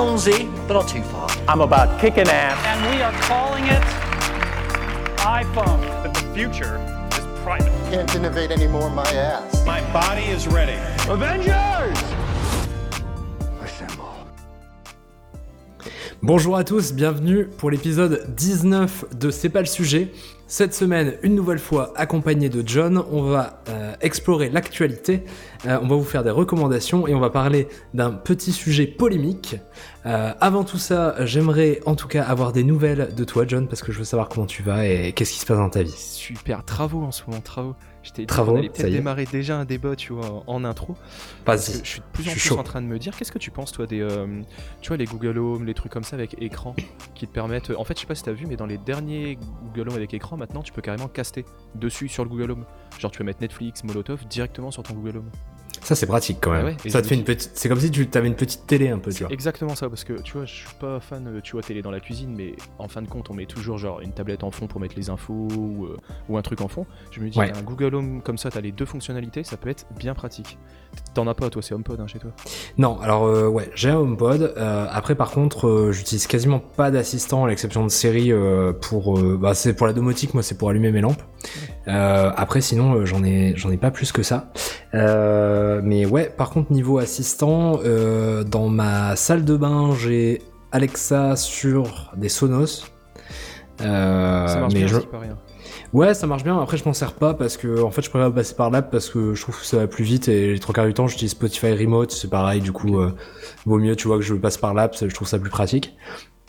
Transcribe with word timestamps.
allons-y, 0.00 0.48
but 0.66 0.74
not 0.74 0.88
too 0.88 1.02
far. 1.02 1.28
I'm 1.46 1.60
about 1.60 2.00
kicking 2.00 2.28
ass. 2.28 2.56
And 2.66 2.80
we 2.90 3.02
are 3.02 3.12
calling 3.28 3.64
it 3.66 3.82
iPhone. 5.18 5.80
That 6.02 6.14
the 6.14 6.24
future 6.34 6.76
is 7.12 7.26
private. 7.44 7.70
Can't 7.90 8.14
innovate 8.14 8.50
anymore, 8.50 8.88
my 8.90 9.10
ass. 9.12 9.64
My 9.66 9.80
body 9.92 10.24
is 10.24 10.46
ready. 10.48 10.78
Avengers! 11.08 11.98
Assemble. 13.62 14.04
Bonjour 16.22 16.56
à 16.56 16.64
tous, 16.64 16.92
bienvenue 16.92 17.46
pour 17.46 17.70
l'épisode 17.70 18.34
19 18.34 19.04
de 19.18 19.30
C'est 19.30 19.50
pas 19.50 19.60
le 19.60 19.66
sujet. 19.66 20.12
Cette 20.50 20.74
semaine, 20.74 21.14
une 21.22 21.36
nouvelle 21.36 21.60
fois 21.60 21.92
accompagné 21.94 22.48
de 22.48 22.66
John, 22.66 23.04
on 23.12 23.22
va 23.22 23.62
euh, 23.68 23.94
explorer 24.00 24.50
l'actualité, 24.50 25.22
euh, 25.64 25.78
on 25.80 25.86
va 25.86 25.94
vous 25.94 26.02
faire 26.02 26.24
des 26.24 26.30
recommandations 26.30 27.06
et 27.06 27.14
on 27.14 27.20
va 27.20 27.30
parler 27.30 27.68
d'un 27.94 28.10
petit 28.10 28.50
sujet 28.50 28.88
polémique. 28.88 29.54
Euh, 30.06 30.32
avant 30.40 30.64
tout 30.64 30.76
ça, 30.76 31.14
j'aimerais 31.24 31.78
en 31.86 31.94
tout 31.94 32.08
cas 32.08 32.24
avoir 32.24 32.50
des 32.50 32.64
nouvelles 32.64 33.14
de 33.14 33.22
toi 33.22 33.44
John 33.46 33.68
parce 33.68 33.80
que 33.80 33.92
je 33.92 33.98
veux 33.98 34.04
savoir 34.04 34.28
comment 34.28 34.46
tu 34.46 34.64
vas 34.64 34.84
et 34.88 35.12
qu'est-ce 35.12 35.34
qui 35.34 35.38
se 35.38 35.46
passe 35.46 35.58
dans 35.58 35.70
ta 35.70 35.84
vie. 35.84 35.94
Super, 35.96 36.64
travaux 36.64 37.04
en 37.04 37.12
ce 37.12 37.22
moment, 37.28 37.40
travaux. 37.40 37.76
Dit 38.02 38.26
qu'on 38.26 38.56
allait 38.56 38.68
peut-être 38.68 38.86
est. 38.86 38.90
démarrer 38.90 39.26
déjà 39.26 39.58
un 39.58 39.64
débat, 39.64 39.94
tu 39.94 40.12
vois, 40.12 40.42
en, 40.46 40.64
intro. 40.64 40.96
Parce 41.44 41.66
que 41.66 41.72
Vas-y. 41.72 41.84
je 41.84 41.90
suis 41.90 42.00
de 42.00 42.04
plus 42.12 42.22
en 42.24 42.26
je 42.26 42.30
plus 42.32 42.40
chaud. 42.40 42.58
en 42.58 42.62
train 42.62 42.80
de 42.80 42.86
me 42.86 42.98
dire, 42.98 43.16
qu'est-ce 43.16 43.32
que 43.32 43.38
tu 43.38 43.50
penses, 43.50 43.72
toi, 43.72 43.86
des, 43.86 44.00
euh, 44.00 44.42
tu 44.80 44.88
vois, 44.88 44.96
les 44.96 45.04
Google 45.04 45.38
Home, 45.38 45.64
les 45.64 45.74
trucs 45.74 45.92
comme 45.92 46.04
ça 46.04 46.16
avec 46.16 46.40
écran, 46.40 46.74
qui 47.14 47.26
te 47.26 47.32
permettent. 47.32 47.70
En 47.70 47.84
fait, 47.84 47.96
je 47.96 48.00
sais 48.00 48.06
pas 48.06 48.14
si 48.14 48.22
t'as 48.22 48.32
vu, 48.32 48.46
mais 48.46 48.56
dans 48.56 48.66
les 48.66 48.78
derniers 48.78 49.38
Google 49.62 49.90
Home 49.90 49.96
avec 49.96 50.14
écran, 50.14 50.36
maintenant, 50.36 50.62
tu 50.62 50.72
peux 50.72 50.82
carrément 50.82 51.08
caster 51.08 51.44
dessus 51.74 52.08
sur 52.08 52.24
le 52.24 52.30
Google 52.30 52.52
Home. 52.52 52.64
Genre, 52.98 53.10
tu 53.10 53.18
peux 53.18 53.24
mettre 53.24 53.40
Netflix, 53.42 53.84
Molotov 53.84 54.26
directement 54.26 54.70
sur 54.70 54.82
ton 54.82 54.94
Google 54.94 55.18
Home. 55.18 55.30
Ça 55.82 55.94
c'est 55.94 56.06
pratique 56.06 56.38
quand 56.40 56.52
même. 56.52 56.62
Ah 56.62 56.68
ouais, 56.70 56.76
et 56.84 56.90
ça 56.90 57.00
te 57.02 57.06
fait 57.06 57.14
une 57.14 57.24
petite. 57.24 57.50
C'est 57.54 57.68
comme 57.68 57.80
si 57.80 57.90
tu 57.90 58.06
avais 58.14 58.28
une 58.28 58.34
petite 58.36 58.66
télé 58.66 58.88
un 58.90 58.98
peu, 58.98 59.12
tu 59.12 59.22
vois. 59.24 59.32
Exactement 59.32 59.74
ça, 59.74 59.88
parce 59.88 60.04
que 60.04 60.20
tu 60.22 60.34
vois, 60.34 60.44
je 60.44 60.54
suis 60.54 60.68
pas 60.78 61.00
fan, 61.00 61.26
euh, 61.26 61.40
tu 61.40 61.52
vois, 61.52 61.62
télé 61.62 61.82
dans 61.82 61.90
la 61.90 62.00
cuisine, 62.00 62.34
mais 62.36 62.54
en 62.78 62.88
fin 62.88 63.02
de 63.02 63.08
compte, 63.08 63.30
on 63.30 63.34
met 63.34 63.46
toujours 63.46 63.78
genre 63.78 64.00
une 64.00 64.12
tablette 64.12 64.44
en 64.44 64.50
fond 64.50 64.66
pour 64.66 64.80
mettre 64.80 64.94
les 64.96 65.10
infos 65.10 65.48
ou, 65.56 65.86
euh, 65.86 65.96
ou 66.28 66.36
un 66.36 66.42
truc 66.42 66.60
en 66.60 66.68
fond. 66.68 66.86
Je 67.10 67.20
me 67.20 67.28
dis, 67.30 67.38
Ouais. 67.38 67.52
un 67.56 67.62
Google 67.62 67.94
Home 67.94 68.22
comme 68.22 68.38
ça, 68.38 68.50
t'as 68.50 68.60
les 68.60 68.72
deux 68.72 68.84
fonctionnalités, 68.84 69.42
ça 69.44 69.56
peut 69.56 69.68
être 69.70 69.86
bien 69.98 70.14
pratique. 70.14 70.58
T'en 71.12 71.26
as 71.26 71.34
pas, 71.34 71.50
toi, 71.50 71.60
c'est 71.60 71.74
HomePod 71.74 71.98
hein, 72.00 72.06
chez 72.06 72.20
toi. 72.20 72.30
Non, 72.78 73.00
alors 73.00 73.24
euh, 73.26 73.48
ouais, 73.48 73.68
j'ai 73.74 73.90
un 73.90 73.96
HomePod. 73.96 74.54
Euh, 74.56 74.86
après, 74.90 75.16
par 75.16 75.32
contre, 75.32 75.66
euh, 75.66 75.92
j'utilise 75.92 76.28
quasiment 76.28 76.60
pas 76.60 76.92
d'assistant 76.92 77.44
à 77.44 77.48
l'exception 77.48 77.82
de 77.84 77.88
série 77.90 78.30
euh, 78.32 78.72
pour. 78.72 79.18
bah, 79.20 79.54
c'est 79.54 79.74
pour 79.74 79.88
la 79.88 79.92
domotique, 79.92 80.34
moi, 80.34 80.44
c'est 80.44 80.56
pour 80.56 80.70
allumer 80.70 80.92
mes 80.92 81.00
lampes. 81.00 81.22
Après, 81.86 82.60
sinon, 82.60 83.04
j'en 83.06 83.24
ai, 83.24 83.54
j'en 83.56 83.72
ai 83.72 83.76
pas 83.76 83.90
plus 83.90 84.12
que 84.12 84.22
ça. 84.22 84.52
Mais 84.92 86.06
ouais, 86.06 86.32
par 86.36 86.50
contre, 86.50 86.70
niveau 86.72 86.98
assistant, 86.98 87.80
dans 88.46 88.68
ma 88.68 89.16
salle 89.16 89.44
de 89.44 89.56
bain, 89.56 89.90
j'ai 89.98 90.42
Alexa 90.70 91.34
sur 91.34 92.12
des 92.16 92.28
Sonos. 92.28 92.84
Ça 93.78 93.86
marche 94.60 94.72
mais 94.74 94.80
bien, 94.80 94.86
je- 94.86 94.98
paraît, 95.00 95.28
hein. 95.28 95.38
Ouais, 95.92 96.14
ça 96.14 96.26
marche 96.26 96.44
bien. 96.44 96.60
Après, 96.60 96.76
je 96.76 96.84
m'en 96.84 96.92
sers 96.92 97.12
pas 97.14 97.34
parce 97.34 97.56
que, 97.56 97.82
en 97.82 97.90
fait, 97.90 98.02
je 98.02 98.10
préfère 98.10 98.32
passer 98.32 98.54
par 98.54 98.70
l'app 98.70 98.90
parce 98.92 99.08
que 99.10 99.34
je 99.34 99.42
trouve 99.42 99.58
que 99.58 99.66
ça 99.66 99.78
va 99.78 99.86
plus 99.88 100.04
vite 100.04 100.28
et 100.28 100.52
les 100.52 100.58
trois 100.60 100.72
quarts 100.74 100.86
du 100.86 100.94
temps, 100.94 101.08
j'utilise 101.08 101.32
Spotify 101.32 101.72
Remote. 101.72 102.12
C'est 102.12 102.30
pareil, 102.30 102.60
du 102.60 102.70
coup, 102.70 103.00
euh, 103.00 103.10
vaut 103.66 103.78
mieux, 103.78 103.96
tu 103.96 104.06
vois, 104.06 104.16
que 104.18 104.22
je 104.22 104.34
passe 104.34 104.56
par 104.56 104.72
l'app. 104.72 104.96
Je 105.00 105.12
trouve 105.14 105.26
ça 105.26 105.38
plus 105.40 105.50
pratique. 105.50 105.96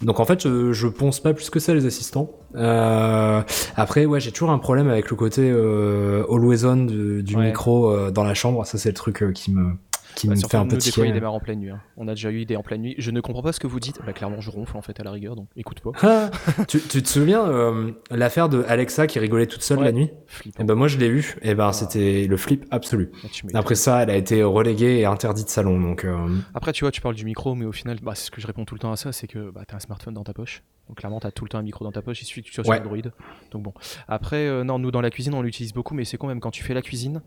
Donc, 0.03 0.19
en 0.19 0.25
fait, 0.25 0.42
je, 0.42 0.73
je 0.73 0.88
pense 0.88 1.19
pas 1.19 1.34
plus 1.34 1.50
que 1.50 1.59
ça 1.59 1.73
les 1.73 1.86
assistants. 1.86 2.31
Euh, 2.56 3.42
après, 3.75 4.06
ouais, 4.06 4.19
j'ai 4.19 4.31
toujours 4.31 4.52
un 4.52 4.58
problème 4.59 4.89
avec 4.89 5.09
le 5.09 5.16
côté 5.16 5.50
euh, 5.50 6.23
always 6.31 6.66
on 6.66 6.75
du, 6.86 7.23
du 7.23 7.36
Ouais. 7.36 7.47
micro 7.47 7.89
euh, 7.92 8.12
dans 8.12 8.23
la 8.23 8.34
chambre. 8.34 8.66
Ça, 8.66 8.78
c'est 8.78 8.89
le 8.89 8.95
truc 8.95 9.22
euh, 9.23 9.31
qui 9.31 9.52
me, 9.52 9.73
qui 10.16 10.28
Bah, 10.28 10.36
me 10.36 10.40
fait 10.40 10.56
un 10.58 10.66
nous, 10.66 10.78
des 10.78 10.92
fois, 10.92 11.06
il 11.06 11.14
démarre 11.14 11.34
en 11.34 11.40
pleine 11.40 11.59
nuit. 11.59 11.70
hein. 11.70 11.81
On 11.98 12.08
a 12.08 12.12
déjà 12.16 12.31
eu 12.31 12.45
des 12.45 12.56
en 12.56 12.64
pleine 12.64 12.81
nuit. 12.81 12.95
Je 12.98 13.12
ne 13.12 13.22
comprends 13.22 13.42
pas 13.42 13.52
ce 13.54 13.59
que 13.59 13.67
vous 13.67 13.80
dites. 13.80 14.00
Bah, 14.06 14.14
clairement, 14.14 14.42
je 14.42 14.50
ronfle 14.50 14.76
en 14.78 14.81
fait 14.81 15.00
à 15.00 15.03
la 15.03 15.12
rigueur, 15.12 15.36
donc 15.36 15.48
écoute 15.56 15.81
pas. 15.81 15.92
Ah, 16.02 16.30
tu, 16.68 16.80
tu 16.81 17.02
te 17.02 17.08
souviens 17.08 17.45
euh, 17.45 17.92
l'affaire 18.09 18.50
de 18.50 18.64
Alexa 18.68 19.08
qui 19.08 19.20
rigolait 19.20 19.47
toute 19.47 19.62
seule 19.63 19.80
Ouais. 19.80 19.85
la 19.85 19.91
nuit 19.91 20.09
Flippant. 20.28 20.63
Et 20.63 20.66
ben 20.66 20.75
moi 20.75 20.88
je 20.88 20.97
l'ai 20.97 21.09
vu. 21.09 21.35
Et 21.41 21.56
ben 21.56 21.68
Ah. 21.68 21.74
c'était 21.74 22.28
le 22.28 22.38
flip 22.38 22.66
absolu. 22.72 23.12
Ah. 23.24 23.28
Après 23.58 23.75
ça, 23.75 24.03
elle 24.03 24.09
a 24.09 24.16
été 24.16 24.44
reléguée 24.44 25.00
et 25.00 25.06
interdite 25.06 25.46
de 25.46 25.50
salon. 25.52 25.80
Donc, 25.80 26.03
euh, 26.06 26.28
Après, 26.53 26.72
tu 26.74 26.84
vois, 26.84 26.91
tu 26.91 27.02
parles 27.02 27.16
du 27.16 27.25
micro, 27.25 27.56
mais 27.56 27.66
au 27.66 27.72
final, 27.72 27.97
bah, 28.02 28.14
c'est 28.16 28.25
ce 28.25 28.31
que 28.31 28.41
je 28.41 28.47
réponds 28.47 28.66
tout 28.66 28.75
le 28.75 28.80
temps 28.80 28.91
à 28.91 28.96
ça, 28.97 29.12
c'est 29.12 29.28
que 29.28 29.50
bah, 29.52 29.62
t'as 29.68 29.78
un 29.78 29.80
smartphone 29.80 30.14
dans 30.14 30.24
ta 30.24 30.34
poche. 30.34 30.64
Donc 30.88 30.97
clairement, 30.97 31.19
t'as 31.22 31.31
tout 31.31 31.46
le 31.46 31.50
temps 31.50 31.59
un 31.59 31.62
micro 31.64 31.85
dans 31.85 31.91
ta 31.91 32.02
poche, 32.02 32.22
il 32.22 32.25
suffit 32.25 32.41
que 32.41 32.47
tu 32.47 32.53
sois 32.53 32.68
Ouais. 32.68 32.75
sur 32.78 32.85
Android. 32.85 33.12
Donc 33.52 33.64
bon. 33.64 33.74
Après, 34.09 34.47
euh, 34.47 34.64
non, 34.66 34.78
nous 34.78 34.91
dans 34.91 35.00
la 35.00 35.09
cuisine, 35.09 35.34
on 35.34 35.41
l'utilise 35.41 35.74
beaucoup, 35.74 35.94
mais 35.94 36.03
c'est 36.03 36.18
quand 36.18 36.28
même 36.28 36.40
quand 36.41 36.52
tu 36.52 36.64
fais 36.64 36.74
la 36.74 36.81
cuisine, 36.81 37.22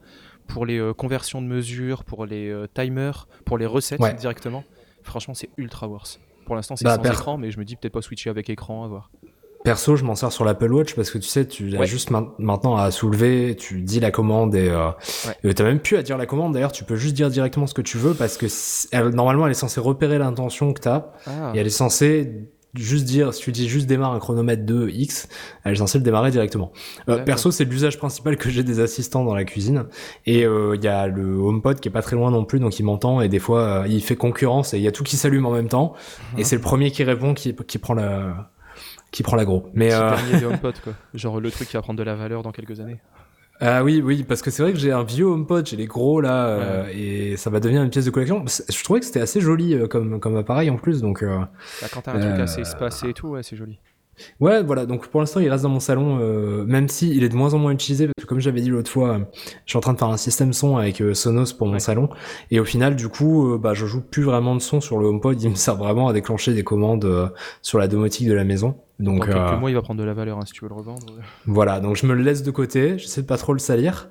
pour 0.48 0.66
les 0.66 0.78
euh, 0.78 0.92
conversions 0.92 1.40
de 1.42 1.46
mesures, 1.46 2.04
pour 2.04 2.26
les 2.26 2.48
euh, 2.50 2.66
timers, 2.72 3.26
pour 3.44 3.58
les 3.58 3.66
recettes 3.66 4.00
Ouais. 4.00 4.14
directement, 4.14 4.64
franchement, 5.02 5.34
c'est 5.34 5.50
ultra 5.56 5.88
worse. 5.88 6.20
Pour 6.46 6.54
l'instant, 6.56 6.76
c'est 6.76 6.84
Bah, 6.84 6.96
sans 6.96 7.02
per- 7.02 7.08
écran, 7.10 7.38
mais 7.38 7.50
je 7.50 7.58
me 7.58 7.64
dis 7.64 7.76
peut-être 7.76 7.94
pas 7.94 8.02
switcher 8.02 8.30
avec 8.30 8.50
écran, 8.50 8.84
à 8.84 8.88
voir. 8.88 9.10
perso, 9.64 9.96
je 9.96 10.04
m'en 10.04 10.14
sers 10.14 10.30
sur 10.30 10.44
l'Apple 10.44 10.70
Watch 10.70 10.94
parce 10.94 11.10
que 11.10 11.16
tu 11.16 11.26
sais, 11.26 11.46
tu 11.48 11.74
as 11.74 11.80
Ouais. 11.80 11.86
juste 11.86 12.10
main- 12.10 12.28
maintenant 12.38 12.76
à 12.76 12.90
soulever, 12.90 13.56
tu 13.56 13.80
dis 13.80 13.98
la 13.98 14.10
commande 14.10 14.54
et 14.54 14.68
euh, 14.68 14.90
Ouais. 15.42 15.54
t'as 15.54 15.64
même 15.64 15.78
plus 15.80 15.96
à 15.96 16.02
dire 16.02 16.18
la 16.18 16.26
commande. 16.26 16.52
D'ailleurs, 16.52 16.70
tu 16.72 16.84
peux 16.84 16.96
juste 16.96 17.14
dire 17.14 17.30
directement 17.30 17.66
ce 17.66 17.72
que 17.72 17.80
tu 17.80 17.96
veux 17.96 18.12
parce 18.12 18.36
que 18.36 18.44
elle- 18.92 19.08
normalement, 19.14 19.46
elle 19.46 19.52
est 19.52 19.54
censée 19.54 19.80
repérer 19.80 20.18
l'intention 20.18 20.74
que 20.74 20.80
t'as 20.82 21.06
Ah, 21.26 21.52
et 21.54 21.58
elle 21.60 21.66
est 21.66 21.70
censée 21.70 22.44
juste 22.74 23.04
dire, 23.04 23.32
si 23.32 23.42
tu 23.42 23.52
dis 23.52 23.68
juste 23.68 23.86
démarre 23.86 24.12
un 24.12 24.18
chronomètre 24.18 24.64
de 24.64 24.88
X, 24.88 25.28
elle 25.64 25.72
est 25.72 25.76
censée 25.76 25.98
le 25.98 26.04
démarrer 26.04 26.30
directement. 26.30 26.72
Euh, 27.08 27.18
perso, 27.18 27.50
c'est 27.50 27.64
l'usage 27.64 27.98
principal 27.98 28.36
que 28.36 28.50
j'ai 28.50 28.62
des 28.62 28.80
assistants 28.80 29.24
dans 29.24 29.34
la 29.34 29.44
cuisine. 29.44 29.84
Et 30.26 30.44
euh, 30.44 30.76
il 30.76 30.82
y 30.82 30.88
a 30.88 31.06
le 31.06 31.36
HomePod 31.36 31.80
qui 31.80 31.88
est 31.88 31.92
pas 31.92 32.02
très 32.02 32.16
loin 32.16 32.30
non 32.30 32.44
plus, 32.44 32.60
donc 32.60 32.78
il 32.78 32.84
m'entend 32.84 33.20
et 33.20 33.28
des 33.28 33.38
fois 33.38 33.60
euh, 33.60 33.86
il 33.88 34.02
fait 34.02 34.16
concurrence 34.16 34.74
et 34.74 34.78
il 34.78 34.82
y 34.82 34.88
a 34.88 34.92
tout 34.92 35.04
qui 35.04 35.16
s'allume 35.16 35.46
en 35.46 35.52
même 35.52 35.68
temps. 35.68 35.94
Et 36.36 36.44
c'est 36.44 36.56
le 36.56 36.62
premier 36.62 36.90
qui 36.90 37.04
répond 37.04 37.34
qui, 37.34 37.54
qui 37.54 37.78
prend 37.78 37.94
la 37.94 38.50
qui 39.14 39.22
prend 39.22 39.36
l'agro. 39.36 39.70
Mais 39.74 39.94
euh, 39.94 40.10
dernier 40.10 40.44
HomePod, 40.54 40.74
quoi. 40.82 40.92
Genre 41.14 41.40
le 41.40 41.50
truc 41.50 41.68
qui 41.68 41.76
va 41.76 41.82
prendre 41.82 41.98
de 41.98 42.02
la 42.02 42.16
valeur 42.16 42.42
dans 42.42 42.50
quelques 42.50 42.80
années. 42.80 43.00
Ah 43.60 43.84
oui 43.84 44.00
oui 44.04 44.24
parce 44.24 44.42
que 44.42 44.50
c'est 44.50 44.62
vrai 44.62 44.72
que 44.72 44.78
j'ai 44.78 44.92
un 44.92 45.04
vieux 45.04 45.26
HomePod, 45.26 45.66
j'ai 45.66 45.76
les 45.76 45.86
gros 45.86 46.20
là 46.20 46.46
euh, 46.48 46.88
et 46.92 47.36
ça 47.36 47.50
va 47.50 47.60
devenir 47.60 47.82
une 47.82 47.90
pièce 47.90 48.04
de 48.04 48.10
collection. 48.10 48.44
Je 48.46 48.84
trouvais 48.84 49.00
que 49.00 49.06
c'était 49.06 49.20
assez 49.20 49.40
joli 49.40 49.74
euh, 49.74 49.86
comme 49.86 50.18
comme 50.20 50.36
appareil 50.36 50.70
en 50.70 50.76
plus 50.76 51.00
donc. 51.00 51.22
euh, 51.22 51.38
Bah, 51.80 51.88
quand 51.92 52.02
t'as 52.02 52.12
un 52.14 52.20
truc 52.20 52.38
Euh, 52.38 52.42
assez 52.42 52.60
espacé 52.62 53.10
et 53.10 53.14
tout, 53.14 53.28
ouais, 53.28 53.42
c'est 53.42 53.56
joli. 53.56 53.78
Ouais, 54.40 54.62
voilà. 54.62 54.86
Donc 54.86 55.08
pour 55.08 55.20
l'instant, 55.20 55.40
il 55.40 55.48
reste 55.48 55.62
dans 55.64 55.68
mon 55.68 55.80
salon, 55.80 56.18
euh, 56.20 56.64
même 56.64 56.88
si 56.88 57.14
il 57.14 57.24
est 57.24 57.28
de 57.28 57.34
moins 57.36 57.54
en 57.54 57.58
moins 57.58 57.72
utilisé 57.72 58.06
parce 58.06 58.24
que 58.24 58.28
comme 58.28 58.40
j'avais 58.40 58.60
dit 58.60 58.70
l'autre 58.70 58.90
fois, 58.90 59.08
euh, 59.14 59.18
je 59.66 59.70
suis 59.72 59.76
en 59.76 59.80
train 59.80 59.92
de 59.92 59.98
faire 59.98 60.08
un 60.08 60.16
système 60.16 60.52
son 60.52 60.76
avec 60.76 61.00
euh, 61.00 61.14
Sonos 61.14 61.52
pour 61.56 61.66
mon 61.66 61.74
Ouais. 61.74 61.78
salon 61.80 62.08
et 62.50 62.60
au 62.60 62.64
final, 62.64 62.94
du 62.96 63.08
coup, 63.08 63.58
bah 63.58 63.74
je 63.74 63.86
joue 63.86 64.00
plus 64.00 64.22
vraiment 64.22 64.54
de 64.54 64.60
son 64.60 64.80
sur 64.80 64.98
le 64.98 65.06
HomePod. 65.06 65.42
Il 65.42 65.50
me 65.50 65.54
sert 65.54 65.76
vraiment 65.76 66.08
à 66.08 66.12
déclencher 66.12 66.54
des 66.54 66.62
commandes 66.64 67.32
sur 67.62 67.78
la 67.78 67.88
domotique 67.88 68.28
de 68.28 68.34
la 68.34 68.44
maison. 68.44 68.76
Donc 69.00 69.20
Dans 69.20 69.24
quelques 69.48 69.60
mois, 69.60 69.70
il 69.70 69.74
va 69.74 69.82
prendre 69.82 70.00
de 70.00 70.04
la 70.06 70.14
valeur 70.14 70.38
hein, 70.38 70.44
si 70.46 70.52
tu 70.52 70.64
veux 70.64 70.68
le 70.68 70.74
revendre. 70.76 71.04
voilà. 71.46 71.80
Donc 71.80 71.96
je 71.96 72.06
me 72.06 72.14
le 72.14 72.22
laisse 72.22 72.42
de 72.42 72.50
côté. 72.50 72.98
J'essaie 72.98 73.22
de 73.22 73.26
pas 73.26 73.36
trop 73.38 73.52
le 73.52 73.58
salir. 73.58 74.08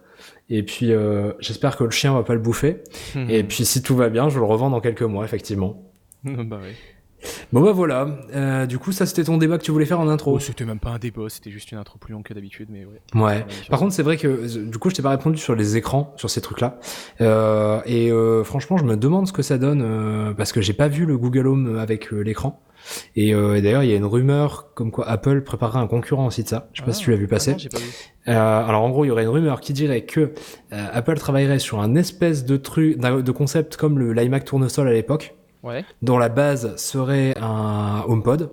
Et 0.50 0.64
puis 0.64 0.92
j'espère 1.40 1.78
que 1.78 1.84
le 1.86 1.90
chien 1.92 2.14
va 2.14 2.24
pas 2.24 2.34
le 2.34 2.40
bouffer. 2.42 2.84
Et 3.30 3.44
puis 3.44 3.64
si 3.66 3.82
tout 3.82 3.96
va 3.96 4.10
bien, 4.10 4.28
je 4.30 4.40
le 4.40 4.46
revends 4.46 4.70
dans 4.70 4.82
quelques 4.82 5.02
mois, 5.04 5.24
effectivement. 5.24 5.82
bah 6.24 6.58
ouais. 6.62 6.74
Bon 7.54 7.62
bah 7.62 7.72
voilà. 7.72 8.08
Euh, 8.36 8.66
du 8.66 8.80
coup, 8.80 8.92
ça 8.92 9.06
c'était 9.06 9.24
ton 9.24 9.38
débat 9.38 9.60
que 9.60 9.64
tu 9.64 9.70
voulais 9.70 9.86
faire 9.86 10.00
en 10.00 10.10
intro. 10.10 10.34
Oh, 10.34 10.40
c'était 10.40 10.66
même 10.66 10.80
pas 10.80 10.90
un 10.90 10.98
débat, 10.98 11.30
c'était 11.30 11.52
juste 11.52 11.72
une 11.72 11.78
intro 11.78 12.00
plus 12.00 12.12
longue 12.12 12.24
que 12.24 12.34
d'habitude, 12.34 12.70
mais 12.72 12.84
ouais. 12.84 13.22
Ouais. 13.22 13.46
Par 13.70 13.78
contre, 13.78 13.94
c'est 13.94 14.02
vrai 14.02 14.18
que 14.18 14.28
euh, 14.28 14.66
du 14.66 14.80
coup, 14.80 14.90
je 14.90 14.96
t'ai 14.96 15.04
pas 15.04 15.12
répondu 15.12 15.38
sur 15.38 15.54
les 15.54 15.78
écrans, 15.78 16.16
sur 16.18 16.32
ces 16.32 16.42
trucs-là. 16.42 16.80
Euh, 17.22 17.80
et 17.86 18.12
euh, 18.12 18.44
franchement, 18.44 18.78
je 18.78 18.86
me 18.86 18.98
demande 18.98 19.28
ce 19.28 19.34
que 19.34 19.44
ça 19.44 19.60
donne 19.60 19.84
euh, 19.86 20.34
parce 20.34 20.52
que 20.52 20.62
j'ai 20.62 20.74
pas 20.74 20.88
vu 20.88 21.06
le 21.06 21.16
Google 21.16 21.46
Home 21.46 21.78
avec 21.78 22.12
euh, 22.12 22.22
l'écran. 22.22 22.60
Et, 23.16 23.36
euh, 23.36 23.56
et 23.56 23.62
d'ailleurs, 23.62 23.84
il 23.84 23.92
y 23.92 23.94
a 23.94 23.98
une 23.98 24.04
rumeur 24.04 24.74
comme 24.74 24.90
quoi 24.90 25.08
Apple 25.08 25.44
préparerait 25.44 25.80
un 25.80 25.88
concurrent 25.88 26.26
aussi 26.26 26.42
de 26.42 26.48
ça. 26.48 26.70
Je 26.74 26.82
sais 26.82 26.86
pas 26.86 26.92
si 26.92 27.04
tu 27.04 27.12
l'as 27.12 27.18
vu 27.18 27.28
passer. 27.28 27.52
Ah 27.52 27.54
non, 27.54 27.60
j'ai 27.60 27.70
pas 27.70 27.78
vu. 27.78 27.86
Euh, 28.30 28.66
alors 28.68 28.82
en 28.82 28.90
gros, 28.90 29.06
il 29.06 29.10
y 29.10 29.12
aurait 29.12 29.24
une 29.24 29.30
rumeur 29.30 29.62
qui 29.62 29.74
dirait 29.74 30.02
que 30.02 30.20
euh, 30.74 30.86
Apple 30.92 31.18
travaillerait 31.20 31.60
sur 31.60 31.80
un 31.82 31.94
espèce 31.96 32.46
de 32.46 32.58
truc, 32.58 32.98
de 33.00 33.32
concept 33.32 33.78
comme 33.78 34.00
le 34.00 34.12
l'iMac 34.12 34.44
tournesol 34.44 34.88
à 34.88 34.92
l'époque, 34.92 35.36
Ouais, 35.64 35.86
dont 36.02 36.18
la 36.18 36.30
base 36.30 36.76
serait 36.76 37.34
un 37.42 38.04
HomePod. 38.08 38.52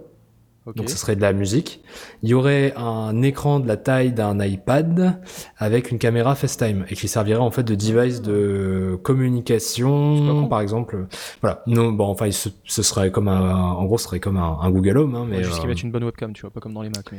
Donc 0.76 0.88
ça 0.88 0.96
serait 0.96 1.16
de 1.16 1.20
la 1.20 1.32
musique. 1.32 1.80
Il 2.22 2.28
y 2.28 2.34
aurait 2.34 2.72
un 2.76 3.22
écran 3.22 3.58
de 3.58 3.66
la 3.66 3.76
taille 3.76 4.12
d'un 4.12 4.38
iPad 4.38 5.20
avec 5.58 5.90
une 5.90 5.98
caméra 5.98 6.36
FaceTime 6.36 6.84
et 6.88 6.94
qui 6.94 7.08
servirait 7.08 7.40
en 7.40 7.50
fait 7.50 7.64
de 7.64 7.74
device 7.74 8.22
de 8.22 8.96
communication, 9.02 10.46
par 10.48 10.60
exemple. 10.60 11.06
Voilà. 11.40 11.62
Non, 11.66 11.90
bon, 11.92 12.06
enfin, 12.06 12.30
ce, 12.30 12.50
ce 12.66 12.82
serait 12.82 13.10
comme 13.10 13.26
un, 13.28 13.52
en 13.72 13.84
gros, 13.86 13.98
ce 13.98 14.04
serait 14.04 14.20
comme 14.20 14.36
un, 14.36 14.58
un 14.60 14.70
Google 14.70 14.98
Home, 14.98 15.14
hein, 15.16 15.26
mais 15.28 15.38
Ouais, 15.38 15.42
juste 15.44 15.56
qu'ils 15.56 15.64
euh, 15.64 15.68
mettent 15.68 15.82
une 15.82 15.90
bonne 15.90 16.04
webcam, 16.04 16.32
tu 16.32 16.42
vois, 16.42 16.50
pas 16.50 16.60
comme 16.60 16.74
dans 16.74 16.82
les 16.82 16.90
Mac. 16.90 17.10
Mais, 17.10 17.18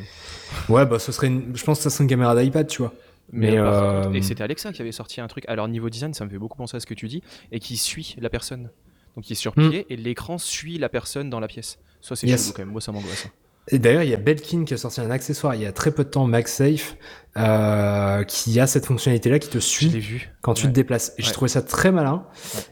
ouais, 0.74 0.86
bah, 0.86 1.00
ce 1.00 1.12
serait, 1.12 1.28
une- 1.28 1.52
je 1.56 1.64
pense 1.64 1.80
que 1.80 1.84
ça 1.84 1.90
serait 1.90 2.04
une 2.06 2.10
caméra 2.10 2.36
d'iPad, 2.42 2.68
tu 2.68 2.82
vois. 2.84 2.94
Mais, 3.34 3.58
euh, 3.58 4.12
Et 4.14 4.22
c'était 4.22 4.44
Alexa 4.44 4.72
qui 4.72 4.82
avait 4.82 4.92
sorti 4.92 5.20
un 5.22 5.28
truc. 5.28 5.46
Alors, 5.48 5.68
niveau 5.68 5.90
design, 5.90 6.14
ça 6.14 6.24
me 6.26 6.30
fait 6.30 6.38
beaucoup 6.40 6.58
penser 6.58 6.78
à 6.78 6.80
ce 6.80 6.86
que 6.86 6.94
tu 6.94 7.08
dis, 7.08 7.22
et 7.52 7.60
qui 7.60 7.76
suit 7.78 8.16
la 8.20 8.30
personne. 8.30 8.70
Donc, 9.16 9.30
il 9.30 9.34
est 9.34 9.36
sur 9.36 9.54
Hmm. 9.58 9.70
pied, 9.70 9.86
et 9.90 9.96
l'écran 9.98 10.38
suit 10.38 10.78
la 10.78 10.90
personne 10.90 11.30
dans 11.30 11.40
la 11.40 11.48
pièce. 11.48 11.80
Ça, 12.02 12.16
c'est 12.16 12.28
Yes. 12.28 12.44
chelou 12.46 12.54
quand 12.54 12.62
même. 12.64 12.72
Moi, 12.72 12.82
ça 12.82 12.92
m'angoisse. 12.92 13.26
hein. 13.28 13.32
Et 13.68 13.78
d'ailleurs, 13.78 14.04
il 14.04 14.10
y 14.10 14.14
a 14.16 14.18
Belkin 14.18 14.66
qui 14.66 14.74
a 14.74 14.78
sorti 14.78 15.02
un 15.02 15.12
accessoire 15.12 15.54
il 15.56 15.62
y 15.62 15.66
a 15.68 15.72
très 15.72 15.92
peu 15.92 16.04
de 16.04 16.10
temps, 16.10 16.26
MagSafe, 16.26 16.96
euh, 17.38 18.26
qui 18.26 18.60
a 18.60 18.68
cette 18.68 18.86
fonctionnalité-là 18.86 19.40
qui 19.40 19.48
te 19.48 19.58
suit 19.58 19.88
vu. 19.88 20.32
quand 20.42 20.54
tu 20.54 20.64
te 20.64 20.72
déplaces. 20.72 21.14
Et 21.18 21.24
j'ai 21.24 21.32
trouvé 21.32 21.48
ça 21.48 21.62
très 21.62 21.90
malin, 21.90 22.26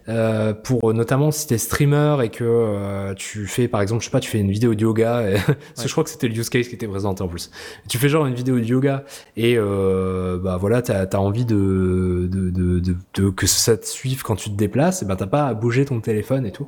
euh, 0.10 0.54
pour 0.54 0.94
notamment 0.94 1.32
si 1.32 1.48
t'es 1.48 1.58
streamer 1.58 2.18
et 2.24 2.30
que 2.30 2.44
euh, 2.44 3.14
tu 3.14 3.48
fais, 3.48 3.70
par 3.70 3.82
exemple, 3.82 4.02
je 4.02 4.08
sais 4.08 4.12
pas, 4.12 4.20
tu 4.20 4.30
fais 4.30 4.40
une 4.40 4.52
vidéo 4.52 4.76
de 4.76 4.82
yoga, 4.82 5.30
et... 5.30 5.34
parce 5.46 5.84
que 5.84 5.88
je 5.88 5.92
crois 5.94 6.04
que 6.04 6.10
c'était 6.10 6.28
le 6.28 6.36
use 6.36 6.50
case 6.50 6.68
qui 6.68 6.76
était 6.76 6.90
présenté 6.90 7.24
en 7.24 7.30
plus. 7.30 7.52
Tu 7.88 7.98
fais 7.98 8.10
genre 8.10 8.26
une 8.26 8.36
vidéo 8.36 8.60
de 8.60 8.66
yoga 8.66 9.06
et 9.38 9.56
bah 9.58 10.58
voilà, 10.60 10.82
t'as 10.82 11.06
as 11.06 11.20
envie 11.20 11.46
de, 11.46 12.28
de, 12.30 12.80
de, 13.14 13.30
que 13.30 13.48
ça 13.48 13.78
te 13.78 13.86
suive 13.86 14.24
quand 14.24 14.36
tu 14.36 14.50
te 14.50 14.56
déplaces, 14.56 15.04
et 15.04 15.06
ben 15.06 15.16
t'as 15.16 15.28
pas 15.28 15.48
à 15.48 15.54
bouger 15.54 15.86
ton 15.86 16.02
téléphone 16.02 16.46
et 16.46 16.52
tout. 16.52 16.68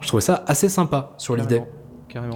Je 0.00 0.06
trouvais 0.06 0.20
ça 0.20 0.44
assez 0.46 0.68
sympa 0.68 1.14
sur 1.18 1.34
l'idée. 1.34 1.62
Carrément. 2.08 2.34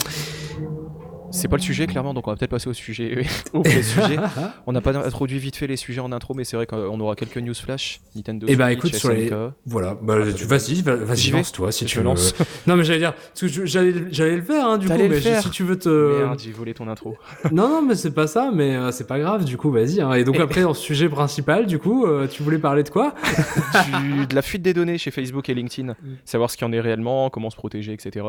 C'est 1.37 1.49
pas 1.49 1.57
le 1.57 1.63
sujet 1.63 1.87
clairement, 1.87 2.15
donc 2.15 2.27
on 2.27 2.31
va 2.31 2.37
peut-être 2.37 2.51
passer 2.51 2.69
au 2.69 2.73
sujet. 2.73 3.25
au 3.53 3.63
sujet. 3.65 4.17
On 4.67 4.73
n'a 4.73 4.81
pas 4.81 4.97
introduit 4.97 5.39
vite 5.39 5.57
fait 5.57 5.67
les 5.67 5.77
sujets 5.77 6.01
en 6.01 6.11
intro, 6.13 6.35
mais 6.35 6.45
c'est 6.45 6.57
vrai 6.57 6.67
qu'on 6.67 6.99
aura 7.01 7.15
quelques 7.15 7.39
news 7.39 7.55
flash. 7.55 8.01
Nintendo. 8.15 8.47
Eh 8.49 8.57
bah, 8.57 8.73
écoute, 8.73 8.95
sur 8.95 9.11
les-. 9.11 9.31
Voilà, 9.67 9.97
bah, 10.03 10.17
tu- 10.35 10.45
vas-y, 10.45 10.83
va- 10.83 10.97
vas-y, 10.97 11.31
lance-toi 11.31 11.71
si 11.73 11.85
Je 11.87 11.91
tu 11.93 11.99
veux. 11.99 12.05
lance. 12.05 12.35
Non, 12.67 12.77
mais 12.77 12.85
j'allais 12.85 12.99
dire, 13.01 13.15
j'allais 13.65 14.37
le 14.37 14.43
faire, 14.43 14.67
hein, 14.67 14.79
du 14.79 14.89
coup, 14.89 14.95
mais 14.97 15.21
si 15.21 15.51
tu 15.51 15.63
veux 15.63 15.79
te. 15.79 16.19
Merde, 16.23 16.39
j'ai 16.43 16.53
volé 16.53 16.75
ton 16.75 16.89
intro. 16.89 17.17
Non, 17.53 17.69
non, 17.69 17.83
mais 17.83 17.95
c'est 17.95 18.13
pas 18.15 18.27
ça, 18.27 18.51
mais 18.53 18.75
euh, 18.77 18.91
c'est 18.91 19.07
pas 19.07 19.19
grave, 19.19 19.45
du 19.45 19.57
coup, 19.57 19.71
vas-y. 19.71 20.01
hein. 20.01 20.13
Et 20.15 20.25
donc, 20.25 20.39
après, 20.41 20.63
dans 20.63 20.71
le 20.71 20.75
sujet 20.75 21.09
principal, 21.09 21.67
du 21.67 21.79
coup, 21.79 22.07
euh, 22.07 22.27
tu 22.27 22.43
voulais 22.43 22.59
parler 22.59 22.83
de 22.83 22.89
quoi 22.91 23.15
Du- 24.01 24.27
de 24.27 24.35
la 24.35 24.43
fuite 24.43 24.63
des 24.63 24.75
données 24.75 24.99
chez 24.99 25.11
Facebook 25.11 25.49
et 25.49 25.55
LinkedIn, 25.55 25.93
Mm. 25.93 25.95
savoir 26.25 26.51
ce 26.51 26.57
qu'il 26.57 26.67
y 26.67 26.71
en 26.71 26.73
est 26.73 26.81
réellement, 26.81 27.31
comment 27.31 27.51
se 27.51 27.57
protéger, 27.57 27.93
etc. 27.93 28.25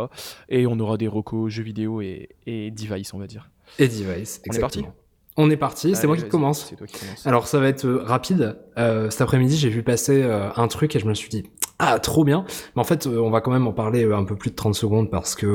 Et 0.50 0.68
on 0.68 0.80
aura 0.80 0.98
des 0.98 1.08
recos 1.08 1.52
jeux 1.52 1.64
vidéo 1.64 2.02
et, 2.02 2.30
et 2.46 2.72
device, 2.72 2.97
on 3.14 3.20
va 3.20 3.28
dire. 3.28 3.50
Et 3.80 3.88
device, 3.88 4.42
On 4.50 4.54
est 4.54 4.60
parti 4.60 4.80
exactement. 4.80 4.96
On 5.40 5.52
est 5.52 5.58
parti, 5.58 5.96
c'est 5.96 6.08
moi 6.08 6.16
qui 6.16 6.24
vas-y, 6.24 6.32
commence. 6.32 6.66
C'est 6.68 6.76
toi 6.76 6.88
qui 6.88 7.00
commence. 7.00 7.28
Alors 7.28 7.48
ça 7.48 7.60
va 7.60 7.68
être 7.68 7.86
euh, 7.86 8.02
rapide. 8.04 8.58
Euh, 8.78 9.12
cet 9.12 9.22
après-midi, 9.22 9.56
j'ai 9.56 9.70
vu 9.70 9.84
passer 9.84 10.24
euh, 10.24 10.50
un 10.56 10.68
truc 10.68 10.96
et 10.96 11.00
je 11.00 11.06
me 11.06 11.14
suis 11.14 11.30
dit 11.30 11.44
ah 11.80 12.00
trop 12.00 12.24
bien. 12.24 12.44
Mais 12.76 12.82
en 12.82 12.84
fait, 12.86 13.06
euh, 13.08 13.20
on 13.20 13.30
va 13.30 13.42
quand 13.42 13.52
même 13.52 13.68
en 13.68 13.72
parler 13.74 14.04
euh, 14.04 14.16
un 14.18 14.24
peu 14.24 14.36
plus 14.36 14.50
de 14.50 14.56
30 14.56 14.74
secondes 14.76 15.12
parce 15.12 15.36
que 15.36 15.46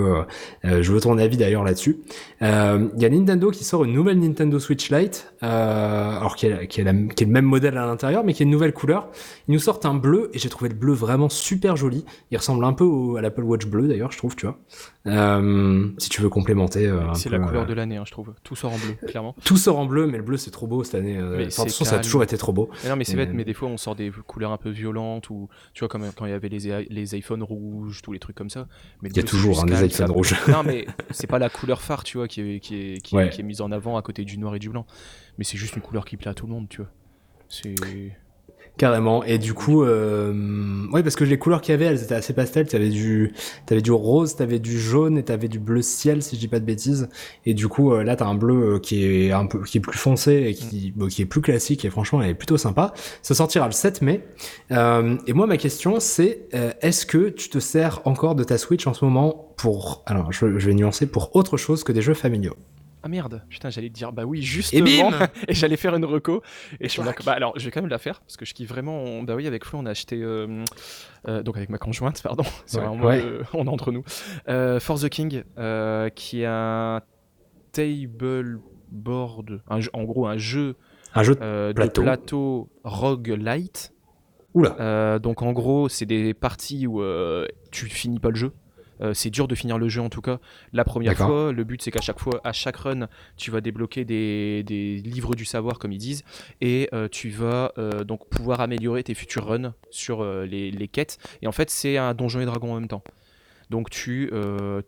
euh, 0.65 0.83
je 0.83 0.93
veux 0.93 1.01
ton 1.01 1.19
avis 1.19 1.37
d'ailleurs 1.37 1.65
là-dessus. 1.65 1.99
Euh, 2.43 2.89
Il 2.97 3.03
y 3.03 3.07
a 3.07 3.09
Nintendo 3.09 3.51
qui 3.51 3.65
sort 3.65 3.85
une 3.85 3.93
nouvelle 3.93 4.19
Nintendo 4.21 4.59
Switch 4.61 4.91
Lite, 4.91 5.33
euh, 5.43 6.17
alors 6.17 6.37
qui 6.37 6.47
est, 6.47 6.67
qui, 6.69 6.81
est 6.81 6.85
la- 6.85 6.93
qui 6.93 7.25
est 7.25 7.27
le 7.27 7.33
même 7.33 7.45
modèle 7.45 7.77
à 7.77 7.87
l'intérieur, 7.87 8.23
mais 8.25 8.35
qui 8.35 8.43
est 8.43 8.47
une 8.47 8.53
nouvelle 8.53 8.73
couleur. 8.73 9.09
Ils 9.49 9.53
nous 9.53 9.59
sortent 9.61 9.85
un 9.87 9.95
bleu 9.95 10.31
et 10.33 10.39
j'ai 10.39 10.49
trouvé 10.49 10.69
le 10.69 10.77
bleu 10.77 10.93
vraiment 10.93 11.29
super 11.29 11.77
joli. 11.77 12.05
Il 12.31 12.37
ressemble 12.39 12.65
un 12.65 12.73
peu 12.73 12.85
au- 12.85 13.17
à 13.17 13.21
l'Apple 13.21 13.43
Watch 13.43 13.67
bleu 13.67 13.89
d'ailleurs, 13.89 14.13
je 14.13 14.19
trouve, 14.19 14.37
tu 14.37 14.47
vois. 14.47 14.59
Si 15.99 16.09
tu 16.09 16.23
veux 16.23 16.29
complémenter. 16.29 16.93
c'est 17.15 17.31
la 17.31 17.39
couleur 17.41 17.67
de 17.67 17.75
l'année, 17.75 17.97
hein, 17.97 18.05
je 18.07 18.13
trouve. 18.13 18.33
Tout 18.45 18.55
sort 18.57 18.73
en 18.73 18.77
bleu, 18.79 18.95
clairement. 19.09 19.35
Tout 19.45 19.57
sort 19.57 19.79
en 19.79 19.87
bleu, 19.87 20.07
mais 20.07 20.19
le 20.19 20.23
bleu 20.25 20.37
c'est 20.37 20.51
trop 20.51 20.67
beau 20.67 20.85
cette 20.85 20.95
année. 20.95 21.15
Mais 21.15 21.23
enfin, 21.23 21.37
de 21.39 21.45
toute 21.45 21.55
façon, 21.55 21.85
ça 21.85 21.97
a 21.97 21.99
toujours 21.99 22.23
été 22.23 22.37
trop 22.39 22.53
beau. 22.53 22.71
Mais 22.85 22.91
non, 22.91 22.97
mais 22.97 23.05
c'est 23.05 23.17
bête, 23.17 23.31
mais 23.33 23.45
des 23.45 23.55
fois 23.55 23.69
on 23.69 23.77
sort 23.77 23.95
des 23.97 24.11
couleurs 24.27 24.53
un 24.53 24.57
peu 24.57 24.71
violentes 24.71 25.31
ou 25.31 25.49
tu 25.75 25.81
vois, 25.81 25.89
comme 25.89 26.03
quand 26.17 26.27
il 26.27 26.31
y 26.31 26.35
avait 26.35 26.49
les, 26.49 26.87
les 26.89 27.17
iPhones 27.17 27.43
rouges, 27.43 28.03
tous 28.03 28.13
les 28.13 28.19
trucs 28.19 28.37
comme 28.37 28.51
ça. 28.51 28.69
Mais 29.03 29.09
Il 29.11 29.17
y 29.17 29.21
a 29.21 29.23
toujours 29.23 29.61
hein, 29.61 29.67
des 29.67 29.73
calme, 29.73 29.87
iPhones 29.87 30.11
rouges. 30.11 30.35
Non, 30.49 30.63
mais 30.65 30.87
c'est 31.11 31.27
pas 31.27 31.39
la 31.39 31.49
couleur 31.51 31.81
phare, 31.83 32.05
tu 32.05 32.19
vois, 32.19 32.29
qui 32.29 32.41
est, 32.41 32.61
qui 32.61 32.75
est, 32.77 33.01
qui 33.01 33.15
est- 33.15 33.19
Ouais. 33.19 33.31
qui 33.31 33.41
est 33.41 33.45
mise 33.45 33.61
en 33.61 33.71
avant 33.73 33.97
à 33.97 34.03
côté 34.03 34.25
du 34.25 34.39
noir 34.39 34.55
et 34.55 34.59
du 34.59 34.69
blanc. 34.69 34.87
Mais 35.39 35.45
c'est 35.45 35.59
juste 35.59 35.77
une 35.77 35.83
couleur 35.83 36.05
qui 36.05 36.17
plaît 36.17 36.31
à 36.31 36.35
tout 36.35 36.47
le 36.47 36.53
monde, 36.53 36.69
tu 36.69 36.79
vois. 36.79 36.91
C'est. 37.49 37.75
Carrément. 38.79 39.23
Et 39.25 39.39
du 39.39 39.53
coup, 39.53 39.85
euh, 39.85 40.87
ouais, 40.93 41.03
parce 41.03 41.15
que 41.15 41.25
les 41.25 41.39
couleurs 41.39 41.61
qu'il 41.61 41.73
y 41.73 41.75
avait, 41.75 41.85
elles 41.85 42.03
étaient 42.03 42.15
assez 42.15 42.33
pastel. 42.33 42.67
T'avais 42.67 42.89
du, 42.89 43.33
t'avais 43.67 43.83
du 43.83 43.93
rose, 43.93 44.35
t'avais 44.35 44.59
du 44.59 44.81
jaune 44.81 45.19
et 45.19 45.23
t'avais 45.23 45.49
du 45.49 45.59
bleu 45.59 45.83
ciel, 45.83 46.23
si 46.23 46.37
je 46.37 46.41
dis 46.41 46.49
pas 46.49 46.59
de 46.59 46.65
bêtises. 46.65 47.09
Et 47.45 47.53
du 47.53 47.69
coup, 47.69 47.93
euh, 47.93 48.03
là, 48.03 48.17
t'as 48.17 48.25
un 48.25 48.35
bleu 48.35 48.75
euh, 48.75 48.79
qui 48.79 49.05
est 49.05 49.31
un 49.31 49.47
peu, 49.47 49.63
qui 49.63 49.79
est 49.79 49.81
plus 49.81 49.99
foncé 49.99 50.33
et 50.49 50.55
qui, 50.55 50.93
bon, 50.97 51.07
qui 51.07 51.23
est 51.23 51.27
plus 51.27 51.43
classique. 51.43 51.85
Et 51.85 51.91
franchement, 51.91 52.23
elle 52.23 52.31
est 52.31 52.35
plutôt 52.35 52.57
sympa. 52.57 52.95
Ça 53.21 53.35
sortira 53.35 53.67
le 53.67 53.73
7 53.73 54.01
mai. 54.01 54.25
Euh, 54.71 55.17
et 55.27 55.35
moi, 55.35 55.47
ma 55.47 55.59
question, 55.59 56.01
c'est, 56.01 56.49
euh, 56.55 56.73
est-ce 56.81 57.05
que 57.05 57.29
tu 57.29 57.51
te 57.51 57.59
sers 57.59 58.01
encore 58.07 58.35
de 58.35 58.43
ta 58.43 58.57
Switch 58.57 58.87
en 58.87 58.95
ce 58.95 59.05
moment 59.05 59.53
pour, 59.59 60.03
alors, 60.07 60.33
je, 60.33 60.59
je 60.59 60.67
vais 60.67 60.75
nuancer 60.75 61.07
pour 61.07 61.37
autre 61.37 61.59
chose 61.59 61.85
que 61.85 61.93
des 61.93 62.03
jeux 62.03 62.15
familiaux? 62.15 62.57
Ah 63.05 63.09
merde, 63.09 63.43
putain, 63.49 63.69
j'allais 63.71 63.89
te 63.89 63.95
dire, 63.95 64.13
bah 64.13 64.25
oui, 64.25 64.43
justement. 64.43 65.11
bim 65.11 65.29
Et 65.49 65.55
j'allais 65.55 65.77
faire 65.77 65.95
une 65.97 66.05
reco. 66.05 66.43
Et 66.81 66.85
je 66.87 66.93
suis 66.93 67.03
là, 67.03 67.13
bah 67.27 67.33
alors, 67.33 67.53
je 67.59 67.65
vais 67.65 67.71
quand 67.73 67.81
même 67.83 67.91
la 67.91 67.99
faire, 67.99 68.21
parce 68.21 68.37
que 68.37 68.45
je 68.45 68.55
kiffe 68.55 68.69
vraiment. 68.69 68.97
on- 69.03 69.23
Bah 69.25 69.35
oui, 69.35 69.47
avec 69.47 69.65
Flo, 69.65 69.81
on 69.81 69.87
a 69.87 69.91
aché. 69.91 70.07
euh, 70.13 70.65
euh, 71.29 71.43
donc 71.43 71.57
avec 71.57 71.69
ma 71.69 71.79
conjointe, 71.79 72.23
pardon. 72.23 72.45
C'est 72.67 72.79
Ouais. 72.79 72.87
vraiment, 72.87 73.05
Ouais. 73.05 73.21
euh, 73.25 73.43
on 73.55 73.65
est 73.67 73.69
entre 73.69 73.91
nous. 73.93 74.05
For 74.81 75.01
the 75.01 75.09
King, 75.09 75.43
qui 76.15 76.43
est 76.43 76.47
un 76.47 77.01
table 77.73 78.61
board, 78.91 79.63
un 79.69 79.81
en 79.95 80.05
gros 80.05 80.27
un 80.27 80.37
jeu 80.37 80.77
Un 81.15 81.23
jeu 81.23 81.35
de 81.35 81.73
Plateau. 81.73 82.03
de 82.03 82.07
plateau 82.07 82.69
roguelite. 82.85 83.93
Oula. 84.55 85.19
Donc 85.19 85.43
en 85.43 85.53
gros, 85.53 85.89
c'est 85.89 86.05
des 86.07 86.35
parties 86.35 86.87
où 86.87 87.03
tu 87.71 87.87
finis 87.87 88.19
pas 88.21 88.29
le 88.31 88.37
jeu. 88.37 88.53
Euh, 89.03 89.15
c'est 89.15 89.31
dur 89.31 89.49
de 89.49 89.55
finir 89.55 89.79
le 89.79 89.89
jeu 89.89 90.01
en 90.01 90.09
tout 90.09 90.21
cas. 90.21 90.39
La 90.73 90.85
première 90.85 91.17
fois, 91.17 91.53
le 91.53 91.65
but 91.65 91.83
c'est 91.83 91.91
qu'à 91.91 92.01
chaque 92.01 92.21
fois, 92.21 92.41
à 92.45 92.53
chaque 92.53 92.77
run, 92.77 93.09
tu 93.37 93.51
vas 93.51 93.61
débloquer 93.61 94.05
des, 94.05 94.63
des 94.63 94.97
livres 94.97 95.35
du 95.35 95.45
savoir 95.45 95.79
comme 95.79 95.93
ils 95.93 95.99
disent, 95.99 96.25
et 96.61 96.89
euh, 96.93 97.09
tu 97.09 97.31
vas 97.31 97.73
euh, 97.79 98.05
donc 98.05 98.29
pouvoir 98.29 98.61
améliorer 98.61 99.03
tes 99.03 99.15
futurs 99.15 99.47
runs 99.47 99.75
sur 99.91 100.25
les, 100.25 100.71
les 100.71 100.89
quêtes. 100.89 101.19
Et 101.43 101.47
en 101.47 101.53
fait, 101.53 101.71
c'est 101.71 101.97
un 101.97 102.15
donjon 102.15 102.41
et 102.41 102.47
dragon 102.47 102.73
en 102.73 102.81
même 102.81 102.89
temps. 102.89 103.03
Donc 103.71 103.89
tu 103.89 104.31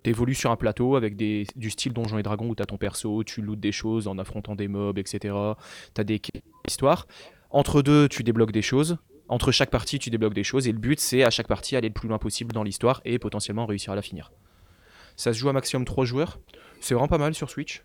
évolues 0.04 0.34
sur 0.34 0.50
un 0.50 0.56
plateau 0.56 0.96
avec 0.96 1.16
des, 1.16 1.46
du 1.56 1.70
style 1.70 1.92
donjon 1.92 2.18
et 2.18 2.22
dragon 2.22 2.48
où 2.48 2.54
tu 2.54 2.62
as 2.62 2.66
ton 2.66 2.76
perso, 2.76 3.24
tu 3.24 3.40
lootes 3.40 3.60
des 3.60 3.72
choses 3.72 4.08
en 4.08 4.18
affrontant 4.18 4.54
des 4.54 4.68
mobs, 4.68 4.98
etc. 4.98 5.34
Tu 5.94 6.00
as 6.00 6.04
des 6.04 6.20
histoires. 6.68 7.06
Entre 7.50 7.82
deux, 7.82 8.08
tu 8.08 8.22
débloques 8.22 8.52
des 8.52 8.62
choses. 8.62 8.98
Entre 9.28 9.52
chaque 9.52 9.70
partie, 9.70 9.98
tu 9.98 10.10
débloques 10.10 10.34
des 10.34 10.44
choses. 10.44 10.68
Et 10.68 10.72
le 10.72 10.78
but, 10.78 11.00
c'est 11.00 11.24
à 11.24 11.30
chaque 11.30 11.48
partie 11.48 11.76
aller 11.76 11.88
le 11.88 11.94
plus 11.94 12.08
loin 12.08 12.18
possible 12.18 12.52
dans 12.52 12.62
l'histoire 12.62 13.00
et 13.04 13.18
potentiellement 13.18 13.66
réussir 13.66 13.92
à 13.92 13.96
la 13.96 14.02
finir. 14.02 14.32
Ça 15.16 15.32
se 15.32 15.38
joue 15.38 15.48
à 15.48 15.52
maximum 15.52 15.84
3 15.84 16.04
joueurs. 16.04 16.38
C'est 16.80 16.94
vraiment 16.94 17.08
pas 17.08 17.18
mal 17.18 17.34
sur 17.34 17.48
Switch. 17.50 17.84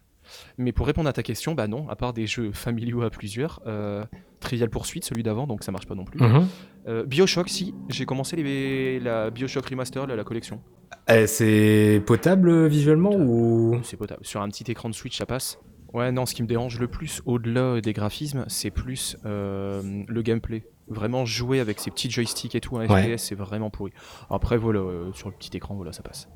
Mais 0.57 0.71
pour 0.71 0.85
répondre 0.85 1.09
à 1.09 1.13
ta 1.13 1.23
question, 1.23 1.53
bah 1.55 1.67
non, 1.67 1.87
à 1.89 1.95
part 1.95 2.13
des 2.13 2.27
jeux 2.27 2.51
familiaux 2.53 3.01
à 3.01 3.09
plusieurs. 3.09 3.61
euh, 3.67 4.03
Trivial 4.39 4.69
Poursuite, 4.69 5.03
celui 5.03 5.23
d'avant, 5.23 5.47
donc 5.47 5.63
ça 5.63 5.71
marche 5.71 5.85
pas 5.85 5.95
non 5.95 6.05
plus. 6.05 6.19
Mhm. 6.21 6.47
Euh, 6.87 7.05
Bioshock, 7.05 7.49
si, 7.49 7.73
j'ai 7.89 8.05
commencé 8.05 8.35
les, 8.37 8.99
la 8.99 9.31
Bioshock 9.31 9.65
Remaster, 9.65 10.07
la 10.07 10.23
collection. 10.23 10.61
Eh, 11.09 11.27
c'est 11.27 12.01
potable 12.05 12.67
visuellement 12.67 13.11
ou? 13.13 13.79
C'est 13.83 13.97
potable. 13.97 14.25
Sur 14.25 14.41
un 14.41 14.47
petit 14.49 14.69
écran 14.71 14.89
de 14.89 14.95
Switch, 14.95 15.17
ça 15.17 15.25
passe. 15.25 15.59
Ouais, 15.93 16.11
non, 16.11 16.25
ce 16.25 16.35
qui 16.35 16.43
me 16.43 16.47
dérange 16.47 16.79
le 16.79 16.87
plus, 16.87 17.21
au-delà 17.25 17.81
des 17.81 17.93
graphismes, 17.93 18.45
c'est 18.47 18.69
plus 18.69 19.17
euh, 19.25 20.03
le 20.07 20.21
gameplay. 20.21 20.63
Vraiment 20.89 21.25
jouer 21.25 21.59
avec 21.59 21.79
ces 21.79 21.91
petits 21.91 22.09
joysticks 22.09 22.55
et 22.55 22.61
tout, 22.61 22.77
un 22.77 22.87
Ouais. 22.87 23.15
FPS, 23.15 23.23
c'est 23.23 23.35
vraiment 23.35 23.69
pourri. 23.69 23.91
Après, 24.29 24.57
voilà, 24.57 24.79
euh, 24.79 25.11
sur 25.13 25.29
le 25.29 25.35
petit 25.35 25.55
écran, 25.55 25.75
voilà, 25.75 25.91
ça 25.93 26.01
passe. 26.03 26.27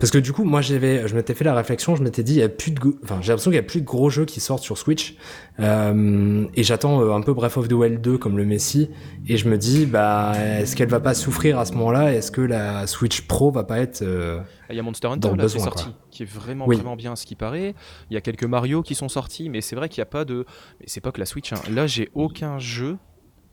Parce 0.00 0.10
que 0.10 0.18
du 0.18 0.32
coup, 0.32 0.42
moi, 0.42 0.60
j'avais, 0.60 1.06
je 1.06 1.14
m'étais 1.14 1.34
fait 1.34 1.44
la 1.44 1.54
réflexion, 1.54 1.94
je 1.94 2.02
m'étais 2.02 2.24
dit, 2.24 2.32
il 2.32 2.38
y 2.38 2.42
a 2.42 2.48
plus 2.48 2.72
de, 2.72 2.80
enfin, 3.04 3.18
j'ai 3.20 3.28
l'impression 3.28 3.50
qu'il 3.52 3.56
y 3.56 3.60
a 3.60 3.62
plus 3.62 3.80
de 3.80 3.86
gros 3.86 4.10
jeux 4.10 4.24
qui 4.24 4.40
sortent 4.40 4.62
sur 4.64 4.76
Switch, 4.76 5.14
euh, 5.60 6.46
et 6.54 6.62
j'attends 6.64 7.00
euh, 7.00 7.12
un 7.12 7.20
peu 7.20 7.32
Breath 7.32 7.56
of 7.56 7.68
the 7.68 7.72
Wild 7.72 8.00
2 8.00 8.18
comme 8.18 8.36
le 8.36 8.44
Messi, 8.44 8.90
et 9.28 9.36
je 9.36 9.48
me 9.48 9.56
dis, 9.58 9.86
bah, 9.86 10.32
est-ce 10.36 10.74
qu'elle 10.74 10.88
va 10.88 10.98
pas 10.98 11.14
souffrir 11.14 11.58
à 11.60 11.64
ce 11.64 11.72
moment-là? 11.74 12.12
Est-ce 12.12 12.32
que 12.32 12.40
la 12.40 12.86
Switch 12.88 13.22
Pro 13.28 13.52
va 13.52 13.62
pas 13.62 13.78
être 13.78 14.02
euh, 14.02 14.40
Il 14.70 14.76
y 14.76 14.80
a 14.80 14.82
Monster 14.82 15.06
Hunter 15.08 15.28
là, 15.28 15.34
qui 15.34 15.38
est 15.38 15.42
besoin, 15.42 15.64
sorti, 15.64 15.84
quoi. 15.84 15.94
qui 16.10 16.22
est 16.24 16.26
vraiment 16.26 16.66
Oui. 16.66 16.74
vraiment 16.76 16.96
bien 16.96 17.12
à 17.12 17.16
ce 17.16 17.26
qui 17.26 17.36
paraît. 17.36 17.74
Il 18.10 18.14
y 18.14 18.16
a 18.16 18.20
quelques 18.20 18.44
Mario 18.44 18.82
qui 18.82 18.96
sont 18.96 19.08
sortis, 19.08 19.48
mais 19.48 19.60
c'est 19.60 19.76
vrai 19.76 19.88
qu'il 19.88 20.00
n'y 20.00 20.02
a 20.02 20.06
pas 20.06 20.24
de. 20.24 20.44
Mais 20.80 20.86
c'est 20.88 21.00
pas 21.00 21.12
que 21.12 21.20
la 21.20 21.26
Switch. 21.26 21.52
hein. 21.52 21.56
Là, 21.70 21.86
j'ai 21.86 22.08
aucun 22.14 22.58
jeu 22.58 22.96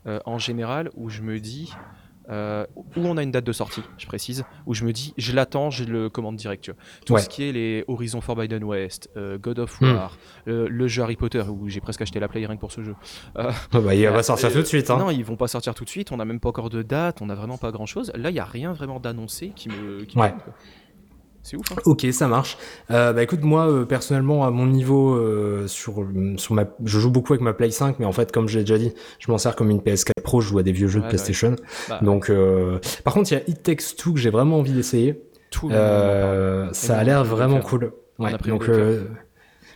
euh, 0.08 0.20
en 0.26 0.38
général 0.38 0.90
où 0.96 1.10
je 1.10 1.22
me 1.22 1.40
dis. 1.40 1.74
euh, 2.32 2.64
où 2.96 3.08
on 3.08 3.18
a 3.18 3.24
une 3.24 3.32
date 3.32 3.44
de 3.44 3.52
sortie, 3.52 3.82
je 3.98 4.06
précise, 4.06 4.44
où 4.68 4.76
je 4.76 4.86
me 4.86 4.94
dis, 4.94 5.16
je 5.18 5.34
l'attends, 5.34 5.72
je 5.72 5.84
le 5.84 6.10
commande 6.12 6.36
direct. 6.36 6.64
tu 6.64 6.70
vois. 6.72 6.80
Tout 7.04 7.14
Ouais. 7.14 7.22
ce 7.22 7.28
qui 7.28 7.44
est 7.50 7.52
les 7.52 7.84
Horizon 7.88 8.22
Forbidden 8.22 8.64
West, 8.64 9.10
euh, 9.18 9.40
God 9.40 9.58
of 9.58 9.82
Hmm. 9.82 9.96
War, 9.96 10.16
euh, 10.48 10.68
le 10.70 10.88
jeu 10.88 11.02
Harry 11.02 11.16
Potter, 11.16 11.42
où 11.50 11.68
j'ai 11.70 11.82
presque 11.82 12.04
acheté 12.04 12.20
la 12.20 12.28
Play 12.28 12.46
rien 12.46 12.56
que 12.56 12.60
pour 12.62 12.72
ce 12.72 12.84
jeu. 12.84 12.94
ah 13.36 13.52
bah, 13.74 13.96
il 13.96 14.08
va 14.08 14.22
sortir 14.22 14.52
tout 14.52 14.60
de 14.60 14.64
suite, 14.66 14.92
hein. 14.92 14.98
Non, 15.00 15.10
ils 15.10 15.26
vont 15.26 15.38
pas 15.38 15.48
sortir 15.48 15.74
tout 15.74 15.86
de 15.86 15.90
suite, 15.90 16.12
on 16.12 16.18
n'a 16.18 16.26
même 16.26 16.40
pas 16.40 16.50
encore 16.50 16.70
de 16.70 16.84
date, 16.84 17.20
on 17.24 17.26
n'a 17.26 17.34
vraiment 17.36 17.58
pas 17.58 17.72
grand 17.72 17.88
chose. 17.88 18.12
Là, 18.16 18.30
il 18.30 18.34
n'y 18.34 18.40
a 18.40 18.46
rien 18.46 18.74
vraiment 18.74 19.00
d'annoncé 19.00 19.52
qui 19.56 19.70
me. 19.70 20.04
qui 20.04 20.16
me 20.16 20.22
Ouais. 20.22 20.32
quoi. 20.34 20.54
C'est 21.50 21.58
ouf, 21.58 21.66
hein 21.72 21.82
Ok, 21.86 22.06
ça 22.12 22.28
marche. 22.28 22.60
Euh, 22.92 23.12
bah 23.12 23.24
écoute, 23.24 23.42
moi 23.42 23.68
euh, 23.68 23.84
personnellement 23.84 24.46
à 24.46 24.52
mon 24.52 24.68
niveau 24.68 25.16
euh, 25.16 25.66
sur 25.66 26.06
sur 26.38 26.54
ma, 26.54 26.66
je 26.86 27.00
joue 27.00 27.10
beaucoup 27.10 27.34
avec 27.34 27.42
ma 27.42 27.54
Play 27.54 27.72
5, 27.72 27.98
mais 27.98 28.06
en 28.06 28.12
fait 28.12 28.32
comme 28.32 28.48
j'ai 28.48 28.60
déjà 28.60 28.78
dit, 28.78 28.94
je 29.18 29.32
m'en 29.32 29.40
sers 29.40 29.56
comme 29.56 29.72
une 29.72 29.80
PS4 29.80 30.12
Pro, 30.24 30.42
je 30.42 30.50
joue 30.50 30.60
à 30.60 30.64
des 30.64 30.72
vieux 30.72 30.88
jeux 30.88 31.00
Ouais, 31.00 31.06
de 31.06 31.10
PlayStation. 31.10 31.56
Bah, 31.88 32.00
Donc, 32.04 32.32
par 33.04 33.16
contre, 33.16 33.32
il 33.32 33.36
y 33.36 33.38
a 33.38 33.42
It 33.48 33.64
Takes 33.64 33.96
Two 33.98 34.14
que 34.14 34.20
j'ai 34.20 34.30
vraiment 34.30 34.60
envie 34.60 34.74
d'essayer. 34.74 35.24
tout 35.50 35.72
ça 35.72 36.98
a 37.00 37.04
l'air 37.04 37.24
vraiment 37.24 37.62
cool. 37.62 37.94
Ouais, 38.20 38.32
donc, 38.46 38.70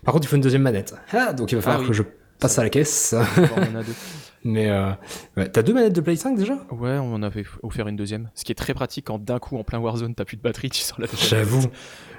par 0.03 0.13
contre, 0.13 0.25
il 0.25 0.27
faut 0.27 0.35
une 0.35 0.41
deuxième 0.43 0.61
manette. 0.61 0.93
Ah, 1.11 1.33
donc 1.33 1.51
il 1.51 1.55
va 1.55 1.61
falloir 1.61 1.81
oui. 1.81 1.87
que 1.87 1.93
je 1.93 2.03
passe 2.37 2.59
à 2.59 2.63
la 2.63 2.69
caisse. 2.69 3.15
Bon, 3.35 3.45
on 3.57 3.75
en 3.75 3.79
a 3.79 3.83
deux. 3.83 3.93
Mais 4.43 4.69
euh, 4.69 4.91
ouais. 5.37 5.49
t'as 5.49 5.61
deux 5.61 5.73
manettes 5.73 5.93
de 5.93 6.01
Play 6.01 6.15
5 6.15 6.35
déjà? 6.37 6.55
Ouais, 6.71 6.97
on 6.97 7.13
en 7.13 7.23
avait 7.23 7.45
offert 7.61 7.87
une 7.87 7.95
deuxième. 7.95 8.29
Ce 8.35 8.43
qui 8.43 8.51
est 8.51 8.55
très 8.55 8.73
pratique 8.73 9.05
quand 9.07 9.17
d'un 9.23 9.39
coup, 9.39 9.57
en 9.57 9.63
plein 9.63 9.79
Warzone, 9.79 10.15
t'as 10.15 10.25
plus 10.25 10.37
de 10.37 10.41
batterie, 10.41 10.69
tu 10.69 10.81
sors 10.81 10.99
la 10.99 11.07
deuxième. 11.07 11.29
J'avoue. 11.29 11.63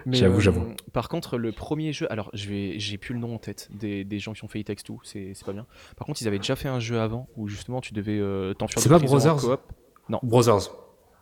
J'avoue, 0.07 0.37
euh, 0.37 0.40
j'avoue. 0.40 0.66
Par 0.93 1.09
contre, 1.09 1.38
le 1.38 1.52
premier 1.52 1.93
jeu, 1.93 2.11
alors 2.12 2.31
je 2.35 2.49
vais, 2.49 2.78
j'ai 2.78 2.99
plus 2.99 3.14
le 3.14 3.21
nom 3.21 3.35
en 3.35 3.38
tête 3.38 3.69
des, 3.73 4.04
des 4.04 4.19
gens 4.19 4.33
qui 4.35 4.45
ont 4.45 4.49
fait 4.49 4.61
It 4.61 4.66
Takes 4.66 4.83
Two, 4.85 5.00
c'est 5.02 5.33
c'est 5.35 5.47
pas 5.47 5.52
bien. 5.54 5.66
Par 5.97 6.07
contre, 6.07 6.21
ils 6.23 6.28
avaient 6.28 6.38
déjà 6.38 6.57
fait 6.57 6.69
un 6.69 6.81
jeu 6.81 7.00
avant 7.00 7.28
où 7.37 7.49
justement 7.49 7.81
tu 7.81 7.95
devais 7.95 8.19
euh, 8.19 8.52
t'enfuir 8.54 8.83
C'est 8.83 8.88
de 8.90 8.95
pas 8.95 8.99
Brothers? 9.00 9.37
coop. 9.37 9.61
Brothers. 10.23 10.71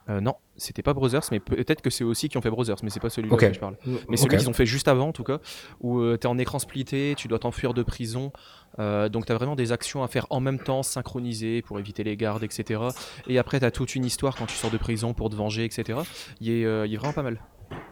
Euh, 0.08 0.20
non, 0.20 0.34
c'était 0.56 0.82
pas 0.82 0.94
Brothers, 0.94 1.22
mais 1.30 1.38
peut-être 1.38 1.80
que 1.80 1.88
c'est 1.90 2.02
aussi 2.02 2.28
qui 2.28 2.36
ont 2.36 2.40
fait 2.42 2.50
Brothers, 2.50 2.76
mais 2.82 2.90
c'est 2.90 2.98
pas 3.00 3.08
celui-là 3.10 3.34
Ok. 3.34 3.40
que 3.48 3.52
je 3.54 3.60
parle. 3.60 3.76
Mais 4.08 4.16
celui 4.16 4.36
qu'ils 4.36 4.50
ont 4.50 4.52
fait 4.52 4.66
juste 4.66 4.88
avant, 4.88 5.08
en 5.08 5.12
tout 5.12 5.22
cas, 5.22 5.38
où 5.80 6.00
euh, 6.00 6.16
t'es 6.16 6.26
en 6.26 6.38
écran 6.38 6.58
splitté, 6.58 7.14
tu 7.16 7.28
dois 7.28 7.38
t'enfuir 7.38 7.72
de 7.72 7.82
prison, 7.84 8.32
euh, 8.80 9.08
donc 9.08 9.26
t'as 9.26 9.34
vraiment 9.34 9.54
des 9.54 9.70
actions 9.70 10.02
à 10.02 10.08
faire 10.08 10.26
en 10.30 10.40
même 10.40 10.58
temps, 10.58 10.82
synchronisées 10.82 11.62
pour 11.62 11.78
éviter 11.78 12.02
les 12.02 12.16
gardes, 12.16 12.42
etc. 12.42 12.80
Et 13.28 13.38
après, 13.38 13.60
t'as 13.60 13.70
toute 13.70 13.94
une 13.94 14.04
histoire 14.04 14.34
quand 14.36 14.46
tu 14.46 14.56
sors 14.56 14.70
de 14.72 14.78
prison 14.78 15.14
pour 15.14 15.30
te 15.30 15.36
venger, 15.36 15.64
etc. 15.64 16.00
Il 16.40 16.50
est, 16.50 16.64
euh, 16.64 16.86
vraiment 16.98 17.12
pas 17.12 17.22
mal. 17.22 17.40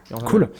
Pas 0.09 0.17
Cool. 0.19 0.41
mal. 0.41 0.51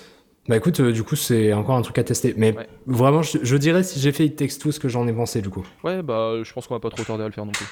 Bah 0.49 0.57
écoute, 0.57 0.81
euh, 0.81 0.93
du 0.93 1.03
coup, 1.03 1.17
c'est 1.17 1.53
encore 1.53 1.77
un 1.77 1.83
truc 1.83 1.99
à 1.99 2.05
tester. 2.05 2.33
Mais 2.37 2.57
Ouais. 2.57 2.67
vraiment, 2.87 3.23
je, 3.23 3.39
je 3.43 3.57
dirais 3.57 3.83
si 3.83 4.01
j'ai 4.01 4.11
fait 4.13 4.25
It 4.25 4.37
Takes 4.37 4.59
Two 4.59 4.73
ce 4.73 4.81
que 4.81 4.89
j'en 4.89 5.07
ai 5.07 5.13
pensé, 5.13 5.43
du 5.43 5.51
coup. 5.51 5.65
Ouais, 5.85 6.03
bah 6.03 6.43
je 6.43 6.53
pense 6.53 6.67
qu'on 6.67 6.75
va 6.75 6.81
pas 6.81 6.91
trop 6.91 7.05
tarder 7.05 7.25
à 7.25 7.27
le 7.27 7.33
faire 7.33 7.45
non 7.45 7.53
plus. 7.53 7.67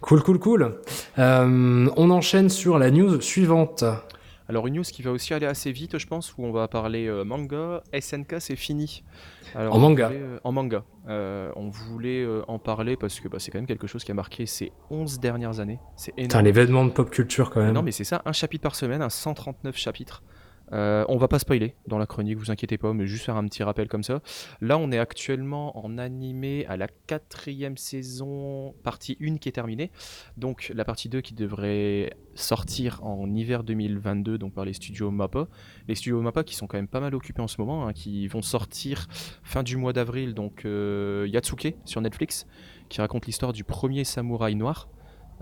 Cool, 0.00 0.22
cool, 0.22 0.38
cool. 0.38 0.80
Euh, 1.18 1.88
on 1.96 2.10
enchaîne 2.10 2.48
sur 2.48 2.78
la 2.78 2.90
news 2.90 3.20
suivante. 3.20 3.84
Alors 4.48 4.66
une 4.66 4.74
news 4.74 4.82
qui 4.82 5.02
va 5.02 5.12
aussi 5.12 5.32
aller 5.32 5.46
assez 5.46 5.72
vite, 5.72 5.98
je 5.98 6.06
pense, 6.06 6.34
où 6.36 6.44
on 6.44 6.52
va 6.52 6.68
parler 6.68 7.06
euh, 7.06 7.24
manga. 7.24 7.82
SNK, 7.98 8.36
c'est 8.38 8.56
fini. 8.56 9.02
Alors, 9.54 9.74
En 9.74 9.78
manga. 9.78 10.08
voulait, 10.08 10.20
euh, 10.20 10.38
En 10.44 10.52
manga. 10.52 10.84
Euh, 11.08 11.50
on 11.56 11.68
voulait 11.70 12.22
euh, 12.22 12.42
en 12.48 12.58
parler 12.58 12.96
parce 12.96 13.20
que 13.20 13.28
bah, 13.28 13.38
c'est 13.38 13.50
quand 13.50 13.58
même 13.58 13.66
quelque 13.66 13.86
chose 13.86 14.04
qui 14.04 14.10
a 14.10 14.14
marqué 14.14 14.46
ces 14.46 14.72
11 14.90 15.20
dernières 15.20 15.60
années. 15.60 15.78
C'est 15.96 16.12
énorme. 16.18 16.44
l'événement 16.44 16.84
de 16.84 16.90
pop 16.90 17.08
culture 17.10 17.50
quand 17.50 17.60
même. 17.60 17.72
Non 17.72 17.82
mais 17.82 17.92
c'est 17.92 18.04
ça, 18.04 18.22
un 18.24 18.32
chapitre 18.32 18.62
par 18.62 18.74
semaine, 18.74 19.00
un 19.00 19.10
139 19.10 19.76
chapitres. 19.76 20.22
Euh, 20.72 21.04
on 21.08 21.16
va 21.16 21.28
pas 21.28 21.38
spoiler 21.38 21.74
dans 21.86 21.98
la 21.98 22.06
chronique, 22.06 22.38
vous 22.38 22.50
inquiétez 22.50 22.78
pas, 22.78 22.92
mais 22.92 23.06
juste 23.06 23.24
faire 23.24 23.36
un 23.36 23.44
petit 23.46 23.62
rappel 23.62 23.88
comme 23.88 24.02
ça. 24.02 24.22
Là, 24.60 24.78
on 24.78 24.90
est 24.90 24.98
actuellement 24.98 25.84
en 25.84 25.98
animé 25.98 26.64
à 26.66 26.76
la 26.76 26.88
quatrième 26.88 27.76
saison, 27.76 28.74
partie 28.82 29.16
1 29.20 29.36
qui 29.36 29.48
est 29.48 29.52
terminée. 29.52 29.90
Donc 30.36 30.72
la 30.74 30.84
partie 30.84 31.08
2 31.08 31.20
qui 31.20 31.34
devrait 31.34 32.14
sortir 32.34 33.04
en 33.04 33.32
hiver 33.34 33.64
2022, 33.64 34.38
donc 34.38 34.54
par 34.54 34.64
les 34.64 34.72
studios 34.72 35.10
MAPPA. 35.10 35.48
Les 35.88 35.94
studios 35.94 36.20
MAPPA 36.22 36.44
qui 36.44 36.54
sont 36.54 36.66
quand 36.66 36.78
même 36.78 36.88
pas 36.88 37.00
mal 37.00 37.14
occupés 37.14 37.42
en 37.42 37.48
ce 37.48 37.60
moment, 37.60 37.86
hein, 37.86 37.92
qui 37.92 38.26
vont 38.28 38.42
sortir 38.42 39.06
fin 39.42 39.62
du 39.62 39.76
mois 39.76 39.92
d'avril, 39.92 40.34
donc 40.34 40.64
euh, 40.64 41.26
Yatsuke 41.28 41.74
sur 41.84 42.00
Netflix, 42.00 42.46
qui 42.88 43.00
raconte 43.00 43.26
l'histoire 43.26 43.52
du 43.52 43.64
premier 43.64 44.04
samouraï 44.04 44.54
noir. 44.54 44.88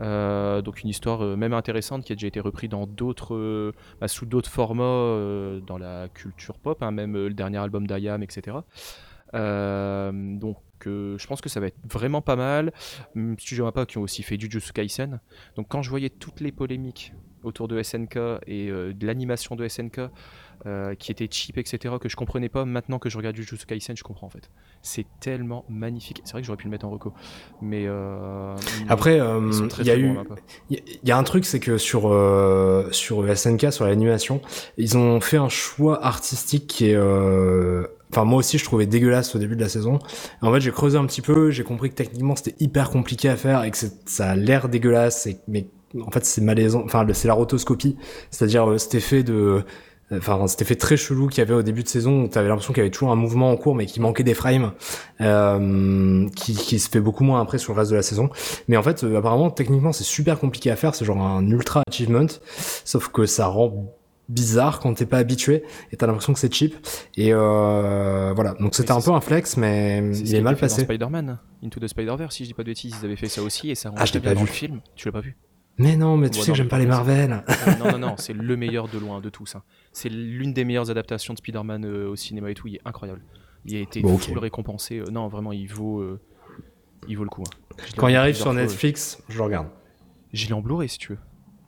Euh, 0.00 0.62
donc 0.62 0.82
une 0.82 0.88
histoire 0.88 1.22
euh, 1.22 1.36
même 1.36 1.52
intéressante 1.52 2.04
qui 2.04 2.12
a 2.12 2.16
déjà 2.16 2.26
été 2.26 2.40
reprise 2.40 2.70
dans 2.70 2.86
d'autres, 2.86 3.34
euh, 3.34 3.72
bah, 4.00 4.08
sous 4.08 4.26
d'autres 4.26 4.50
formats 4.50 4.80
dans 5.66 5.78
la 5.78 6.08
culture 6.08 6.58
pop, 6.58 6.82
hein, 6.82 6.90
même 6.90 7.14
le 7.14 7.34
dernier 7.34 7.58
album 7.58 7.86
d'Ayam, 7.86 8.22
etc. 8.22 8.58
Donc 9.32 10.56
je 10.86 11.26
pense 11.26 11.40
que 11.40 11.48
ça 11.48 11.60
va 11.60 11.66
être 11.66 11.78
vraiment 11.84 12.22
pas 12.22 12.36
mal. 12.36 12.72
Hum, 13.14 13.38
Studio 13.38 13.64
Mappa 13.64 13.86
qui 13.86 13.98
ont 13.98 14.02
aussi 14.02 14.22
fait 14.22 14.40
Jujutsu 14.40 14.72
Kaisen. 14.72 15.20
Donc 15.56 15.68
quand 15.68 15.82
je 15.82 15.90
voyais 15.90 16.10
toutes 16.10 16.40
les 16.40 16.52
polémiques 16.52 17.12
autour 17.42 17.68
de 17.68 17.82
SNK 17.82 18.16
et 18.46 18.68
de 18.70 19.06
l'animation 19.06 19.56
de 19.56 19.66
SNK 19.66 20.00
euh, 20.66 20.94
qui 20.94 21.10
était 21.10 21.28
cheap, 21.30 21.58
etc., 21.58 21.94
que 22.00 22.08
je 22.08 22.16
comprenais 22.16 22.48
pas, 22.48 22.64
maintenant 22.64 22.98
que 22.98 23.08
je 23.08 23.16
regarde 23.16 23.36
Jujutsu 23.36 23.66
Kaisen, 23.66 23.96
je 23.96 24.02
comprends 24.02 24.26
en 24.26 24.30
fait. 24.30 24.50
C'est 24.82 25.06
tellement 25.20 25.64
magnifique. 25.68 26.20
C'est 26.24 26.32
vrai 26.32 26.42
que 26.42 26.46
j'aurais 26.46 26.58
pu 26.58 26.66
le 26.66 26.70
mettre 26.70 26.86
en 26.86 26.90
reco. 26.90 27.12
Mais 27.62 27.84
euh, 27.86 28.54
Après, 28.88 29.20
euh, 29.20 29.50
il 29.78 29.86
y 29.86 29.90
a 29.90 29.96
eu, 29.96 30.16
il 30.70 30.80
y, 31.04 31.10
a 31.10 31.16
un 31.16 31.22
truc, 31.22 31.44
c'est 31.44 31.60
que 31.60 31.78
sur 31.78 32.02
sur 32.92 33.36
SNK, 33.36 33.72
sur 33.72 33.86
l'animation, 33.86 34.40
ils 34.76 34.98
ont 34.98 35.20
fait 35.20 35.38
un 35.38 35.48
choix 35.48 36.04
artistique 36.04 36.66
qui 36.66 36.90
est, 36.90 36.96
enfin 36.96 38.24
moi 38.24 38.38
aussi 38.38 38.58
je 38.58 38.64
trouvais 38.64 38.86
dégueulasse 38.86 39.34
au 39.34 39.38
début 39.38 39.56
de 39.56 39.62
la 39.62 39.68
saison. 39.68 39.98
Et 40.42 40.46
en 40.46 40.52
fait, 40.52 40.60
j'ai 40.60 40.72
creusé 40.72 40.98
un 40.98 41.06
petit 41.06 41.22
peu, 41.22 41.50
j'ai 41.50 41.64
compris 41.64 41.90
que 41.90 41.94
techniquement 41.94 42.36
c'était 42.36 42.56
hyper 42.60 42.90
compliqué 42.90 43.28
à 43.28 43.36
faire 43.36 43.64
et 43.64 43.70
que 43.70 43.78
ça 44.04 44.30
a 44.30 44.36
l'air 44.36 44.68
dégueulasse, 44.68 45.26
et, 45.26 45.38
mais 45.48 45.68
en 45.98 46.10
fait 46.10 46.24
c'est 46.24 46.40
malaisant. 46.40 46.82
Enfin, 46.84 47.06
c'est 47.12 47.28
la 47.28 47.34
rotoscopie, 47.34 47.96
c'est-à-dire 48.30 48.70
euh, 48.70 48.78
cet 48.78 48.94
effet 48.94 49.22
de 49.22 49.64
Enfin, 50.12 50.46
cet 50.48 50.60
effet 50.62 50.74
très 50.74 50.96
chelou 50.96 51.28
qu'il 51.28 51.38
y 51.38 51.42
avait 51.42 51.54
au 51.54 51.62
début 51.62 51.84
de 51.84 51.88
saison 51.88 52.22
où 52.24 52.28
t'avais 52.28 52.48
l'impression 52.48 52.72
qu'il 52.72 52.80
y 52.80 52.84
avait 52.84 52.90
toujours 52.90 53.12
un 53.12 53.16
mouvement 53.16 53.50
en 53.50 53.56
cours 53.56 53.76
mais 53.76 53.86
qu'il 53.86 54.02
manquait 54.02 54.24
des 54.24 54.34
frames, 54.34 54.72
euh, 55.20 56.28
qui, 56.36 56.54
qui 56.54 56.78
se 56.78 56.88
fait 56.88 57.00
beaucoup 57.00 57.24
moins 57.24 57.40
après 57.40 57.58
sur 57.58 57.72
le 57.74 57.78
reste 57.78 57.90
de 57.92 57.96
la 57.96 58.02
saison. 58.02 58.28
Mais 58.68 58.76
en 58.76 58.82
fait, 58.82 59.04
euh, 59.04 59.18
apparemment, 59.18 59.50
techniquement, 59.50 59.92
c'est 59.92 60.04
super 60.04 60.38
compliqué 60.38 60.70
à 60.70 60.76
faire. 60.76 60.94
C'est 60.94 61.04
genre 61.04 61.20
un 61.22 61.46
ultra 61.48 61.82
achievement. 61.88 62.26
Sauf 62.84 63.08
que 63.08 63.26
ça 63.26 63.46
rend 63.46 63.94
bizarre 64.28 64.78
quand 64.80 64.94
t'es 64.94 65.06
pas 65.06 65.18
habitué 65.18 65.64
et 65.92 65.96
t'as 65.96 66.06
l'impression 66.06 66.32
que 66.32 66.38
c'est 66.38 66.52
cheap. 66.52 66.74
Et 67.16 67.32
euh, 67.32 68.32
voilà. 68.34 68.54
Donc 68.60 68.74
c'était 68.74 68.92
un 68.92 69.00
peu 69.00 69.10
un 69.12 69.20
flex, 69.20 69.56
mais 69.56 70.02
il 70.14 70.22
qui 70.24 70.36
est 70.36 70.40
mal 70.40 70.56
passé. 70.56 70.82
Spider-Man, 70.82 71.38
Into 71.64 71.80
the 71.80 71.88
Spider-Verse, 71.88 72.34
si 72.34 72.44
je 72.44 72.48
dis 72.48 72.54
pas 72.54 72.62
de 72.62 72.68
bêtises, 72.70 72.96
ils 73.00 73.04
avaient 73.04 73.16
fait 73.16 73.28
ça 73.28 73.42
aussi 73.42 73.70
et 73.70 73.74
ça 73.74 73.92
Ah, 73.96 74.04
je 74.06 74.12
l'ai 74.14 74.20
bien 74.20 74.30
pas 74.30 74.34
dans 74.34 74.40
vu. 74.42 74.46
le 74.46 74.52
film. 74.52 74.80
Tu 74.96 75.06
l'as 75.08 75.12
pas 75.12 75.20
vu 75.20 75.36
Mais 75.78 75.96
non, 75.96 76.16
mais 76.16 76.30
tu 76.30 76.40
sais 76.40 76.50
que 76.52 76.56
j'aime 76.56 76.68
pas 76.68 76.78
les 76.78 76.86
Marvel. 76.86 77.42
Non, 77.80 77.92
non, 77.92 77.98
non, 77.98 78.14
c'est 78.18 78.32
le 78.32 78.56
meilleur 78.56 78.88
de 78.88 78.98
loin 78.98 79.20
de 79.20 79.28
tous. 79.30 79.56
hein. 79.56 79.62
C'est 79.92 80.08
l'une 80.08 80.52
des 80.52 80.64
meilleures 80.64 80.90
adaptations 80.90 81.34
de 81.34 81.38
Spider-Man 81.38 81.84
euh, 81.84 82.08
au 82.08 82.16
cinéma 82.16 82.50
et 82.50 82.54
tout. 82.54 82.68
Il 82.68 82.76
est 82.76 82.80
incroyable. 82.84 83.22
Il 83.64 83.76
a 83.76 83.80
été 83.80 84.00
Bon, 84.00 84.16
full 84.18 84.38
récompensé. 84.38 84.98
Euh, 84.98 85.04
non, 85.10 85.28
vraiment, 85.28 85.52
il 85.52 85.66
vaut, 85.66 86.00
euh, 86.00 86.20
il 87.08 87.16
vaut 87.18 87.24
le 87.24 87.30
coup. 87.30 87.42
hein. 87.42 87.74
Quand 87.96 88.08
il 88.08 88.16
arrive 88.16 88.34
sur 88.36 88.44
fois, 88.46 88.54
Netflix, 88.54 89.22
je 89.28 89.36
le 89.38 89.44
regarde. 89.44 89.68
Je 90.32 90.46
l'ai 90.46 90.52
en 90.52 90.60
Blu-ray 90.60 90.88
si 90.88 90.98
tu 90.98 91.12
veux. 91.12 91.18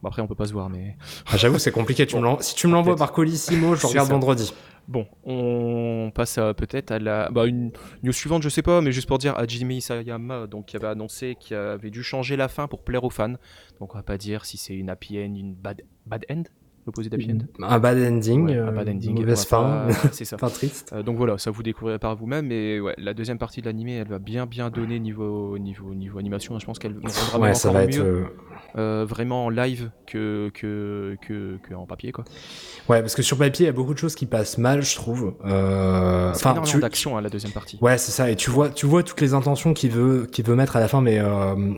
Bon, 0.03 0.09
après, 0.09 0.23
on 0.23 0.27
peut 0.27 0.35
pas 0.35 0.47
se 0.47 0.53
voir, 0.53 0.69
mais. 0.71 0.97
Ah, 1.27 1.37
J'avoue, 1.37 1.59
c'est 1.59 1.71
compliqué. 1.73 2.07
Tu 2.07 2.17
me 2.17 2.23
l'en- 2.23 2.41
si 2.41 2.55
tu 2.55 2.67
me 2.67 2.73
l'envoies 2.73 2.97
par 2.97 3.13
Colissimo, 3.13 3.75
je 3.75 3.87
regarde 3.87 4.07
ça. 4.09 4.13
vendredi. 4.15 4.53
Bon, 4.89 5.07
on 5.25 6.11
passe 6.13 6.39
à- 6.39 6.55
peut-être 6.55 6.91
à 6.91 6.99
la 6.99 7.31
bah, 7.31 7.47
une 7.47 7.71
news 8.03 8.13
suivante, 8.13 8.43
je 8.43 8.49
sais 8.49 8.63
pas, 8.63 8.81
mais 8.81 8.91
juste 8.91 9.07
pour 9.07 9.19
dire, 9.19 9.37
Hajime 9.39 9.71
Isayama, 9.71 10.49
donc 10.49 10.67
qui 10.67 10.77
avait 10.77 10.89
annoncé 10.89 11.37
qu'il 11.39 11.57
avait 11.57 11.91
dû 11.91 12.03
changer 12.03 12.35
la 12.37 12.49
fin 12.49 12.67
pour 12.67 12.83
plaire 12.83 13.05
aux 13.05 13.11
fans. 13.11 13.35
Donc 13.79 13.95
on 13.95 13.99
va 13.99 14.03
pas 14.03 14.19
dire 14.19 14.45
si 14.45 14.57
c'est 14.59 14.75
une 14.75 14.91
happy 14.91 15.19
end, 15.19 15.35
une 15.37 15.55
bad 15.55 15.83
bad 16.07 16.25
end, 16.29 16.43
l'opposé 16.87 17.09
d'happy 17.11 17.31
end. 17.33 17.39
Un 17.65 17.79
bad 17.79 17.99
ending, 17.99 18.47
Ouais, 18.47 18.57
un 18.57 18.69
euh, 18.69 18.71
bad 18.73 18.89
ending, 18.89 19.19
mauvaise 19.19 19.45
fin, 19.45 19.87
pas- 19.89 20.09
c'est 20.13 20.25
ça. 20.25 20.37
fin 20.39 20.49
triste. 20.49 20.91
Euh, 20.93 21.03
donc 21.03 21.17
voilà, 21.17 21.39
ça 21.39 21.51
vous 21.51 21.63
découvrirez 21.63 21.99
par 21.99 22.17
vous-même. 22.17 22.47
Mais 22.47 22.81
ouais, 22.81 22.95
la 22.99 23.15
deuxième 23.15 23.39
partie 23.39 23.61
de 23.61 23.67
l'animé, 23.67 23.95
elle 23.97 24.09
va 24.09 24.19
bien 24.19 24.47
bien 24.47 24.71
donner 24.71 24.99
niveau 24.99 25.59
niveau 25.59 25.95
niveau 25.95 26.19
animation. 26.19 26.59
Je 26.59 26.67
pense 26.67 26.79
qu'elle 26.79 26.95
rendra 26.95 27.39
Ouais, 27.39 27.55
ça 27.55 27.71
va 27.73 27.85
être. 27.85 27.97
mieux, 27.99 28.27
euh, 28.77 29.05
vraiment 29.09 29.47
en 29.47 29.51
live 29.51 29.91
que 30.07 30.51
que 30.55 31.17
que, 31.27 31.59
que 31.63 31.75
en 31.75 31.87
papier 31.87 32.11
quoi. 32.13 32.25
Ouais, 32.89 33.01
parce 33.01 33.15
que 33.15 33.23
sur 33.23 33.37
papier, 33.39 33.65
il 33.65 33.67
y 33.67 33.71
a 33.71 33.73
beaucoup 33.73 33.95
de 33.95 33.99
choses 33.99 34.15
qui 34.15 34.27
passent 34.27 34.59
mal, 34.59 34.83
je 34.83 34.95
trouve. 34.95 35.35
Euh... 35.45 36.33
C'est 36.35 36.47
Enfin, 36.47 36.61
tu... 36.63 36.79
d'action 36.81 37.17
hein, 37.17 37.21
la 37.21 37.29
deuxième 37.31 37.53
partie. 37.53 37.79
Ouais, 37.81 37.99
c'est 37.99 38.13
ça. 38.13 38.31
Et 38.31 38.37
tu 38.37 38.51
vois, 38.51 38.71
tu 38.71 38.87
vois 38.87 39.03
toutes 39.03 39.21
les 39.21 39.35
intentions 39.35 39.73
qu'il 39.75 39.91
veut, 39.91 40.27
qu'il 40.27 40.45
veut 40.45 40.55
mettre 40.57 40.77
à 40.77 40.81
la 40.81 40.89
fin, 40.89 41.01
mais 41.01 41.19
euh... 41.21 41.75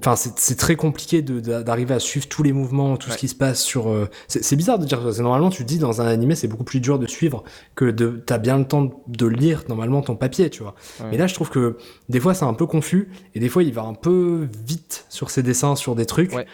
enfin, 0.00 0.14
c'est 0.16 0.56
très 0.56 0.76
compliqué 0.76 1.22
d'arriver 1.22 1.94
à 1.94 1.98
suivre 2.00 2.28
tous 2.28 2.42
les 2.42 2.52
mouvements, 2.52 2.96
tout 2.96 3.08
Ouais. 3.08 3.14
ce 3.14 3.18
qui 3.18 3.28
se 3.28 3.34
passe 3.34 3.62
sur. 3.62 3.88
euh, 3.88 4.08
C'est 4.28 4.56
bizarre 4.56 4.78
de 4.78 4.84
dire 4.84 5.00
ça. 5.02 5.12
C'est 5.12 5.22
normalement, 5.22 5.50
tu 5.50 5.62
te 5.62 5.68
dis 5.68 5.78
dans 5.78 6.00
un 6.00 6.06
animé, 6.06 6.34
c'est 6.34 6.48
beaucoup 6.48 6.64
plus 6.64 6.80
dur 6.80 6.98
de 6.98 7.06
suivre 7.06 7.44
que 7.74 7.84
de. 7.86 8.22
T'as 8.26 8.38
bien 8.38 8.58
le 8.58 8.64
temps 8.66 8.90
de 9.06 9.26
lire 9.26 9.64
normalement 9.68 10.02
ton 10.02 10.16
papier, 10.16 10.50
tu 10.50 10.62
vois. 10.62 10.74
Ouais. 11.00 11.06
Mais 11.12 11.16
là, 11.18 11.26
je 11.26 11.34
trouve 11.34 11.50
que 11.50 11.76
des 12.08 12.20
fois, 12.20 12.34
c'est 12.34 12.44
un 12.44 12.54
peu 12.54 12.66
confus, 12.66 13.08
et 13.34 13.40
des 13.40 13.48
fois, 13.48 13.62
il 13.62 13.72
va 13.72 13.82
un 13.82 13.94
peu 13.94 14.48
vite 14.66 15.06
sur 15.08 15.30
ses 15.30 15.42
dessins, 15.42 15.76
sur 15.76 15.94
des 15.94 16.06
trucs. 16.06 16.32
Ouais. 16.32 16.46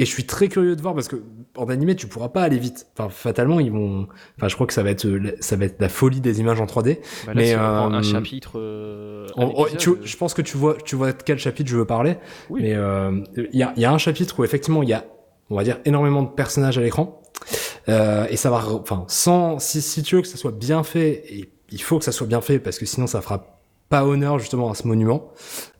Et 0.00 0.04
je 0.04 0.10
suis 0.10 0.24
très 0.26 0.48
curieux 0.48 0.76
de 0.76 0.80
voir 0.80 0.94
parce 0.94 1.08
que 1.08 1.22
en 1.56 1.68
animé, 1.68 1.96
tu 1.96 2.06
pourras 2.06 2.28
pas 2.28 2.42
aller 2.42 2.58
vite. 2.58 2.86
Enfin, 2.96 3.08
fatalement, 3.10 3.58
ils 3.58 3.72
vont. 3.72 4.06
Enfin, 4.36 4.46
je 4.48 4.54
crois 4.54 4.66
que 4.68 4.72
ça 4.72 4.82
va 4.84 4.90
être, 4.90 5.06
euh, 5.06 5.36
ça 5.40 5.56
va 5.56 5.64
être 5.64 5.80
la 5.80 5.88
folie 5.88 6.20
des 6.20 6.38
images 6.40 6.60
en 6.60 6.66
3D. 6.66 7.00
Bah 7.26 7.34
là, 7.34 7.40
Mais, 7.40 7.46
si 7.48 7.54
on 7.54 7.58
prend 7.58 7.92
un 7.92 7.98
euh, 7.98 8.02
chapitre. 8.02 8.52
euh, 8.60 9.26
On- 9.36 9.48
l'épisode, 9.64 9.76
tu- 9.78 9.90
euh, 9.90 9.96
je 10.04 10.16
pense 10.16 10.34
que 10.34 10.42
tu 10.42 10.56
vois, 10.56 10.76
tu 10.84 10.94
vois 10.96 11.12
de 11.12 11.22
quel 11.22 11.38
chapitre 11.38 11.68
je 11.68 11.76
veux 11.76 11.84
parler. 11.84 12.16
Oui. 12.48 12.62
Mais 12.62 12.74
euh, 12.74 13.20
il 13.36 13.58
y, 13.58 13.62
a, 13.64 13.72
il 13.76 13.82
y 13.82 13.84
a 13.84 13.92
un 13.92 13.98
chapitre 13.98 14.38
où 14.38 14.44
effectivement 14.44 14.82
il 14.84 14.88
y 14.88 14.92
a, 14.94 15.04
on 15.50 15.56
va 15.56 15.64
dire, 15.64 15.78
énormément 15.84 16.22
de 16.22 16.28
personnages 16.30 16.78
à 16.78 16.80
l'écran. 16.80 17.20
Euh, 17.88 18.26
et 18.30 18.36
ça 18.36 18.50
va, 18.50 18.64
enfin, 18.68 19.04
sans, 19.08 19.58
si, 19.58 19.82
si 19.82 20.02
tu 20.02 20.14
veux 20.16 20.22
que 20.22 20.28
ça 20.28 20.36
soit 20.36 20.52
bien 20.52 20.82
fait, 20.84 21.24
et 21.28 21.50
il 21.70 21.82
faut 21.82 21.98
que 21.98 22.04
ça 22.04 22.12
soit 22.12 22.26
bien 22.26 22.40
fait 22.40 22.58
parce 22.58 22.78
que 22.78 22.86
sinon 22.86 23.06
ça 23.06 23.20
fera 23.20 23.57
pas 23.88 24.04
honneur 24.04 24.38
justement 24.38 24.70
à 24.70 24.74
ce 24.74 24.86
monument. 24.86 25.32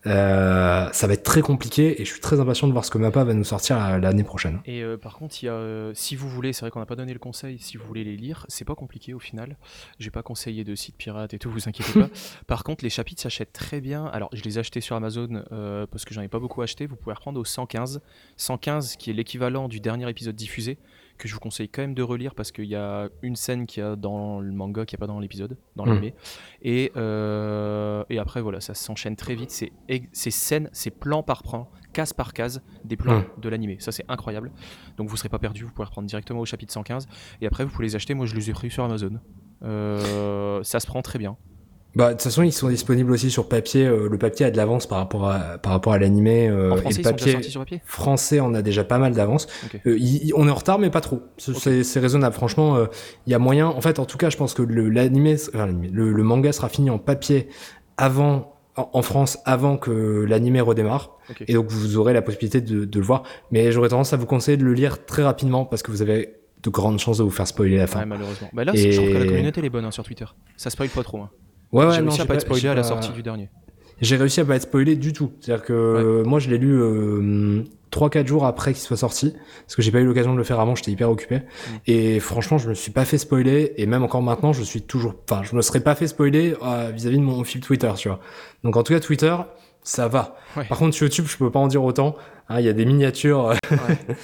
Euh, 0.05 0.89
ça 0.91 1.07
va 1.07 1.13
être 1.13 1.23
très 1.23 1.41
compliqué 1.41 2.01
et 2.01 2.05
je 2.05 2.11
suis 2.11 2.21
très 2.21 2.39
impatient 2.39 2.67
de 2.67 2.71
voir 2.71 2.85
ce 2.85 2.91
que 2.91 2.97
Mappa 2.97 3.23
va 3.23 3.33
nous 3.33 3.43
sortir 3.43 3.99
l'année 3.99 4.23
prochaine. 4.23 4.61
Et 4.65 4.81
euh, 4.81 4.97
par 4.97 5.17
contre, 5.17 5.43
il 5.43 5.47
y 5.47 5.49
a, 5.49 5.53
euh, 5.53 5.91
si 5.93 6.15
vous 6.15 6.29
voulez, 6.29 6.53
c'est 6.53 6.61
vrai 6.61 6.71
qu'on 6.71 6.79
n'a 6.79 6.85
pas 6.85 6.95
donné 6.95 7.13
le 7.13 7.19
conseil, 7.19 7.59
si 7.59 7.77
vous 7.77 7.85
voulez 7.85 8.03
les 8.03 8.15
lire, 8.15 8.45
c'est 8.47 8.65
pas 8.65 8.75
compliqué 8.75 9.13
au 9.13 9.19
final. 9.19 9.57
J'ai 9.99 10.09
pas 10.09 10.23
conseillé 10.23 10.63
de 10.63 10.73
sites 10.75 10.95
pirates 10.95 11.33
et 11.33 11.39
tout, 11.39 11.51
vous 11.51 11.67
inquiétez 11.67 11.99
pas. 11.99 12.09
par 12.47 12.63
contre, 12.63 12.83
les 12.83 12.89
chapitres 12.89 13.21
s'achètent 13.21 13.53
très 13.53 13.81
bien. 13.81 14.05
Alors, 14.05 14.29
je 14.33 14.41
les 14.43 14.57
ai 14.57 14.59
achetés 14.59 14.81
sur 14.81 14.95
Amazon 14.95 15.43
parce 15.91 16.05
que 16.05 16.13
j'en 16.13 16.21
ai 16.21 16.27
pas 16.27 16.39
beaucoup 16.39 16.61
acheté. 16.61 16.87
Vous 16.87 16.95
pouvez 16.95 17.13
reprendre 17.13 17.39
au 17.39 17.45
115. 17.45 18.01
115 18.37 18.95
qui 18.95 19.09
est 19.09 19.13
l'équivalent 19.13 19.67
du 19.67 19.79
dernier 19.79 20.09
épisode 20.09 20.35
diffusé, 20.35 20.77
que 21.19 21.27
je 21.27 21.33
vous 21.35 21.39
conseille 21.39 21.69
quand 21.69 21.83
même 21.83 21.93
de 21.93 22.01
relire 22.01 22.33
parce 22.33 22.51
qu'il 22.51 22.65
y 22.65 22.75
a 22.75 23.09
une 23.21 23.35
scène 23.35 23.67
qui 23.67 23.79
a 23.81 23.95
dans 23.95 24.39
le 24.39 24.51
manga 24.51 24.85
qui 24.85 24.95
a 24.95 24.97
pas 24.97 25.05
dans 25.05 25.19
l'épisode, 25.19 25.57
dans 25.75 25.85
Mm. 25.85 25.89
l'animé. 25.89 26.15
Et, 26.63 26.91
euh, 26.95 28.03
et 28.09 28.17
après, 28.17 28.41
voilà, 28.41 28.59
ça 28.61 28.73
s'enchaîne 28.73 29.15
très 29.15 29.35
vite. 29.35 29.51
C'est 29.51 29.71
ex- 29.87 30.07
c'est 30.13 30.31
scène, 30.31 30.69
c'est 30.73 30.89
plan 30.89 31.21
par 31.21 31.43
plan, 31.43 31.69
case 31.93 32.13
par 32.13 32.33
case, 32.33 32.61
des 32.85 32.97
plans 32.97 33.19
Mm. 33.19 33.25
de 33.41 33.49
l'animé. 33.49 33.77
Ça, 33.79 33.91
c'est 33.91 34.05
incroyable. 34.09 34.51
Donc 34.97 35.09
vous 35.09 35.17
serez 35.17 35.29
pas 35.29 35.39
perdu, 35.39 35.63
vous 35.65 35.71
pouvez 35.71 35.85
reprendre 35.85 36.07
directement 36.07 36.39
au 36.39 36.45
chapitre 36.45 36.73
115. 36.73 37.07
Et 37.41 37.45
après, 37.47 37.63
vous 37.65 37.69
pouvez 37.71 37.85
les 37.85 37.95
acheter. 37.95 38.13
Moi, 38.15 38.25
je 38.25 38.33
les 38.35 38.49
ai 38.49 38.53
pris 38.53 38.71
sur 38.71 38.83
Amazon. 38.83 39.19
Euh, 39.63 40.63
ça 40.63 40.79
se 40.79 40.87
prend 40.87 41.01
très 41.01 41.19
bien. 41.19 41.37
Bah, 41.95 42.09
de 42.09 42.11
toute 42.13 42.21
façon, 42.21 42.43
ils 42.43 42.53
sont 42.53 42.69
disponibles 42.69 43.11
aussi 43.11 43.31
sur 43.31 43.49
papier. 43.49 43.85
euh, 43.85 44.07
le 44.09 44.17
papier 44.19 44.45
a 44.45 44.51
de 44.51 44.57
l'avance 44.57 44.85
par 44.87 44.99
rapport 44.99 45.27
à, 45.29 45.57
par 45.57 45.71
rapport 45.71 45.91
à 45.93 45.97
l'animé. 45.97 46.47
euh, 46.47 46.75
et 46.75 46.93
le 46.93 47.01
papier 47.03 47.41
sur 47.41 47.61
papier 47.61 47.81
français, 47.83 48.39
on 48.39 48.53
a 48.53 48.61
déjà 48.61 48.83
pas 48.83 48.99
mal 48.99 49.13
d'avance. 49.13 49.47
Euh, 49.87 49.97
on 50.35 50.47
est 50.47 50.51
en 50.51 50.55
retard, 50.55 50.77
mais 50.79 50.89
pas 50.91 51.01
trop. 51.01 51.21
C'est 51.37 51.83
c'est 51.83 51.99
raisonnable. 51.99 52.35
Franchement, 52.35 52.77
il 53.25 53.31
y 53.31 53.33
a 53.33 53.39
moyen. 53.39 53.67
En 53.67 53.81
fait, 53.81 53.97
en 53.99 54.05
tout 54.05 54.17
cas, 54.17 54.29
je 54.29 54.37
pense 54.37 54.53
que 54.53 54.61
le, 54.61 54.87
l'animé, 54.89 55.35
enfin, 55.53 55.67
le, 55.67 56.11
le 56.11 56.23
manga 56.23 56.51
sera 56.51 56.69
fini 56.69 56.89
en 56.91 56.99
papier 56.99 57.47
avant, 57.97 58.55
en, 58.75 58.89
en 58.93 59.01
France, 59.01 59.39
avant 59.45 59.77
que 59.77 60.25
l'animé 60.27 60.61
redémarre. 60.61 61.17
Et 61.47 61.53
donc, 61.53 61.69
vous 61.69 61.97
aurez 61.97 62.13
la 62.13 62.21
possibilité 62.21 62.61
de, 62.61 62.85
de 62.85 62.99
le 62.99 63.05
voir. 63.05 63.23
Mais 63.51 63.71
j'aurais 63.71 63.89
tendance 63.89 64.13
à 64.13 64.17
vous 64.17 64.25
conseiller 64.27 64.57
de 64.57 64.63
le 64.63 64.73
lire 64.73 65.05
très 65.05 65.23
rapidement 65.23 65.65
parce 65.65 65.81
que 65.83 65.91
vous 65.91 66.01
avez 66.03 66.35
de 66.61 66.69
grandes 66.69 66.99
chances 66.99 67.17
de 67.17 67.23
vous 67.23 67.29
faire 67.29 67.47
spoiler 67.47 67.77
la 67.77 67.87
fin. 67.87 67.99
Ouais, 68.01 68.05
malheureusement. 68.05 68.49
Bah 68.53 68.63
là, 68.63 68.73
Et- 68.75 68.91
je 68.91 68.97
trouve 69.01 69.11
que 69.11 69.17
la 69.17 69.25
communauté 69.25 69.59
elle 69.59 69.65
est 69.65 69.69
bonne 69.69 69.85
hein, 69.85 69.91
sur 69.91 70.03
Twitter. 70.03 70.25
Ça 70.57 70.69
spoil 70.69 70.89
pas 70.89 71.03
trop. 71.03 71.19
Hein. 71.19 71.29
Ouais, 71.71 71.85
ouais, 71.85 71.93
j'ai 71.93 72.01
réussi 72.01 72.21
à 72.21 72.25
pas 72.25 72.35
être 72.35 72.41
spoilé 72.41 72.67
à 72.67 72.73
la 72.73 72.83
sortie 72.83 73.11
du 73.11 73.21
dernier. 73.21 73.49
J'ai 74.01 74.15
réussi 74.15 74.39
à 74.39 74.45
pas 74.45 74.55
être 74.55 74.63
spoilé 74.63 74.95
du 74.95 75.13
tout. 75.13 75.31
C'est-à-dire 75.41 75.65
que 75.65 75.73
euh, 75.73 76.23
moi, 76.23 76.39
je 76.39 76.49
l'ai 76.49 76.57
lu 76.57 76.73
euh, 76.73 77.63
3-4 77.91 78.27
jours 78.27 78.45
après 78.45 78.73
qu'il 78.73 78.81
soit 78.81 78.97
sorti, 78.97 79.33
parce 79.65 79.75
que 79.75 79.81
j'ai 79.81 79.91
pas 79.91 79.99
eu 79.99 80.05
l'occasion 80.05 80.33
de 80.33 80.37
le 80.37 80.43
faire 80.43 80.59
avant, 80.59 80.75
j'étais 80.75 80.91
hyper 80.91 81.09
occupé. 81.09 81.37
Mm. 81.37 81.41
Et 81.87 82.19
franchement, 82.19 82.57
je 82.57 82.69
me 82.69 82.73
suis 82.73 82.91
pas 82.91 83.05
fait 83.05 83.17
spoiler, 83.17 83.73
et 83.77 83.85
même 83.85 84.03
encore 84.03 84.21
maintenant, 84.21 84.53
je 84.53 84.63
suis 84.63 84.81
toujours... 84.81 85.15
Enfin, 85.29 85.43
je 85.43 85.55
me 85.55 85.61
serais 85.61 85.81
pas 85.81 85.95
fait 85.95 86.07
spoiler 86.07 86.55
euh, 86.63 86.91
vis-à-vis 86.93 87.17
de 87.17 87.23
mon 87.23 87.43
fil 87.43 87.61
Twitter, 87.61 87.91
tu 87.97 88.07
vois. 88.07 88.19
Donc 88.63 88.77
en 88.77 88.83
tout 88.83 88.93
cas, 88.93 88.99
Twitter, 88.99 89.35
ça 89.83 90.07
va. 90.07 90.35
Ouais. 90.55 90.65
Par 90.65 90.77
contre, 90.77 90.95
sur 90.95 91.05
YouTube, 91.07 91.25
je 91.27 91.37
peux 91.37 91.51
pas 91.51 91.59
en 91.59 91.67
dire 91.67 91.83
autant. 91.83 92.15
Hein, 92.49 92.59
Il 92.59 92.65
y 92.65 92.69
a 92.69 92.73
des 92.73 92.85
miniatures 92.85 93.49
euh, 93.49 93.55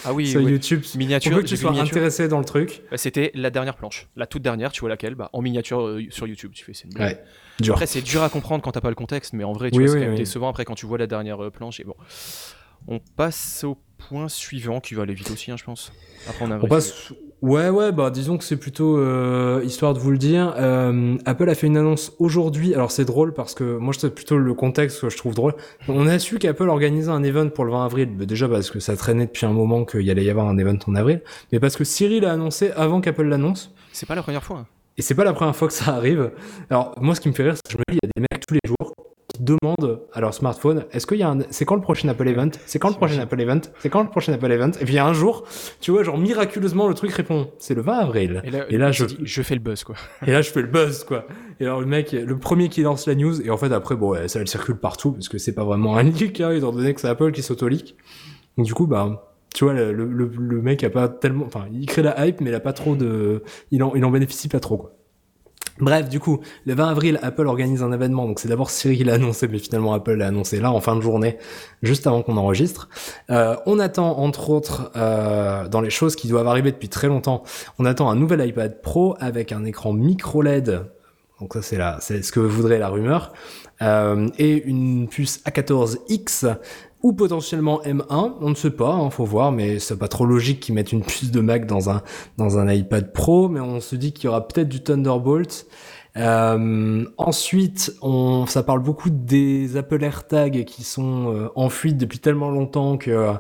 Ah 0.06 0.14
oui, 0.14 0.28
sur. 0.32 0.42
YouTube. 0.42 0.84
miniature. 0.96 1.32
Pour 1.32 1.42
que 1.42 1.46
tu 1.48 1.58
sois 1.58 1.72
miniature. 1.72 1.92
intéressé 1.98 2.28
dans 2.28 2.40
le 2.40 2.46
truc. 2.46 2.82
Bah, 2.90 2.98
C'était 2.98 3.32
la 3.36 3.50
dernière 3.50 3.76
planche, 3.76 4.08
la 4.16 4.26
toute 4.26 4.42
dernière. 4.42 4.72
Tu 4.72 4.80
vois 4.82 4.90
laquelle? 4.90 5.16
Bah, 5.16 5.30
En 5.34 5.42
miniature 5.42 5.82
euh, 5.86 6.02
sur 6.10 6.28
YouTube. 6.28 6.52
Tu 6.54 6.66
fais 6.66 6.74
c'est 6.74 6.86
une 6.86 6.94
blague. 6.94 7.18
Ouais. 7.18 7.24
Dur. 7.60 7.74
Après, 7.74 7.86
c'est 7.88 8.02
dur 8.02 8.22
à 8.24 8.30
comprendre 8.30 8.64
quand 8.64 8.72
t'as 8.72 8.82
pas 8.82 8.90
le 8.90 8.96
contexte, 8.96 9.34
mais 9.34 9.44
en 9.44 9.54
vrai, 9.54 9.72
tu 9.72 9.78
Oui, 9.80 9.86
vois, 9.88 10.00
c'est 10.00 10.16
décevant 10.16 10.50
après 10.50 10.66
quand 10.66 10.76
tu 10.76 10.86
vois 10.86 10.98
la 10.98 11.08
dernière 11.08 11.44
euh, 11.44 11.50
planche. 11.52 11.80
Et 11.80 11.84
bon, 11.84 11.96
on 12.88 13.00
passe 13.00 13.64
au 13.64 13.78
point 13.98 14.28
suivant 14.30 14.80
qui 14.80 14.94
va 14.94 15.04
aller 15.04 15.14
vite 15.14 15.32
aussi, 15.32 15.52
hein, 15.52 15.58
je 15.58 15.64
pense. 15.64 15.92
Après, 16.30 16.46
on 16.46 16.52
a 16.52 16.58
On 16.58 16.68
passe. 16.68 17.14
Ouais, 17.42 17.70
ouais, 17.70 17.92
bah 17.92 18.10
disons 18.10 18.38
que 18.38 18.44
c'est 18.44 18.56
plutôt 18.58 18.98
euh, 18.98 19.62
histoire 19.64 19.94
de 19.94 20.00
vous 20.00 20.10
le 20.10 20.18
dire. 20.18 20.54
Euh, 20.58 21.16
Apple 21.26 21.48
a 21.50 21.54
fait 21.54 21.68
une 21.68 21.78
annonce 21.78 22.14
aujourd'hui. 22.18 22.74
Alors 22.74 22.90
c'est 22.92 23.06
drôle 23.06 23.34
parce 23.34 23.54
que 23.54 23.78
moi, 23.78 23.94
c'est 23.96 24.10
plutôt 24.14 24.38
le 24.38 24.54
contexte 24.56 25.02
que 25.02 25.10
je 25.10 25.18
trouve 25.18 25.36
drôle. 25.36 25.54
On 25.88 26.08
a 26.08 26.18
su 26.18 26.40
qu'Apple 26.40 26.70
organisait 26.70 27.12
un 27.12 27.22
event 27.24 27.50
pour 27.50 27.66
le 27.66 27.72
20 27.72 27.86
avril. 27.86 28.10
Bah, 28.18 28.26
déjà 28.26 28.48
parce 28.48 28.72
que 28.72 28.80
ça 28.80 28.96
traînait 28.96 29.26
depuis 29.28 29.46
un 29.46 29.54
moment 29.54 29.86
qu'il 29.86 30.02
y 30.02 30.10
allait 30.12 30.24
y 30.24 30.30
avoir 30.30 30.48
un 30.48 30.58
event 30.58 30.78
en 30.88 30.96
avril, 30.96 31.22
mais 31.52 31.60
parce 31.60 31.76
que 31.76 31.84
Siri 31.84 32.20
l'a 32.20 32.32
annoncé 32.32 32.72
avant 32.72 33.00
qu'Apple 33.02 33.24
l'annonce. 33.26 33.72
C'est 33.92 34.08
pas 34.08 34.16
la 34.16 34.24
première 34.24 34.44
fois. 34.44 34.60
hein. 34.60 34.68
Et 34.98 35.02
c'est 35.02 35.14
pas 35.16 35.26
la 35.26 35.34
première 35.34 35.56
fois 35.56 35.68
que 35.68 35.74
ça 35.74 35.94
arrive. 35.94 36.32
Alors 36.70 36.96
moi, 37.00 37.14
ce 37.16 37.22
qui 37.22 37.28
me 37.28 37.34
fait 37.34 37.44
rire, 37.44 37.56
c'est 37.58 37.64
que 37.68 37.74
je 37.74 37.78
me 37.78 37.84
dis, 37.94 38.00
il 38.02 38.08
y 38.08 38.10
a 38.10 38.12
des 38.16 38.22
mecs 38.32 38.46
tous 38.48 38.54
les 38.56 38.62
jours 38.68 38.94
qui 39.36 39.44
demandent 39.44 40.02
à 40.14 40.22
leur 40.22 40.34
smartphone, 40.34 40.86
est-ce 40.92 41.06
qu'il 41.08 41.18
y 41.18 41.24
a 41.24 41.30
un, 41.30 41.40
c'est 41.50 41.66
quand 41.66 41.76
le 41.76 41.82
prochain 41.82 42.08
Apple 42.10 42.28
Event? 42.28 42.50
C'est 42.66 42.80
quand 42.80 42.90
le 42.90 42.96
prochain 42.96 43.20
Apple 43.20 43.40
Event? 43.40 43.62
C'est 43.80 43.90
quand 43.90 44.04
le 44.04 44.10
prochain 44.10 44.34
Apple 44.34 44.52
Event? 44.52 44.72
Et 44.82 44.86
puis 44.86 45.00
un 45.00 45.14
jour, 45.14 45.44
tu 45.82 45.92
vois, 45.92 46.04
genre 46.04 46.18
miraculeusement, 46.18 46.88
le 46.88 46.94
truc 46.94 47.12
répond, 47.12 47.50
c'est 47.60 47.74
le 47.74 47.82
20 47.82 47.94
avril. 47.94 48.42
Et 48.44 48.52
là, 48.52 48.66
Et 48.70 48.78
là, 48.78 48.92
je, 48.92 49.06
dit, 49.06 49.18
je 49.24 49.42
fais 49.42 49.56
le 49.56 49.62
buzz, 49.62 49.84
quoi. 49.84 49.96
et 50.28 50.32
là, 50.32 50.42
je 50.42 50.50
fais 50.50 50.62
le 50.62 50.68
buzz, 50.68 51.04
quoi. 51.04 51.26
Et 51.60 51.66
alors 51.66 51.80
le 51.80 51.86
mec, 51.88 52.12
le 52.12 52.38
premier 52.38 52.70
qui 52.70 52.82
lance 52.82 53.08
la 53.08 53.16
news, 53.16 53.42
et 53.42 53.50
en 53.50 53.58
fait 53.58 53.72
après, 53.72 53.96
bon, 53.96 54.10
ouais, 54.10 54.28
ça 54.28 54.40
elle 54.40 54.48
circule 54.48 54.76
partout 54.78 55.12
parce 55.12 55.30
que 55.30 55.38
c'est 55.38 55.54
pas 55.54 55.64
vraiment 55.64 55.98
un 55.98 56.04
leak, 56.04 56.42
hein, 56.42 56.52
étant 56.52 56.72
donné 56.72 56.94
que 56.94 57.02
c'est 57.02 57.08
Apple 57.08 57.32
qui 57.32 57.42
s'auto-leak. 57.42 57.96
Donc 58.58 58.66
du 58.66 58.74
coup, 58.74 58.88
bah. 58.88 59.32
Tu 59.54 59.64
vois, 59.64 59.74
le, 59.74 59.94
le, 59.94 60.30
le 60.38 60.62
mec 60.62 60.84
a 60.84 60.90
pas 60.90 61.08
tellement, 61.08 61.46
enfin, 61.46 61.64
il 61.72 61.86
crée 61.86 62.02
la 62.02 62.28
hype, 62.28 62.42
mais 62.42 62.50
il 62.50 62.54
a 62.56 62.60
pas 62.60 62.74
trop 62.74 62.94
de, 62.98 63.42
il 63.72 63.84
en, 63.84 63.96
il 63.96 64.04
en 64.04 64.12
bénéficie 64.12 64.50
pas 64.50 64.60
trop, 64.60 64.76
quoi. 64.76 64.92
Bref, 65.80 66.08
du 66.08 66.22
coup, 66.22 66.40
le 66.66 66.74
20 66.74 66.88
avril, 66.88 67.20
Apple 67.22 67.48
organise 67.48 67.84
un 67.84 67.92
événement. 67.92 68.26
Donc 68.26 68.40
c'est 68.40 68.48
d'abord 68.48 68.70
Siri 68.70 68.98
qui 68.98 69.04
l'a 69.04 69.16
annoncé, 69.16 69.48
mais 69.50 69.60
finalement 69.60 69.94
Apple 69.94 70.14
l'a 70.14 70.28
annoncé 70.28 70.60
là 70.60 70.72
en 70.72 70.80
fin 70.80 70.96
de 70.96 71.02
journée, 71.02 71.38
juste 71.84 72.08
avant 72.08 72.22
qu'on 72.22 72.38
enregistre. 72.38 72.88
Euh, 73.30 73.58
on 73.66 73.80
attend 73.80 74.18
entre 74.18 74.50
autres 74.50 74.92
euh, 74.96 75.68
dans 75.68 75.82
les 75.82 75.90
choses 75.90 76.16
qui 76.16 76.30
doivent 76.30 76.48
arriver 76.48 76.72
depuis 76.72 76.88
très 76.88 77.08
longtemps. 77.08 77.44
On 77.78 77.86
attend 77.86 78.10
un 78.10 78.16
nouvel 78.16 78.48
iPad 78.48 78.82
Pro 78.82 79.18
avec 79.20 79.52
un 79.52 79.66
écran 79.66 79.92
micro 79.92 80.42
LED. 80.42 80.86
Donc 81.42 81.54
ça 81.62 81.98
c'est 82.00 82.24
ce 82.24 82.32
que 82.32 82.40
voudrait 82.40 82.80
la 82.80 82.88
rumeur. 82.88 83.34
Euh, 83.82 84.30
et 84.38 84.64
une 84.64 85.10
puce 85.10 85.42
A14X 85.46 86.56
ou 87.06 87.14
potentiellement 87.14 87.82
M1, 87.84 88.34
on 88.42 88.50
ne 88.50 88.56
sait 88.56 88.72
pas, 88.72 88.92
hein, 88.94 89.12
faut 89.12 89.26
voir, 89.26 89.52
mais 89.52 89.78
c'est 89.78 90.00
pas 90.00 90.08
trop 90.08 90.26
logique 90.26 90.60
qu'ils 90.60 90.74
mettent 90.74 90.92
une 90.92 91.04
puce 91.04 91.30
de 91.30 91.40
Mac 91.40 91.68
dans 91.68 91.92
un 91.92 92.02
dans 92.40 92.58
un 92.58 92.68
iPad 92.68 93.14
Pro, 93.14 93.48
mais 93.48 93.60
on 93.60 93.80
se 93.80 93.96
dit 93.96 94.12
qu'il 94.12 94.26
y 94.26 94.28
aura 94.28 94.48
peut-être 94.48 94.68
du 94.68 94.82
Thunderbolt. 94.82 95.68
Euh, 96.18 97.06
ensuite, 97.18 97.94
on, 98.02 98.48
ça 98.48 98.64
parle 98.64 98.80
beaucoup 98.80 99.12
des 99.12 99.78
Apple 99.78 100.04
AirTags 100.04 100.66
qui 100.66 100.84
sont 100.84 101.32
euh, 101.32 101.50
en 101.54 101.70
fuite 101.70 101.98
depuis 102.00 102.18
tellement 102.18 102.50
longtemps 102.50 102.98
que 102.98 103.36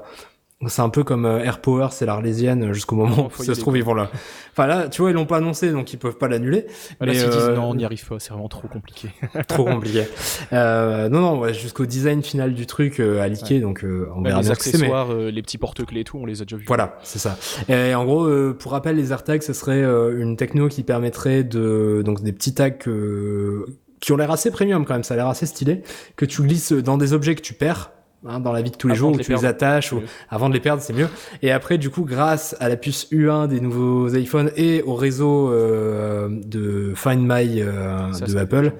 c'est 0.68 0.82
un 0.82 0.90
peu 0.90 1.04
comme 1.04 1.26
euh, 1.26 1.44
AirPower, 1.44 1.88
c'est 1.92 2.06
l'Arlésienne 2.06 2.72
jusqu'au 2.72 2.96
moment 2.96 3.30
où 3.40 3.44
ça 3.44 3.54
se 3.54 3.60
trouve 3.60 3.78
ils 3.78 3.84
vont 3.84 3.94
là. 3.94 4.10
Enfin 4.54 4.68
là, 4.68 4.88
tu 4.88 5.02
vois, 5.02 5.12
ils 5.12 5.14
l'ont 5.14 5.26
pas 5.26 5.38
annoncé, 5.38 5.72
donc 5.72 5.92
ils 5.92 5.98
peuvent 5.98 6.18
pas 6.18 6.28
l'annuler. 6.30 6.66
Là, 7.02 7.08
Mais, 7.08 7.12
disent 7.12 7.26
euh, 7.26 7.56
non, 7.56 7.70
on 7.72 7.76
n'y 7.76 7.84
arrive 7.84 8.06
pas, 8.08 8.16
c'est 8.20 8.30
vraiment 8.32 8.48
trop 8.48 8.68
compliqué. 8.70 9.10
Trop 9.50 9.66
compliqué. 9.66 10.06
Euh, 10.54 11.10
non, 11.10 11.20
non, 11.20 11.40
ouais, 11.40 11.54
jusqu'au 11.54 11.86
design 11.86 12.24
final 12.24 12.54
du 12.54 12.66
truc 12.66 13.00
euh, 13.00 13.22
à 13.22 13.28
liker, 13.28 13.60
donc 13.60 13.84
euh, 13.84 14.08
on 14.16 14.22
Même 14.22 14.32
verra 14.32 14.42
les 14.42 14.48
mais- 14.48 14.52
accessoires, 14.54 15.12
euh, 15.12 15.30
les 15.30 15.42
petits 15.42 15.58
porte-clés 15.58 16.00
et 16.00 16.04
tout, 16.06 16.18
on 16.18 16.26
les 16.26 16.42
a 16.42 16.46
déjà 16.46 16.56
vus. 16.58 16.66
Voilà, 16.68 16.98
c'est 17.04 17.20
ça. 17.20 17.38
Et 17.68 17.94
en 17.94 18.06
gros, 18.06 18.24
euh, 18.26 18.56
pour 18.58 18.72
rappel, 18.72 18.96
les 18.96 19.12
AirTags, 19.12 19.44
ce 19.44 19.54
serait 19.54 19.84
euh, 19.84 20.20
une 20.20 20.38
techno 20.38 20.70
qui 20.70 20.84
permettrait 20.84 21.44
de 21.44 22.02
donc 22.06 22.24
des 22.24 22.32
petits 22.32 22.54
tags 22.54 22.72
euh, 22.88 23.66
qui 24.00 24.14
ont 24.14 24.18
l'air 24.18 24.32
assez 24.32 24.52
premium 24.52 24.86
quand 24.86 24.94
même, 24.94 25.04
ça 25.04 25.16
a 25.16 25.18
l'air 25.18 25.28
assez 25.28 25.46
stylé, 25.46 25.82
que 26.16 26.26
tu 26.26 26.42
glisses 26.44 26.72
dans 26.72 26.98
des 26.98 27.12
objets 27.14 27.36
que 27.36 27.42
tu 27.42 27.54
perds. 27.54 27.92
Hein, 28.28 28.40
dans 28.40 28.52
la 28.52 28.62
vie 28.62 28.72
de 28.72 28.76
tous 28.76 28.88
les 28.88 28.94
Avant 28.94 29.00
jours 29.00 29.12
où 29.14 29.18
les 29.18 29.24
tu 29.24 29.32
les 29.32 29.46
attaches 29.46 29.94
ou 29.94 30.02
avant 30.30 30.50
de 30.50 30.54
les 30.54 30.60
perdre 30.60 30.82
c'est 30.82 30.94
mieux. 30.94 31.08
Et 31.42 31.52
après 31.52 31.78
du 31.78 31.90
coup 31.90 32.04
grâce 32.04 32.56
à 32.60 32.70
la 32.70 32.78
puce 32.78 33.08
U1 33.12 33.48
des 33.48 33.60
nouveaux 33.60 34.10
iPhones 34.10 34.52
et 34.56 34.82
au 34.84 34.96
réseau 34.96 35.52
euh, 35.52 36.30
de 36.30 36.94
Find 36.96 37.22
My 37.22 37.62
euh, 37.62 38.12
Ça, 38.14 38.26
de 38.26 38.38
Apple 38.38 38.74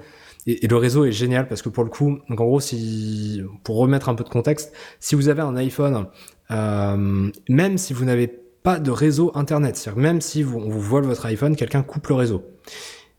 et, 0.46 0.64
et 0.64 0.68
le 0.68 0.76
réseau 0.76 1.04
est 1.04 1.12
génial 1.12 1.48
parce 1.48 1.62
que 1.62 1.68
pour 1.68 1.84
le 1.84 1.90
coup, 1.90 2.18
donc 2.28 2.40
en 2.40 2.44
gros, 2.44 2.60
si 2.60 3.42
pour 3.64 3.76
remettre 3.76 4.08
un 4.08 4.14
peu 4.14 4.24
de 4.24 4.28
contexte, 4.28 4.72
si 5.00 5.14
vous 5.14 5.28
avez 5.28 5.42
un 5.42 5.56
iPhone, 5.56 6.06
euh, 6.50 7.30
même 7.48 7.78
si 7.78 7.92
vous 7.92 8.04
n'avez 8.04 8.28
pas 8.62 8.78
de 8.78 8.90
réseau 8.90 9.32
internet, 9.34 9.76
c'est-à-dire 9.76 10.02
même 10.02 10.20
si 10.20 10.42
vous, 10.42 10.58
on 10.58 10.68
vous 10.68 10.80
vole 10.80 11.04
votre 11.04 11.26
iPhone, 11.26 11.56
quelqu'un 11.56 11.82
coupe 11.82 12.08
le 12.08 12.14
réseau. 12.14 12.44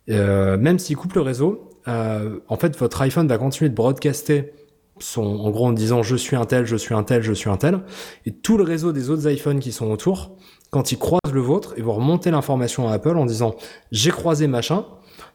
Même 0.08 0.80
s'il 0.80 0.96
coupe 0.96 1.14
le 1.16 1.22
réseau, 1.22 1.70
en 1.86 2.58
fait, 2.58 2.78
votre 2.78 3.02
iPhone 3.02 3.28
va 3.28 3.38
continuer 3.38 3.70
de 3.70 3.76
broadcaster 3.76 4.54
son, 5.00 5.24
en 5.24 5.50
gros 5.50 5.68
en 5.68 5.74
disant 5.74 6.04
je 6.04 6.16
suis 6.16 6.36
un 6.36 6.46
tel, 6.46 6.66
je 6.66 6.76
suis 6.76 6.94
un 6.94 7.04
tel, 7.04 7.22
je 7.22 7.34
suis 7.34 7.50
un 7.50 7.58
tel, 7.58 7.82
et 8.26 8.32
tout 8.32 8.58
le 8.58 8.64
réseau 8.64 8.92
des 8.92 9.10
autres 9.10 9.30
iPhones 9.30 9.60
qui 9.60 9.72
sont 9.72 9.90
autour, 9.92 10.38
quand 10.70 10.92
ils 10.92 10.98
croisent 10.98 11.34
le 11.34 11.42
vôtre, 11.42 11.74
ils 11.78 11.84
vont 11.84 11.94
remonter 11.94 12.32
l'information 12.32 12.88
à 12.88 12.94
Apple 12.94 13.18
en 13.18 13.26
disant 13.26 13.56
j'ai 13.92 14.12
croisé 14.12 14.48
machin, 14.48 14.86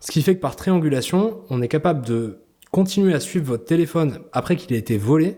ce 0.01 0.11
qui 0.11 0.23
fait 0.23 0.35
que 0.35 0.41
par 0.41 0.57
triangulation, 0.57 1.41
on 1.51 1.63
est 1.63 1.69
capable 1.69 2.05
de 2.07 2.41
continuer 2.71 3.15
à 3.15 3.21
suivre 3.21 3.47
votre 3.47 3.65
téléphone 3.65 4.21
après 4.33 4.57
qu'il 4.57 4.75
ait 4.75 4.79
été 4.79 4.97
volé 4.99 5.37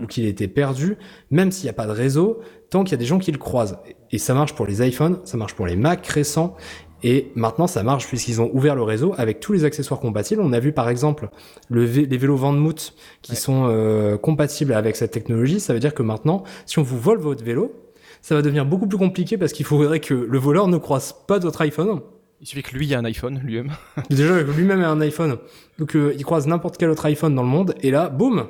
ou 0.00 0.06
qu'il 0.06 0.24
ait 0.24 0.30
été 0.30 0.48
perdu, 0.48 0.96
même 1.30 1.50
s'il 1.50 1.64
n'y 1.64 1.70
a 1.70 1.74
pas 1.74 1.86
de 1.86 1.92
réseau, 1.92 2.40
tant 2.70 2.84
qu'il 2.84 2.92
y 2.92 2.94
a 2.94 2.98
des 2.98 3.06
gens 3.06 3.18
qui 3.18 3.32
le 3.32 3.38
croisent. 3.38 3.78
Et 4.10 4.18
ça 4.18 4.34
marche 4.34 4.54
pour 4.54 4.66
les 4.66 4.86
iPhones, 4.86 5.18
ça 5.24 5.36
marche 5.36 5.54
pour 5.54 5.66
les 5.66 5.76
Mac 5.76 6.06
récents, 6.06 6.56
et 7.02 7.30
maintenant 7.34 7.66
ça 7.66 7.82
marche 7.82 8.06
puisqu'ils 8.06 8.40
ont 8.40 8.50
ouvert 8.52 8.74
le 8.74 8.82
réseau 8.82 9.14
avec 9.18 9.40
tous 9.40 9.52
les 9.52 9.64
accessoires 9.64 10.00
compatibles. 10.00 10.42
On 10.42 10.52
a 10.52 10.60
vu 10.60 10.72
par 10.72 10.88
exemple 10.88 11.28
le 11.68 11.86
vé- 11.86 12.08
les 12.08 12.16
vélos 12.18 12.36
Vanmouth 12.36 12.94
qui 13.22 13.32
Ouais. 13.32 13.36
sont 13.38 13.66
euh, 13.68 14.16
compatibles 14.16 14.72
avec 14.72 14.96
cette 14.96 15.10
technologie. 15.12 15.60
Ça 15.60 15.72
veut 15.74 15.80
dire 15.80 15.94
que 15.94 16.02
maintenant, 16.02 16.42
si 16.66 16.78
on 16.78 16.82
vous 16.82 16.98
vole 16.98 17.18
votre 17.18 17.44
vélo, 17.44 17.72
ça 18.20 18.34
va 18.34 18.42
devenir 18.42 18.66
beaucoup 18.66 18.86
plus 18.88 18.98
compliqué 18.98 19.38
parce 19.38 19.52
qu'il 19.52 19.64
faudrait 19.64 20.00
que 20.00 20.14
le 20.14 20.38
voleur 20.38 20.66
ne 20.68 20.76
croise 20.76 21.14
pas 21.26 21.38
votre 21.38 21.60
iPhone. 21.62 22.00
Il 22.40 22.46
suffit 22.46 22.62
que 22.62 22.76
lui 22.76 22.92
ait 22.92 22.96
un 22.96 23.04
iPhone, 23.04 23.40
lui-même. 23.44 23.72
Déjà, 24.10 24.40
lui-même 24.42 24.80
a 24.82 24.88
un 24.90 25.00
iPhone. 25.00 25.38
Donc, 25.80 25.96
euh, 25.96 26.14
il 26.16 26.24
croise 26.24 26.46
n'importe 26.46 26.76
quel 26.76 26.88
autre 26.90 27.04
iPhone 27.06 27.34
dans 27.34 27.42
le 27.42 27.48
monde. 27.48 27.74
Et 27.82 27.90
là, 27.90 28.08
boum, 28.08 28.46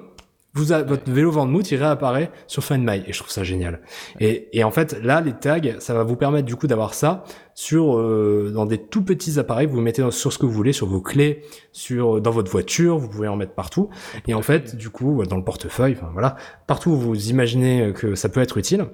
vous 0.54 0.72
a, 0.72 0.82
votre 0.82 1.10
vélo 1.10 1.30
Vanmouth, 1.30 1.70
il 1.70 1.76
réapparaît 1.76 2.30
sur 2.46 2.64
Find 2.64 2.82
My. 2.84 3.02
Et 3.06 3.12
je 3.12 3.18
trouve 3.18 3.30
ça 3.30 3.44
génial. 3.44 3.80
Et, 4.18 4.48
et 4.58 4.64
en 4.64 4.70
fait, 4.70 4.98
là, 5.02 5.20
les 5.20 5.34
tags, 5.34 5.60
ça 5.78 5.94
va 5.94 6.02
vous 6.02 6.16
permettre 6.16 6.46
du 6.46 6.56
coup 6.56 6.66
d'avoir 6.66 6.94
ça 6.94 7.22
sur 7.54 7.96
euh, 7.96 8.50
dans 8.52 8.66
des 8.66 8.78
tout 8.78 9.04
petits 9.04 9.38
appareils. 9.38 9.66
Vous 9.66 9.80
mettez 9.80 10.02
dans- 10.02 10.10
sur 10.10 10.32
ce 10.32 10.38
que 10.38 10.46
vous 10.46 10.52
voulez, 10.52 10.72
sur 10.72 10.86
vos 10.86 11.00
clés, 11.00 11.42
sur 11.72 12.20
dans 12.20 12.30
votre 12.30 12.50
voiture. 12.50 12.98
Vous 12.98 13.08
pouvez 13.08 13.28
en 13.28 13.36
mettre 13.36 13.52
partout. 13.54 13.90
Et 14.26 14.34
en 14.34 14.42
fait, 14.42 14.74
du 14.74 14.90
coup, 14.90 15.24
dans 15.24 15.36
le 15.36 15.44
portefeuille, 15.44 15.96
enfin 16.00 16.10
voilà, 16.12 16.36
partout 16.66 16.90
où 16.90 16.96
vous 16.96 17.28
imaginez 17.30 17.92
que 17.94 18.14
ça 18.14 18.28
peut 18.28 18.40
être 18.40 18.56
utile. 18.58 18.86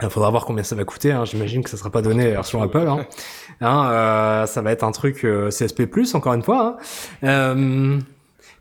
Il 0.00 0.10
faudra 0.10 0.30
voir 0.30 0.44
combien 0.44 0.62
ça 0.62 0.76
va 0.76 0.84
coûter. 0.84 1.10
Hein. 1.10 1.24
J'imagine 1.24 1.64
que 1.64 1.70
ça 1.70 1.76
sera 1.76 1.90
pas 1.90 2.02
donné 2.02 2.30
version 2.30 2.62
Apple. 2.62 2.86
Hein. 2.86 3.06
Hein, 3.60 3.90
euh, 3.90 4.46
ça 4.46 4.62
va 4.62 4.70
être 4.70 4.84
un 4.84 4.92
truc 4.92 5.24
euh, 5.24 5.48
CSP+ 5.48 5.88
encore 6.14 6.34
une 6.34 6.42
fois. 6.42 6.78
Hein. 7.22 7.26
Euh, 7.28 7.98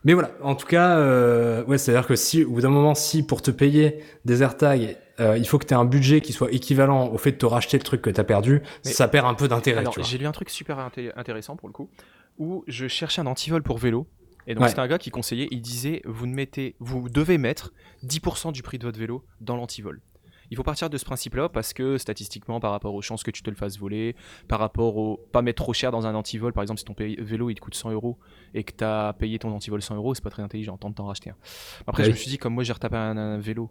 mais 0.07 0.13
voilà. 0.13 0.31
En 0.41 0.55
tout 0.55 0.65
cas, 0.65 0.97
euh, 0.97 1.63
ouais, 1.65 1.77
c'est-à-dire 1.77 2.07
que 2.07 2.15
si 2.15 2.43
au 2.43 2.51
bout 2.51 2.61
d'un 2.61 2.69
moment, 2.69 2.95
si 2.95 3.21
pour 3.23 3.43
te 3.43 3.51
payer 3.51 3.99
des 4.25 4.41
AirTags, 4.41 4.97
euh, 5.19 5.37
il 5.37 5.47
faut 5.47 5.59
que 5.59 5.65
tu 5.65 5.73
aies 5.73 5.77
un 5.77 5.85
budget 5.85 6.21
qui 6.21 6.33
soit 6.33 6.51
équivalent 6.51 7.09
au 7.09 7.17
fait 7.19 7.33
de 7.33 7.37
te 7.37 7.45
racheter 7.45 7.77
le 7.77 7.83
truc 7.83 8.01
que 8.01 8.09
tu 8.09 8.19
as 8.19 8.23
perdu, 8.23 8.61
Mais- 8.85 8.91
ça 8.91 9.07
perd 9.07 9.27
un 9.27 9.33
peu 9.35 9.47
d'intérêt. 9.47 9.83
J'ai 10.01 10.17
lu 10.17 10.25
un 10.25 10.31
truc 10.31 10.49
super 10.49 10.79
inté- 10.79 11.11
intéressant 11.15 11.55
pour 11.55 11.67
le 11.67 11.73
coup, 11.73 11.89
où 12.39 12.63
je 12.67 12.87
cherchais 12.87 13.21
un 13.21 13.27
antivol 13.27 13.61
pour 13.61 13.77
vélo. 13.77 14.07
Et 14.49 14.53
donc, 14.55 14.63
Ouais. 14.63 14.69
c'était 14.69 14.79
un 14.79 14.87
gars 14.87 14.97
qui 14.97 15.09
conseillait, 15.09 15.49
il 15.51 15.61
disait 15.61 16.01
vous, 16.05 16.25
ne 16.25 16.33
mettez, 16.33 16.75
vous 16.79 17.09
devez 17.09 17.37
mettre 17.37 17.73
10% 18.03 18.53
du 18.53 18.63
prix 18.63 18.77
de 18.79 18.85
votre 18.85 18.97
vélo 18.97 19.25
dans 19.41 19.57
l'antivol. 19.57 19.99
Il 20.51 20.57
faut 20.57 20.63
partir 20.63 20.89
de 20.89 20.97
ce 20.97 21.05
principe-là 21.05 21.49
parce 21.49 21.73
que 21.73 21.97
statistiquement, 21.97 22.59
par 22.59 22.71
rapport 22.71 22.93
aux 22.93 23.01
chances 23.01 23.23
que 23.23 23.31
tu 23.31 23.41
te 23.41 23.49
le 23.49 23.55
fasses 23.55 23.77
voler, 23.77 24.15
par 24.47 24.59
rapport 24.59 24.97
au 24.97 25.17
pas 25.31 25.41
mettre 25.41 25.63
trop 25.63 25.73
cher 25.73 25.91
dans 25.91 26.07
un 26.07 26.15
antivol, 26.15 26.53
par 26.53 26.61
exemple, 26.61 26.79
si 26.79 26.85
ton 26.85 26.95
vélo 26.97 27.49
il 27.49 27.55
te 27.55 27.59
coûte 27.59 27.75
100 27.75 27.91
euros 27.91 28.17
et 28.53 28.63
que 28.63 28.71
tu 28.71 28.83
as 28.83 29.13
payé 29.17 29.39
ton 29.39 29.51
antivol 29.51 29.81
100 29.81 29.95
euros, 29.95 30.13
c'est 30.15 30.23
pas 30.23 30.29
très 30.29 30.43
intelligent, 30.43 30.77
tente 30.77 30.95
t'en 30.95 31.05
racheter 31.05 31.31
un. 31.31 31.35
Après, 31.85 32.03
Ah 32.03 32.05
je 32.05 32.11
me 32.11 32.15
suis 32.15 32.29
dit, 32.29 32.37
comme 32.37 32.53
moi 32.53 32.63
j'ai 32.63 32.73
retapé 32.73 32.95
un, 32.95 33.17
un 33.17 33.37
vélo 33.37 33.69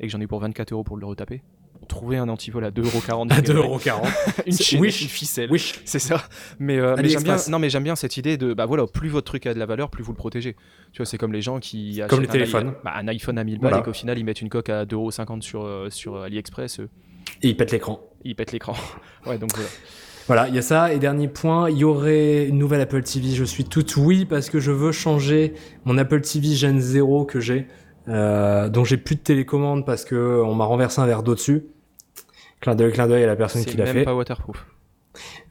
et 0.00 0.06
que 0.06 0.12
j'en 0.12 0.20
ai 0.20 0.26
pour 0.26 0.40
24 0.40 0.72
euros 0.72 0.84
pour 0.84 0.96
le 0.96 1.06
retaper, 1.06 1.42
trouver 1.88 2.16
un 2.16 2.28
antivol 2.28 2.64
à 2.64 2.70
2,40 2.70 3.30
À 3.32 3.52
euros, 3.52 3.78
2,40€. 3.78 4.42
une 4.46 4.52
chaîne, 4.56 4.80
Wish. 4.80 5.02
une 5.02 5.08
ficelle. 5.08 5.50
Wish. 5.50 5.80
C'est 5.84 5.98
ça. 5.98 6.22
Mais, 6.58 6.78
euh, 6.78 6.94
mais 6.96 7.08
j'aime 7.08 7.22
bien, 7.22 7.32
AliExpress. 7.32 7.48
non, 7.50 7.58
mais 7.58 7.68
j'aime 7.70 7.84
bien 7.84 7.96
cette 7.96 8.16
idée 8.16 8.36
de, 8.36 8.54
bah 8.54 8.66
voilà, 8.66 8.86
plus 8.86 9.08
votre 9.08 9.26
truc 9.26 9.46
a 9.46 9.54
de 9.54 9.58
la 9.58 9.66
valeur, 9.66 9.90
plus 9.90 10.02
vous 10.02 10.12
le 10.12 10.16
protégez. 10.16 10.56
Tu 10.92 10.98
vois, 10.98 11.06
c'est 11.06 11.18
comme 11.18 11.32
les 11.32 11.42
gens 11.42 11.60
qui 11.60 12.00
Comme 12.08 12.20
achètent 12.20 12.20
les 12.20 12.28
un, 12.28 12.32
téléphones. 12.32 12.74
bah, 12.84 12.92
un 12.96 13.08
iPhone 13.08 13.38
à 13.38 13.44
1000 13.44 13.58
balles 13.58 13.70
Voilà. 13.70 13.78
et 13.78 13.82
qu'au 13.82 13.92
final 13.92 14.18
ils 14.18 14.24
mettent 14.24 14.40
une 14.40 14.48
coque 14.48 14.68
à 14.70 14.84
2,50€ 14.86 15.42
sur, 15.42 15.64
euh, 15.64 15.88
sur 15.90 16.16
AliExpress, 16.22 16.80
euh, 16.80 16.88
Et 17.42 17.48
il 17.48 17.56
pète 17.56 17.72
l'écran. 17.72 18.00
ils 18.24 18.34
pètent 18.34 18.52
l'écran. 18.52 18.74
ouais, 19.26 19.38
donc 19.38 19.50
voilà. 19.54 19.68
Voilà, 20.26 20.48
il 20.48 20.54
y 20.54 20.58
a 20.58 20.62
ça. 20.62 20.90
Et 20.94 20.98
dernier 20.98 21.28
point, 21.28 21.68
il 21.68 21.76
y 21.76 21.84
aurait 21.84 22.46
une 22.46 22.56
nouvelle 22.56 22.80
Apple 22.80 23.02
TV. 23.02 23.28
Je 23.34 23.44
suis 23.44 23.64
tout 23.64 23.84
oui 23.98 24.24
parce 24.24 24.48
que 24.48 24.58
je 24.58 24.70
veux 24.70 24.90
changer 24.90 25.52
mon 25.84 25.98
Apple 25.98 26.22
TV 26.22 26.54
Gen 26.54 26.80
0 26.80 27.26
que 27.26 27.40
j'ai, 27.40 27.66
euh, 28.08 28.68
dont 28.68 28.84
j'ai 28.84 28.96
plus 28.96 29.16
de 29.16 29.20
télécommande 29.20 29.84
parce 29.86 30.04
que 30.04 30.42
on 30.44 30.54
m'a 30.54 30.64
renversé 30.64 31.00
un 31.00 31.06
verre 31.06 31.22
d'eau 31.22 31.34
dessus. 31.34 31.64
Clin 32.60 32.74
d'œil, 32.74 32.92
clin 32.92 33.06
d'œil 33.06 33.24
à 33.24 33.26
la 33.26 33.36
personne 33.36 33.64
qui 33.64 33.72
C'est 33.72 33.76
l'a 33.78 33.84
même 33.84 33.94
fait. 33.94 34.04
pas 34.04 34.14
waterproof. 34.14 34.66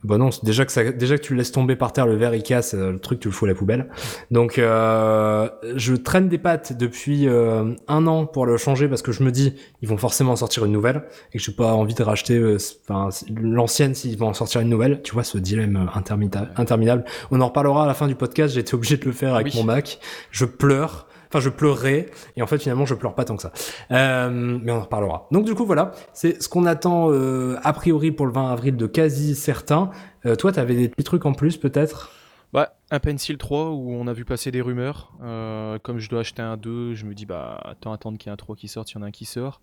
Bon 0.02 0.18
non, 0.18 0.30
c'est 0.30 0.44
déjà 0.44 0.66
que 0.66 0.72
ça, 0.72 0.84
déjà 0.92 1.16
que 1.16 1.22
tu 1.22 1.32
le 1.32 1.38
laisses 1.38 1.50
tomber 1.52 1.74
par 1.74 1.94
terre, 1.94 2.06
le 2.06 2.16
verre 2.16 2.34
il 2.34 2.42
casse, 2.42 2.74
euh, 2.74 2.92
le 2.92 2.98
truc 2.98 3.20
tu 3.20 3.28
le 3.28 3.32
fous 3.32 3.46
à 3.46 3.48
la 3.48 3.54
poubelle. 3.54 3.88
Donc 4.30 4.58
euh, 4.58 5.48
je 5.76 5.94
traîne 5.94 6.28
des 6.28 6.36
pattes 6.36 6.76
depuis 6.76 7.26
euh, 7.26 7.72
un 7.88 8.06
an 8.06 8.26
pour 8.26 8.44
le 8.44 8.58
changer 8.58 8.88
parce 8.88 9.00
que 9.00 9.10
je 9.12 9.22
me 9.22 9.30
dis 9.32 9.54
ils 9.80 9.88
vont 9.88 9.96
forcément 9.96 10.36
sortir 10.36 10.66
une 10.66 10.72
nouvelle 10.72 11.04
et 11.32 11.38
que 11.38 11.42
j'ai 11.44 11.52
pas 11.52 11.72
envie 11.72 11.94
de 11.94 12.02
racheter 12.02 12.36
euh, 12.36 12.58
enfin, 12.86 13.08
l'ancienne 13.40 13.94
s'ils 13.94 14.18
vont 14.18 14.28
en 14.28 14.34
sortir 14.34 14.60
une 14.60 14.68
nouvelle. 14.68 15.00
Tu 15.02 15.14
vois 15.14 15.24
ce 15.24 15.38
dilemme 15.38 15.88
interminable. 15.94 17.04
On 17.30 17.40
en 17.40 17.46
reparlera 17.46 17.84
à 17.84 17.86
la 17.86 17.94
fin 17.94 18.06
du 18.06 18.16
podcast. 18.16 18.52
J'ai 18.52 18.60
été 18.60 18.74
obligé 18.74 18.98
de 18.98 19.04
le 19.06 19.12
faire 19.12 19.34
avec 19.34 19.46
Oui. 19.54 19.58
mon 19.60 19.64
Mac. 19.64 19.98
Je 20.30 20.44
pleure. 20.44 21.06
Enfin, 21.34 21.42
je 21.42 21.50
pleurerai, 21.50 22.10
et 22.36 22.42
en 22.42 22.46
fait, 22.46 22.58
finalement, 22.58 22.86
je 22.86 22.94
pleure 22.94 23.16
pas 23.16 23.24
tant 23.24 23.34
que 23.34 23.42
ça. 23.42 23.50
Euh, 23.90 24.30
mais 24.30 24.70
on 24.70 24.76
en 24.76 24.82
reparlera. 24.82 25.26
Donc, 25.32 25.44
du 25.44 25.54
coup, 25.56 25.66
voilà, 25.66 25.90
c'est 26.12 26.40
ce 26.40 26.48
qu'on 26.48 26.64
attend 26.64 27.10
euh, 27.10 27.56
a 27.64 27.72
priori 27.72 28.12
pour 28.12 28.26
le 28.26 28.32
20 28.32 28.52
avril 28.52 28.76
de 28.76 28.86
quasi 28.86 29.34
certains. 29.34 29.90
Euh, 30.26 30.36
toi, 30.36 30.52
t'avais 30.52 30.76
des 30.76 30.88
petits 30.88 31.02
trucs 31.02 31.26
en 31.26 31.32
plus, 31.32 31.56
peut-être? 31.56 32.12
Bah, 32.52 32.76
un 32.92 33.00
Pencil 33.00 33.36
3 33.36 33.70
où 33.70 33.90
on 33.90 34.06
a 34.06 34.12
vu 34.12 34.24
passer 34.24 34.52
des 34.52 34.60
rumeurs. 34.60 35.12
Euh, 35.24 35.80
comme 35.80 35.98
je 35.98 36.08
dois 36.08 36.20
acheter 36.20 36.40
un 36.40 36.56
2, 36.56 36.94
je 36.94 37.04
me 37.04 37.14
dis, 37.14 37.26
bah, 37.26 37.60
attends, 37.64 37.92
attendre 37.92 38.16
qu'il 38.16 38.28
y 38.28 38.30
ait 38.30 38.32
un 38.32 38.36
3 38.36 38.54
qui 38.54 38.68
sorte, 38.68 38.92
il 38.92 38.94
y 38.94 38.98
en 38.98 39.02
a 39.02 39.06
un 39.06 39.10
qui 39.10 39.24
sort. 39.24 39.60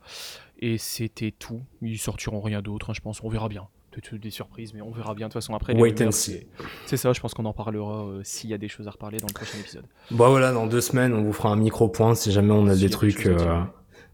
Et 0.60 0.78
c'était 0.78 1.32
tout. 1.32 1.62
Ils 1.82 2.00
sortiront 2.00 2.42
rien 2.42 2.62
d'autre, 2.62 2.90
hein, 2.90 2.94
je 2.94 3.00
pense. 3.00 3.24
On 3.24 3.30
verra 3.30 3.48
bien. 3.48 3.70
Peut-être 3.92 4.16
des 4.22 4.30
surprises, 4.30 4.74
mais 4.74 4.82
on 4.82 4.92
verra 4.92 5.14
bien. 5.14 5.28
De 5.28 5.34
toute 5.34 5.42
façon, 5.42 5.54
après, 5.54 5.74
Wait 5.74 5.92
rumeurs, 5.92 6.08
and 6.08 6.12
see. 6.12 6.48
c'est- 6.86 6.98
ça. 6.98 7.12
Je 7.12 7.20
pense 7.20 7.34
qu'on 7.34 7.44
en 7.46 7.54
parlera 7.54 8.06
euh, 8.06 8.22
s'il 8.24 8.50
y 8.50 8.54
a 8.54 8.58
des 8.58 8.70
choses 8.70 8.88
à 8.88 8.92
reparler 8.92 9.18
dans 9.18 9.28
le 9.28 9.34
prochain 9.34 9.58
épisode. 9.60 9.84
Bon, 10.12 10.30
voilà, 10.30 10.54
dans 10.54 10.66
deux 10.66 10.80
semaines, 10.82 11.14
on 11.14 11.24
vous 11.24 11.34
fera 11.34 11.50
un 11.50 11.58
micro-point 11.58 12.16
si 12.16 12.32
jamais 12.32 12.54
on 12.54 12.68
a 12.68 12.76
des 12.76 12.90
trucs. 12.90 13.26
euh, 13.26 13.62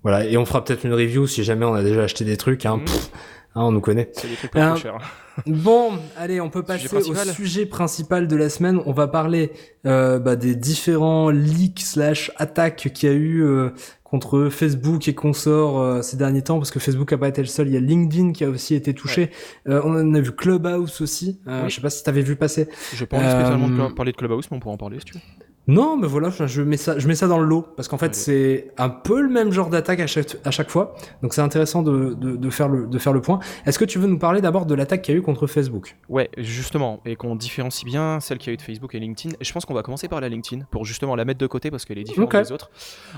Voilà, 0.04 0.26
et 0.26 0.36
on 0.38 0.46
fera 0.46 0.64
peut-être 0.64 0.84
une 0.86 0.94
review 0.94 1.28
si 1.28 1.44
jamais 1.44 1.66
on 1.66 1.74
a 1.74 1.84
déjà 1.84 2.04
acheté 2.04 2.26
des 2.26 2.38
trucs. 2.38 2.66
Hein. 2.66 2.80
Pff, 2.86 3.12
hein, 3.58 3.64
on 3.64 3.72
nous 3.72 3.82
connaît. 3.82 4.10
C'est 4.14 4.28
des 4.30 4.36
trucs 4.36 4.52
pas 4.52 4.60
Euh, 4.60 4.70
trop 4.72 4.78
chers. 4.78 4.96
hein. 4.96 5.00
Bon, 5.46 5.92
allez, 6.18 6.42
on 6.42 6.50
peut 6.50 6.64
passer 6.64 6.88
au 6.96 7.14
sujet 7.14 7.66
principal 7.68 8.28
de 8.28 8.36
la 8.36 8.50
semaine. 8.50 8.80
On 8.88 8.92
va 8.92 9.08
parler 9.08 9.52
euh, 9.86 10.18
bah, 10.18 10.36
des 10.36 10.56
différents 10.56 11.30
leaks 11.30 11.82
slash 11.82 12.32
attaques 12.38 12.90
qu'il 12.94 13.08
y 13.08 13.12
a 13.12 13.16
eu 13.16 13.44
euh, 13.44 13.70
contre 14.04 14.50
Facebook 14.50 15.08
et 15.08 15.14
consorts 15.14 15.80
euh, 15.80 16.02
ces 16.02 16.18
derniers 16.18 16.42
temps, 16.42 16.58
parce 16.58 16.72
que 16.72 16.80
Facebook 16.80 17.14
a 17.14 17.20
pas 17.20 17.28
été 17.28 17.42
le 17.42 17.48
seul. 17.48 17.68
Il 17.68 17.74
y 17.76 17.78
a 17.78 17.82
LinkedIn 17.82 18.32
qui 18.32 18.46
a 18.46 18.50
aussi 18.50 18.74
été 18.74 18.96
touché. 18.96 19.30
Euh, 19.68 19.80
on 19.84 19.92
en 19.92 20.14
a 20.16 20.20
vu 20.22 20.32
Clubhouse 20.32 21.02
aussi. 21.02 21.40
Euh, 21.48 21.64
Oui. 21.66 21.70
Je 21.70 21.76
sais 21.76 21.82
pas 21.82 21.92
si 21.92 22.04
t'avais 22.04 22.22
vu 22.22 22.36
passer. 22.36 22.68
Je 22.96 23.06
pas 23.06 23.18
envie 23.18 23.30
spécialement 23.30 23.68
de 23.70 23.94
parler 23.94 24.14
de 24.14 24.18
Clubhouse, 24.18 24.48
mais 24.50 24.58
on 24.58 24.60
pourra 24.60 24.74
en 24.74 24.78
parler 24.78 24.98
si 25.00 25.06
tu 25.06 25.14
veux. 25.14 25.20
Non, 25.68 25.98
mais 25.98 26.08
voilà, 26.08 26.30
je 26.30 26.62
mets 26.62 26.78
ça, 26.78 26.98
je 26.98 27.08
mets 27.08 27.16
ça 27.16 27.28
dans 27.28 27.40
le 27.40 27.46
lot 27.46 27.68
parce 27.76 27.88
qu'en 27.88 27.98
fait 27.98 28.16
c'est 28.16 28.72
un 28.78 28.90
peu 28.90 29.22
le 29.22 29.30
même 29.30 29.52
genre 29.52 29.70
d'attaque 29.70 30.00
à 30.00 30.08
chaque, 30.08 30.38
à 30.46 30.52
chaque 30.52 30.70
fois. 30.70 30.96
Donc 31.22 31.34
c'est 31.34 31.42
intéressant 31.42 31.84
de, 31.84 32.14
de, 32.14 32.38
de 32.38 32.50
faire 32.50 32.70
le 32.70 32.88
de 32.88 32.98
faire 32.98 33.12
le 33.12 33.22
point. 33.22 33.40
Est-ce 33.66 33.78
que 33.78 33.86
tu 33.86 34.00
veux 34.00 34.08
nous 34.08 34.18
parler 34.18 34.40
d'abord 34.40 34.66
de 34.66 34.74
l'attaque 34.74 35.02
qu'il 35.02 35.14
y 35.14 35.18
a 35.18 35.20
eu 35.20 35.24
contre 35.24 35.46
Facebook? 35.46 35.98
Ouais, 36.08 36.30
justement, 36.38 37.02
et 37.06 37.16
qu'on 37.18 37.36
différencie 37.36 37.84
bien 37.86 38.20
celle 38.22 38.38
qui 38.38 38.50
a 38.50 38.54
eu 38.54 38.58
de 38.58 38.62
Facebook 38.62 38.96
et 38.96 39.00
LinkedIn. 39.00 39.36
Je 39.42 39.52
pense 39.52 39.66
qu'on 39.66 39.74
va 39.74 39.84
commencer 39.84 40.08
par 40.08 40.22
la 40.22 40.30
LinkedIn 40.30 40.64
pour 40.72 40.86
justement 40.86 41.16
la 41.16 41.26
mettre 41.26 41.40
de 41.40 41.48
côté 41.48 41.70
parce 41.70 41.84
qu'elle 41.84 41.98
est 41.98 42.04
différente 42.04 42.34
des 42.34 42.52
autres. 42.52 42.72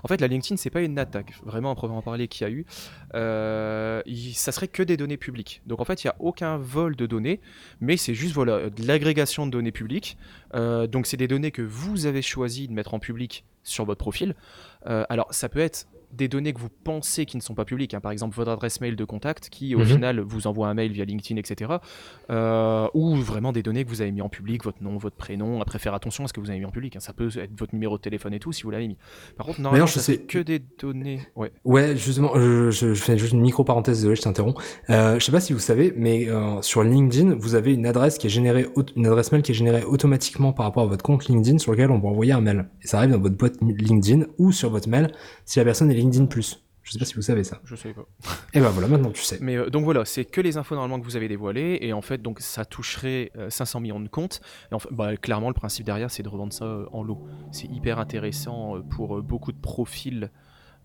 En 0.03 0.07
fait, 0.07 0.19
la 0.19 0.27
LinkedIn, 0.27 0.57
c'est 0.57 0.69
pas 0.71 0.81
une 0.81 0.97
attaque, 0.97 1.33
vraiment 1.45 1.71
à 1.71 1.75
proprement 1.75 2.01
parler, 2.01 2.27
qu'il 2.27 2.47
y 2.47 2.49
a 2.49 2.53
eu. 2.53 2.65
Euh, 3.13 4.01
ça 4.33 4.51
serait 4.51 4.67
que 4.67 4.81
des 4.81 4.97
données 4.97 5.17
publiques. 5.17 5.61
Donc 5.67 5.81
en 5.81 5.85
fait, 5.85 6.03
il 6.03 6.07
n'y 6.07 6.11
a 6.11 6.15
aucun 6.19 6.57
vol 6.57 6.95
de 6.95 7.05
données, 7.05 7.41
mais 7.79 7.95
c'est 7.97 8.15
juste 8.15 8.33
voilà, 8.33 8.69
de 8.69 8.87
l'agrégation 8.87 9.45
de 9.45 9.51
données 9.51 9.71
publiques. 9.71 10.17
Euh, 10.55 10.87
donc 10.87 11.05
c'est 11.05 11.17
des 11.17 11.27
données 11.27 11.51
que 11.51 11.61
vous 11.61 12.07
avez 12.07 12.23
choisi 12.39 12.69
de 12.69 12.73
mettre 12.73 12.93
en 12.93 12.99
public 12.99 13.43
sur 13.63 13.83
votre 13.83 13.99
profil. 13.99 14.33
Euh, 14.87 15.03
alors 15.09 15.27
ça 15.33 15.49
peut 15.49 15.59
être 15.59 15.87
des 16.11 16.27
données 16.27 16.53
que 16.53 16.59
vous 16.59 16.69
pensez 16.83 17.25
qui 17.25 17.37
ne 17.37 17.41
sont 17.41 17.53
pas 17.55 17.65
publiques, 17.65 17.93
hein. 17.93 17.99
par 17.99 18.11
exemple 18.11 18.35
votre 18.35 18.51
adresse 18.51 18.81
mail 18.81 18.95
de 18.95 19.03
contact 19.05 19.49
qui 19.49 19.75
au 19.75 19.79
Mhm. 19.79 19.85
final 19.85 20.19
vous 20.19 20.47
envoie 20.47 20.67
un 20.67 20.73
mail 20.73 20.91
via 20.91 21.05
LinkedIn, 21.05 21.39
etc. 21.39 21.73
Euh, 22.29 22.87
ou 22.93 23.15
vraiment 23.15 23.51
des 23.51 23.63
données 23.63 23.83
que 23.83 23.89
vous 23.89 24.01
avez 24.01 24.11
mis 24.11 24.21
en 24.21 24.29
public, 24.29 24.63
votre 24.63 24.83
nom, 24.83 24.97
votre 24.97 25.15
prénom. 25.15 25.61
Après 25.61 25.79
faire 25.79 25.93
attention 25.93 26.23
à 26.25 26.27
ce 26.27 26.33
que 26.33 26.39
vous 26.39 26.49
avez 26.49 26.59
mis 26.59 26.65
en 26.65 26.71
public, 26.71 26.95
hein. 26.95 26.99
ça 26.99 27.13
peut 27.13 27.29
être 27.37 27.57
votre 27.57 27.73
numéro 27.73 27.97
de 27.97 28.01
téléphone 28.01 28.33
et 28.33 28.39
tout 28.39 28.51
si 28.51 28.63
vous 28.63 28.71
l'avez 28.71 28.87
mis. 28.87 28.97
Par 29.37 29.45
contre, 29.45 29.61
normalement, 29.61 29.85
je 29.85 29.93
ça 29.93 29.99
sais- 30.01 30.17
que 30.19 30.39
des 30.39 30.59
données. 30.79 31.21
Ouais. 31.35 31.51
Ouais, 31.65 31.95
justement, 31.95 32.31
je, 32.35 32.71
je, 32.71 32.93
je 32.93 33.01
fais 33.01 33.17
juste 33.17 33.33
une 33.33 33.41
micro 33.41 33.63
parenthèse, 33.63 33.97
désolé, 33.97 34.15
je 34.15 34.21
t'interromps. 34.21 34.61
Euh, 34.89 35.19
je 35.19 35.25
sais 35.25 35.31
pas 35.31 35.39
si 35.41 35.53
vous 35.53 35.59
savez, 35.59 35.93
mais 35.95 36.27
euh, 36.29 36.61
sur 36.61 36.83
LinkedIn, 36.83 37.35
vous 37.35 37.55
avez 37.55 37.73
une 37.73 37.85
adresse 37.85 38.17
qui 38.17 38.27
est 38.27 38.31
générée, 38.31 38.67
une 38.95 39.05
adresse 39.07 39.31
mail 39.31 39.41
qui 39.41 39.51
est 39.51 39.55
générée 39.55 39.83
automatiquement 39.83 40.53
par 40.53 40.65
rapport 40.65 40.83
à 40.83 40.87
votre 40.87 41.03
compte 41.03 41.25
LinkedIn 41.27 41.57
sur 41.57 41.71
lequel 41.71 41.91
on 41.91 41.99
va 41.99 42.09
envoyer 42.09 42.31
un 42.33 42.41
mail. 42.41 42.69
Et 42.83 42.87
ça 42.87 42.97
arrive 42.99 43.11
dans 43.11 43.19
votre 43.19 43.35
boîte 43.37 43.55
LinkedIn 43.61 44.25
ou 44.37 44.51
sur 44.51 44.69
votre 44.69 44.89
mail 44.89 45.11
si 45.45 45.59
la 45.59 45.65
personne 45.65 45.89
est 45.91 45.95
LinkedIn 45.99 46.25
plus. 46.25 46.63
Je 46.83 46.93
sais 46.93 46.99
pas 46.99 47.05
si 47.05 47.13
vous 47.13 47.21
savez 47.21 47.43
ça. 47.43 47.61
Je 47.65 47.75
sais 47.75 47.93
pas. 47.93 48.05
Et 48.53 48.59
ben 48.59 48.69
voilà, 48.69 48.87
maintenant 48.87 49.11
tu 49.11 49.21
sais. 49.21 49.37
Mais 49.41 49.57
euh, 49.57 49.69
donc 49.69 49.83
voilà, 49.83 50.05
c'est 50.05 50.25
que 50.25 50.41
les 50.41 50.57
infos 50.57 50.73
normalement 50.73 50.99
que 50.99 51.05
vous 51.05 51.15
avez 51.15 51.27
dévoilées 51.27 51.77
et 51.81 51.93
en 51.93 52.01
fait 52.01 52.21
donc 52.21 52.39
ça 52.39 52.65
toucherait 52.65 53.31
euh, 53.37 53.49
500 53.49 53.79
millions 53.81 53.99
de 53.99 54.07
comptes. 54.07 54.41
Et 54.71 54.75
en 54.75 54.79
fait, 54.79 54.89
bah, 54.91 55.15
clairement 55.17 55.49
le 55.49 55.53
principe 55.53 55.85
derrière 55.85 56.09
c'est 56.09 56.23
de 56.23 56.29
revendre 56.29 56.53
ça 56.53 56.65
euh, 56.65 56.85
en 56.91 57.03
lot. 57.03 57.27
C'est 57.51 57.67
hyper 57.67 57.99
intéressant 57.99 58.77
euh, 58.77 58.81
pour 58.81 59.17
euh, 59.17 59.21
beaucoup 59.21 59.51
de 59.51 59.59
profils 59.59 60.31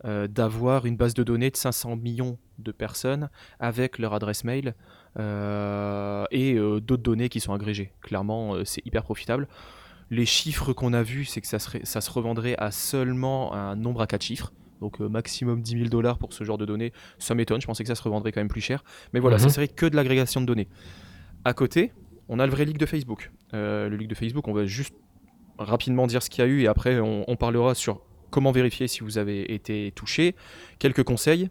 euh, 0.05 0.29
d'avoir 0.29 0.85
une 0.85 0.97
base 0.99 1.15
de 1.15 1.23
données 1.23 1.51
de 1.51 1.57
500 1.57 1.97
millions 1.97 2.37
de 2.59 2.73
personnes 2.73 3.31
avec 3.59 3.99
leur 3.99 4.13
adresse 4.13 4.45
mail 4.45 4.75
euh, 5.19 6.27
et 6.31 6.55
euh, 6.55 6.81
d'autres 6.81 7.03
données 7.03 7.31
qui 7.31 7.41
sont 7.41 7.55
agrégées. 7.55 7.93
Clairement 8.03 8.55
euh, 8.55 8.65
c'est 8.67 8.85
hyper 8.85 9.03
profitable. 9.03 9.49
Les 10.11 10.27
chiffres 10.27 10.75
qu'on 10.75 10.93
a 10.93 11.03
vus, 11.03 11.25
c'est 11.25 11.41
que 11.41 11.47
ça, 11.47 11.59
serait, 11.59 11.81
ça 11.85 12.03
se 12.03 12.11
revendrait 12.11 12.55
à 12.59 12.71
seulement 12.71 13.55
un 13.55 13.77
nombre 13.77 14.03
à 14.03 14.07
4 14.07 14.23
chiffres. 14.23 14.53
Donc 14.81 15.01
euh, 15.01 15.09
maximum 15.09 15.63
10 15.63 15.73
000 15.79 15.89
dollars 15.89 16.19
pour 16.19 16.33
ce 16.33 16.45
genre 16.45 16.59
de 16.59 16.67
données. 16.67 16.93
Ça 17.19 17.35
m'étonne, 17.35 17.61
je 17.61 17.67
pensais 17.67 17.83
que 17.85 17.89
ça 17.89 17.95
se 17.95 18.03
revendrait 18.03 18.33
quand 18.33 18.41
même 18.41 18.49
plus 18.49 18.61
cher. 18.61 18.85
Mais 19.13 19.21
voilà, 19.21 19.37
Mhm. 19.37 19.43
ça 19.43 19.49
serait 19.49 19.69
que 19.69 19.87
de 19.87 19.97
l'agrégation 19.97 20.41
de 20.41 20.47
données. 20.47 20.69
À 21.45 21.53
côté, 21.55 21.93
on 22.29 22.39
a 22.39 22.47
le 22.47 22.53
vrai 22.53 22.65
leak 22.65 22.79
de 22.79 22.87
Facebook. 22.87 23.31
Euh, 23.55 23.89
le 23.89 23.97
leak 23.97 24.09
de 24.09 24.15
Facebook, 24.15 24.49
on 24.49 24.53
va 24.53 24.65
juste 24.67 24.95
rapidement 25.59 26.07
dire 26.07 26.23
ce 26.23 26.31
qu'il 26.31 26.45
y 26.45 26.47
a 26.47 26.51
eu 26.51 26.63
et 26.63 26.67
après 26.67 26.99
on, 27.01 27.25
on 27.29 27.37
parlera 27.37 27.75
sur 27.75 28.01
comment 28.31 28.51
vérifier 28.51 28.89
si 28.89 29.01
vous 29.01 29.19
avez 29.19 29.55
été 29.55 29.93
touché, 29.95 30.35
quelques 30.81 31.05
conseils 31.05 31.49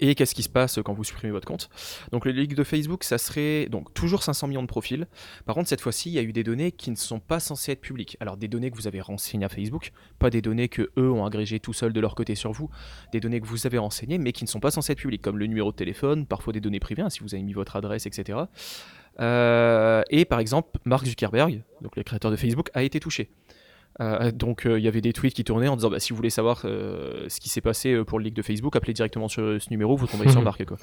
et 0.00 0.14
qu'est-ce 0.14 0.34
qui 0.34 0.42
se 0.42 0.48
passe 0.48 0.78
quand 0.84 0.92
vous 0.92 1.04
supprimez 1.04 1.32
votre 1.32 1.46
compte? 1.46 1.68
Donc 2.12 2.24
le 2.24 2.32
leak 2.32 2.54
de 2.54 2.64
Facebook, 2.64 3.04
ça 3.04 3.18
serait 3.18 3.66
donc 3.66 3.92
toujours 3.94 4.22
500 4.22 4.48
millions 4.48 4.62
de 4.62 4.68
profils. 4.68 5.06
Par 5.46 5.54
contre, 5.54 5.68
cette 5.68 5.80
fois-ci, 5.80 6.10
il 6.10 6.14
y 6.14 6.18
a 6.18 6.22
eu 6.22 6.32
des 6.32 6.44
données 6.44 6.72
qui 6.72 6.90
ne 6.90 6.96
sont 6.96 7.20
pas 7.20 7.40
censées 7.40 7.72
être 7.72 7.80
publiques. 7.80 8.16
Alors 8.20 8.36
des 8.36 8.48
données 8.48 8.70
que 8.70 8.76
vous 8.76 8.86
avez 8.86 9.00
renseignées 9.00 9.44
à 9.44 9.48
Facebook, 9.48 9.92
pas 10.18 10.30
des 10.30 10.42
données 10.42 10.68
que 10.68 10.90
eux 10.98 11.10
ont 11.10 11.24
agrégées 11.24 11.60
tout 11.60 11.72
seuls 11.72 11.92
de 11.92 12.00
leur 12.00 12.14
côté 12.14 12.34
sur 12.34 12.52
vous, 12.52 12.70
des 13.12 13.20
données 13.20 13.40
que 13.40 13.46
vous 13.46 13.66
avez 13.66 13.78
renseignées 13.78 14.18
mais 14.18 14.32
qui 14.32 14.44
ne 14.44 14.48
sont 14.48 14.60
pas 14.60 14.70
censées 14.70 14.92
être 14.92 14.98
publiques, 14.98 15.22
comme 15.22 15.38
le 15.38 15.46
numéro 15.46 15.70
de 15.70 15.76
téléphone, 15.76 16.26
parfois 16.26 16.52
des 16.52 16.60
données 16.60 16.80
privées, 16.80 17.02
hein, 17.02 17.10
si 17.10 17.20
vous 17.20 17.34
avez 17.34 17.42
mis 17.42 17.52
votre 17.52 17.76
adresse, 17.76 18.06
etc. 18.06 18.38
Euh, 19.20 20.02
et 20.10 20.24
par 20.24 20.40
exemple, 20.40 20.78
Mark 20.84 21.06
Zuckerberg, 21.06 21.62
le 21.80 22.02
créateur 22.02 22.30
de 22.30 22.36
Facebook, 22.36 22.70
a 22.74 22.82
été 22.82 23.00
touché. 23.00 23.30
Euh, 24.00 24.32
donc 24.32 24.66
euh, 24.66 24.78
il 24.78 24.84
y 24.84 24.88
avait 24.88 25.00
des 25.00 25.12
tweets 25.12 25.34
qui 25.34 25.44
tournaient 25.44 25.68
en 25.68 25.76
disant 25.76 25.90
bah, 25.90 26.00
si 26.00 26.12
vous 26.12 26.16
voulez 26.16 26.30
savoir 26.30 26.62
euh, 26.64 27.26
ce 27.28 27.38
qui 27.38 27.48
s'est 27.48 27.60
passé 27.60 28.02
pour 28.04 28.18
le 28.18 28.24
leak 28.24 28.34
de 28.34 28.42
Facebook, 28.42 28.74
appelez 28.74 28.92
directement 28.92 29.28
sur 29.28 29.60
ce 29.60 29.70
numéro, 29.70 29.96
vous 29.96 30.06
tomberez 30.06 30.28
sur 30.28 30.40
le 30.40 30.44
marqué 30.44 30.64
quoi. 30.64 30.76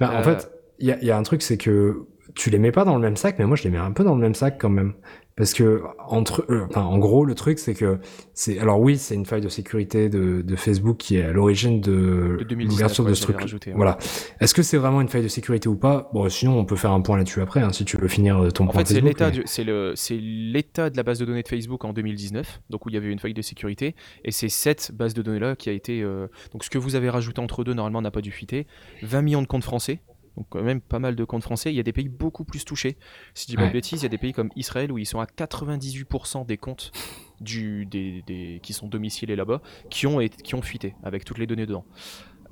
Bah, 0.00 0.12
En 0.14 0.22
fait, 0.22 0.50
il 0.78 0.96
y 1.00 1.06
y 1.06 1.10
a 1.10 1.16
un 1.16 1.22
truc, 1.22 1.42
c'est 1.42 1.56
que 1.56 2.06
tu 2.34 2.50
les 2.50 2.58
mets 2.58 2.72
pas 2.72 2.84
dans 2.84 2.94
le 2.94 3.00
même 3.00 3.16
sac, 3.16 3.36
mais 3.38 3.46
moi 3.46 3.56
je 3.56 3.64
les 3.64 3.70
mets 3.70 3.78
un 3.78 3.92
peu 3.92 4.04
dans 4.04 4.14
le 4.14 4.20
même 4.20 4.34
sac 4.34 4.58
quand 4.58 4.70
même. 4.70 4.94
Parce 5.38 5.54
que 5.54 5.82
entre, 6.08 6.44
euh, 6.50 6.66
enfin, 6.68 6.82
en 6.82 6.98
gros, 6.98 7.24
le 7.24 7.34
truc, 7.34 7.58
c'est 7.58 7.72
que 7.72 7.98
c'est, 8.34 8.58
alors 8.58 8.78
oui, 8.80 8.98
c'est 8.98 9.14
une 9.14 9.24
faille 9.24 9.40
de 9.40 9.48
sécurité 9.48 10.08
de, 10.10 10.42
de 10.42 10.56
Facebook 10.56 10.96
qui 10.98 11.16
est 11.16 11.22
à 11.22 11.32
l'origine 11.32 11.80
de, 11.80 12.36
De 12.40 12.44
2019, 12.44 12.68
l'ouverture 12.70 13.04
de 13.06 13.14
ce 13.14 13.22
truc. 13.22 13.40
rajouté, 13.40 13.70
ouais. 13.70 13.76
Voilà. 13.76 13.96
Est-ce 14.40 14.52
que 14.52 14.62
c'est 14.62 14.76
vraiment 14.76 15.00
une 15.00 15.08
faille 15.08 15.22
de 15.22 15.28
sécurité 15.28 15.68
ou 15.68 15.76
pas? 15.76 16.10
Bon, 16.12 16.28
sinon 16.28 16.58
on 16.58 16.64
peut 16.64 16.76
faire 16.76 16.90
un 16.92 17.00
point 17.00 17.16
là-dessus 17.16 17.40
après, 17.40 17.60
hein, 17.62 17.72
si 17.72 17.84
tu 17.84 17.96
veux 17.96 18.08
finir 18.08 18.36
euh, 18.42 18.50
ton 18.50 18.64
En 18.64 18.66
point 18.68 18.84
fait, 18.84 18.94
c'est 18.94 19.00
l'état, 19.00 19.26
mais- 19.26 19.30
du- 19.32 19.42
c'est 19.46 19.64
le, 19.64 19.92
c'est 19.94 20.18
l'état 20.18 20.90
de 20.90 20.96
la 20.96 21.04
base 21.04 21.20
de 21.20 21.24
données 21.24 21.42
de 21.44 21.48
Facebook 21.48 21.84
en 21.84 21.92
2019, 21.92 22.60
donc 22.68 22.84
où 22.84 22.88
il 22.88 22.94
y 22.94 22.98
avait 22.98 23.10
une 23.12 23.20
faille 23.20 23.32
de 23.34 23.40
sécurité, 23.42 23.94
et 24.24 24.32
c'est 24.32 24.48
cette 24.48 24.90
base 24.92 25.14
de 25.14 25.22
données 25.22 25.38
là 25.38 25.54
qui 25.56 25.70
a 25.70 25.72
été, 25.72 26.02
euh, 26.02 26.26
donc 26.52 26.64
ce 26.64 26.70
que 26.70 26.78
vous 26.78 26.96
avez 26.96 27.08
rajouté 27.10 27.40
entre 27.40 27.62
deux 27.62 27.74
normalement 27.74 28.02
n'a 28.02 28.10
pas 28.10 28.20
dû 28.22 28.32
fuiter, 28.32 28.66
20 29.02 29.22
millions 29.22 29.42
de 29.42 29.46
comptes 29.46 29.62
français. 29.64 30.00
Donc 30.38 30.46
quand 30.50 30.62
même 30.62 30.80
pas 30.80 31.00
mal 31.00 31.16
de 31.16 31.24
comptes 31.24 31.42
français. 31.42 31.72
Il 31.72 31.76
y 31.76 31.80
a 31.80 31.82
des 31.82 31.92
pays 31.92 32.08
beaucoup 32.08 32.44
plus 32.44 32.64
touchés. 32.64 32.96
Si 33.34 33.46
je 33.46 33.48
dis 33.48 33.56
pas 33.56 33.62
Ouais. 33.62 33.68
de 33.68 33.72
bêtises, 33.72 34.00
il 34.00 34.04
y 34.04 34.06
a 34.06 34.08
des 34.08 34.18
pays 34.18 34.32
comme 34.32 34.50
Israël 34.54 34.92
où 34.92 34.98
ils 34.98 35.04
sont 35.06 35.18
à 35.18 35.26
98% 35.26 36.46
des 36.46 36.56
comptes 36.56 36.92
du, 37.40 37.86
des, 37.86 38.22
des- 38.24 38.60
qui 38.62 38.72
sont 38.72 38.86
domiciliés 38.86 39.34
là-bas 39.34 39.60
qui 39.90 40.06
ont, 40.06 40.20
qui 40.44 40.54
ont 40.54 40.62
fuité 40.62 40.94
avec 41.02 41.24
toutes 41.24 41.38
les 41.38 41.46
données 41.48 41.66
dedans. 41.66 41.84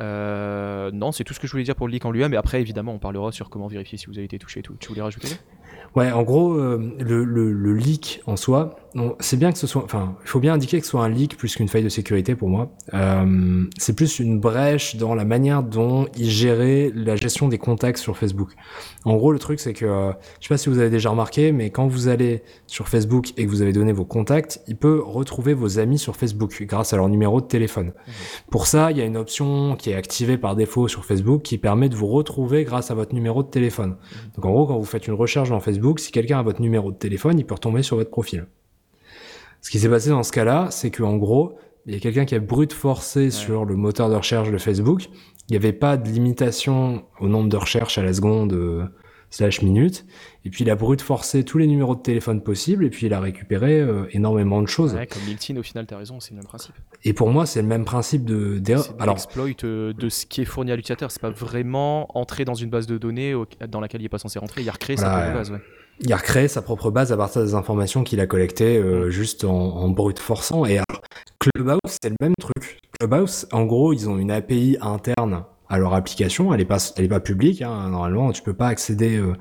Euh, 0.01 0.91
non, 0.93 1.13
c'est 1.13 1.25
tout 1.25 1.33
ce 1.33 1.41
que 1.41 1.47
je 1.47 1.53
voulais 1.53 1.65
dire 1.65 1.75
pour 1.77 1.87
le 1.87 1.93
leak 1.93 2.05
en 2.05 2.11
lui-même. 2.11 2.33
Mais 2.33 2.37
après, 2.37 2.61
évidemment, 2.61 2.93
on 2.93 2.99
parlera 2.99 3.33
sur 3.33 3.49
comment 3.49 3.67
vérifier 3.69 3.97
si 3.99 4.07
vous 4.07 4.19
avez 4.19 4.25
été 4.25 4.39
touché 4.39 4.61
et 4.61 4.63
tout. 4.63 4.75
Tu 4.79 4.89
voulais 4.89 5.01
rajouter 5.03 5.29
Ouais, 5.95 6.11
en 6.13 6.23
gros, 6.25 6.55
euh, 6.55 6.95
le, 6.99 7.25
le, 7.25 7.53
le 7.53 7.75
leak 7.75 8.21
en 8.27 8.37
soi, 8.37 8.77
c'est 9.21 9.39
bien 9.39 9.53
que 9.53 9.59
ce 9.59 9.67
soit, 9.67 9.85
enfin, 9.85 10.17
il 10.23 10.29
faut 10.29 10.41
bien 10.41 10.55
indiquer 10.55 10.79
que 10.79 10.85
ce 10.85 10.91
soit 10.91 11.05
un 11.05 11.09
leak 11.09 11.37
plus 11.37 11.55
qu'une 11.55 11.69
faille 11.69 11.83
de 11.85 11.89
sécurité 11.89 12.35
pour 12.35 12.49
moi. 12.49 12.71
Euh, 12.95 13.65
c'est 13.79 13.95
plus 13.95 14.19
une 14.19 14.39
brèche 14.41 14.97
dans 14.97 15.15
la 15.15 15.25
manière 15.25 15.63
dont 15.63 16.07
ils 16.17 16.31
géraient 16.31 16.91
la 16.95 17.17
gestion 17.17 17.49
des 17.49 17.59
contacts 17.59 17.99
sur 17.99 18.17
Facebook. 18.17 18.53
En 19.05 19.17
gros, 19.17 19.33
le 19.33 19.39
truc, 19.39 19.61
c'est 19.61 19.73
que, 19.73 19.85
euh, 19.85 20.13
je 20.41 20.47
sais 20.47 20.55
pas 20.55 20.59
si 20.59 20.69
vous 20.69 20.79
avez 20.79 20.91
déjà 20.91 21.11
remarqué, 21.11 21.53
mais 21.53 21.71
quand 21.71 21.87
vous 21.89 22.09
allez 22.09 22.43
sur 22.67 22.89
Facebook 22.89 23.33
et 23.37 23.45
que 23.45 23.51
vous 23.51 23.63
avez 23.63 23.73
donné 23.73 23.93
vos 23.93 24.05
contacts, 24.05 24.61
il 24.67 24.77
peut 24.77 25.03
retrouver 25.05 25.55
vos 25.55 25.79
amis 25.79 25.99
sur 25.99 26.17
Facebook 26.17 26.63
grâce 26.63 26.93
à 26.93 26.97
leur 26.97 27.09
numéro 27.09 27.41
de 27.41 27.47
téléphone. 27.47 27.93
Pour 28.51 28.67
ça, 28.67 28.91
il 28.91 28.99
y 28.99 29.01
a 29.01 29.05
une 29.05 29.17
option 29.17 29.77
qui 29.77 29.91
est 29.91 29.95
activée 29.95 30.39
par 30.39 30.57
défaut 30.57 30.89
sur 30.89 31.05
Facebook 31.05 31.43
qui 31.43 31.59
permet 31.59 31.89
de 31.89 31.97
vous 31.97 32.07
retrouver 32.07 32.65
grâce 32.65 32.91
à 32.91 32.95
votre 32.95 33.15
numéro 33.15 33.43
de 33.43 33.49
téléphone. 33.49 33.97
Donc 34.37 34.45
en 34.45 34.53
gros, 34.53 34.67
quand 34.67 34.79
vous 34.79 34.85
faites 34.85 35.07
une 35.07 35.15
recherche 35.15 35.51
dans 35.51 35.61
Facebook, 35.61 36.01
si 36.01 36.13
quelqu'un 36.13 36.39
a 36.39 36.43
votre 36.43 36.63
numéro 36.63 36.91
de 36.93 36.97
téléphone, 36.97 37.39
il 37.39 37.45
peut 37.45 37.55
retomber 37.55 37.83
sur 37.83 37.97
votre 37.97 38.11
profil. 38.11 38.47
Ce 39.61 39.71
qui 39.71 39.79
s'est 39.79 39.89
passé 39.89 40.11
dans 40.11 40.23
ce 40.23 40.33
cas-là, 40.33 40.69
c'est 40.71 40.91
qu'en 40.91 41.17
gros, 41.17 41.59
il 41.87 41.95
y 41.95 41.97
a 41.97 42.01
quelqu'un 42.01 42.25
qui 42.25 42.35
a 42.35 42.41
brute 42.41 42.73
forcé 42.73 43.31
sur 43.31 43.65
le 43.65 43.77
moteur 43.77 44.09
de 44.11 44.15
recherche 44.15 44.51
de 44.51 44.59
Facebook. 44.59 45.07
Il 45.49 45.53
n'y 45.53 45.57
avait 45.57 45.73
pas 45.73 45.97
de 45.97 46.09
limitation 46.09 47.05
au 47.21 47.29
nombre 47.29 47.49
de 47.49 47.57
recherches 47.57 47.99
à 47.99 48.03
la 48.03 48.13
seconde 48.13 48.53
euh, 48.53 48.85
slash 49.31 49.63
minute. 49.63 50.05
Et 50.45 50.51
puis 50.51 50.65
il 50.65 50.71
a 50.71 50.75
brute 50.75 51.01
forcé 51.01 51.45
tous 51.45 51.59
les 51.59 51.67
numéros 51.69 51.95
de 51.95 52.01
téléphone 52.01 52.43
possibles 52.43 52.85
et 52.85 52.91
puis 52.91 53.07
il 53.07 53.15
a 53.15 53.21
récupéré 53.21 53.81
euh, 53.81 54.07
énormément 54.11 54.61
de 54.63 54.67
choses. 54.69 54.95
Ouais, 54.95 55.07
comme 55.07 55.23
LinkedIn, 55.27 55.59
au 55.59 55.63
final, 55.63 55.87
t'as 55.87 55.97
raison, 55.99 56.19
c'est 56.21 56.31
le 56.33 56.37
même 56.39 56.47
principe. 56.47 56.75
Et 57.05 57.13
pour 57.13 57.31
moi, 57.31 57.47
c'est 57.47 57.63
le 57.63 57.69
même 57.69 57.85
principe 57.85 58.25
de 58.25 58.59
de 58.59 58.75
Alors, 58.99 59.15
l'exploit 59.15 59.47
euh, 59.65 59.93
de 59.93 60.09
ce 60.09 60.27
qui 60.27 60.43
est 60.43 60.45
fourni 60.45 60.73
à 60.73 60.77
l'utilisateur. 60.77 61.11
C'est 61.13 61.23
pas 61.23 61.31
vraiment 61.31 62.09
entrer 62.19 62.45
dans 62.45 62.55
une 62.55 62.71
base 62.71 62.87
de 62.89 62.99
données 62.99 63.35
au- 63.35 63.47
dans 63.69 63.81
laquelle 63.81 64.01
il 64.03 64.05
est 64.07 64.09
pas 64.09 64.19
censé 64.19 64.39
rentrer. 64.41 64.63
Il 64.63 64.69
a 64.69 64.73
recréé 64.73 64.97
sa 64.97 65.09
propre 65.11 65.33
base. 65.35 65.51
Ouais. 65.53 65.59
Il 66.01 66.13
a 66.13 66.17
recréé 66.17 66.49
sa 66.49 66.63
propre 66.63 66.91
base 66.91 67.13
à 67.13 67.17
partir 67.17 67.43
des 67.43 67.55
informations 67.55 68.05
qu'il 68.05 68.21
a 68.21 68.27
collectées 68.27 68.79
euh, 68.79 69.11
juste 69.11 69.45
en, 69.45 69.53
en 69.53 69.89
brute 69.89 70.19
forçant. 70.19 70.65
Et 70.65 70.79
alors, 70.79 71.03
Clubhouse, 71.39 71.81
c'est 72.03 72.11
le 72.11 72.17
même 72.21 72.35
truc. 72.41 72.79
Clubhouse, 72.99 73.47
en 73.53 73.65
gros, 73.65 73.93
ils 73.93 74.09
ont 74.09 74.19
une 74.19 74.31
API 74.31 74.77
interne 74.81 75.45
à 75.69 75.79
leur 75.79 75.95
application. 75.95 76.53
Elle 76.53 76.61
est 76.61 76.67
pas, 76.67 76.79
elle 76.97 77.05
est 77.05 77.09
pas 77.09 77.21
publique. 77.21 77.63
Hein. 77.63 77.91
Normalement, 77.91 78.33
tu 78.33 78.43
peux 78.43 78.55
pas 78.55 78.69
accéder 78.69 79.17
euh, 79.17 79.35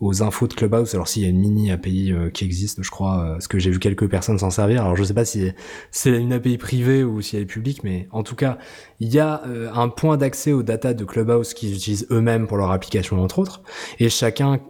aux 0.00 0.22
infos 0.22 0.46
de 0.46 0.54
Clubhouse. 0.54 0.94
Alors, 0.94 1.08
s'il 1.08 1.22
y 1.22 1.26
a 1.26 1.28
une 1.28 1.38
mini 1.38 1.70
API 1.70 2.12
euh, 2.12 2.30
qui 2.30 2.44
existe, 2.44 2.82
je 2.82 2.90
crois, 2.90 3.20
euh, 3.20 3.32
parce 3.32 3.48
que 3.48 3.58
j'ai 3.58 3.70
vu 3.70 3.78
quelques 3.78 4.08
personnes 4.08 4.38
s'en 4.38 4.50
servir. 4.50 4.82
Alors, 4.82 4.96
je 4.96 5.02
sais 5.02 5.14
pas 5.14 5.24
si 5.24 5.50
c'est 5.90 6.16
une 6.16 6.32
API 6.32 6.56
privée 6.58 7.02
ou 7.02 7.20
si 7.20 7.36
elle 7.36 7.42
est 7.42 7.46
publique, 7.46 7.82
mais 7.82 8.08
en 8.12 8.22
tout 8.22 8.36
cas, 8.36 8.58
il 9.00 9.12
y 9.12 9.18
a 9.18 9.42
euh, 9.46 9.70
un 9.74 9.88
point 9.88 10.16
d'accès 10.16 10.52
aux 10.52 10.62
data 10.62 10.94
de 10.94 11.04
Clubhouse 11.04 11.52
qu'ils 11.54 11.74
utilisent 11.74 12.06
eux-mêmes 12.10 12.46
pour 12.46 12.56
leur 12.56 12.70
application, 12.70 13.20
entre 13.22 13.40
autres. 13.40 13.62
Et 13.98 14.08
chacun 14.08 14.60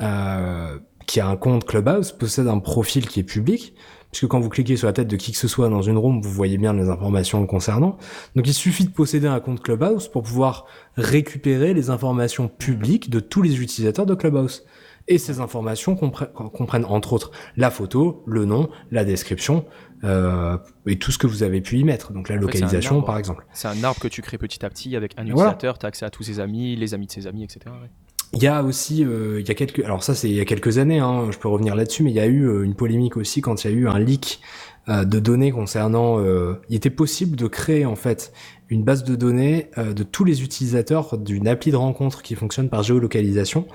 euh, 0.00 0.78
qui 1.06 1.20
a 1.20 1.26
un 1.28 1.36
compte 1.36 1.64
Clubhouse 1.64 2.12
possède 2.12 2.46
un 2.48 2.58
profil 2.58 3.06
qui 3.08 3.20
est 3.20 3.24
public, 3.24 3.74
puisque 4.10 4.26
quand 4.28 4.40
vous 4.40 4.48
cliquez 4.48 4.76
sur 4.76 4.86
la 4.86 4.92
tête 4.92 5.08
de 5.08 5.16
qui 5.16 5.32
que 5.32 5.38
ce 5.38 5.48
soit 5.48 5.68
dans 5.68 5.82
une 5.82 5.96
room, 5.98 6.20
vous 6.20 6.30
voyez 6.30 6.58
bien 6.58 6.72
les 6.72 6.88
informations 6.88 7.40
le 7.40 7.46
concernant. 7.46 7.96
Donc 8.36 8.46
il 8.46 8.54
suffit 8.54 8.84
de 8.84 8.90
posséder 8.90 9.26
un 9.26 9.40
compte 9.40 9.60
Clubhouse 9.62 10.08
pour 10.08 10.22
pouvoir 10.22 10.66
récupérer 10.96 11.74
les 11.74 11.90
informations 11.90 12.48
publiques 12.48 13.10
de 13.10 13.20
tous 13.20 13.42
les 13.42 13.60
utilisateurs 13.60 14.06
de 14.06 14.14
Clubhouse. 14.14 14.64
Et 15.08 15.18
ces 15.18 15.40
informations 15.40 15.96
comprennent, 15.96 16.28
comprennent 16.32 16.84
entre 16.84 17.12
autres 17.14 17.32
la 17.56 17.70
photo, 17.72 18.22
le 18.26 18.44
nom, 18.44 18.70
la 18.92 19.04
description 19.04 19.64
euh, 20.04 20.56
et 20.86 20.96
tout 20.96 21.10
ce 21.10 21.18
que 21.18 21.26
vous 21.26 21.42
avez 21.42 21.60
pu 21.60 21.78
y 21.78 21.82
mettre. 21.84 22.12
Donc 22.12 22.28
la 22.28 22.36
En 22.36 22.38
fait, 22.38 22.42
localisation 22.44 22.96
arbre. 22.96 23.06
par 23.06 23.18
exemple. 23.18 23.44
C'est 23.52 23.66
un 23.66 23.82
arbre 23.82 23.98
que 23.98 24.06
tu 24.06 24.22
crées 24.22 24.38
petit 24.38 24.64
à 24.64 24.70
petit 24.70 24.94
avec 24.94 25.14
un 25.18 25.22
Voilà. 25.24 25.32
utilisateur. 25.50 25.78
Tu 25.78 25.86
as 25.86 25.88
accès 25.88 26.04
à 26.04 26.10
tous 26.10 26.22
ses 26.22 26.38
amis, 26.38 26.76
les 26.76 26.94
amis 26.94 27.06
de 27.06 27.12
ses 27.12 27.26
amis, 27.26 27.42
etc. 27.42 27.60
ouais. 27.66 27.90
Il 28.34 28.42
y 28.42 28.46
a 28.46 28.62
aussi, 28.62 29.04
euh, 29.04 29.40
il 29.40 29.48
y 29.48 29.50
a 29.50 29.54
quelques, 29.54 29.80
alors 29.84 30.02
ça 30.02 30.14
c'est 30.14 30.30
il 30.30 30.34
y 30.34 30.40
a 30.40 30.46
quelques 30.46 30.78
années, 30.78 31.00
hein, 31.00 31.30
je 31.30 31.38
peux 31.38 31.48
revenir 31.48 31.74
là-dessus, 31.74 32.02
mais 32.02 32.10
il 32.10 32.16
y 32.16 32.20
a 32.20 32.26
eu 32.26 32.44
euh, 32.48 32.62
une 32.64 32.74
polémique 32.74 33.16
aussi 33.18 33.42
quand 33.42 33.64
il 33.64 33.70
y 33.70 33.74
a 33.74 33.76
eu 33.76 33.88
un 33.88 33.98
leak 33.98 34.40
euh, 34.88 35.04
de 35.04 35.20
données 35.20 35.52
concernant. 35.52 36.18
euh, 36.18 36.54
il 36.68 36.76
était 36.76 36.90
possible 36.90 37.36
de 37.36 37.46
créer 37.46 37.84
en 37.86 37.94
fait 37.94 38.32
une 38.68 38.82
base 38.84 39.04
de 39.04 39.14
données 39.14 39.70
euh, 39.78 39.92
de 39.92 40.02
tous 40.02 40.24
les 40.24 40.42
utilisateurs 40.42 41.18
d'une 41.18 41.46
appli 41.46 41.70
de 41.70 41.76
rencontre 41.76 42.22
qui 42.22 42.34
fonctionne 42.34 42.68
par 42.68 42.82
géolocalisation. 42.82 43.66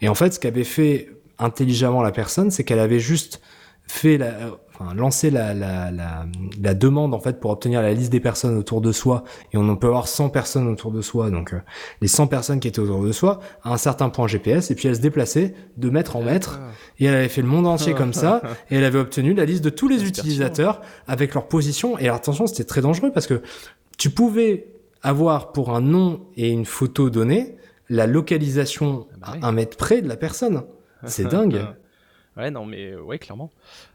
Et 0.00 0.08
en 0.08 0.14
fait, 0.14 0.32
ce 0.34 0.40
qu'avait 0.40 0.64
fait 0.64 1.10
intelligemment 1.38 2.02
la 2.02 2.10
personne, 2.10 2.50
c'est 2.50 2.64
qu'elle 2.64 2.80
avait 2.80 2.98
juste 2.98 3.42
fait 3.86 4.18
la, 4.18 4.32
enfin, 4.74 4.94
lancé 4.94 5.30
la, 5.30 5.54
la, 5.54 5.90
la, 5.90 6.26
la 6.60 6.74
demande 6.74 7.14
en 7.14 7.20
fait 7.20 7.38
pour 7.40 7.50
obtenir 7.50 7.82
la 7.82 7.92
liste 7.92 8.10
des 8.10 8.20
personnes 8.20 8.56
autour 8.56 8.80
de 8.80 8.92
soi. 8.92 9.24
Et 9.52 9.56
on 9.56 9.68
en 9.68 9.76
peut 9.76 9.86
avoir 9.86 10.08
100 10.08 10.30
personnes 10.30 10.66
autour 10.68 10.90
de 10.90 11.00
soi. 11.00 11.30
Donc 11.30 11.52
euh, 11.52 11.60
les 12.00 12.08
100 12.08 12.26
personnes 12.26 12.60
qui 12.60 12.68
étaient 12.68 12.80
autour 12.80 13.04
de 13.04 13.12
soi 13.12 13.40
à 13.62 13.72
un 13.72 13.76
certain 13.76 14.08
point 14.08 14.26
GPS 14.26 14.70
et 14.70 14.74
puis 14.74 14.88
elle 14.88 14.96
se 14.96 15.00
déplaçait 15.00 15.54
de 15.76 15.90
mètre 15.90 16.16
en 16.16 16.22
mètre. 16.22 16.60
Et 16.98 17.06
elle 17.06 17.14
avait 17.14 17.28
fait 17.28 17.42
le 17.42 17.48
monde 17.48 17.66
entier 17.66 17.94
comme 17.94 18.12
ça. 18.12 18.42
Et 18.70 18.76
elle 18.76 18.84
avait 18.84 18.98
obtenu 18.98 19.34
la 19.34 19.44
liste 19.44 19.64
de 19.64 19.70
tous 19.70 19.88
les 19.88 20.04
utilisateurs 20.04 20.80
avec 21.06 21.34
leur 21.34 21.46
position. 21.46 21.98
Et 21.98 22.08
attention 22.08 22.46
c'était 22.46 22.64
très 22.64 22.80
dangereux 22.80 23.12
parce 23.12 23.26
que 23.26 23.42
tu 23.98 24.10
pouvais 24.10 24.68
avoir 25.02 25.52
pour 25.52 25.74
un 25.74 25.80
nom 25.80 26.26
et 26.36 26.50
une 26.50 26.64
photo 26.64 27.10
donnée 27.10 27.56
la 27.88 28.06
localisation 28.06 29.06
Ah 29.22 29.32
bah 29.32 29.38
à 29.42 29.48
un 29.48 29.52
mètre 29.52 29.76
près 29.76 30.02
de 30.02 30.08
la 30.08 30.16
personne. 30.16 30.64
C'est 31.04 31.24
dingue 31.30 31.60
Ouais, 32.36 32.50
non, 32.50 32.66
mais 32.66 32.92
euh, 32.92 33.00
ouais, 33.00 33.18
clairement. 33.18 33.50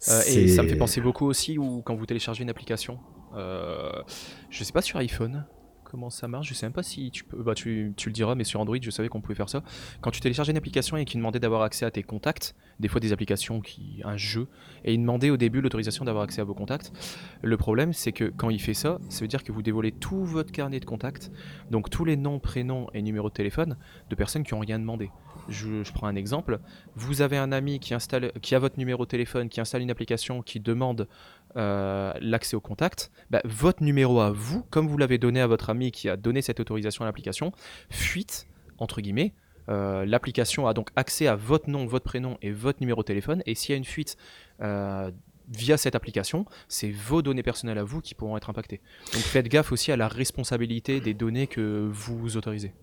Euh, 0.10 0.22
et 0.28 0.48
ça 0.48 0.64
me 0.64 0.68
fait 0.68 0.76
penser 0.76 1.00
beaucoup 1.00 1.26
aussi 1.26 1.58
où 1.58 1.82
quand 1.84 1.96
vous 1.96 2.06
téléchargez 2.06 2.44
une 2.44 2.50
application, 2.50 3.00
euh, 3.36 4.02
je 4.50 4.64
sais 4.64 4.74
pas 4.74 4.82
sur 4.82 4.98
iPhone 4.98 5.46
comment 5.84 6.10
ça 6.10 6.30
marche, 6.30 6.48
je 6.48 6.54
sais 6.54 6.66
même 6.66 6.72
pas 6.72 6.84
si 6.84 7.12
tu 7.12 7.26
peux, 7.26 7.44
bah 7.44 7.54
tu, 7.54 7.94
tu 7.98 8.08
le 8.08 8.14
diras, 8.14 8.34
mais 8.34 8.46
sur 8.46 8.62
Android 8.62 8.78
je 8.82 8.90
savais 8.90 9.10
qu'on 9.10 9.20
pouvait 9.20 9.36
faire 9.36 9.50
ça. 9.50 9.62
Quand 10.00 10.10
tu 10.10 10.22
télécharges 10.22 10.48
une 10.48 10.56
application 10.56 10.96
et 10.96 11.04
qu'il 11.04 11.20
demandait 11.20 11.42
d'avoir 11.42 11.64
accès 11.64 11.86
à 11.86 11.92
tes 11.92 12.02
contacts, 12.02 12.56
des 12.80 12.88
fois 12.88 13.02
des 13.02 13.12
applications 13.12 13.60
qui, 13.60 14.02
un 14.06 14.16
jeu, 14.16 14.48
et 14.86 14.94
il 14.94 15.00
demandait 15.00 15.30
au 15.30 15.36
début 15.36 15.60
l'autorisation 15.60 16.06
d'avoir 16.06 16.24
accès 16.24 16.40
à 16.40 16.46
vos 16.46 16.54
contacts. 16.54 16.94
Le 17.42 17.58
problème 17.58 17.92
c'est 17.92 18.14
que 18.14 18.24
quand 18.24 18.50
il 18.50 18.62
fait 18.62 18.74
ça, 18.74 19.00
ça 19.10 19.20
veut 19.20 19.28
dire 19.28 19.44
que 19.44 19.52
vous 19.52 19.62
dévoilez 19.62 19.92
tout 19.92 20.24
votre 20.24 20.54
carnet 20.54 20.80
de 20.80 20.86
contacts, 20.86 21.30
donc 21.72 21.90
tous 21.90 22.06
les 22.06 22.16
noms, 22.16 22.40
prénoms 22.40 22.88
et 22.94 23.02
numéros 23.02 23.28
de 23.28 23.34
téléphone 23.34 23.76
de 24.10 24.16
personnes 24.16 24.44
qui 24.44 24.54
ont 24.54 24.60
rien 24.60 24.80
demandé. 24.80 25.12
Je, 25.52 25.92
prends 25.92 26.08
un 26.08 26.16
exemple. 26.16 26.60
Vous 26.96 27.22
avez 27.22 27.38
un 27.38 27.52
ami 27.52 27.80
qui 27.80 27.94
a 27.94 28.60
votre 28.60 28.78
numéro 28.78 29.06
de 29.06 29.10
téléphone, 29.10 29.50
qui 29.50 29.62
installe 29.62 29.82
une 29.82 29.92
application 29.92 30.42
qui 30.42 30.60
demande 30.60 31.08
euh, 31.58 32.14
l'accès 32.22 32.56
au 32.56 32.62
contact. 32.62 33.12
Bah, 33.30 33.42
votre 33.44 33.84
numéro 33.84 34.22
à 34.22 34.32
vous, 34.32 34.64
comme 34.70 34.88
vous 34.88 34.98
l'avez 34.98 35.18
donné 35.18 35.42
à 35.42 35.48
votre 35.48 35.70
ami 35.70 35.92
qui 35.92 36.10
a 36.10 36.16
donné 36.16 36.42
cette 36.42 36.60
autorisation 36.60 37.04
à 37.04 37.08
l'application, 37.08 37.52
fuite, 37.90 38.48
entre 38.78 39.02
guillemets. 39.02 39.34
Euh, 39.70 40.06
l'application 40.06 40.68
a 40.68 40.74
donc 40.74 40.90
accès 40.96 41.28
à 41.28 41.36
votre 41.36 41.70
nom, 41.70 41.86
votre 41.86 42.06
prénom 42.06 42.38
et 42.42 42.52
votre 42.52 42.80
numéro 42.82 43.02
de 43.02 43.08
téléphone. 43.08 43.44
Et 43.46 43.56
s'il 43.56 43.72
y 43.72 43.74
a 43.74 43.78
une 43.78 43.86
fuite 43.86 44.18
euh, 44.62 45.12
via 45.50 45.78
cette 45.78 45.96
application, 45.96 46.46
c'est 46.68 46.92
vos 46.92 47.22
données 47.22 47.44
personnelles 47.44 47.78
à 47.78 47.84
vous 47.84 48.02
qui 48.02 48.16
pourront 48.16 48.38
être 48.38 48.50
impactées. 48.50 48.82
Donc 49.14 49.22
faites 49.22 49.48
gaffe 49.48 49.72
aussi 49.72 49.92
à 49.92 49.98
la 49.98 50.08
responsabilité 50.08 51.02
des 51.02 51.14
données 51.14 51.48
que 51.48 51.90
vous 51.92 52.38
autorisez. 52.38 52.74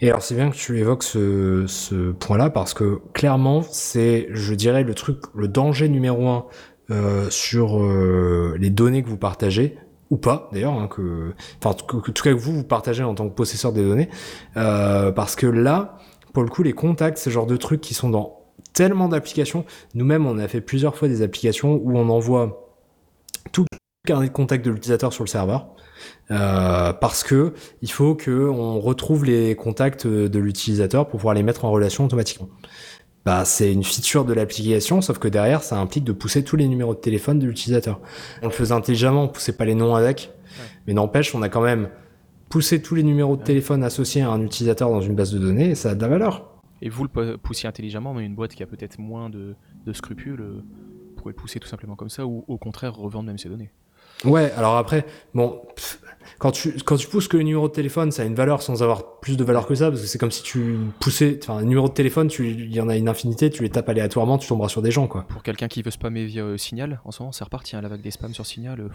Et 0.00 0.08
alors 0.10 0.22
c'est 0.22 0.34
bien 0.34 0.50
que 0.50 0.56
tu 0.56 0.78
évoques 0.78 1.02
ce, 1.02 1.64
ce 1.66 2.12
point-là 2.12 2.50
parce 2.50 2.74
que 2.74 3.00
clairement 3.14 3.62
c'est, 3.62 4.28
je 4.30 4.54
dirais, 4.54 4.82
le 4.84 4.94
truc, 4.94 5.18
le 5.34 5.48
danger 5.48 5.88
numéro 5.88 6.28
un 6.28 6.46
euh, 6.90 7.30
sur 7.30 7.80
euh, 7.82 8.56
les 8.58 8.70
données 8.70 9.02
que 9.02 9.08
vous 9.08 9.16
partagez 9.16 9.78
ou 10.10 10.16
pas 10.18 10.50
d'ailleurs, 10.52 10.74
hein, 10.74 10.88
que, 10.88 11.32
enfin 11.62 11.74
que, 11.86 11.96
que- 11.96 12.10
en 12.10 12.12
tout 12.12 12.22
cas 12.22 12.30
que 12.32 12.38
vous 12.38 12.52
vous 12.52 12.64
partagez 12.64 13.02
en 13.02 13.14
tant 13.14 13.28
que 13.28 13.34
possesseur 13.34 13.72
des 13.72 13.82
données, 13.82 14.10
euh, 14.58 15.10
parce 15.10 15.36
que 15.36 15.46
là, 15.46 15.96
pour 16.34 16.42
le 16.42 16.50
coup, 16.50 16.62
les 16.62 16.74
contacts, 16.74 17.16
ce 17.18 17.30
genre 17.30 17.46
de 17.46 17.56
trucs 17.56 17.80
qui 17.80 17.94
sont 17.94 18.10
dans 18.10 18.40
tellement 18.74 19.08
d'applications. 19.08 19.64
Nous-mêmes, 19.94 20.26
on 20.26 20.38
a 20.38 20.48
fait 20.48 20.60
plusieurs 20.60 20.96
fois 20.96 21.08
des 21.08 21.22
applications 21.22 21.74
où 21.82 21.96
on 21.96 22.08
envoie 22.10 22.68
tout 23.52 23.64
carnet 24.04 24.26
de 24.28 24.32
contact 24.32 24.64
de 24.64 24.70
l'utilisateur 24.70 25.12
sur 25.12 25.22
le 25.22 25.28
serveur. 25.28 25.68
Euh, 26.32 26.92
parce 26.92 27.22
que 27.22 27.54
il 27.82 27.90
faut 27.90 28.16
que 28.16 28.48
on 28.48 28.80
retrouve 28.80 29.24
les 29.24 29.54
contacts 29.54 30.06
de 30.06 30.38
l'utilisateur 30.40 31.06
pour 31.06 31.20
pouvoir 31.20 31.34
les 31.34 31.44
mettre 31.44 31.64
en 31.64 31.70
relation 31.70 32.04
automatiquement. 32.04 32.48
Bah, 33.24 33.44
c'est 33.44 33.72
une 33.72 33.84
feature 33.84 34.24
de 34.24 34.32
l'application, 34.32 35.00
sauf 35.00 35.18
que 35.20 35.28
derrière, 35.28 35.62
ça 35.62 35.78
implique 35.78 36.02
de 36.02 36.10
pousser 36.10 36.42
tous 36.42 36.56
les 36.56 36.66
numéros 36.66 36.94
de 36.96 36.98
téléphone 37.00 37.38
de 37.38 37.46
l'utilisateur. 37.46 38.00
On 38.42 38.46
le 38.46 38.52
faisait 38.52 38.74
intelligemment, 38.74 39.22
on 39.24 39.28
poussait 39.28 39.52
pas 39.56 39.64
les 39.64 39.76
noms 39.76 39.94
avec, 39.94 40.32
mais 40.88 40.94
n'empêche, 40.94 41.32
on 41.36 41.42
a 41.42 41.48
quand 41.48 41.60
même 41.62 41.88
poussé 42.48 42.82
tous 42.82 42.96
les 42.96 43.04
numéros 43.04 43.36
de 43.36 43.44
téléphone 43.44 43.84
associés 43.84 44.22
à 44.22 44.30
un 44.30 44.40
utilisateur 44.42 44.90
dans 44.90 45.00
une 45.00 45.14
base 45.14 45.32
de 45.32 45.38
données, 45.38 45.70
et 45.70 45.74
ça 45.76 45.90
a 45.90 45.94
de 45.94 46.00
la 46.02 46.08
valeur. 46.08 46.50
Et 46.80 46.88
vous 46.88 47.04
le 47.04 47.08
pou- 47.08 47.38
poussiez 47.40 47.68
intelligemment, 47.68 48.12
mais 48.12 48.26
une 48.26 48.34
boîte 48.34 48.56
qui 48.56 48.64
a 48.64 48.66
peut-être 48.66 48.98
moins 48.98 49.30
de, 49.30 49.54
de 49.86 49.92
scrupules 49.92 50.40
euh, 50.40 50.64
pourrait 51.16 51.30
le 51.30 51.36
pousser 51.40 51.60
tout 51.60 51.68
simplement 51.68 51.94
comme 51.94 52.10
ça, 52.10 52.26
ou 52.26 52.44
au 52.48 52.58
contraire 52.58 52.96
revendre 52.96 53.28
même 53.28 53.38
ses 53.38 53.48
données. 53.48 53.70
Ouais, 54.24 54.50
alors 54.56 54.76
après, 54.76 55.04
bon, 55.34 55.60
pff, 55.74 55.98
quand 56.38 56.50
tu, 56.50 56.72
quand 56.84 56.96
tu 56.96 57.06
pousses 57.06 57.28
que 57.28 57.36
le 57.36 57.44
numéro 57.44 57.68
de 57.68 57.72
téléphone, 57.72 58.10
ça 58.10 58.22
a 58.22 58.24
une 58.24 58.34
valeur 58.34 58.62
sans 58.62 58.82
avoir 58.82 59.20
plus 59.20 59.36
de 59.36 59.44
valeur 59.44 59.66
que 59.66 59.74
ça, 59.76 59.90
parce 59.90 60.00
que 60.02 60.06
c'est 60.08 60.18
comme 60.18 60.30
si 60.32 60.42
tu 60.42 60.76
poussais, 61.00 61.38
enfin, 61.42 61.58
un 61.58 61.62
numéro 61.64 61.88
de 61.88 61.92
téléphone, 61.94 62.28
tu, 62.28 62.48
il 62.50 62.74
y 62.74 62.80
en 62.80 62.88
a 62.88 62.96
une 62.96 63.08
infinité, 63.08 63.48
tu 63.50 63.62
les 63.62 63.70
tapes 63.70 63.88
aléatoirement, 63.88 64.38
tu 64.38 64.48
tomberas 64.48 64.68
sur 64.68 64.82
des 64.82 64.90
gens, 64.90 65.06
quoi. 65.06 65.24
Pour 65.28 65.42
quelqu'un 65.42 65.68
qui 65.68 65.82
veut 65.82 65.90
spammer 65.92 66.24
via 66.24 66.42
euh, 66.42 66.56
Signal, 66.56 67.00
en 67.04 67.10
ce 67.12 67.22
moment 67.22 67.32
c'est 67.32 67.44
reparti, 67.44 67.76
hein, 67.76 67.80
la 67.80 67.88
vague 67.88 68.00
des 68.02 68.10
spams 68.10 68.34
sur 68.34 68.44
Signal. 68.46 68.80
euh, 68.80 68.88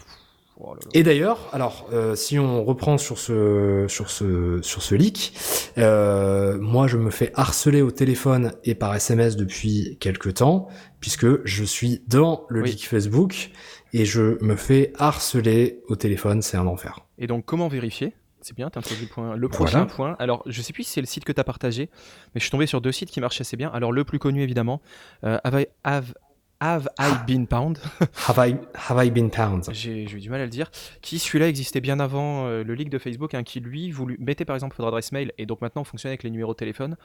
oh 0.60 0.74
là 0.74 0.80
là. 0.84 0.90
Et 0.94 1.04
d'ailleurs, 1.04 1.40
alors, 1.54 1.88
euh, 1.94 2.16
si 2.16 2.38
on 2.38 2.66
reprend 2.66 2.98
sur 2.98 3.18
ce, 3.18 3.86
sur 3.88 4.10
ce, 4.10 4.60
sur 4.62 4.82
ce 4.82 4.96
leak, 4.96 5.34
euh, 5.78 6.58
moi, 6.60 6.88
je 6.88 6.98
me 6.98 7.12
fais 7.12 7.32
harceler 7.36 7.82
au 7.82 7.92
téléphone 7.92 8.52
et 8.66 8.76
par 8.76 8.94
SMS 8.96 9.36
depuis 9.38 9.98
quelques 10.02 10.34
temps, 10.36 10.68
puisque 11.00 11.46
je 11.46 11.64
suis 11.64 12.02
dans 12.08 12.46
le 12.50 12.62
Oui. 12.62 12.72
leak 12.72 12.88
Facebook 12.88 13.52
et 13.94 14.06
je 14.06 14.44
me 14.44 14.56
fais 14.56 14.94
harceler 14.98 15.80
au 15.88 15.96
téléphone, 15.96 16.42
c'est 16.42 16.58
un 16.58 16.68
enfer. 16.68 17.00
Et 17.18 17.28
donc, 17.28 17.46
comment 17.46 17.68
vérifier? 17.68 18.14
C'est 18.42 18.56
bien, 18.56 18.70
t'as 18.70 18.80
introduit 18.80 19.06
le, 19.06 19.10
point, 19.10 19.36
le 19.36 19.48
Voilà. 19.48 19.50
prochain 19.50 19.86
point. 19.86 20.16
Alors, 20.20 20.44
je 20.46 20.62
sais 20.62 20.72
plus 20.72 20.84
si 20.84 20.92
c'est 20.92 21.02
le 21.02 21.08
site 21.08 21.26
que 21.26 21.32
t'as 21.32 21.44
partagé, 21.44 21.90
mais 22.34 22.40
je 22.40 22.42
suis 22.42 22.52
tombé 22.52 22.66
sur 22.68 22.82
deux 22.82 22.92
sites 22.92 23.10
qui 23.10 23.20
marchaient 23.20 23.42
assez 23.42 23.58
bien. 23.58 23.70
Alors, 23.74 23.92
le 23.92 24.04
plus 24.04 24.20
connu, 24.20 24.42
évidemment, 24.44 24.82
euh, 25.24 25.38
Have, 25.44 25.60
I, 25.60 25.68
have, 25.84 26.14
have 26.62 26.88
I 27.00 27.12
Been 27.26 27.48
Pound 27.48 27.80
Have 28.28 28.38
I, 28.48 28.56
have 28.90 29.04
I 29.06 29.10
been 29.10 29.30
pound? 29.32 29.66
J'ai 29.74 30.04
eu 30.04 30.20
du 30.20 30.30
mal 30.30 30.40
à 30.40 30.46
le 30.46 30.50
dire. 30.52 30.70
Qui, 31.02 31.20
celui-là, 31.20 31.50
existait 31.50 31.82
bien 31.82 32.00
avant 32.00 32.46
euh, 32.46 32.64
le 32.64 32.74
leak 32.76 32.90
de 32.90 33.00
Facebook, 33.00 33.34
hein, 33.34 33.44
qui, 33.44 33.60
lui, 33.60 33.92
vous 33.92 34.08
mettez 34.20 34.46
par 34.46 34.56
exemple 34.56 34.76
votre 34.78 34.88
adresse 34.88 35.12
mail, 35.12 35.34
et 35.38 35.46
donc 35.46 35.62
maintenant 35.62 35.84
fonctionne 35.84 36.12
avec 36.12 36.24
les 36.24 36.30
numéros 36.30 36.54
de 36.54 36.58
téléphone, 36.58 36.96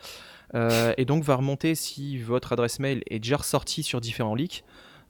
euh, 0.55 0.93
et 0.97 1.07
donc 1.07 1.25
va 1.25 1.37
remonter 1.37 1.75
si 1.75 2.19
votre 2.19 2.53
adresse 2.53 2.79
mail 2.79 3.03
est 3.09 3.19
déjà 3.19 3.39
ressortie 3.39 3.83
sur 3.83 4.01
différents 4.01 4.35
leaks. 4.35 4.65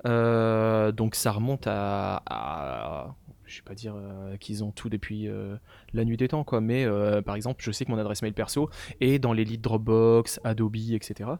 Euh, 0.06 0.90
donc 0.92 1.14
ça 1.14 1.30
remonte 1.32 1.66
à, 1.66 2.22
à- 2.26 3.14
je 3.44 3.58
vais 3.58 3.64
pas 3.64 3.74
dire 3.74 3.94
euh, 3.96 4.36
qu'ils 4.38 4.64
ont 4.64 4.70
tout 4.70 4.88
depuis 4.88 5.28
euh, 5.28 5.56
la 5.92 6.04
nuit 6.04 6.16
des 6.16 6.28
temps 6.28 6.42
quoi, 6.42 6.60
mais 6.60 6.86
par 7.22 7.34
exemple 7.36 7.62
je 7.62 7.70
sais 7.70 7.84
que 7.84 7.90
mon 7.90 7.98
adresse 7.98 8.22
mail 8.22 8.32
perso 8.32 8.70
est 9.00 9.18
dans 9.18 9.32
les 9.32 9.44
Dropbox, 9.44 10.40
Adobe, 10.44 10.76
etc. 10.76 11.30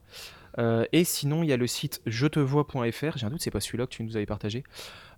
Euh, 0.59 0.85
et 0.93 1.05
sinon 1.05 1.43
il 1.43 1.49
y 1.49 1.53
a 1.53 1.57
le 1.57 1.67
site 1.67 2.03
jetevois.fr, 2.07 3.17
j'ai 3.17 3.27
un 3.27 3.31
doute 3.31 3.41
c'est 3.41 3.51
pas 3.51 3.61
celui-là 3.61 3.87
que 3.87 3.93
tu 3.93 4.03
nous 4.03 4.17
avais 4.17 4.27
partagé, 4.27 4.65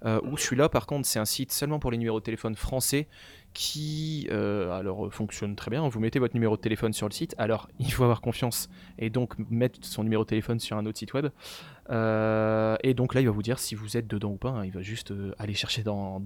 euh, 0.05 0.21
ou 0.23 0.37
celui-là 0.37 0.69
par 0.69 0.87
contre 0.87 1.07
c'est 1.07 1.19
un 1.19 1.25
site 1.25 1.53
seulement 1.53 1.79
pour 1.79 1.91
les 1.91 1.99
numéros 1.99 2.21
de 2.21 2.25
téléphone 2.25 2.55
français 2.55 3.09
qui 3.53 4.29
euh, 4.31 4.71
alors 4.73 5.13
fonctionne 5.13 5.55
très 5.57 5.71
bien. 5.71 5.87
Vous 5.89 6.01
mettez 6.01 6.19
votre 6.19 6.35
numéro 6.35 6.57
de 6.57 6.61
téléphone 6.61 6.93
sur 6.93 7.09
le 7.09 7.13
site, 7.13 7.35
alors 7.39 7.69
il 7.79 7.93
faut 7.93 8.05
avoir 8.05 8.21
confiance 8.21 8.69
et 8.99 9.11
donc 9.11 9.35
mettre 9.51 9.79
son 9.83 10.03
numéro 10.05 10.25
de 10.25 10.29
téléphone 10.29 10.61
sur 10.61 10.77
un 10.77 10.87
autre 10.87 10.99
site 10.99 11.15
web. 11.15 11.27
Et 11.91 12.95
donc 12.95 13.15
là, 13.15 13.21
il 13.21 13.27
va 13.27 13.33
vous 13.33 13.43
dire 13.43 13.59
si 13.59 13.75
vous 13.75 13.97
êtes 13.97 14.07
dedans 14.07 14.31
ou 14.31 14.37
pas. 14.37 14.51
hein. 14.51 14.65
Il 14.65 14.73
va 14.73 14.83
juste 14.83 15.13
aller 15.39 15.55
chercher 15.55 15.83
dans 15.83 16.19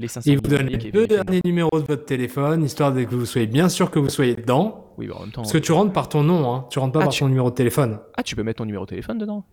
les 0.00 0.08
500 0.08 0.30
Il 0.30 0.36
vous 0.36 0.42
donne 0.42 0.66
les 0.66 0.90
deux 0.90 1.06
derniers 1.06 1.40
numéros 1.44 1.80
de 1.80 1.86
votre 1.86 2.04
téléphone, 2.04 2.64
histoire 2.64 2.92
de 2.92 3.02
que 3.04 3.14
vous 3.14 3.26
soyez 3.26 3.46
bien 3.46 3.68
sûr 3.68 3.90
que 3.90 3.98
vous 3.98 4.08
soyez 4.08 4.34
dedans. 4.34 4.92
Oui, 4.98 5.06
bah, 5.06 5.14
en 5.18 5.20
même 5.22 5.30
temps. 5.32 5.42
Parce 5.42 5.52
que 5.52 5.58
tu 5.58 5.72
rentres 5.72 5.92
par 5.92 6.08
ton 6.08 6.22
nom, 6.22 6.52
hein. 6.52 6.66
Tu 6.70 6.78
rentres 6.78 6.92
pas 6.92 7.00
Ah, 7.00 7.04
par 7.04 7.12
tu- 7.12 7.20
ton 7.20 7.28
numéro 7.28 7.50
de 7.50 7.54
téléphone. 7.54 7.98
Ah, 8.16 8.22
tu 8.22 8.34
peux 8.36 8.42
mettre 8.42 8.58
ton 8.58 8.64
numéro 8.64 8.84
de 8.84 8.90
téléphone 8.90 9.18
dedans 9.18 9.44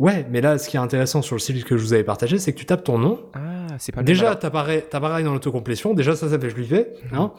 Ouais, 0.00 0.26
mais 0.28 0.40
là, 0.40 0.58
ce 0.58 0.68
qui 0.68 0.76
est 0.76 0.80
intéressant 0.80 1.22
sur 1.22 1.36
le 1.36 1.40
site 1.40 1.62
que 1.64 1.76
je 1.76 1.82
vous 1.82 1.92
avais 1.92 2.02
partagé, 2.02 2.38
c'est 2.38 2.52
que 2.52 2.58
tu 2.58 2.66
tapes 2.66 2.82
ton 2.82 2.98
nom. 2.98 3.20
Ah, 3.34 3.66
c'est 3.78 3.92
pas 3.94 4.02
Déjà, 4.02 4.34
t'apparais 4.34 5.22
dans 5.22 5.32
l'autocomplétion. 5.32 5.94
Déjà, 5.94 6.16
ça, 6.16 6.28
ça 6.28 6.38
fait 6.38 6.50
je 6.50 6.56
lui 6.56 6.66
fais. 6.66 6.92
Hein. 7.12 7.30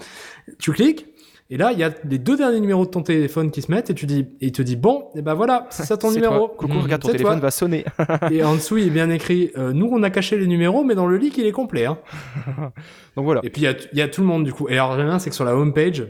Tu 0.60 0.71
cliques. 0.71 1.05
Et 1.51 1.58
là, 1.58 1.71
il 1.73 1.77
y 1.79 1.84
a 1.84 1.91
les 2.10 2.17
deux 2.17 2.36
derniers 2.38 2.60
numéros 2.60 2.86
de 2.86 2.89
ton 2.89 3.03
téléphone 3.03 3.51
qui 3.51 3.62
se 3.62 3.71
mettent 3.71 3.91
et 3.91 3.93
tu 3.93 4.08
dis, 4.08 4.21
et 4.41 4.47
il 4.47 4.51
te 4.51 4.63
dit, 4.63 4.75
bon, 4.75 5.10
et 5.15 5.21
ben 5.21 5.36
voilà, 5.36 5.67
c'est 5.69 5.84
ça 5.86 5.95
ton 5.95 6.12
numéro. 6.12 6.47
toi. 6.47 6.55
Coucou, 6.58 6.73
Mmh, 6.73 6.79
regarde 6.81 7.01
ton 7.03 7.10
téléphone 7.10 7.34
toi. 7.34 7.41
va 7.41 7.51
sonner. 7.51 7.86
Et 8.31 8.43
en 8.43 8.55
dessous, 8.55 8.77
il 8.77 8.88
est 8.88 8.89
bien 8.89 9.10
écrit, 9.12 9.51
euh, 9.58 9.71
nous, 9.71 9.88
on 9.91 10.01
a 10.01 10.10
caché 10.10 10.38
les 10.38 10.47
numéros, 10.47 10.84
mais 10.84 10.95
dans 10.95 11.05
le 11.05 11.17
leak, 11.17 11.38
il 11.38 11.45
est 11.45 11.51
complet, 11.51 11.86
hein. 11.86 11.99
donc 13.15 13.25
voilà. 13.25 13.41
Et 13.43 13.49
puis 13.51 13.62
il 13.62 13.77
y 13.93 13.97
y 13.97 14.01
a 14.01 14.08
tout 14.08 14.21
le 14.21 14.27
monde 14.27 14.43
du 14.43 14.53
coup. 14.53 14.67
Et 14.69 14.73
alors 14.73 14.95
j'aime 14.97 15.05
bien, 15.08 15.19
c'est 15.19 15.29
que 15.29 15.36
sur 15.36 15.45
la 15.45 15.55
homepage, 15.55 16.03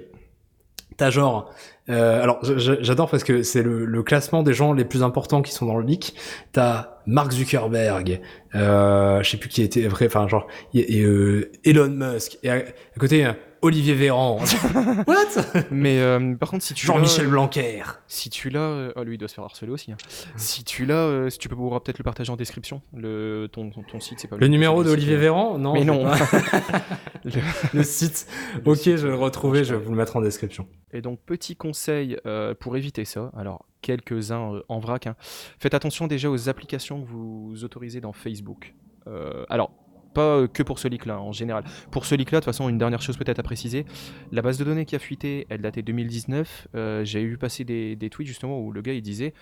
t'as 0.97 1.09
genre, 1.09 1.51
euh, 1.89 2.23
alors 2.23 2.39
j'adore 2.41 3.09
parce 3.11 3.23
que 3.25 3.43
c'est 3.43 3.61
le, 3.61 3.83
le 3.85 4.03
classement 4.03 4.41
des 4.41 4.53
gens 4.53 4.71
les 4.71 4.85
plus 4.85 5.03
importants 5.03 5.41
qui 5.41 5.51
sont 5.51 5.65
dans 5.65 5.77
le 5.77 5.85
leak. 5.85 6.15
T'as 6.53 6.99
Mark 7.05 7.31
Zuckerberg, 7.33 8.21
euh, 8.55 9.21
je 9.21 9.29
sais 9.29 9.37
plus 9.37 9.49
qui 9.49 9.61
était 9.61 9.87
vrai, 9.87 10.05
enfin 10.07 10.27
genre 10.29 10.47
y 10.73 10.79
et, 10.79 11.03
euh, 11.03 11.51
Elon 11.65 11.89
Musk 11.89 12.37
et 12.41 12.49
à, 12.49 12.53
à 12.55 12.99
côté 12.99 13.27
Olivier 13.65 13.93
Véran. 13.93 14.37
What? 15.07 15.63
Mais 15.71 15.99
euh, 15.99 16.35
par 16.35 16.49
contre, 16.49 16.63
si 16.63 16.73
tu 16.73 16.85
Jean-Michel 16.85 17.27
Blanquer. 17.27 17.81
Si 18.07 18.29
tu 18.29 18.49
l'as, 18.49 18.59
euh, 18.59 18.91
oh, 18.95 19.03
lui 19.03 19.15
il 19.15 19.17
doit 19.17 19.27
se 19.27 19.33
faire 19.35 19.43
harceler 19.43 19.71
aussi. 19.71 19.91
hein. 19.91 19.97
Si 20.35 20.63
tu 20.63 20.85
l'as, 20.85 20.95
euh, 20.95 21.29
si 21.29 21.37
tu 21.39 21.49
peux 21.49 21.55
pourras 21.55 21.79
peut-être 21.79 21.97
le 21.97 22.03
partager 22.03 22.31
en 22.31 22.35
description. 22.35 22.81
Le 22.93 23.47
ton, 23.51 23.69
ton, 23.71 23.83
ton 23.83 23.99
site, 23.99 24.19
c'est 24.19 24.27
pas 24.27 24.37
Le 24.37 24.47
numéro 24.47 24.81
c'est 24.83 24.89
le 24.89 24.95
d'Olivier 24.95 25.17
Véran 25.17 25.57
Non. 25.57 25.73
Mais 25.73 25.81
je 25.81 25.85
sais 25.85 25.91
non. 25.91 26.03
pas. 26.03 26.81
Le- 27.25 27.31
le 27.73 27.83
site. 27.83 28.27
Le 28.63 28.71
ok, 28.71 28.77
site, 28.77 28.97
je 28.97 29.07
vais 29.07 29.13
le 29.13 29.13
euh, 29.13 29.17
retrouver, 29.17 29.59
je 29.63 29.69
je 29.69 29.75
vais 29.75 29.83
vous 29.83 29.89
le 29.91 29.97
mettre 29.97 30.15
en 30.15 30.21
description. 30.21 30.67
Et 30.93 31.01
donc, 31.01 31.19
petit 31.25 31.55
conseil 31.55 32.17
euh, 32.27 32.53
pour 32.53 32.77
éviter 32.77 33.03
ça. 33.03 33.31
Alors, 33.35 33.65
quelques-uns 33.81 34.53
euh, 34.53 34.61
en 34.69 34.77
vrac. 34.79 35.07
hein. 35.07 35.15
Faites 35.59 35.73
attention 35.73 36.05
déjà 36.07 36.29
aux 36.29 36.49
applications 36.49 37.01
que 37.01 37.07
vous 37.07 37.63
autorisez 37.63 37.99
dans 37.99 38.13
Facebook. 38.13 38.75
Euh, 39.07 39.43
alors, 39.49 39.71
pas 40.15 40.37
euh, 40.37 40.47
que 40.47 40.63
pour 40.63 40.79
ce 40.79 40.87
leak-là, 40.87 41.19
en 41.19 41.31
général. 41.31 41.63
Pour 41.91 42.05
ce 42.05 42.15
leak-là, 42.15 42.39
de 42.39 42.45
toute 42.45 42.51
façon, 42.51 42.67
une 42.69 42.79
dernière 42.79 43.03
chose 43.03 43.17
peut-être 43.17 43.37
à 43.37 43.43
préciser. 43.43 43.85
La 44.31 44.41
base 44.41 44.57
de 44.57 44.63
données 44.63 44.85
qui 44.85 44.95
a 44.95 44.99
fuité, 44.99 45.45
elle 45.49 45.61
datait 45.61 45.83
2019. 45.83 46.69
Euh, 46.73 47.05
J'ai 47.05 47.21
eu 47.21 47.37
passer 47.37 47.63
des, 47.63 47.95
des 47.95 48.09
tweets 48.09 48.27
justement 48.27 48.59
où 48.59 48.71
le 48.71 48.81
gars 48.81 48.93
il 48.93 49.03
disait 49.03 49.33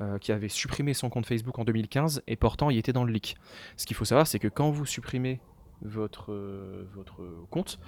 euh, 0.00 0.18
qu'il 0.18 0.32
avait 0.34 0.48
supprimé 0.48 0.94
son 0.94 1.10
compte 1.10 1.26
Facebook 1.26 1.58
en 1.58 1.64
2015 1.64 2.22
et 2.28 2.36
pourtant 2.36 2.70
il 2.70 2.78
était 2.78 2.92
dans 2.92 3.04
le 3.04 3.12
leak. 3.12 3.36
Ce 3.76 3.84
qu'il 3.86 3.96
faut 3.96 4.04
savoir, 4.04 4.26
c'est 4.26 4.38
que 4.38 4.48
quand 4.48 4.70
vous 4.70 4.86
supprimez 4.86 5.40
votre, 5.82 6.32
euh, 6.32 6.86
votre 6.94 7.22
compte, 7.50 7.78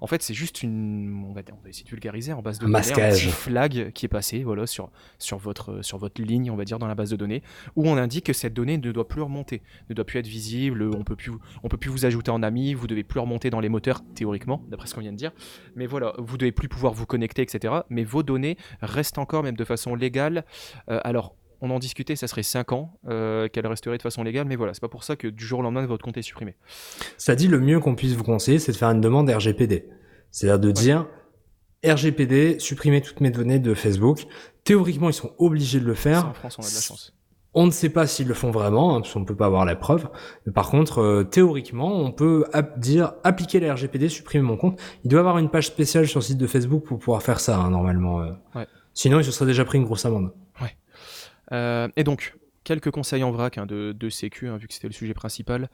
en 0.00 0.06
fait, 0.06 0.22
c'est 0.22 0.34
juste 0.34 0.62
une. 0.62 1.24
On 1.28 1.32
va, 1.32 1.42
on 1.52 1.62
va 1.62 1.68
essayer 1.68 1.84
de 1.84 1.90
vulgariser 1.90 2.32
en 2.32 2.42
base 2.42 2.58
de 2.58 2.64
Un 2.64 2.68
données, 2.68 2.78
masquage. 2.78 3.24
petit 3.24 3.32
flag 3.32 3.92
qui 3.92 4.06
est 4.06 4.08
passé 4.08 4.42
voilà, 4.42 4.66
sur, 4.66 4.90
sur, 5.18 5.38
votre, 5.38 5.82
sur 5.82 5.98
votre 5.98 6.20
ligne, 6.22 6.50
on 6.50 6.56
va 6.56 6.64
dire, 6.64 6.78
dans 6.78 6.86
la 6.86 6.94
base 6.94 7.10
de 7.10 7.16
données, 7.16 7.42
où 7.76 7.88
on 7.88 7.96
indique 7.96 8.26
que 8.26 8.32
cette 8.32 8.54
donnée 8.54 8.78
ne 8.78 8.92
doit 8.92 9.08
plus 9.08 9.22
remonter, 9.22 9.62
ne 9.90 9.94
doit 9.94 10.04
plus 10.04 10.18
être 10.18 10.26
visible, 10.26 10.82
on 10.94 11.04
peut 11.04 11.16
plus, 11.16 11.32
on 11.62 11.68
peut 11.68 11.76
plus 11.76 11.90
vous 11.90 12.04
ajouter 12.04 12.30
en 12.30 12.42
ami, 12.42 12.74
vous 12.74 12.86
devez 12.86 13.04
plus 13.04 13.20
remonter 13.20 13.50
dans 13.50 13.60
les 13.60 13.68
moteurs, 13.68 14.02
théoriquement, 14.14 14.62
d'après 14.68 14.86
ce 14.86 14.94
qu'on 14.94 15.00
vient 15.00 15.12
de 15.12 15.16
dire. 15.16 15.32
Mais 15.76 15.86
voilà, 15.86 16.14
vous 16.18 16.36
devez 16.36 16.52
plus 16.52 16.68
pouvoir 16.68 16.92
vous 16.92 17.06
connecter, 17.06 17.42
etc. 17.42 17.74
Mais 17.90 18.04
vos 18.04 18.22
données 18.22 18.56
restent 18.80 19.18
encore, 19.18 19.42
même 19.42 19.56
de 19.56 19.64
façon 19.64 19.94
légale. 19.94 20.44
Euh, 20.90 21.00
alors, 21.04 21.34
on 21.62 21.70
en 21.70 21.78
discutait, 21.78 22.16
ça 22.16 22.26
serait 22.26 22.42
5 22.42 22.72
ans 22.72 22.98
euh, 23.08 23.48
qu'elle 23.48 23.66
resterait 23.66 23.96
de 23.96 24.02
façon 24.02 24.22
légale, 24.22 24.46
mais 24.46 24.56
voilà, 24.56 24.74
c'est 24.74 24.80
pas 24.80 24.88
pour 24.88 25.04
ça 25.04 25.16
que 25.16 25.28
du 25.28 25.44
jour 25.44 25.60
au 25.60 25.62
lendemain, 25.62 25.86
votre 25.86 26.04
compte 26.04 26.16
est 26.18 26.22
supprimé. 26.22 26.56
Ça 27.16 27.34
dit 27.34 27.48
le 27.48 27.60
mieux 27.60 27.78
qu'on 27.80 27.94
puisse 27.94 28.12
vous 28.14 28.24
conseiller, 28.24 28.58
c'est 28.58 28.72
de 28.72 28.76
faire 28.76 28.90
une 28.90 29.00
demande 29.00 29.30
RGPD. 29.30 29.88
C'est-à-dire 30.30 30.58
de 30.58 30.70
dire 30.72 31.06
RGPD, 31.84 32.58
supprimer 32.60 33.00
toutes 33.00 33.20
mes 33.20 33.30
données 33.30 33.58
de 33.58 33.74
Facebook. 33.74 34.26
Théoriquement, 34.64 35.08
ils 35.10 35.14
sont 35.14 35.32
obligés 35.38 35.80
de 35.80 35.86
le 35.86 35.94
faire. 35.94 36.28
en 36.28 36.32
France, 36.34 36.56
on 36.58 36.62
a 36.62 36.68
de 36.68 36.74
la 36.74 36.80
chance. 36.80 37.14
On 37.54 37.66
ne 37.66 37.70
sait 37.70 37.90
pas 37.90 38.06
s'ils 38.06 38.28
le 38.28 38.34
font 38.34 38.50
vraiment, 38.50 38.96
hein, 38.96 39.00
parce 39.02 39.12
qu'on 39.12 39.20
ne 39.20 39.24
peut 39.26 39.36
pas 39.36 39.44
avoir 39.46 39.64
la 39.66 39.76
preuve. 39.76 40.08
Mais 40.46 40.52
par 40.52 40.70
contre, 40.70 41.00
euh, 41.02 41.22
théoriquement, 41.24 41.94
on 41.98 42.10
peut 42.10 42.46
ap- 42.54 42.78
dire 42.78 43.12
appliquer 43.24 43.60
la 43.60 43.74
RGPD, 43.74 44.08
supprimer 44.08 44.42
mon 44.42 44.56
compte. 44.56 44.80
Il 45.04 45.10
doit 45.10 45.18
y 45.18 45.20
avoir 45.20 45.36
une 45.38 45.50
page 45.50 45.66
spéciale 45.66 46.06
sur 46.06 46.20
le 46.20 46.24
site 46.24 46.38
de 46.38 46.46
Facebook 46.46 46.84
pour 46.84 46.98
pouvoir 46.98 47.22
faire 47.22 47.40
ça, 47.40 47.58
hein, 47.58 47.68
normalement. 47.70 48.22
euh. 48.22 48.30
Ouais. 48.54 48.66
Sinon, 48.94 49.18
il 49.20 49.24
se 49.24 49.30
serait 49.32 49.44
déjà 49.46 49.64
pris 49.66 49.76
une 49.78 49.84
grosse 49.84 50.06
amende. 50.06 50.32
Euh, 51.52 51.88
et 51.96 52.04
donc, 52.04 52.34
quelques 52.64 52.90
conseils 52.90 53.24
en 53.24 53.32
vrac 53.32 53.58
hein, 53.58 53.66
de, 53.66 53.92
de 53.92 54.08
sécu, 54.08 54.48
hein, 54.48 54.56
vu 54.56 54.68
que 54.68 54.74
c'était 54.74 54.86
le 54.86 54.92
sujet 54.92 55.14
principal. 55.14 55.68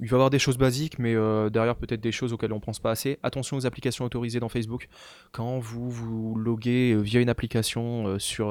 Il 0.00 0.06
va 0.08 0.14
y 0.14 0.16
avoir 0.16 0.30
des 0.30 0.38
choses 0.38 0.58
basiques, 0.58 1.00
mais 1.00 1.16
euh, 1.16 1.50
derrière 1.50 1.74
peut-être 1.74 2.00
des 2.00 2.12
choses 2.12 2.32
auxquelles 2.32 2.52
on 2.52 2.60
pense 2.60 2.78
pas 2.78 2.92
assez. 2.92 3.18
Attention 3.24 3.56
aux 3.56 3.66
applications 3.66 4.04
autorisées 4.04 4.38
dans 4.38 4.48
Facebook. 4.48 4.88
Quand 5.32 5.58
vous 5.58 5.90
vous 5.90 6.36
loguez 6.36 6.92
euh, 6.92 7.00
via 7.00 7.20
une 7.20 7.28
application 7.28 8.16
sur, 8.20 8.46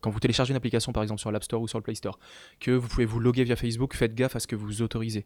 quand 0.00 0.10
vous 0.10 0.20
téléchargez 0.20 0.50
une 0.52 0.58
application 0.58 0.92
par 0.92 1.02
exemple 1.02 1.20
sur 1.20 1.32
l'App 1.32 1.44
Store 1.44 1.62
ou 1.62 1.68
sur 1.68 1.78
le 1.78 1.82
Play 1.82 1.94
Store, 1.94 2.18
que 2.60 2.70
vous 2.70 2.86
pouvez 2.86 3.06
vous 3.06 3.18
loguer 3.18 3.44
via 3.44 3.56
Facebook, 3.56 3.94
faites 3.94 4.14
gaffe 4.14 4.36
à 4.36 4.40
ce 4.40 4.46
que 4.46 4.56
vous 4.56 4.82
autorisez. 4.82 5.24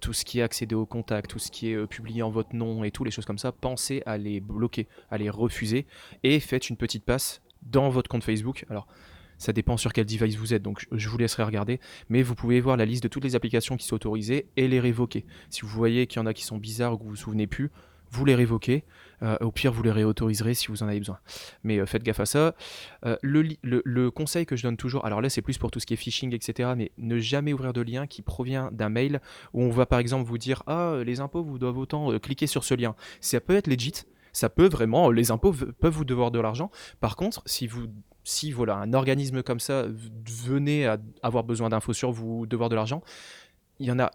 Tout 0.00 0.12
ce 0.12 0.24
qui 0.24 0.40
est 0.40 0.42
accédé 0.42 0.74
au 0.74 0.86
contact, 0.86 1.30
tout 1.30 1.38
ce 1.38 1.50
qui 1.50 1.70
est 1.70 1.86
publié 1.86 2.22
en 2.22 2.30
votre 2.30 2.54
nom 2.54 2.82
et 2.82 2.90
tout 2.90 3.04
les 3.04 3.10
choses 3.12 3.24
comme 3.24 3.38
ça, 3.38 3.52
pensez 3.52 4.02
à 4.06 4.18
les 4.18 4.40
bloquer, 4.40 4.88
à 5.10 5.18
les 5.18 5.30
refuser 5.30 5.86
et 6.24 6.40
faites 6.40 6.68
une 6.68 6.76
petite 6.76 7.04
passe 7.04 7.40
dans 7.62 7.88
votre 7.88 8.08
compte 8.10 8.24
Facebook. 8.24 8.64
Alors 8.68 8.86
Ça 9.40 9.52
dépend 9.52 9.76
sur 9.76 9.92
quel 9.92 10.04
device 10.06 10.36
vous 10.36 10.54
êtes, 10.54 10.62
donc 10.62 10.86
je- 10.92 11.08
vous 11.08 11.18
laisserai 11.18 11.42
regarder. 11.42 11.80
Mais 12.10 12.22
vous 12.22 12.34
pouvez 12.36 12.60
voir 12.60 12.76
la 12.76 12.84
liste 12.84 13.02
de 13.02 13.08
toutes 13.08 13.24
les 13.24 13.34
applications 13.34 13.76
qui 13.76 13.86
sont 13.86 13.96
autorisées 13.96 14.46
et 14.56 14.68
les 14.68 14.78
révoquer. 14.78 15.24
Si 15.48 15.62
vous 15.62 15.68
voyez 15.68 16.06
qu'il 16.06 16.20
y 16.20 16.22
en 16.22 16.26
a 16.26 16.34
qui 16.34 16.44
sont 16.44 16.58
bizarres 16.58 16.92
ou 16.92 16.98
que 16.98 17.02
vous 17.04 17.08
vous 17.10 17.16
souvenez 17.16 17.46
plus, 17.48 17.70
vous 18.12 18.24
les 18.24 18.34
révoquez. 18.34 18.84
Euh, 19.22 19.36
au 19.40 19.50
pire, 19.52 19.72
vous 19.72 19.82
les 19.82 19.90
réautoriserez 19.92 20.54
si 20.54 20.66
vous 20.68 20.82
en 20.82 20.88
avez 20.88 20.98
besoin. 20.98 21.18
Mais 21.62 21.78
euh, 21.78 21.86
faites 21.86 22.02
gaffe 22.02 22.20
à 22.20 22.26
ça. 22.26 22.54
Euh, 23.06 23.16
le, 23.22 23.46
le- 23.62 24.10
conseil 24.10 24.46
que 24.46 24.56
je 24.56 24.62
donne 24.64 24.76
toujours, 24.76 25.04
alors 25.06 25.20
là 25.20 25.28
c'est 25.30 25.42
plus 25.42 25.58
pour 25.58 25.70
tout 25.70 25.78
ce 25.80 25.86
qui 25.86 25.94
est 25.94 25.96
phishing, 25.96 26.34
etc. 26.34 26.72
Mais 26.76 26.90
ne 26.98 27.18
jamais 27.18 27.52
ouvrir 27.52 27.72
de 27.72 27.80
lien 27.82 28.06
qui 28.06 28.22
provient 28.22 28.68
d'un 28.72 28.88
mail 28.88 29.20
où 29.52 29.62
on 29.62 29.70
va 29.70 29.86
par 29.86 30.00
exemple 30.00 30.26
vous 30.26 30.38
dire 30.38 30.62
Ah, 30.66 30.96
les 31.04 31.20
impôts 31.20 31.42
vous 31.42 31.58
doivent 31.58 31.78
autant, 31.78 32.18
cliquez 32.18 32.46
sur 32.46 32.64
ce 32.64 32.74
lien. 32.74 32.94
Ça 33.20 33.40
peut 33.40 33.54
être 33.54 33.68
legit. 33.68 33.92
Ça 34.32 34.48
peut 34.48 34.68
vraiment, 34.68 35.10
les 35.10 35.30
impôts 35.32 35.52
peuvent 35.52 35.92
vous 35.92 36.04
devoir 36.04 36.30
de 36.30 36.38
l'argent. 36.40 36.70
Par 37.00 37.16
contre, 37.16 37.42
si 37.46 37.66
vous, 37.66 37.86
si 38.30 38.52
voilà, 38.52 38.76
un 38.76 38.92
organisme 38.92 39.42
comme 39.42 39.60
ça 39.60 39.86
venait 40.44 40.86
à 40.86 40.98
avoir 41.22 41.42
besoin 41.42 41.68
d'infos 41.68 41.92
sur 41.92 42.12
vous, 42.12 42.46
devoir 42.46 42.68
de 42.68 42.76
l'argent, 42.76 43.02
il 43.80 43.86
y 43.86 43.92
en 43.92 43.98
a 43.98 44.12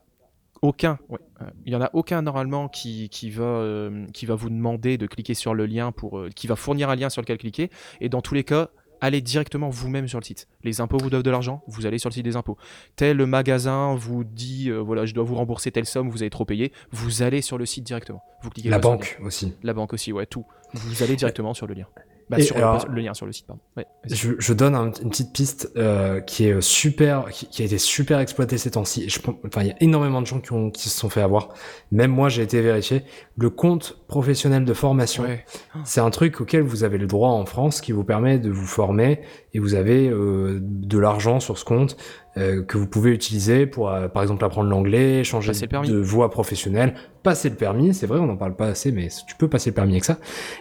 aucun, 0.61 0.97
ouais, 1.09 1.19
euh, 1.41 1.45
il 1.65 1.73
y 1.73 1.75
en 1.75 1.81
a 1.81 1.89
aucun 1.93 2.21
normalement 2.21 2.69
qui, 2.69 3.09
qui 3.09 3.29
va, 3.29 3.43
euh, 3.43 4.05
qui 4.13 4.25
va 4.25 4.35
vous 4.35 4.49
demander 4.49 4.97
de 4.97 5.05
cliquer 5.05 5.33
sur 5.33 5.53
le 5.53 5.65
lien 5.65 5.91
pour, 5.91 6.17
euh, 6.17 6.29
qui 6.33 6.47
va 6.47 6.55
fournir 6.55 6.89
un 6.89 6.95
lien 6.95 7.09
sur 7.09 7.21
lequel 7.21 7.37
cliquer. 7.37 7.69
Et 7.99 8.07
dans 8.07 8.21
tous 8.21 8.33
les 8.33 8.45
cas, 8.45 8.69
allez 9.01 9.19
directement 9.21 9.69
vous-même 9.69 10.07
sur 10.07 10.19
le 10.19 10.23
site. 10.23 10.47
Les 10.63 10.79
impôts 10.79 10.97
vous 10.97 11.09
doivent 11.09 11.23
de 11.23 11.29
l'argent, 11.29 11.61
vous 11.67 11.85
allez 11.85 11.99
sur 11.99 12.09
le 12.09 12.13
site 12.13 12.23
des 12.23 12.37
impôts. 12.37 12.57
Tel 12.95 13.25
magasin 13.25 13.95
vous 13.95 14.23
dit, 14.23 14.71
voilà, 14.71 15.05
je 15.05 15.13
dois 15.13 15.25
vous 15.25 15.35
rembourser 15.35 15.71
telle 15.71 15.85
somme, 15.85 16.09
vous 16.09 16.23
avez 16.23 16.29
trop 16.29 16.45
payé, 16.45 16.71
vous 16.91 17.21
allez 17.21 17.41
sur 17.41 17.57
le 17.57 17.65
site 17.65 17.83
directement. 17.83 18.23
Vous 18.41 18.49
cliquez 18.49 18.69
La 18.69 18.79
banque 18.79 19.19
aussi. 19.21 19.53
La 19.61 19.73
banque 19.73 19.91
aussi, 19.91 20.13
ouais, 20.13 20.25
tout. 20.25 20.45
Vous 20.73 21.03
allez 21.03 21.17
directement 21.17 21.53
sur 21.53 21.67
le 21.67 21.73
lien. 21.73 21.87
Bah, 22.29 22.41
sur 22.41 22.57
alors- 22.57 22.87
le, 22.89 23.01
lien 23.01 23.13
sur 23.13 23.25
le 23.27 23.31
site, 23.31 23.45
pardon. 23.45 23.61
Ouais. 23.77 23.85
Je, 24.05 24.31
je 24.39 24.53
donne 24.53 24.73
un- 24.73 24.91
une 25.01 25.09
petite 25.09 25.31
piste 25.31 25.71
euh, 25.77 26.21
qui 26.21 26.47
est 26.47 26.59
super, 26.61 27.29
qui, 27.29 27.45
qui 27.47 27.61
a 27.61 27.65
été 27.65 27.77
super 27.77 28.19
exploitée 28.19 28.57
ces 28.57 28.71
temps-ci. 28.71 29.03
Et 29.03 29.09
je 29.09 29.19
pense- 29.19 29.35
Enfin, 29.45 29.61
il 29.61 29.67
y 29.67 29.71
a 29.71 29.75
énormément 29.79 30.21
de 30.21 30.27
gens 30.27 30.39
qui, 30.39 30.51
ont, 30.51 30.71
qui 30.71 30.89
se 30.89 30.97
sont 30.97 31.09
fait 31.09 31.21
avoir. 31.21 31.49
Même 31.91 32.09
moi, 32.11 32.29
j'ai 32.29 32.41
été 32.41 32.61
vérifié. 32.61 33.03
Le 33.37 33.49
compte 33.51 33.99
professionnel 34.07 34.65
de 34.65 34.73
formation, 34.73 35.23
Ouais. 35.23 35.45
c'est 35.83 36.01
un 36.01 36.09
truc 36.09 36.41
auquel 36.41 36.61
vous 36.63 36.83
avez 36.83 36.97
le 36.97 37.05
droit 37.07 37.29
en 37.29 37.45
France, 37.45 37.79
qui 37.81 37.91
vous 37.91 38.03
permet 38.03 38.39
de 38.39 38.49
vous 38.49 38.65
former 38.65 39.21
et 39.55 39.59
vous 39.59 39.73
avez 39.73 40.09
euh, 40.09 40.59
de 40.61 40.99
l'argent 40.99 41.39
sur 41.39 41.57
ce 41.57 41.63
compte 41.63 41.95
euh, 42.35 42.61
que 42.61 42.77
vous 42.77 42.87
pouvez 42.87 43.11
utiliser 43.11 43.65
pour, 43.65 43.89
euh, 43.89 44.09
par 44.09 44.21
exemple, 44.21 44.43
apprendre 44.43 44.69
l'anglais, 44.69 45.23
changer 45.23 45.51
Passer 45.51 45.65
le 45.65 45.69
permis. 45.69 45.87
de 45.87 45.97
voie 45.97 46.29
professionnelle, 46.29 46.93
passer 47.23 47.47
le 47.47 47.55
permis. 47.55 47.93
C'est 47.93 48.05
vrai, 48.05 48.19
on 48.19 48.25
n'en 48.25 48.35
parle 48.35 48.57
pas 48.57 48.67
assez, 48.67 48.91
mais 48.91 49.07
tu 49.25 49.33
peux 49.35 49.47
passer 49.47 49.69
le 49.69 49.73
permis 49.73 49.93
avec 49.93 50.03
ça. 50.03 50.17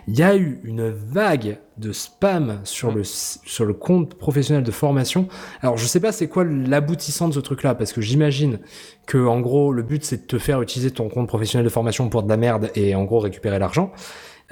Il 0.07 0.16
y 0.16 0.22
a 0.22 0.36
eu 0.36 0.61
une 0.62 0.90
vague 0.90 1.59
de 1.76 1.90
spam 1.90 2.61
sur 2.62 2.90
Ouais. 2.90 2.95
le 2.95 3.03
sur 3.03 3.64
le 3.64 3.74
compte 3.74 4.14
professionnel 4.14 4.62
de 4.62 4.70
formation. 4.70 5.26
Alors 5.61 5.76
je 5.76 5.86
sais 5.86 5.99
pas 5.99 6.12
c'est 6.12 6.28
quoi 6.28 6.45
l'aboutissant 6.45 7.26
de 7.26 7.34
ce 7.34 7.40
truc-là 7.40 7.74
parce 7.74 7.92
que 7.92 8.01
j'imagine 8.01 8.61
que 9.09 9.18
en 9.18 9.40
gros 9.40 9.72
le 9.72 9.82
but 9.82 10.05
c'est 10.05 10.18
de 10.18 10.26
te 10.28 10.38
faire 10.38 10.62
utiliser 10.62 10.92
ton 10.92 11.09
compte 11.09 11.26
professionnel 11.26 11.64
de 11.64 11.70
formation 11.70 12.09
pour 12.11 12.22
de 12.22 12.28
la 12.28 12.36
merde 12.36 12.70
et 12.76 12.95
en 12.95 13.03
gros 13.03 13.18
récupérer 13.18 13.59
l'argent. 13.59 13.90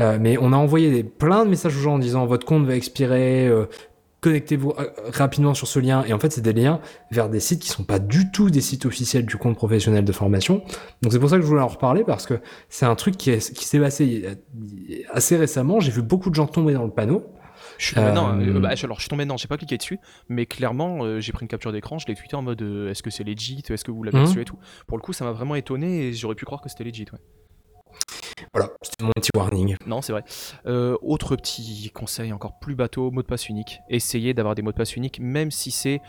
Euh, 0.01 0.19
mais 0.21 0.39
on 0.41 0.53
a 0.53 0.57
envoyé 0.57 0.91
des, 0.91 1.05
plein 1.05 1.45
de 1.45 1.51
messages 1.51 1.77
aux 1.77 1.81
gens 1.81 1.95
en 1.95 1.99
disant 1.99 2.25
votre 2.27 2.47
compte 2.47 2.65
va 2.67 2.75
expirer, 2.75 3.47
euh, 3.47 3.67
connectez-vous 4.23 4.71
euh, 4.79 4.89
rapidement 5.13 5.53
sur 5.53 5.67
ce 5.69 5.79
lien. 5.79 6.03
Et 6.07 6.15
en 6.15 6.19
fait, 6.19 6.33
c'est 6.33 6.41
des 6.41 6.55
liens 6.55 6.81
vers 7.11 7.29
des 7.29 7.41
sites 7.41 7.61
qui 7.61 7.69
sont 7.69 7.85
pas 7.85 7.99
du 7.99 8.31
tout 8.33 8.49
des 8.49 8.63
sites 8.63 8.87
officiels 8.87 9.27
du 9.27 9.37
compte 9.37 9.57
professionnel 9.57 10.05
de 10.07 10.13
formation. 10.13 10.63
Donc 11.03 11.13
c'est 11.13 11.19
pour 11.19 11.29
ça 11.29 11.37
que 11.37 11.43
je 11.43 11.47
voulais 11.47 11.61
en 11.61 11.69
reparler 11.69 12.05
parce 12.05 12.25
que 12.27 12.41
c'est 12.71 12.87
un 12.87 12.95
truc 12.95 13.17
qui 13.19 13.31
est- 13.31 13.53
qui 13.53 13.67
s'est 13.67 13.79
passé 13.81 14.25
assez 15.13 15.37
récemment. 15.37 15.81
J'ai 15.81 15.91
vu 15.93 16.01
beaucoup 16.03 16.31
de 16.31 16.35
gens 16.35 16.47
tomber 16.47 16.73
dans 16.73 16.85
le 16.85 16.91
panneau. 16.91 17.27
Je 17.79 17.87
suis 17.87 17.95
tombé 17.95 18.07
Euh, 18.09 18.11
dedans, 18.11 18.39
euh, 18.41 18.61
bah, 18.61 18.75
je- 18.75 18.85
alors 18.87 18.97
je 18.99 19.03
suis 19.03 19.09
tombé 19.09 19.25
dedans, 19.25 19.37
j'ai 19.37 19.49
pas 19.49 19.57
cliqué 19.57 19.77
dessus, 19.77 19.99
mais 20.29 20.47
clairement 20.47 21.05
euh, 21.05 21.21
j'ai 21.21 21.33
pris 21.33 21.43
une 21.45 21.49
capture 21.49 21.73
d'écran, 21.73 21.99
je 21.99 22.07
l'ai 22.07 22.15
tweeté 22.15 22.37
en 22.37 22.43
mode 22.43 22.61
est-ce 22.63 23.03
que 23.03 23.11
c'est 23.11 23.25
legit, 23.25 23.63
est-ce 23.69 23.85
que 23.85 23.91
vous 23.91 24.03
l'avez 24.05 24.19
Mhm. 24.19 24.25
reçu 24.27 24.41
et 24.41 24.45
tout. 24.45 24.57
Pour 24.87 24.97
le 24.99 25.03
coup, 25.03 25.13
ça 25.13 25.25
m'a 25.25 25.33
vraiment 25.33 25.55
étonné 25.57 26.07
et 26.09 26.13
j'aurais 26.13 26.35
pu 26.37 26.45
croire 26.45 26.61
que 26.61 26.69
c'était 26.69 26.85
legit. 26.85 27.07
Ouais. 27.13 27.19
Voilà, 28.53 28.71
mon 29.01 29.11
petit 29.15 29.31
warning. 29.35 29.77
Non, 29.87 30.03
c'est 30.03 30.13
vrai. 30.13 30.25
Euh, 30.67 30.97
autre 31.03 31.37
petit 31.37 31.91
conseil 31.95 32.33
encore 32.33 32.59
plus 32.59 32.75
bateau, 32.75 33.11
mot 33.11 33.23
de 33.23 33.27
passe 33.27 33.49
unique. 33.49 33.81
Essayez 33.89 34.35
d'avoir 34.35 34.55
des 34.55 34.63
mots 34.63 34.73
de 34.73 34.77
passe 34.77 34.97
uniques, 34.97 35.21
même 35.21 35.51
si 35.51 35.71
c'est 35.71 36.01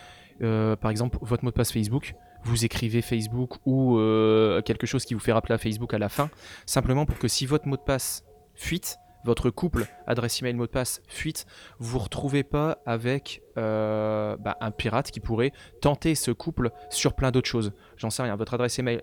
euh, 0.42 0.76
par 0.76 0.92
exemple 0.92 1.18
votre 1.22 1.44
mot 1.44 1.52
de 1.52 1.56
passe 1.56 1.72
Facebook. 1.72 2.16
Vous 2.44 2.66
écrivez 2.66 3.02
Facebook 3.02 3.56
ou 3.66 3.98
euh, 3.98 4.62
quelque 4.62 4.86
chose 4.86 5.06
qui 5.06 5.14
vous 5.14 5.20
fait 5.20 5.32
rappeler 5.32 5.56
à 5.56 5.58
Facebook 5.58 5.94
à 5.94 5.98
la 5.98 6.10
fin, 6.10 6.30
simplement 6.66 7.06
pour 7.06 7.18
que 7.18 7.30
si 7.30 7.46
votre 7.46 7.68
mot 7.68 7.78
de 7.78 7.82
passe 7.82 8.26
fuite, 8.54 8.98
votre 9.24 9.50
couple 9.50 9.86
adresse 10.06 10.42
email 10.42 10.54
mot 10.54 10.66
de 10.66 10.72
passe 10.72 11.02
fuite, 11.08 11.46
vous 11.80 11.92
vous 11.92 12.00
retrouvez 12.00 12.44
pas 12.44 12.80
avec 12.86 13.42
bah, 13.56 14.58
un 14.60 14.72
pirate 14.72 15.12
qui 15.12 15.22
pourrait 15.22 15.54
tenter 15.82 16.16
ce 16.16 16.32
couple 16.32 16.72
sur 16.90 17.14
plein 17.14 17.32
d'autres 17.32 17.48
choses. 17.48 17.72
J'en 17.96 18.10
sais 18.10 18.24
rien. 18.24 18.36
Votre 18.36 18.56
adresse 18.56 18.78
email, 18.78 19.00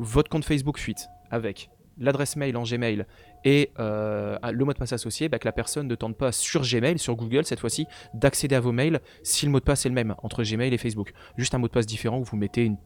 votre 0.00 0.28
compte 0.28 0.44
Facebook 0.44 0.78
fuite 0.78 1.06
avec 1.30 1.70
l'adresse 2.00 2.36
mail 2.36 2.56
en 2.56 2.64
Gmail 2.64 3.06
et 3.44 3.70
euh, 3.78 4.36
le 4.50 4.64
mot 4.64 4.72
de 4.72 4.78
passe 4.78 4.92
associé, 4.92 5.28
bah, 5.28 5.38
que 5.38 5.46
la 5.46 5.52
personne 5.52 5.86
ne 5.86 5.94
tente 5.94 6.16
pas 6.16 6.32
sur 6.32 6.62
Gmail, 6.62 6.98
sur 6.98 7.14
Google 7.14 7.44
cette 7.44 7.60
fois-ci, 7.60 7.86
d'accéder 8.14 8.56
à 8.56 8.60
vos 8.60 8.72
mails 8.72 9.00
si 9.22 9.46
le 9.46 9.52
mot 9.52 9.60
de 9.60 9.64
passe 9.64 9.86
est 9.86 9.88
le 9.88 9.94
même 9.94 10.14
entre 10.22 10.42
Gmail 10.42 10.72
et 10.74 10.78
Facebook. 10.78 11.12
Juste 11.36 11.54
un 11.54 11.58
mot 11.58 11.68
de 11.68 11.72
passe 11.72 11.86
différent 11.86 12.18
où 12.18 12.24
vous 12.24 12.36
mettez 12.36 12.64
une, 12.64 12.76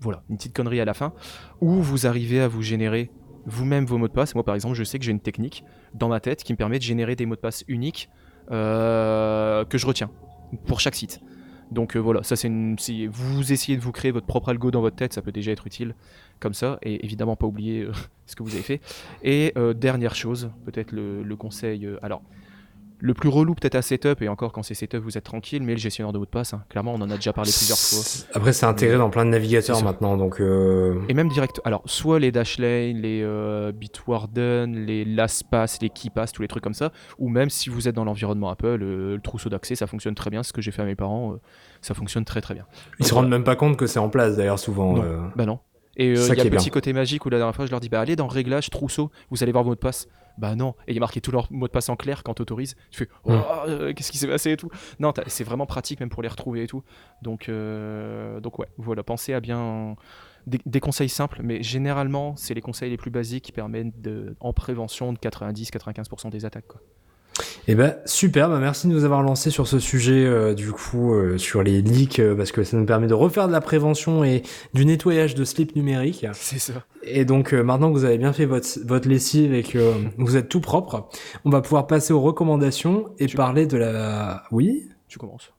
voilà, 0.00 0.22
une 0.28 0.36
petite 0.36 0.54
connerie 0.54 0.80
à 0.80 0.84
la 0.84 0.94
fin, 0.94 1.12
où 1.60 1.80
vous 1.80 2.06
arrivez 2.06 2.40
à 2.40 2.48
vous 2.48 2.62
générer 2.62 3.10
vous-même 3.46 3.86
vos 3.86 3.96
mots 3.96 4.08
de 4.08 4.12
passe. 4.12 4.34
Moi 4.34 4.44
par 4.44 4.54
exemple, 4.54 4.74
je 4.74 4.84
sais 4.84 4.98
que 4.98 5.04
j'ai 5.04 5.12
une 5.12 5.20
technique 5.20 5.64
dans 5.94 6.08
ma 6.08 6.20
tête 6.20 6.42
qui 6.42 6.52
me 6.52 6.58
permet 6.58 6.78
de 6.78 6.84
générer 6.84 7.16
des 7.16 7.26
mots 7.26 7.36
de 7.36 7.40
passe 7.40 7.64
uniques 7.68 8.10
euh, 8.50 9.64
que 9.64 9.78
je 9.78 9.86
retiens 9.86 10.10
pour 10.66 10.80
chaque 10.80 10.94
site. 10.94 11.20
Donc 11.70 11.96
euh, 11.96 12.00
voilà, 12.00 12.22
ça 12.22 12.36
c'est 12.36 12.48
une. 12.48 12.78
Si 12.78 13.06
vous 13.06 13.52
essayez 13.52 13.76
de 13.76 13.82
vous 13.82 13.92
créer 13.92 14.10
votre 14.10 14.26
propre 14.26 14.48
algo 14.48 14.70
dans 14.70 14.80
votre 14.80 14.96
tête, 14.96 15.12
ça 15.12 15.22
peut 15.22 15.32
déjà 15.32 15.52
être 15.52 15.66
utile 15.66 15.94
comme 16.40 16.54
ça, 16.54 16.78
et 16.82 17.04
évidemment 17.04 17.36
pas 17.36 17.46
oublier 17.46 17.82
euh, 17.82 17.92
ce 18.26 18.34
que 18.34 18.42
vous 18.42 18.54
avez 18.54 18.62
fait. 18.62 18.80
Et 19.22 19.52
euh, 19.56 19.72
dernière 19.72 20.14
chose, 20.14 20.50
peut-être 20.64 20.92
le, 20.92 21.36
conseil. 21.36 21.88
alors, 22.02 22.22
le 23.00 23.14
plus 23.14 23.28
relou 23.28 23.54
peut-être 23.54 23.74
à 23.74 23.82
setup, 23.82 24.22
et 24.22 24.28
encore 24.28 24.52
quand 24.52 24.62
c'est 24.62 24.74
setup 24.74 25.02
vous 25.02 25.16
êtes 25.16 25.24
tranquille, 25.24 25.62
mais 25.62 25.72
le 25.72 25.78
gestionnaire 25.78 26.12
de 26.12 26.18
mots 26.18 26.24
de 26.26 26.30
passe, 26.30 26.52
hein, 26.54 26.62
clairement 26.68 26.92
on 26.94 27.00
en 27.00 27.10
a 27.10 27.16
déjà 27.16 27.32
parlé 27.32 27.50
plusieurs 27.50 27.78
fois. 27.78 28.00
Après, 28.34 28.52
c'est 28.52 28.66
intégré 28.66 28.98
dans 28.98 29.10
plein 29.10 29.24
de 29.24 29.30
navigateurs 29.30 29.82
maintenant, 29.82 30.16
donc. 30.16 30.40
euh, 30.40 31.00
Et 31.08 31.14
même 31.14 31.28
direct, 31.28 31.60
alors 31.64 31.82
soit 31.86 32.18
les 32.18 32.30
Dashlane, 32.30 32.96
les 32.96 33.22
euh, 33.22 33.72
Bitwarden, 33.72 34.84
les 34.86 35.04
LastPass, 35.04 35.80
les 35.80 35.90
KeyPass, 35.90 36.32
tous 36.32 36.42
les 36.42 36.48
trucs 36.48 36.62
comme 36.62 36.74
ça, 36.74 36.92
ou 37.18 37.28
même 37.28 37.50
si 37.50 37.70
vous 37.70 37.88
êtes 37.88 37.94
dans 37.94 38.04
l'environnement 38.04 38.50
Apple, 38.50 38.66
euh, 38.82 39.14
le 39.14 39.20
trousseau 39.20 39.48
d'accès, 39.48 39.74
ça 39.74 39.86
fonctionne 39.86 40.14
très 40.14 40.30
bien, 40.30 40.42
ce 40.42 40.52
que 40.52 40.60
j'ai 40.60 40.70
fait 40.70 40.82
à 40.82 40.86
mes 40.86 40.96
parents, 40.96 41.32
euh, 41.32 41.40
ça 41.80 41.94
fonctionne 41.94 42.24
très 42.24 42.40
très 42.40 42.54
bien. 42.54 42.66
Ils 42.98 43.06
se 43.06 43.14
rendent 43.14 43.28
même 43.28 43.44
pas 43.44 43.56
compte 43.56 43.76
que 43.76 43.86
c'est 43.86 43.98
en 43.98 44.08
place 44.10 44.36
d'ailleurs 44.36 44.58
souvent. 44.58 44.94
Non. 44.94 45.30
Bah 45.36 45.46
non. 45.46 45.58
Et 45.96 46.12
il 46.12 46.16
y 46.16 46.40
a 46.40 46.44
le 46.44 46.50
petit 46.50 46.64
bien. 46.66 46.72
côté 46.72 46.92
magique 46.92 47.26
où 47.26 47.30
la 47.30 47.38
dernière 47.38 47.54
fois 47.54 47.66
je 47.66 47.70
leur 47.70 47.80
dis 47.80 47.88
bah 47.88 48.00
allez 48.00 48.16
dans 48.16 48.28
réglage 48.28 48.70
trousseau, 48.70 49.10
vous 49.30 49.42
allez 49.42 49.52
voir 49.52 49.64
vos 49.64 49.70
mots 49.70 49.74
de 49.74 49.80
passe. 49.80 50.08
Bah 50.40 50.56
non. 50.56 50.74
Et 50.88 50.92
il 50.92 50.94
y 50.94 50.98
a 50.98 51.00
marqué 51.00 51.20
tous 51.20 51.32
leurs 51.32 51.52
mots 51.52 51.66
de 51.66 51.72
passe 51.72 51.90
en 51.90 51.96
clair 51.96 52.22
quand 52.22 52.32
t'autorises. 52.32 52.74
Tu 52.90 53.04
fais 53.04 53.10
oh, 53.24 53.32
euh, 53.68 53.92
qu'est-ce 53.92 54.10
qui 54.10 54.16
s'est 54.16 54.26
passé 54.26 54.52
et 54.52 54.56
tout. 54.56 54.70
Non, 54.98 55.12
c'est 55.26 55.44
vraiment 55.44 55.66
pratique 55.66 56.00
même 56.00 56.08
pour 56.08 56.22
les 56.22 56.28
retrouver 56.28 56.62
et 56.62 56.66
tout. 56.66 56.82
Donc 57.20 57.50
euh, 57.50 58.40
donc 58.40 58.58
ouais, 58.58 58.68
voilà, 58.78 59.02
pensez 59.02 59.34
à 59.34 59.40
bien 59.40 59.96
des, 60.46 60.58
des 60.64 60.80
conseils 60.80 61.10
simples, 61.10 61.40
mais 61.42 61.62
généralement 61.62 62.36
c'est 62.36 62.54
les 62.54 62.62
conseils 62.62 62.88
les 62.88 62.96
plus 62.96 63.10
basiques 63.10 63.44
qui 63.44 63.52
permettent 63.52 64.00
de, 64.00 64.34
en 64.40 64.54
prévention 64.54 65.12
de 65.12 65.18
90-95% 65.18 66.30
des 66.30 66.46
attaques 66.46 66.68
quoi. 66.68 66.80
Eh 67.68 67.74
ben 67.74 67.96
super, 68.04 68.48
bah 68.48 68.58
merci 68.58 68.88
de 68.88 68.92
nous 68.92 69.04
avoir 69.04 69.22
lancé 69.22 69.50
sur 69.50 69.66
ce 69.68 69.78
sujet 69.78 70.24
euh, 70.24 70.54
du 70.54 70.72
coup 70.72 71.14
euh, 71.14 71.38
sur 71.38 71.62
les 71.62 71.82
leaks 71.82 72.18
euh, 72.18 72.34
parce 72.34 72.52
que 72.52 72.64
ça 72.64 72.76
nous 72.76 72.84
permet 72.86 73.06
de 73.06 73.14
refaire 73.14 73.46
de 73.46 73.52
la 73.52 73.60
prévention 73.60 74.24
et 74.24 74.42
du 74.74 74.84
nettoyage 74.86 75.34
de 75.34 75.44
slip 75.44 75.76
numérique. 75.76 76.26
C'est 76.34 76.58
ça. 76.58 76.72
Et 77.02 77.24
donc 77.24 77.52
euh, 77.54 77.62
maintenant 77.62 77.88
que 77.92 77.98
vous 77.98 78.04
avez 78.04 78.18
bien 78.18 78.32
fait 78.32 78.46
votre, 78.46 78.66
votre 78.84 79.08
lessive 79.08 79.54
et 79.54 79.62
que 79.62 79.92
vous 80.18 80.36
êtes 80.36 80.48
tout 80.48 80.60
propre, 80.60 81.08
on 81.44 81.50
va 81.50 81.60
pouvoir 81.60 81.86
passer 81.86 82.12
aux 82.12 82.20
recommandations 82.20 83.06
et 83.18 83.26
Tu- 83.26 83.36
parler 83.36 83.66
de 83.66 83.76
la. 83.76 84.42
Oui? 84.50 84.88
Tu 85.08 85.18
commences. 85.18 85.52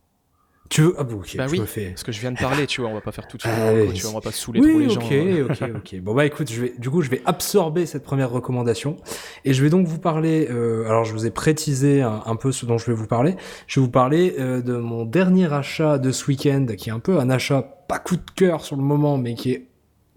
Tu 0.72 0.82
veux 0.84 0.96
Ah 0.98 1.04
bon, 1.04 1.18
ok. 1.18 1.36
Bah 1.38 1.48
je 1.48 1.52
oui. 1.52 1.60
me 1.60 1.66
fais. 1.66 1.90
Parce 1.90 2.04
que 2.04 2.14
je 2.14 2.22
viens 2.22 2.32
de 2.32 2.40
parler, 2.40 2.66
tu 2.66 2.80
vois, 2.80 2.90
on 2.90 2.94
va 2.94 3.02
pas 3.02 3.12
faire 3.12 3.28
tout 3.28 3.36
de 3.36 3.42
suite. 3.42 3.54
Ah, 3.56 3.72
oui. 3.74 3.92
tu 3.94 4.02
vois, 4.04 4.12
on 4.12 4.14
va 4.16 4.22
pas 4.22 4.32
saouler 4.32 4.62
trop 4.62 4.70
Oui, 4.70 4.86
les 4.88 4.96
ok, 4.96 5.02
gens. 5.02 5.10
hein. 5.12 5.70
ok, 5.76 5.76
ok. 5.94 6.00
Bon 6.02 6.14
bah 6.16 6.26
écoute, 6.26 6.50
je 6.50 6.62
vais, 6.62 6.74
du 6.80 6.90
coup, 6.90 7.02
je 7.02 7.10
vais 7.10 7.22
absorber 7.26 7.86
cette 7.86 8.04
première 8.04 8.32
recommandation 8.32 8.96
et 9.44 9.54
je 9.54 9.62
vais 9.62 9.70
donc 9.70 9.86
vous 9.86 10.00
parler. 10.00 10.48
euh, 10.50 10.86
alors, 10.88 11.04
je 11.04 11.12
vous 11.12 11.26
ai 11.26 11.32
précisé 11.32 12.02
un, 12.02 12.24
un 12.26 12.36
peu 12.38 12.54
ce 12.54 12.66
dont 12.66 12.78
je 12.78 12.86
vais 12.86 12.94
vous 12.94 13.06
parler. 13.08 13.36
Je 13.68 13.80
vais 13.82 13.86
vous 13.86 13.92
parler 13.92 14.36
euh, 14.40 14.62
de 14.62 14.78
mon 14.78 15.04
dernier 15.06 15.52
achat 15.54 15.98
de 15.98 16.12
ce 16.12 16.26
week-end, 16.28 16.66
qui 16.78 16.90
est 16.90 16.94
un 16.94 17.00
peu 17.00 17.20
un 17.20 17.30
achat 17.30 17.62
pas 17.90 18.00
coup 18.00 18.16
de 18.16 18.22
cœur 18.36 18.64
sur 18.64 18.78
le 18.78 18.84
moment, 18.84 19.18
mais 19.18 19.36
qui 19.36 19.52
est 19.52 19.68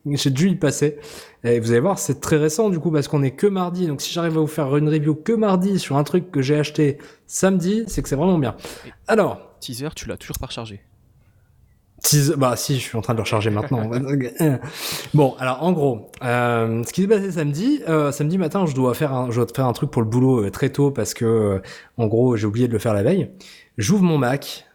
j'ai 0.06 0.28
dû 0.30 0.50
y 0.50 0.54
passer. 0.54 0.98
Et 1.44 1.58
vous 1.58 1.70
allez 1.70 1.80
voir, 1.80 1.98
c'est 1.98 2.20
très 2.20 2.36
récent 2.36 2.68
du 2.68 2.78
coup 2.78 2.90
parce 2.90 3.08
qu'on 3.08 3.22
est 3.22 3.30
que 3.30 3.46
mardi. 3.46 3.86
Donc 3.86 4.02
si 4.02 4.12
j'arrive 4.12 4.36
à 4.36 4.40
vous 4.40 4.46
faire 4.46 4.76
une 4.76 4.88
review 4.88 5.14
que 5.14 5.32
mardi 5.32 5.78
sur 5.78 5.96
un 5.96 6.04
truc 6.04 6.30
que 6.30 6.42
j'ai 6.42 6.56
acheté 6.58 6.98
samedi, 7.26 7.84
c'est 7.86 8.02
que 8.02 8.08
c'est 8.10 8.14
vraiment 8.16 8.38
bien. 8.38 8.54
Alors, 9.08 9.53
Teaser, 9.64 9.88
tu 9.96 10.08
l'as 10.08 10.16
toujours 10.16 10.38
pas 10.38 10.46
rechargé. 10.46 10.80
Tease- 12.02 12.34
Bah 12.36 12.54
si, 12.56 12.74
je 12.74 12.80
suis 12.80 12.98
en 12.98 13.00
train 13.00 13.14
de 13.14 13.18
le 13.18 13.22
recharger 13.22 13.50
maintenant. 13.50 13.88
bon, 15.14 15.34
alors 15.38 15.62
en 15.62 15.72
gros, 15.72 16.10
euh, 16.22 16.82
ce 16.84 16.92
qui 16.92 17.02
s'est 17.02 17.08
passé 17.08 17.32
samedi, 17.32 17.80
euh, 17.88 18.12
samedi 18.12 18.36
matin, 18.36 18.66
je 18.66 18.74
dois 18.74 18.92
faire 18.94 19.12
un, 19.14 19.30
je 19.30 19.36
dois 19.40 19.46
faire 19.54 19.66
un 19.66 19.72
truc 19.72 19.90
pour 19.90 20.02
le 20.02 20.08
boulot 20.08 20.44
euh, 20.44 20.50
très 20.50 20.68
tôt 20.70 20.90
parce 20.90 21.14
que, 21.14 21.62
en 21.96 22.06
gros, 22.06 22.36
j'ai 22.36 22.46
oublié 22.46 22.68
de 22.68 22.72
le 22.72 22.78
faire 22.78 22.92
la 22.94 23.02
veille. 23.02 23.30
J'ouvre 23.78 24.02
mon 24.02 24.18
Mac, 24.18 24.66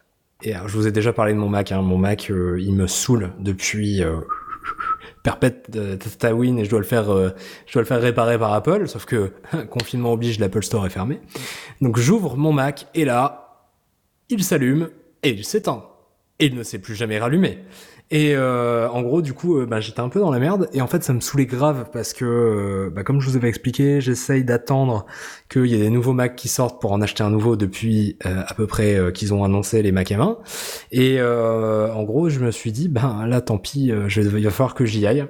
et 0.42 0.54
alors, 0.54 0.68
je 0.68 0.76
vous 0.76 0.86
ai 0.88 0.92
déjà 0.92 1.12
parlé 1.12 1.32
de 1.34 1.38
mon 1.38 1.48
Mac, 1.48 1.70
hein. 1.72 1.82
mon 1.82 1.98
Mac, 1.98 2.28
il 2.30 2.72
me 2.74 2.86
saoule 2.86 3.32
depuis 3.38 4.02
perpète 5.22 5.70
Tatooine 6.18 6.58
et 6.58 6.64
je 6.64 6.70
dois 6.70 6.78
le 6.80 6.84
faire, 6.84 7.04
je 7.66 7.72
dois 7.72 7.82
le 7.82 7.84
faire 7.84 8.00
réparer 8.00 8.38
par 8.38 8.52
Apple, 8.54 8.88
sauf 8.88 9.04
que 9.04 9.32
confinement 9.70 10.12
oblige, 10.12 10.38
l'Apple 10.38 10.62
Store 10.62 10.86
est 10.86 10.90
fermé. 10.90 11.20
Donc 11.80 11.98
j'ouvre 11.98 12.36
mon 12.36 12.52
Mac 12.52 12.86
et 12.94 13.04
là, 13.04 13.49
il 14.30 14.44
s'allume 14.44 14.88
et 15.22 15.30
il 15.30 15.44
s'éteint. 15.44 15.84
Et 16.38 16.46
il 16.46 16.54
ne 16.54 16.62
s'est 16.62 16.78
plus 16.78 16.94
jamais 16.94 17.18
rallumé. 17.18 17.58
Et 18.12 18.34
euh, 18.34 18.88
en 18.88 19.02
gros, 19.02 19.22
du 19.22 19.34
coup, 19.34 19.58
euh, 19.58 19.66
bah, 19.66 19.80
j'étais 19.80 20.00
un 20.00 20.08
peu 20.08 20.18
dans 20.18 20.32
la 20.32 20.40
merde. 20.40 20.68
Et 20.72 20.80
en 20.80 20.88
fait, 20.88 21.04
ça 21.04 21.12
me 21.12 21.20
saoulait 21.20 21.46
grave 21.46 21.90
parce 21.92 22.12
que, 22.12 22.24
euh, 22.24 22.90
bah, 22.90 23.04
comme 23.04 23.20
je 23.20 23.28
vous 23.28 23.36
avais 23.36 23.48
expliqué, 23.48 24.00
j'essaye 24.00 24.42
d'attendre 24.42 25.06
qu'il 25.48 25.66
y 25.66 25.74
ait 25.74 25.78
des 25.78 25.90
nouveaux 25.90 26.12
Mac 26.12 26.34
qui 26.34 26.48
sortent 26.48 26.80
pour 26.80 26.90
en 26.90 27.00
acheter 27.02 27.22
un 27.22 27.30
nouveau 27.30 27.54
depuis 27.54 28.16
euh, 28.26 28.42
à 28.46 28.54
peu 28.54 28.66
près 28.66 28.96
euh, 28.96 29.12
qu'ils 29.12 29.32
ont 29.32 29.44
annoncé 29.44 29.80
les 29.82 29.92
Mac 29.92 30.10
M1. 30.10 30.38
Et 30.90 31.22
en 31.22 32.02
gros, 32.02 32.28
je 32.28 32.40
me 32.40 32.50
suis 32.50 32.72
dit, 32.72 32.88
ben 32.88 33.26
là, 33.28 33.40
tant 33.40 33.58
pis, 33.58 33.92
je 34.08 34.20
vais, 34.20 34.40
il 34.40 34.44
va 34.44 34.50
falloir 34.50 34.74
que 34.74 34.84
j'y 34.84 35.06
aille. 35.06 35.26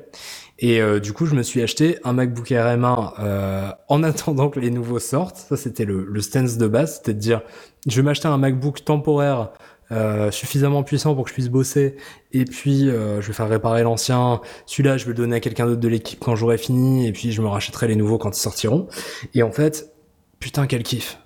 Et 0.60 0.82
euh, 0.82 1.00
du 1.00 1.14
coup, 1.14 1.24
je 1.24 1.34
me 1.34 1.42
suis 1.42 1.62
acheté 1.62 1.98
un 2.04 2.12
MacBook 2.12 2.52
Air 2.52 2.66
M1 2.66 3.14
euh, 3.18 3.70
en 3.88 4.02
attendant 4.02 4.50
que 4.50 4.60
les 4.60 4.70
nouveaux 4.70 4.98
sortent. 4.98 5.38
Ça, 5.38 5.56
c'était 5.56 5.86
le, 5.86 6.04
le 6.04 6.20
stance 6.20 6.58
de 6.58 6.66
base, 6.66 6.96
c'était 6.96 7.14
de 7.14 7.18
dire, 7.18 7.40
je 7.86 7.96
vais 7.96 8.02
m'acheter 8.02 8.28
un 8.28 8.38
MacBook 8.38 8.84
temporaire 8.84 9.50
euh, 9.92 10.30
suffisamment 10.30 10.84
puissant 10.84 11.14
pour 11.16 11.24
que 11.24 11.30
je 11.30 11.34
puisse 11.34 11.48
bosser 11.48 11.96
et 12.32 12.44
puis 12.44 12.88
euh, 12.88 13.20
je 13.20 13.26
vais 13.26 13.32
faire 13.32 13.48
réparer 13.48 13.82
l'ancien. 13.82 14.40
Celui-là 14.66 14.96
je 14.96 15.04
vais 15.04 15.10
le 15.10 15.16
donner 15.16 15.36
à 15.36 15.40
quelqu'un 15.40 15.66
d'autre 15.66 15.80
de 15.80 15.88
l'équipe 15.88 16.20
quand 16.20 16.36
j'aurai 16.36 16.58
fini 16.58 17.08
et 17.08 17.12
puis 17.12 17.32
je 17.32 17.42
me 17.42 17.48
rachèterai 17.48 17.88
les 17.88 17.96
nouveaux 17.96 18.18
quand 18.18 18.30
ils 18.36 18.40
sortiront. 18.40 18.86
Et 19.34 19.42
en 19.42 19.50
fait 19.50 19.92
putain 20.38 20.66
quel 20.66 20.84
kiff. 20.84 21.18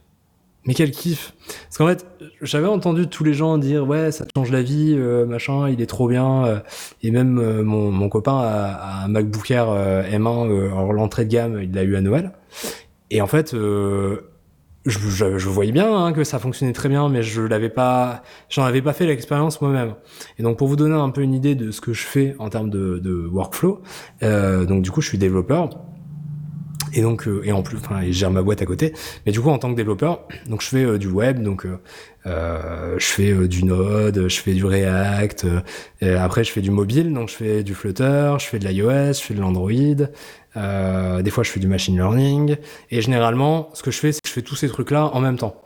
Mais 0.67 0.73
quel 0.73 0.93
kiff. 0.93 1.35
Parce 1.65 1.77
qu'en 1.77 1.87
fait 1.87 2.07
j'avais 2.41 2.67
entendu 2.67 3.07
tous 3.07 3.23
les 3.23 3.35
gens 3.35 3.59
dire 3.59 3.87
ouais 3.87 4.11
ça 4.13 4.25
change 4.35 4.51
la 4.51 4.63
vie 4.63 4.95
euh, 4.97 5.27
machin 5.27 5.69
il 5.69 5.83
est 5.83 5.87
trop 5.87 6.09
bien 6.09 6.47
euh, 6.47 6.61
et 7.03 7.11
même 7.11 7.39
euh, 7.39 7.63
mon, 7.63 7.91
mon 7.91 8.09
copain 8.09 8.39
a, 8.39 8.73
a 8.73 9.05
un 9.05 9.09
MacBook 9.09 9.51
Air 9.51 9.69
euh, 9.69 10.03
M1 10.05 10.51
euh, 10.51 10.69
alors 10.69 10.95
l'entrée 10.95 11.27
de 11.27 11.31
gamme 11.31 11.61
il 11.63 11.73
l'a 11.75 11.83
eu 11.83 11.97
à 11.97 12.01
Noël. 12.01 12.33
Et 13.11 13.21
en 13.21 13.27
fait 13.27 13.53
euh, 13.53 14.31
je, 14.87 14.99
je, 14.99 15.39
je 15.39 15.49
voyais 15.49 15.73
bien 15.73 15.95
hein, 15.95 16.13
que 16.13 16.25
ça 16.25 16.39
fonctionnait 16.39 16.73
très 16.73 16.89
bien, 16.89 17.09
mais 17.09 17.23
je 17.23 17.43
l'avais 17.43 17.71
pas, 17.71 18.23
j'en 18.51 18.65
avais 18.65 18.83
pas 18.83 18.93
fait 18.93 19.07
l'expérience 19.07 19.61
moi-même. 19.61 19.95
Et 20.39 20.43
donc 20.43 20.59
pour 20.59 20.69
vous 20.69 20.77
donner 20.77 20.95
un 20.95 21.11
peu 21.11 21.23
une 21.23 21.35
idée 21.35 21.55
de 21.55 21.71
ce 21.71 21.81
que 21.81 21.93
je 21.93 22.05
fais 22.05 22.37
en 22.39 22.49
termes 22.49 22.71
de, 22.71 22.99
de 22.99 23.27
workflow, 23.27 23.83
euh, 24.23 24.65
donc 24.65 24.83
du 24.83 24.91
coup 24.91 25.01
je 25.01 25.09
suis 25.09 25.19
développeur. 25.19 25.71
Et 26.95 27.03
donc 27.03 27.27
euh, 27.27 27.43
et 27.45 27.53
en 27.53 27.63
plus, 27.63 27.77
enfin, 27.77 28.01
gère 28.11 28.31
ma 28.31 28.43
boîte 28.43 28.63
à 28.63 28.67
côté. 28.67 28.95
Mais 29.27 29.33
du 29.33 29.41
coup, 29.41 29.51
en 29.51 29.59
tant 29.59 29.71
que 29.71 29.77
développeur, 29.77 30.27
donc 30.49 30.63
je 30.63 30.69
fais 30.69 30.85
euh, 30.85 30.99
du 30.99 31.09
web, 31.09 31.43
donc 31.43 31.67
euh, 32.27 32.97
je 32.99 33.05
fais 33.07 33.49
du 33.49 33.65
Node, 33.65 34.29
je 34.29 34.41
fais 34.41 34.55
du 34.55 34.65
React. 34.65 35.47
après, 36.03 36.45
je 36.45 36.53
fais 36.53 36.63
du 36.63 36.71
mobile, 36.71 37.13
donc 37.13 37.29
je 37.29 37.35
fais 37.35 37.63
du 37.63 37.75
Flutter, 37.75 38.35
je 38.39 38.47
fais 38.47 38.59
de 38.59 38.67
l'iOS, 38.67 39.15
je 39.15 39.21
fais 39.21 39.35
de 39.35 39.41
l'Android. 39.41 40.07
Euh, 40.57 41.23
des 41.23 41.31
fois, 41.31 41.45
je 41.45 41.51
fais 41.51 41.61
du 41.61 41.67
machine 41.67 41.97
learning. 41.97 42.57
Et 42.91 43.01
généralement, 43.01 43.71
ce 43.75 43.83
que 43.83 43.91
je 43.91 43.99
fais, 43.99 44.13
c'est 44.13 44.21
que 44.21 44.29
je 44.29 44.33
fais 44.33 44.43
tous 44.43 44.57
ces 44.57 44.69
trucs-là 44.69 45.11
en 45.13 45.21
même 45.21 45.37
temps. 45.37 45.57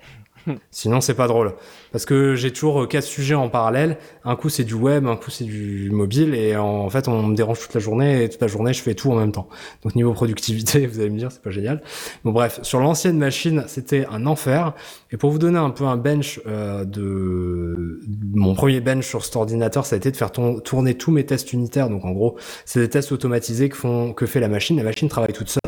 Sinon, 0.71 1.01
c'est 1.01 1.15
pas 1.15 1.29
drôle. 1.29 1.55
Parce 1.93 2.05
que 2.05 2.35
j'ai 2.35 2.53
toujours 2.53 2.87
quatre 2.89 3.05
sujets 3.05 3.35
en 3.35 3.49
parallèle. 3.49 3.99
Un 4.25 4.37
coup, 4.37 4.49
c'est 4.49 4.65
du 4.65 4.75
web, 4.75 5.07
un 5.07 5.17
coup, 5.17 5.31
c'est 5.31 5.45
du 5.45 5.91
mobile. 5.91 6.35
Et 6.35 6.57
en 6.57 6.89
fait, 6.91 7.09
on 7.09 7.23
me 7.23 7.35
dérange 7.35 7.61
toute 7.61 7.75
la 7.75 7.81
journée. 7.81 8.25
Et 8.25 8.29
toute 8.29 8.41
la 8.41 8.49
journée, 8.49 8.73
je 8.73 8.83
fais 8.83 8.95
tout 8.95 9.11
en 9.11 9.17
même 9.17 9.33
temps. 9.33 9.49
Donc, 9.83 9.95
niveau 9.95 10.13
productivité, 10.13 10.87
vous 10.89 11.01
allez 11.01 11.11
me 11.11 11.19
dire, 11.19 11.33
c'est 11.33 11.43
pas 11.43 11.51
génial. 11.51 11.83
Bon, 12.25 12.33
bref, 12.33 12.61
sur 12.63 12.81
l'ancienne 12.81 13.19
machine, 13.19 13.65
c'était 13.67 14.07
un 14.11 14.27
enfer. 14.27 14.75
Et 15.11 15.17
pour 15.17 15.31
vous 15.31 15.39
donner 15.39 15.59
un 15.59 15.71
peu 15.71 15.85
un 15.85 15.97
bench 15.97 16.41
euh, 16.47 16.85
de... 16.85 18.01
Mon 18.35 18.55
premier 18.55 18.81
bench 18.81 19.07
sur 19.07 19.25
cet 19.25 19.37
ordinateur, 19.37 19.87
ça 19.87 19.97
a 19.97 19.99
été 19.99 20.11
de 20.11 20.17
faire 20.17 20.31
tourner 20.31 20.95
tous 20.95 21.11
mes 21.11 21.25
tests 21.25 21.53
unitaires. 21.53 21.89
Donc, 21.89 22.05
en 22.05 22.13
gros, 22.13 22.37
c'est 22.65 22.81
des 22.81 22.89
tests 22.89 23.13
automatisés 23.13 23.69
que, 23.69 23.77
font... 23.77 24.13
que 24.13 24.27
fait 24.27 24.41
la 24.41 24.49
machine. 24.49 24.77
La 24.77 24.85
machine 24.85 25.09
travaille 25.09 25.33
toute 25.33 25.49
seule 25.49 25.68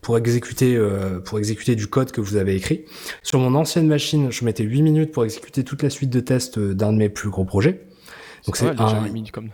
pour 0.00 0.18
exécuter, 0.18 0.76
euh, 0.76 1.20
pour 1.20 1.38
exécuter 1.38 1.74
du 1.74 1.86
code 1.86 2.12
que 2.12 2.20
vous 2.20 2.36
avez 2.36 2.54
écrit. 2.54 2.84
Sur 3.22 3.38
mon 3.38 3.54
ancienne 3.54 3.86
machine, 3.86 4.30
je 4.30 4.44
mettais 4.44 4.64
8 4.64 4.82
minutes 4.82 5.12
pour 5.12 5.24
exécuter 5.24 5.64
toute 5.64 5.82
la 5.82 5.90
suite 5.90 6.10
de 6.10 6.20
tests 6.20 6.58
euh, 6.58 6.74
d'un 6.74 6.92
de 6.92 6.98
mes 6.98 7.08
plus 7.08 7.30
gros 7.30 7.44
projets. 7.44 7.86
Donc 8.46 8.56
c'est 8.56 8.68
un, 8.68 9.08
comme. 9.32 9.50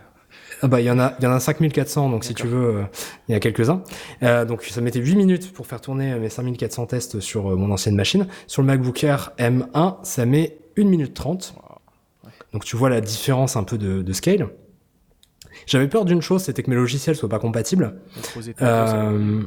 ah 0.61 0.67
bah 0.67 0.79
il 0.79 0.85
y 0.85 0.91
en 0.91 0.99
a 0.99 1.15
il 1.19 1.25
y 1.25 1.27
en 1.27 1.31
a 1.31 1.39
5400 1.39 2.09
donc 2.09 2.23
si 2.23 2.35
tu 2.35 2.45
veux 2.45 2.77
euh, 2.77 2.83
il 3.27 3.31
y 3.31 3.35
a 3.35 3.39
quelques-uns. 3.39 3.81
Euh, 4.21 4.45
donc 4.45 4.63
ça 4.63 4.81
mettait 4.81 4.99
8 4.99 5.15
minutes 5.15 5.51
pour 5.51 5.65
faire 5.65 5.81
tourner 5.81 6.15
mes 6.19 6.29
5400 6.29 6.85
tests 6.85 7.19
sur 7.19 7.51
euh, 7.51 7.55
mon 7.55 7.71
ancienne 7.71 7.95
machine. 7.95 8.27
Sur 8.45 8.61
le 8.61 8.67
MacBook 8.67 9.03
Air 9.03 9.31
M1, 9.39 9.97
ça 10.03 10.25
met 10.25 10.57
1 10.77 10.85
minute 10.85 11.13
30. 11.13 11.55
Donc 12.53 12.65
tu 12.65 12.75
vois 12.75 12.89
la 12.89 13.01
différence 13.01 13.55
un 13.55 13.63
peu 13.63 13.79
de, 13.79 14.03
de 14.03 14.13
scale. 14.13 14.47
J'avais 15.65 15.87
peur 15.87 16.05
d'une 16.05 16.21
chose, 16.21 16.43
c'était 16.43 16.63
que 16.63 16.69
mes 16.69 16.75
logiciels 16.75 17.15
soient 17.15 17.29
pas 17.29 17.39
compatibles. 17.39 17.95
Euh, 18.61 19.41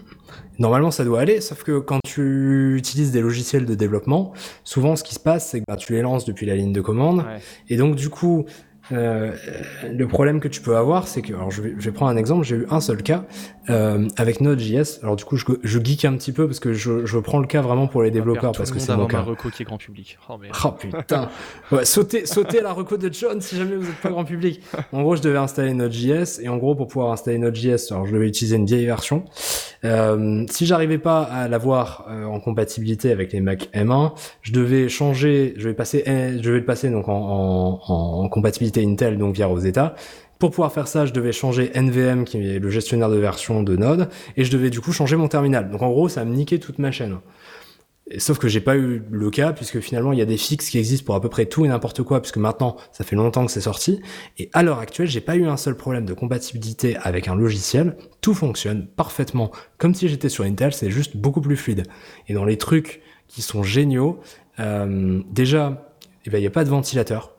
normalement, 0.59 0.91
ça 0.91 1.05
doit 1.05 1.21
aller, 1.21 1.41
sauf 1.41 1.63
que 1.63 1.79
quand 1.79 2.01
tu 2.05 2.77
utilises 2.77 3.13
des 3.13 3.21
logiciels 3.21 3.67
de 3.67 3.75
développement, 3.75 4.33
souvent, 4.65 4.97
ce 4.97 5.03
qui 5.05 5.15
se 5.15 5.21
passe, 5.21 5.51
c'est 5.51 5.61
que 5.61 5.65
bah, 5.69 5.77
tu 5.77 5.93
les 5.93 6.03
lances 6.03 6.25
depuis 6.25 6.47
la 6.47 6.55
ligne 6.57 6.73
de 6.73 6.81
commande, 6.81 7.19
Ouais. 7.19 7.41
et 7.69 7.77
donc 7.77 7.97
du 7.97 8.09
coup, 8.09 8.45
euh, 8.93 9.33
le 9.91 10.07
problème 10.07 10.41
que 10.41 10.49
tu 10.49 10.61
peux 10.61 10.77
avoir, 10.77 11.09
c'est 11.09 11.23
que, 11.23 11.33
alors 11.35 11.51
je 11.51 11.63
vais, 11.63 11.75
je 11.79 11.85
vais 11.85 11.93
prendre 11.93 12.11
un 12.13 12.17
exemple, 12.17 12.45
j'ai 12.45 12.57
eu 12.57 12.67
un 12.71 12.81
seul 12.81 13.03
cas 13.03 13.25
euh, 13.69 14.09
avec 14.17 14.41
Node.js. 14.41 15.01
Alors 15.03 15.17
du 15.17 15.25
coup, 15.25 15.37
je, 15.37 15.45
je 15.63 15.79
geek 15.83 16.05
un 16.05 16.17
petit 16.17 16.33
peu 16.33 16.47
parce 16.47 16.61
que 16.61 16.73
je, 16.73 17.05
je 17.05 17.19
prends 17.19 17.39
le 17.39 17.47
cas 17.47 17.63
vraiment 17.63 17.87
pour 17.89 18.03
les 18.03 18.11
développeurs 18.11 18.53
parce 18.53 18.71
que 18.71 18.79
c'est 18.79 18.97
mon 18.97 19.07
cas. 19.07 19.21
reco 19.21 19.51
qui 19.51 19.63
est 19.63 19.67
grand 19.67 19.79
public. 19.79 20.19
Oh 20.29 20.39
merde. 20.39 20.55
Oh 20.65 20.73
putain 20.73 21.29
ouais, 21.73 21.85
sautez, 21.85 22.27
sautez 22.27 22.61
la 22.61 22.73
reco 22.73 22.97
de 22.97 23.13
John 23.13 23.41
si 23.41 23.57
jamais 23.57 23.77
vous 23.77 23.87
n'êtes 23.87 24.01
pas 24.01 24.11
grand 24.11 24.25
public. 24.25 24.63
En 24.93 25.03
gros, 25.03 25.17
je 25.17 25.23
devais 25.23 25.39
installer 25.39 25.75
Node.js 25.75 26.41
et 26.41 26.49
en 26.49 26.57
gros, 26.57 26.75
pour 26.75 26.89
pouvoir 26.89 27.13
installer 27.13 27.39
Node.js, 27.39 27.91
alors 27.91 28.07
je 28.07 28.13
devais 28.13 28.29
utiliser 28.29 28.57
une 28.57 28.67
vieille 28.67 28.87
version. 28.87 29.25
Euh, 29.85 30.45
si 30.51 30.67
j'arrivais 30.67 30.99
pas 30.99 31.23
à 31.23 31.49
l'avoir 31.49 32.07
euh, 32.11 32.25
en 32.25 32.41
compatibilité 32.41 33.11
avec 33.13 33.33
les 33.33 33.41
Mac 33.41 33.69
M1, 33.75 34.13
je 34.43 34.53
devais 34.53 34.89
changer, 34.89 35.55
je 35.57 35.69
vais 35.69 35.75
passer, 35.75 36.03
eh, 36.07 36.43
je 36.43 36.51
vais 36.51 36.59
le 36.59 36.65
passer 36.65 36.91
donc 36.91 37.09
en, 37.09 37.13
en, 37.15 37.81
en- 38.25 38.29
compatibilité 38.29 38.85
Intel 38.85 39.19
donc 39.19 39.35
via 39.35 39.47
Rosetta. 39.47 39.95
Pour 40.39 40.51
pouvoir 40.51 40.71
faire 40.73 40.87
ça, 40.87 41.07
je 41.07 41.13
devais 41.13 41.33
changer 41.33 41.71
NVM 41.75 42.25
qui 42.25 42.37
est 42.39 42.59
le 42.59 42.69
gestionnaire 42.69 43.09
de 43.09 43.17
version 43.17 43.63
de 43.63 43.75
Node 43.77 44.09
et 44.37 44.45
je 44.45 44.51
devais 44.53 44.69
du 44.69 44.81
coup 44.81 44.93
changer 44.93 45.17
mon 45.17 45.29
terminal. 45.29 45.71
Donc 45.71 45.81
en 45.83 45.89
gros, 45.91 46.09
ça 46.11 46.25
me 46.27 46.35
niquait 46.35 46.59
toute 46.59 46.79
ma 46.79 46.91
chaîne. 46.91 47.17
Sauf 48.19 48.39
que 48.39 48.47
j'ai 48.47 48.61
pas 48.61 48.77
eu 48.77 49.03
le 49.11 49.31
cas 49.31 49.53
puisque 49.53 49.81
finalement 49.81 50.13
il 50.13 50.19
y 50.21 50.23
a 50.23 50.27
des 50.27 50.37
fixes 50.37 50.71
qui 50.71 50.79
existent 50.79 51.05
pour 51.05 51.17
à 51.17 51.21
peu 51.21 51.29
près 51.29 51.47
tout 51.47 51.65
et 51.65 51.69
n'importe 51.69 52.05
quoi 52.05 52.21
puisque 52.21 52.37
maintenant 52.37 52.77
ça 52.93 53.03
fait 53.03 53.17
longtemps 53.17 53.45
que 53.45 53.51
c'est 53.51 53.61
sorti 53.61 54.01
et 54.39 54.49
à 54.53 54.63
l'heure 54.63 54.79
actuelle 54.79 55.09
j'ai 55.09 55.21
pas 55.21 55.35
eu 55.35 55.45
un 55.47 55.57
seul 55.57 55.77
problème 55.77 56.05
de 56.05 56.15
compatibilité 56.15 56.97
avec 56.99 57.27
un 57.27 57.35
logiciel 57.35 57.97
tout 58.21 58.33
fonctionne 58.33 58.87
parfaitement 58.87 59.51
comme 59.79 59.93
si 59.93 60.09
j'étais 60.09 60.29
sur 60.29 60.45
Intel 60.45 60.73
c'est 60.73 60.89
juste 60.89 61.17
beaucoup 61.17 61.41
plus 61.41 61.57
fluide 61.57 61.83
et 62.29 62.35
dans 62.35 62.45
les 62.45 62.59
trucs 62.59 63.03
qui 63.27 63.43
sont 63.43 63.65
géniaux 63.65 64.21
euh, 64.61 65.21
déjà 65.29 65.93
eh 66.27 66.31
ben 66.31 66.39
il 66.39 66.45
y 66.45 66.49
a 66.49 66.51
pas 66.51 66.63
de 66.63 66.71
ventilateur 66.71 67.37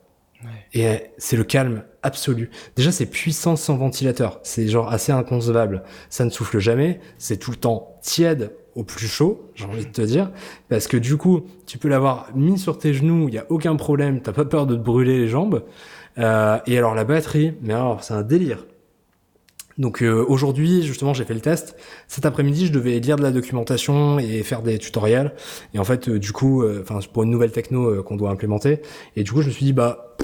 et 0.74 0.88
euh, 0.88 0.98
c'est 1.18 1.38
le 1.38 1.44
calme 1.44 1.84
absolu. 2.04 2.52
Déjà, 2.76 2.92
c'est 2.92 3.06
puissant 3.06 3.56
sans 3.56 3.76
ventilateur. 3.76 4.40
C'est 4.44 4.68
genre 4.68 4.92
assez 4.92 5.12
inconcevable. 5.12 5.84
Ça 6.10 6.26
ne 6.26 6.30
souffle 6.30 6.60
jamais. 6.60 7.00
C'est 7.18 7.38
tout 7.38 7.52
le 7.52 7.58
temps 7.58 7.98
tiède 8.02 8.52
au 8.78 8.84
plus 8.84 9.08
chaud, 9.08 9.52
j'ai 9.56 9.66
envie 9.66 9.86
de 9.86 9.92
te 9.92 10.02
dire. 10.02 10.32
Parce 10.70 10.88
que 10.88 10.96
du 10.96 11.18
coup, 11.18 11.42
tu 11.66 11.78
peux 11.78 11.90
l'avoir 11.90 12.30
mis 12.36 12.58
sur 12.58 12.78
tes 12.78 12.94
genoux, 12.94 13.28
il 13.28 13.32
n'y 13.32 13.38
a 13.38 13.46
aucun 13.50 13.76
problème. 13.76 14.22
T'as 14.22 14.32
pas 14.32 14.46
peur 14.46 14.68
de 14.68 14.76
te 14.76 14.82
brûler 14.82 15.18
les 15.18 15.28
jambes. 15.28 15.64
Euh, 16.18 16.60
et 16.66 16.78
alors, 16.78 16.96
la 16.96 17.04
batterie, 17.04 17.54
mais 17.62 17.74
alors, 17.74 18.04
c'est 18.04 18.14
un 18.14 18.24
délire. 18.24 18.66
Donc 19.78 20.02
euh, 20.02 20.26
aujourd'hui, 20.28 20.84
justement, 20.84 21.14
j'ai 21.14 21.26
fait 21.26 21.34
le 21.34 21.40
test. 21.40 21.76
Cet 22.08 22.26
après-midi, 22.26 22.68
je 22.68 22.72
devais 22.72 23.00
lire 23.00 23.16
de 23.16 23.24
la 23.24 23.32
documentation 23.32 24.20
et 24.20 24.44
faire 24.44 24.62
des 24.62 24.78
tutoriels. 24.80 25.34
Et 25.74 25.80
en 25.80 25.84
fait, 25.84 26.10
euh, 26.10 26.20
du 26.20 26.32
coup, 26.32 26.64
euh, 26.64 26.84
enfin, 26.84 27.00
pour 27.14 27.24
une 27.24 27.30
nouvelle 27.30 27.52
techno 27.52 28.04
qu'on 28.04 28.16
doit 28.16 28.32
implémenter. 28.32 28.82
Et 29.16 29.24
du 29.24 29.32
coup, 29.32 29.42
je 29.42 29.48
me 29.48 29.52
suis 29.52 29.66
dit, 29.66 29.74
bah, 29.74 30.16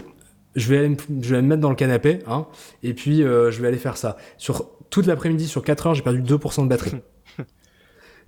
je 0.55 0.67
vais 0.69 0.95
je 1.21 1.35
vais 1.35 1.41
me 1.41 1.47
mettre 1.47 1.61
dans 1.61 1.69
le 1.69 1.75
canapé, 1.75 2.19
hein, 2.27 2.45
et 2.83 2.93
puis 2.93 3.21
je 3.21 3.61
vais 3.61 3.67
aller 3.67 3.77
faire 3.77 3.97
ça. 3.97 4.17
Sur 4.37 4.69
toute 4.91 5.07
l'après-midi, 5.07 5.47
sur 5.47 5.63
4 5.63 5.87
heures, 5.87 5.95
j'ai 5.95 6.03
perdu 6.03 6.21
2% 6.21 6.63
de 6.63 6.67
batterie. 6.67 6.91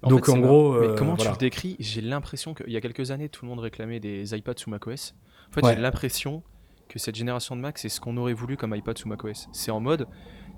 En 0.04 0.10
Donc, 0.10 0.26
fait, 0.26 0.32
en 0.32 0.38
gros. 0.40 0.80
Mais 0.80 0.88
euh, 0.88 0.96
comment 0.96 1.16
voilà. 1.16 1.32
tu 1.32 1.36
le 1.36 1.40
décris? 1.40 1.76
J'ai 1.80 2.02
l'impression 2.02 2.54
qu'il 2.54 2.72
y 2.72 2.78
a 2.78 2.82
quelques 2.82 3.12
années, 3.12 3.30
tout 3.30 3.46
le 3.46 3.50
monde 3.50 3.60
réclamait 3.60 4.00
des 4.00 4.36
iPads 4.36 4.54
sous 4.58 4.70
macOS. 4.70 5.16
En 5.50 5.54
fait, 5.54 5.64
Ouais. 5.66 5.76
j'ai 5.76 5.82
l'impression 5.82 6.44
que 6.90 7.00
cette 7.00 7.16
génération 7.16 7.56
de 7.56 7.62
Mac, 7.62 7.78
c'est 7.80 7.90
ce 7.90 8.00
qu'on 8.00 8.16
aurait 8.18 8.34
voulu 8.34 8.58
comme 8.58 8.76
iPad 8.76 8.98
sous 8.98 9.08
macOS. 9.08 9.48
C'est 9.52 9.72
en 9.72 9.80
mode, 9.80 10.08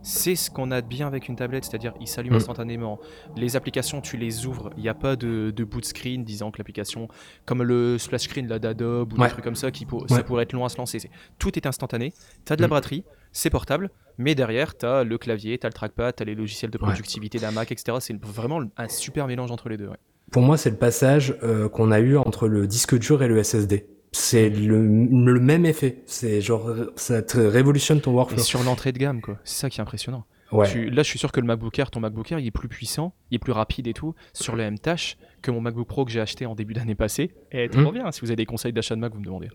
c'est 0.01 0.35
ce 0.35 0.49
qu'on 0.49 0.71
a 0.71 0.81
de 0.81 0.87
bien 0.87 1.07
avec 1.07 1.27
une 1.27 1.35
tablette, 1.35 1.65
c'est-à-dire 1.65 1.93
il 1.99 2.07
s'allume 2.07 2.33
Mm. 2.33 2.37
instantanément. 2.37 2.99
Les 3.35 3.55
applications, 3.55 4.01
tu 4.01 4.17
les 4.17 4.45
ouvres, 4.45 4.69
il 4.77 4.83
n'y 4.83 4.89
a 4.89 4.93
pas 4.93 5.15
de, 5.15 5.51
de 5.55 5.63
boot 5.63 5.83
screen 5.85 6.23
disant 6.23 6.51
que 6.51 6.57
l'application, 6.59 7.07
comme 7.45 7.63
le 7.63 7.97
splash 7.97 8.21
screen 8.23 8.47
d'Adobe 8.47 9.13
ou 9.13 9.17
Ouais. 9.17 9.27
des 9.27 9.31
trucs 9.33 9.43
comme 9.43 9.55
ça, 9.55 9.71
qui 9.71 9.85
pour- 9.85 10.03
Ouais. 10.03 10.07
ça 10.09 10.23
pourrait 10.23 10.43
être 10.43 10.53
long 10.53 10.65
à 10.65 10.69
se 10.69 10.77
lancer. 10.77 10.99
Tout 11.39 11.57
est 11.57 11.65
instantané, 11.65 12.13
tu 12.45 12.53
as 12.53 12.55
de 12.55 12.61
la 12.61 12.67
Mm. 12.67 12.71
batterie, 12.71 13.03
c'est 13.31 13.49
portable, 13.49 13.89
mais 14.17 14.35
derrière, 14.35 14.77
tu 14.77 14.85
as 14.85 15.03
le 15.03 15.17
clavier, 15.17 15.57
tu 15.57 15.65
as 15.65 15.69
le 15.69 15.73
trackpad, 15.73 16.15
tu 16.15 16.23
as 16.23 16.25
les 16.25 16.35
logiciels 16.35 16.71
de 16.71 16.77
Ouais. 16.77 16.85
productivité 16.85 17.39
d'un 17.39 17.51
Mac, 17.51 17.71
etc. 17.71 17.97
C'est 17.99 18.23
vraiment 18.23 18.61
un 18.77 18.87
super 18.87 19.27
mélange 19.27 19.51
entre 19.51 19.69
les 19.69 19.77
deux. 19.77 19.89
Pour 20.31 20.41
moi, 20.41 20.57
c'est 20.57 20.69
le 20.69 20.75
passage 20.77 21.35
euh, 21.43 21.69
qu'on 21.69 21.91
a 21.91 21.99
eu 21.99 22.17
entre 22.17 22.47
le 22.47 22.67
disque 22.67 22.97
dur 22.97 23.23
et 23.23 23.27
le 23.27 23.37
SSD. 23.43 23.87
C'est 24.11 24.49
le, 24.49 24.81
le 24.85 25.39
même 25.39 25.65
effet. 25.65 26.01
C'est 26.05 26.41
genre, 26.41 26.69
ça 26.95 27.21
te 27.21 27.37
révolutionne 27.37 28.01
ton 28.01 28.11
Et 28.11 28.15
workflow. 28.15 28.39
sur 28.43 28.63
l'entrée 28.63 28.91
de 28.91 28.97
gamme, 28.99 29.21
quoi. 29.21 29.37
C'est 29.43 29.59
ça 29.61 29.69
qui 29.69 29.79
est 29.79 29.81
impressionnant. 29.81 30.25
Ouais. 30.53 30.65
Tu- 30.71 30.89
là, 30.89 31.03
je 31.03 31.09
suis 31.09 31.19
sûr 31.19 31.33
que 31.33 31.41
le 31.41 31.45
MacBook 31.45 31.77
Air, 31.77 31.91
ton 31.91 31.99
MacBook 31.99 32.31
Air, 32.31 32.39
il 32.39 32.47
est 32.47 32.51
plus 32.51 32.69
puissant, 32.69 33.13
il 33.31 33.35
est 33.35 33.39
plus 33.39 33.51
rapide 33.51 33.85
et 33.87 33.93
tout, 33.93 34.15
sur 34.31 34.55
le 34.55 34.63
M-Tâche 34.63 35.17
que 35.41 35.51
mon 35.51 35.59
MacBook 35.59 35.85
Pro 35.89 36.05
que 36.05 36.11
j'ai 36.11 36.21
acheté 36.21 36.45
en 36.45 36.55
début 36.55 36.73
d'année 36.73 36.95
passée. 36.95 37.31
Et 37.51 37.67
trop 37.67 37.81
Mhm. 37.81 37.91
bien, 37.91 38.11
si 38.13 38.21
vous 38.21 38.27
avez 38.27 38.37
des 38.37 38.45
conseils 38.45 38.71
d'achat 38.71 38.95
de 38.95 39.01
Mac, 39.01 39.11
vous 39.13 39.19
me 39.19 39.25
demandez. 39.25 39.49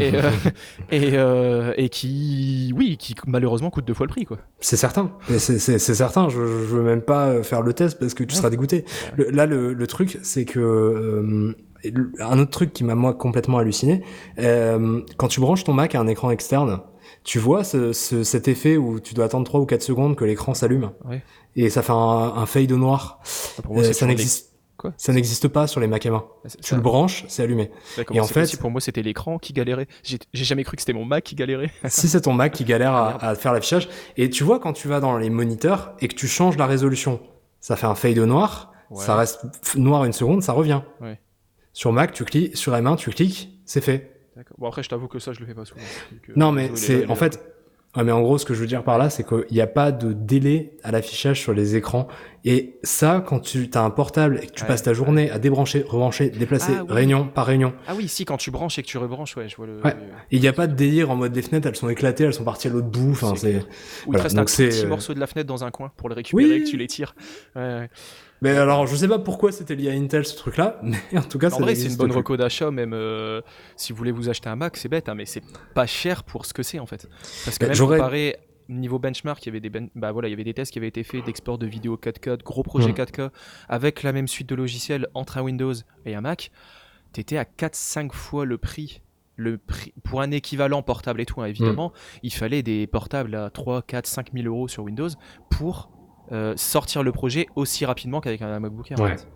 et, 0.00 0.10
euh, 0.16 0.20
et, 0.90 1.10
euh, 1.16 1.72
et 1.76 1.88
qui, 1.90 2.72
oui, 2.76 2.96
qui 2.96 3.14
malheureusement 3.28 3.70
coûte 3.70 3.84
deux 3.86 3.94
fois 3.94 4.06
le 4.06 4.10
prix, 4.10 4.24
quoi. 4.24 4.38
C'est 4.58 4.76
certain, 4.76 5.12
c'est 5.38 5.78
certain. 5.78 6.28
Je, 6.28 6.34
je 6.38 6.40
veux 6.42 6.82
même 6.82 7.02
pas 7.02 7.28
euh, 7.28 7.42
faire 7.44 7.62
le 7.62 7.72
test 7.72 8.00
parce 8.00 8.12
que 8.14 8.24
tu 8.24 8.34
seras 8.34 8.50
dégoûté. 8.50 8.84
Le- 9.16 9.30
là, 9.30 9.46
le, 9.46 9.72
le 9.72 9.86
truc, 9.86 10.18
c'est 10.22 10.44
que 10.44 10.58
euh, 10.58 11.54
un 12.20 12.38
autre 12.38 12.50
truc 12.50 12.72
qui 12.72 12.84
m'a 12.84 12.94
moi 12.94 13.14
complètement 13.14 13.58
halluciné, 13.58 14.02
euh, 14.38 15.00
quand 15.16 15.28
tu 15.28 15.40
branches 15.40 15.64
ton 15.64 15.72
Mac 15.72 15.94
à 15.94 16.00
un 16.00 16.06
écran 16.06 16.30
externe, 16.30 16.80
tu 17.24 17.38
vois 17.38 17.64
ce, 17.64 17.92
ce- 17.92 18.24
cet 18.24 18.48
effet 18.48 18.76
où 18.76 19.00
tu 19.00 19.14
dois 19.14 19.24
attendre 19.26 19.44
3 19.46 19.60
ou 19.60 19.66
4 19.66 19.82
secondes 19.82 20.16
que 20.16 20.24
l'écran 20.24 20.54
s'allume 20.54 20.90
Ouais. 21.04 21.22
et 21.56 21.70
ça 21.70 21.82
fait 21.82 21.92
un, 21.92 21.96
un 22.36 22.46
fade 22.46 22.70
au 22.72 22.76
noir. 22.76 23.20
Pour 23.62 23.74
moi, 23.74 23.84
Euh, 23.84 23.92
ça 23.92 24.06
n'existe. 24.06 24.50
Quoi? 24.78 24.92
Ça 24.96 25.12
n'existe 25.12 25.46
pas 25.46 25.68
sur 25.68 25.80
les 25.80 25.86
Mac 25.86 26.04
M1. 26.04 26.24
C'est- 26.46 26.56
Tu 26.60 26.70
ça- 26.70 26.76
le 26.76 26.82
branches, 26.82 27.24
c'est 27.28 27.42
allumé. 27.44 27.70
Et 28.12 28.18
en 28.18 28.24
fait- 28.24 28.56
pour 28.58 28.70
moi, 28.72 28.80
c'était 28.80 29.02
l'écran 29.02 29.38
qui 29.38 29.52
galérait. 29.52 29.86
J'ai 30.02 30.18
jamais 30.32 30.64
cru 30.64 30.74
que 30.76 30.82
c'était 30.82 30.92
mon 30.92 31.04
Mac 31.04 31.22
qui 31.22 31.36
galérait. 31.36 31.70
si 31.88 32.08
c'est 32.08 32.22
ton 32.22 32.32
Mac 32.32 32.52
qui 32.52 32.64
galère 32.64 32.92
Ah, 32.92 33.16
à, 33.20 33.28
à 33.28 33.34
faire 33.36 33.52
l'affichage, 33.52 33.88
et 34.16 34.28
tu 34.28 34.42
vois 34.42 34.58
quand 34.58 34.72
tu 34.72 34.88
vas 34.88 34.98
dans 34.98 35.16
les 35.18 35.30
moniteurs 35.30 35.94
et 36.00 36.08
que 36.08 36.14
tu 36.16 36.26
changes 36.26 36.56
la 36.56 36.66
résolution, 36.66 37.20
ça 37.60 37.76
fait 37.76 37.86
un 37.86 37.94
fade 37.94 38.18
au 38.18 38.26
noir, 38.26 38.72
Ouais. 38.90 39.04
ça 39.04 39.14
reste 39.14 39.44
noir 39.76 40.04
une 40.04 40.12
seconde, 40.12 40.42
ça 40.42 40.52
revient. 40.52 40.80
Ouais. 41.00 41.20
Sur 41.72 41.92
Mac, 41.92 42.12
tu 42.12 42.24
cliques, 42.24 42.56
sur 42.56 42.72
M1, 42.74 42.96
tu 42.96 43.10
cliques, 43.10 43.50
c'est 43.64 43.80
fait. 43.80 44.10
Bon, 44.58 44.68
après, 44.68 44.82
je 44.82 44.88
t'avoue 44.88 45.08
que 45.08 45.18
ça, 45.18 45.32
je 45.32 45.40
le 45.40 45.46
fais 45.46 45.54
pas 45.54 45.64
souvent. 45.64 45.80
Euh, 46.12 46.32
Non, 46.36 46.52
mais 46.52 46.70
c'est 46.74 47.08
en 47.08 47.14
fait. 47.14 47.40
Ouais, 47.94 48.04
mais 48.04 48.12
en 48.12 48.22
gros, 48.22 48.38
ce 48.38 48.46
que 48.46 48.54
je 48.54 48.60
veux 48.60 48.66
dire 48.66 48.84
par 48.84 48.96
là, 48.96 49.10
c'est 49.10 49.22
qu'il 49.22 49.44
n'y 49.50 49.60
a 49.60 49.66
pas 49.66 49.92
de 49.92 50.14
délai 50.14 50.78
à 50.82 50.90
l'affichage 50.92 51.38
sur 51.42 51.52
les 51.52 51.76
écrans. 51.76 52.08
Et 52.42 52.78
ça, 52.82 53.22
quand 53.26 53.40
tu 53.40 53.68
as 53.74 53.82
un 53.82 53.90
portable 53.90 54.40
et 54.42 54.46
que 54.46 54.52
tu 54.52 54.62
Ouais, 54.62 54.68
passes 54.68 54.82
ta 54.82 54.94
journée 54.94 55.30
à 55.30 55.38
débrancher, 55.38 55.82
rebrancher, 55.86 56.30
déplacer, 56.30 56.72
Ah, 56.78 56.84
oui. 56.84 56.94
réunion 56.94 57.26
par 57.28 57.44
réunion, 57.44 57.74
Ah 57.86 57.92
oui, 57.94 58.08
si, 58.08 58.24
quand 58.24 58.38
tu 58.38 58.50
branches 58.50 58.78
et 58.78 58.82
que 58.82 58.86
tu 58.86 58.96
rebranches, 58.96 59.36
ouais, 59.36 59.46
je 59.50 59.56
vois 59.56 59.66
le. 59.66 59.78
Ouais. 59.82 59.94
et 60.30 60.36
il 60.36 60.40
n'y 60.40 60.48
a 60.48 60.54
pas 60.54 60.66
de 60.68 60.74
délire 60.74 61.10
en 61.10 61.16
mode 61.16 61.36
les 61.36 61.42
fenêtres, 61.42 61.68
elles 61.68 61.76
sont 61.76 61.90
éclatées, 61.90 62.24
elles 62.24 62.32
sont 62.32 62.44
parties 62.44 62.68
à 62.68 62.70
l'autre 62.70 62.88
bout. 62.88 63.10
Enfin, 63.10 63.34
C'est. 63.36 63.56
Ou 64.06 64.14
il 64.14 64.16
te 64.16 64.22
reste 64.22 64.36
donc 64.36 64.48
un 64.48 64.54
petit 64.70 64.84
euh, 64.84 64.88
morceau 64.88 65.12
de 65.12 65.20
la 65.20 65.26
fenêtre 65.26 65.48
dans 65.48 65.62
un 65.62 65.70
coin 65.70 65.92
pour 65.98 66.08
le 66.08 66.14
récupérer, 66.14 66.48
Oui. 66.60 66.64
que 66.64 66.68
tu 66.70 66.78
les 66.78 66.86
tires. 66.86 67.14
Ouais, 67.56 67.60
ouais. 67.62 67.90
Mais 68.42 68.50
alors, 68.50 68.86
je 68.86 68.94
sais 68.96 69.08
pas 69.08 69.18
pourquoi 69.18 69.52
c'était 69.52 69.74
lié 69.74 69.88
à 69.88 69.92
Intel 69.92 70.26
ce 70.26 70.36
truc-là, 70.36 70.78
mais 70.82 70.98
en 71.18 71.22
tout 71.22 71.38
cas, 71.38 71.50
En 71.50 71.60
vrai, 71.60 71.74
c'est 71.74 71.88
une 71.88 71.96
bonne 71.96 72.10
plus. 72.10 72.18
reco 72.18 72.36
d'achat, 72.36 72.70
même 72.70 72.92
euh, 72.92 73.40
si 73.76 73.92
vous 73.92 73.96
voulez 73.98 74.12
vous 74.12 74.28
acheter 74.28 74.48
un 74.50 74.56
Mac, 74.56 74.76
c'est 74.76 74.88
bête, 74.88 75.08
hein, 75.08 75.14
mais 75.14 75.24
c'est 75.26 75.42
pas 75.74 75.86
cher 75.86 76.24
pour 76.24 76.44
ce 76.44 76.52
que 76.52 76.62
c'est 76.62 76.78
en 76.78 76.86
fait. 76.86 77.08
Parce 77.44 77.56
que 77.58 77.66
Bah, 77.66 77.72
même 77.72 77.78
comparé 77.88 78.36
niveau 78.68 78.98
benchmark, 78.98 79.42
il 79.44 79.46
y 79.46 79.50
avait 79.50 79.60
des 79.60 79.70
ben- 79.70 79.88
bah 79.94 80.12
voilà, 80.12 80.28
il 80.28 80.32
y 80.32 80.34
avait 80.34 80.44
des 80.44 80.54
tests 80.54 80.72
qui 80.72 80.78
avaient 80.78 80.88
été 80.88 81.02
faits 81.04 81.24
d'export 81.24 81.56
de 81.58 81.66
vidéos 81.66 81.96
4K, 81.96 82.36
de 82.38 82.42
gros 82.42 82.62
projets 82.62 82.90
Mm. 82.90 82.94
4K 82.94 83.30
avec 83.68 84.02
la 84.02 84.12
même 84.12 84.28
suite 84.28 84.48
de 84.48 84.54
logiciels 84.54 85.08
entre 85.14 85.38
un 85.38 85.42
Windows 85.42 85.74
et 86.06 86.14
un 86.14 86.20
Mac, 86.20 86.50
t'étais 87.12 87.36
à 87.38 87.44
4-5 87.44 88.12
fois 88.12 88.44
le 88.44 88.58
prix. 88.58 89.02
Le 89.36 89.56
prix 89.58 89.94
pour 90.04 90.20
un 90.20 90.30
équivalent 90.30 90.82
portable 90.82 91.20
et 91.20 91.26
tout, 91.26 91.40
hein, 91.40 91.46
évidemment, 91.46 91.88
Mm. 91.88 92.18
il 92.24 92.32
fallait 92.34 92.62
des 92.62 92.86
portables 92.86 93.34
à 93.34 93.50
3, 93.50 93.82
4, 93.82 94.06
5 94.06 94.32
000 94.34 94.46
euros 94.46 94.68
sur 94.68 94.82
Windows 94.84 95.08
pour 95.50 95.90
euh, 96.32 96.54
sortir 96.56 97.02
le 97.02 97.12
projet 97.12 97.46
aussi 97.56 97.84
rapidement 97.84 98.20
qu'avec 98.20 98.42
un 98.42 98.58
MacBook 98.60 98.90
Air. 98.90 99.00
en 99.00 99.06
fait. 99.06 99.26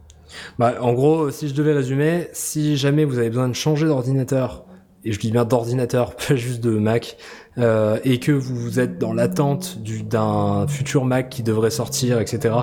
Bah, 0.59 0.75
en 0.81 0.93
gros, 0.93 1.31
si 1.31 1.49
je 1.49 1.55
devais 1.55 1.73
résumer, 1.73 2.29
si 2.33 2.77
jamais 2.77 3.05
vous 3.05 3.19
avez 3.19 3.29
besoin 3.29 3.49
de 3.49 3.55
changer 3.55 3.87
d'ordinateur, 3.87 4.65
et 5.05 5.13
je 5.13 5.21
dis 5.21 5.31
bien 5.31 5.45
d'ordinateur, 5.45 6.17
pas 6.29 6.35
juste 6.35 6.61
de 6.61 6.71
Mac, 6.71 7.17
euh, 7.59 7.99
et 8.05 8.19
que 8.19 8.33
vous 8.33 8.81
êtes 8.81 8.99
dans 8.99 9.13
l'attente 9.13 9.79
du- 9.79 10.03
d'un 10.03 10.67
futur 10.67 11.05
Mac 11.05 11.29
qui 11.29 11.43
devrait 11.45 11.71
sortir, 11.71 12.19
etc., 12.21 12.55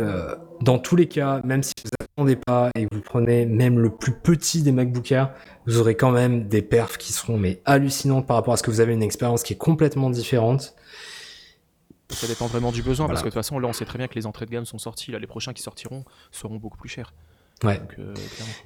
euh, 0.00 0.34
dans 0.62 0.78
tous 0.78 0.96
les 0.96 1.08
cas, 1.08 1.40
même 1.44 1.62
si 1.62 1.72
vous 1.84 1.90
n'attendez 2.00 2.36
pas 2.36 2.70
et 2.74 2.86
que 2.86 2.94
vous 2.94 3.02
prenez 3.02 3.44
même 3.44 3.78
le 3.78 3.90
plus 3.90 4.12
petit 4.12 4.62
des 4.62 4.72
MacBook 4.72 5.10
Air, 5.12 5.30
vous 5.66 5.78
aurez 5.78 5.94
quand 5.96 6.10
même 6.12 6.48
des 6.48 6.62
perfs 6.62 6.96
qui 6.96 7.12
seront 7.12 7.36
mais 7.36 7.60
hallucinantes 7.66 8.26
par 8.26 8.36
rapport 8.36 8.54
à 8.54 8.56
ce 8.56 8.62
que 8.62 8.70
vous 8.70 8.80
avez 8.80 8.94
une 8.94 9.02
expérience 9.02 9.42
qui 9.42 9.52
est 9.52 9.56
complètement 9.58 10.08
différente. 10.10 10.74
Ça 12.10 12.26
dépend 12.26 12.46
vraiment 12.46 12.70
du 12.70 12.82
besoin, 12.82 13.06
parce 13.08 13.20
que 13.20 13.26
de 13.26 13.30
toute 13.30 13.34
façon, 13.34 13.58
là, 13.58 13.66
on 13.68 13.72
sait 13.72 13.84
très 13.86 13.98
bien 13.98 14.08
que 14.08 14.14
les 14.14 14.26
entrées 14.26 14.46
de 14.46 14.50
gamme 14.50 14.66
sont 14.66 14.78
sorties. 14.78 15.10
Là, 15.10 15.18
les 15.18 15.26
prochains 15.26 15.52
qui 15.52 15.62
sortiront 15.62 16.04
seront 16.30 16.56
beaucoup 16.56 16.76
plus 16.78 16.88
chers. 16.88 17.12
Ouais. 17.62 17.78
Donc, 17.78 17.94
euh. 17.98 18.14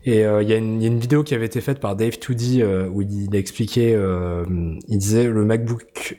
Et 0.05 0.24
euh, 0.24 0.43
il 0.43 0.49
y, 0.49 0.53
a 0.53 0.57
une- 0.57 0.80
il 0.80 0.82
y 0.82 0.84
a 0.86 0.89
une 0.89 0.99
vidéo 0.99 1.22
qui 1.22 1.34
avait 1.34 1.47
été 1.47 1.61
faite 1.61 1.78
par 1.78 1.95
Dave 1.95 2.18
2D 2.18 2.62
euh, 2.62 2.89
où 2.89 3.03
il, 3.03 3.24
il 3.24 3.36
expliquait, 3.36 3.93
il 3.93 4.99
disait 4.99 5.28
le 5.28 5.45
MacBook 5.45 6.18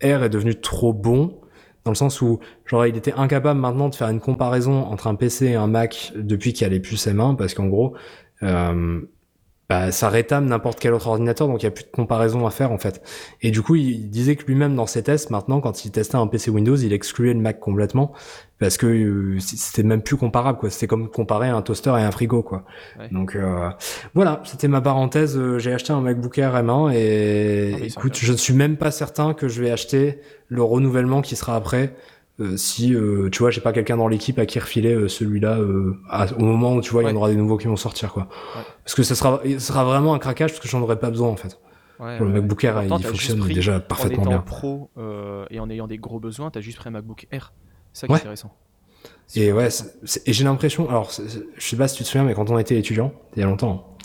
Air 0.00 0.22
est 0.22 0.30
devenu 0.30 0.58
trop 0.60 0.92
bon 0.92 1.40
dans 1.84 1.90
le 1.90 1.96
sens 1.96 2.20
où 2.20 2.38
genre 2.64 2.86
il 2.86 2.96
était 2.96 3.12
incapable 3.12 3.60
maintenant 3.60 3.88
de 3.88 3.94
faire 3.94 4.08
une 4.08 4.20
comparaison 4.20 4.84
entre 4.84 5.06
un 5.06 5.14
PC 5.14 5.46
et 5.46 5.54
un 5.54 5.66
Mac 5.68 6.12
depuis 6.16 6.52
qu'il 6.52 6.62
y 6.62 6.64
a 6.64 6.68
les 6.72 6.80
puces 6.80 7.06
M1 7.06 7.36
parce 7.36 7.54
qu'en 7.54 7.66
gros 7.66 7.96
euh, 8.42 9.00
bah, 9.68 9.90
ça 9.90 10.08
rétame 10.08 10.46
n'importe 10.46 10.78
quel 10.78 10.94
autre 10.94 11.08
ordinateur 11.08 11.48
donc 11.48 11.62
il 11.62 11.64
y 11.64 11.68
a 11.68 11.72
plus 11.72 11.84
de 11.84 11.90
comparaison 11.90 12.46
à 12.46 12.50
faire 12.50 12.70
en 12.70 12.78
fait. 12.78 13.02
Et 13.42 13.50
du 13.50 13.62
coup 13.62 13.74
il, 13.74 14.08
disait 14.10 14.36
que 14.36 14.44
lui-même 14.46 14.76
dans 14.76 14.86
ses 14.86 15.02
tests 15.02 15.30
maintenant 15.30 15.60
quand 15.60 15.84
il 15.84 15.90
testait 15.90 16.16
un 16.16 16.26
PC 16.28 16.50
Windows 16.50 16.76
il 16.76 16.92
excluait 16.92 17.34
le 17.34 17.40
Mac 17.40 17.58
complètement 17.58 18.12
parce 18.58 18.76
que 18.76 18.86
euh, 18.86 19.38
c'était 19.40 19.82
même 19.82 20.02
plus 20.02 20.16
comparable 20.16 20.58
quoi. 20.58 20.70
C'était 20.70 20.86
comme 20.86 21.10
comparer 21.10 21.48
un 21.48 21.62
toaster 21.62 21.90
et 21.98 22.02
un 22.02 22.10
frigo 22.10 22.42
quoi. 22.42 22.64
Ouais. 22.98 23.08
Donc 23.10 23.34
euh, 23.34 23.70
voilà, 24.14 24.40
c'était 24.44 24.68
ma 24.68 24.80
parenthèse. 24.80 25.36
Euh, 25.36 25.58
J'ai 25.58 25.72
acheté 25.72 25.92
un 25.92 26.00
MacBook 26.00 26.38
Air 26.38 26.54
M1 26.54 26.94
et 26.94 27.74
Ah 27.74 27.84
écoute, 27.84 28.16
je 28.16 28.32
ne 28.32 28.36
suis 28.36 28.54
même 28.54 28.76
pas 28.76 28.90
certain 28.90 29.34
que 29.34 29.48
je 29.48 29.60
vais 29.60 29.70
acheter 29.70 30.20
le 30.48 30.62
renouvellement 30.62 31.22
qui 31.22 31.36
sera 31.36 31.56
après. 31.56 31.94
Euh, 32.38 32.56
si 32.56 32.94
euh, 32.94 33.30
tu 33.30 33.38
vois, 33.38 33.50
j'ai 33.50 33.60
pas 33.60 33.72
quelqu'un 33.72 33.96
dans 33.96 34.08
l'équipe 34.08 34.38
à 34.38 34.44
qui 34.44 34.58
refiler 34.58 34.92
euh, 34.92 35.08
celui-là 35.08 35.58
au 35.58 36.44
moment 36.44 36.74
où 36.74 36.80
tu 36.80 36.90
vois, 36.90 37.02
il 37.02 37.08
y 37.08 37.12
en 37.12 37.16
aura 37.16 37.28
des 37.28 37.36
nouveaux 37.36 37.56
qui 37.56 37.66
vont 37.66 37.76
sortir 37.76 38.12
quoi. 38.12 38.28
Ouais. 38.56 38.62
Parce 38.84 38.94
que 38.94 39.02
ça 39.02 39.14
sera, 39.14 39.84
vraiment 39.84 40.14
un 40.14 40.18
craquage 40.18 40.50
parce 40.50 40.60
que 40.60 40.68
j'en 40.68 40.82
aurais 40.82 40.98
pas 40.98 41.10
besoin 41.10 41.28
en 41.28 41.36
fait. 41.36 41.58
Ouais, 41.98 42.18
le. 42.18 42.26
MacBook 42.26 42.62
Air, 42.64 42.74
Pourtant, 42.74 42.98
il 42.98 43.04
fonctionne 43.04 43.38
pris, 43.38 43.54
déjà 43.54 43.76
En 43.76 43.80
parfaitement 43.80 44.22
étant 44.22 44.30
bien. 44.30 44.38
pro 44.40 44.90
et 45.50 45.60
en 45.60 45.70
ayant 45.70 45.86
des 45.86 45.98
gros 45.98 46.20
besoins, 46.20 46.50
t'as 46.50 46.60
juste 46.60 46.78
pris 46.78 46.88
un 46.88 46.92
MacBook 46.92 47.26
Air. 47.30 47.54
C'est 47.92 48.02
ça 48.02 48.06
qui 48.06 48.12
est 48.12 48.16
intéressant. 48.16 48.54
Et 49.34 49.52
ouais, 49.52 49.68
et 50.24 50.32
j'ai 50.32 50.44
l'impression, 50.44 50.88
alors 50.88 51.10
je 51.10 51.64
sais 51.68 51.76
pas 51.76 51.88
si 51.88 51.96
tu 51.96 52.04
te 52.04 52.08
souviens, 52.08 52.24
mais 52.24 52.34
quand 52.34 52.48
on 52.50 52.58
était 52.58 52.78
étudiant, 52.78 53.12
il 53.34 53.40
y 53.40 53.42
a 53.42 53.46
longtemps, 53.46 53.96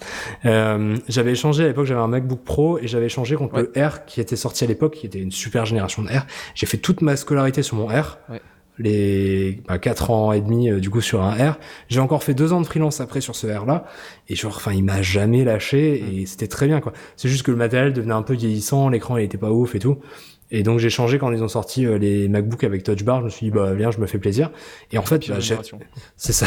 hein, 0.44 0.50
euh, 0.50 0.98
j'avais 1.08 1.32
échangé 1.34 1.64
à 1.64 1.68
l'époque, 1.68 1.86
j'avais 1.86 2.02
un 2.02 2.08
MacBook 2.08 2.44
Pro 2.44 2.80
et 2.80 2.88
j'avais 2.88 3.06
échangé 3.06 3.36
contre 3.36 3.54
Ouais. 3.56 3.68
le 3.76 3.86
R 3.88 4.06
qui 4.06 4.20
était 4.20 4.36
sorti 4.36 4.64
à 4.64 4.68
l'époque, 4.68 4.96
qui 4.96 5.06
était 5.06 5.20
une 5.20 5.32
super 5.32 5.66
génération 5.68 6.02
de 6.02 6.10
R. 6.10 6.26
J'ai 6.56 6.66
fait 6.66 6.78
toute 6.78 7.02
ma 7.02 7.16
scolarité 7.16 7.62
sur 7.62 7.78
mon 7.78 7.86
R. 7.88 8.18
Ouais. 8.30 8.42
Les 8.80 9.62
bah, 9.68 9.78
4 9.78 10.10
ans 10.10 10.32
et 10.32 10.42
demi 10.42 10.72
euh, 10.72 10.80
du 10.80 10.90
coup 10.90 11.02
sur 11.02 11.22
un 11.22 11.52
R. 11.52 11.60
J'ai 11.88 12.00
encore 12.00 12.24
fait 12.24 12.34
deux 12.34 12.52
ans 12.52 12.62
de 12.62 12.66
freelance 12.66 13.00
après 13.00 13.22
sur 13.22 13.36
ce 13.36 13.46
R 13.46 13.66
là 13.66 13.86
et 14.28 14.36
genre 14.36 14.54
enfin 14.56 14.72
il 14.74 14.84
m'a 14.84 15.04
jamais 15.04 15.44
lâché 15.44 16.02
Mm. 16.02 16.18
et 16.18 16.26
c'était 16.26 16.48
très 16.48 16.66
bien 16.66 16.80
quoi. 16.82 16.94
C'est 17.16 17.30
juste 17.30 17.44
que 17.44 17.52
le 17.52 17.58
matériel 17.58 17.94
devenait 17.94 18.14
un 18.16 18.24
peu 18.24 18.34
vieillissant, 18.34 18.90
l'écran 18.90 19.18
il 19.18 19.26
était 19.26 19.38
pas 19.38 19.52
ouf 19.52 19.76
et 19.76 19.80
tout. 19.80 19.98
Et 20.54 20.64
donc 20.64 20.80
j'ai 20.80 20.90
changé 20.90 21.18
quand 21.18 21.32
ils 21.32 21.42
ont 21.44 21.48
sorti 21.48 21.86
euh, 21.86 21.98
les 21.98 22.28
MacBook 22.28 22.64
avec 22.66 22.84
Touch 22.84 23.04
Bar, 23.04 23.20
je 23.22 23.26
me 23.26 23.30
suis 23.30 23.46
dit 23.48 23.52
bah 23.52 23.74
viens, 23.74 23.90
je 23.90 24.00
me 24.00 24.06
fais 24.06 24.20
plaisir. 24.20 24.52
Et 24.92 24.98
en 24.98 25.02
fait, 25.02 25.28
bah, 25.30 25.38
c'est 26.18 26.34
ça. 26.34 26.46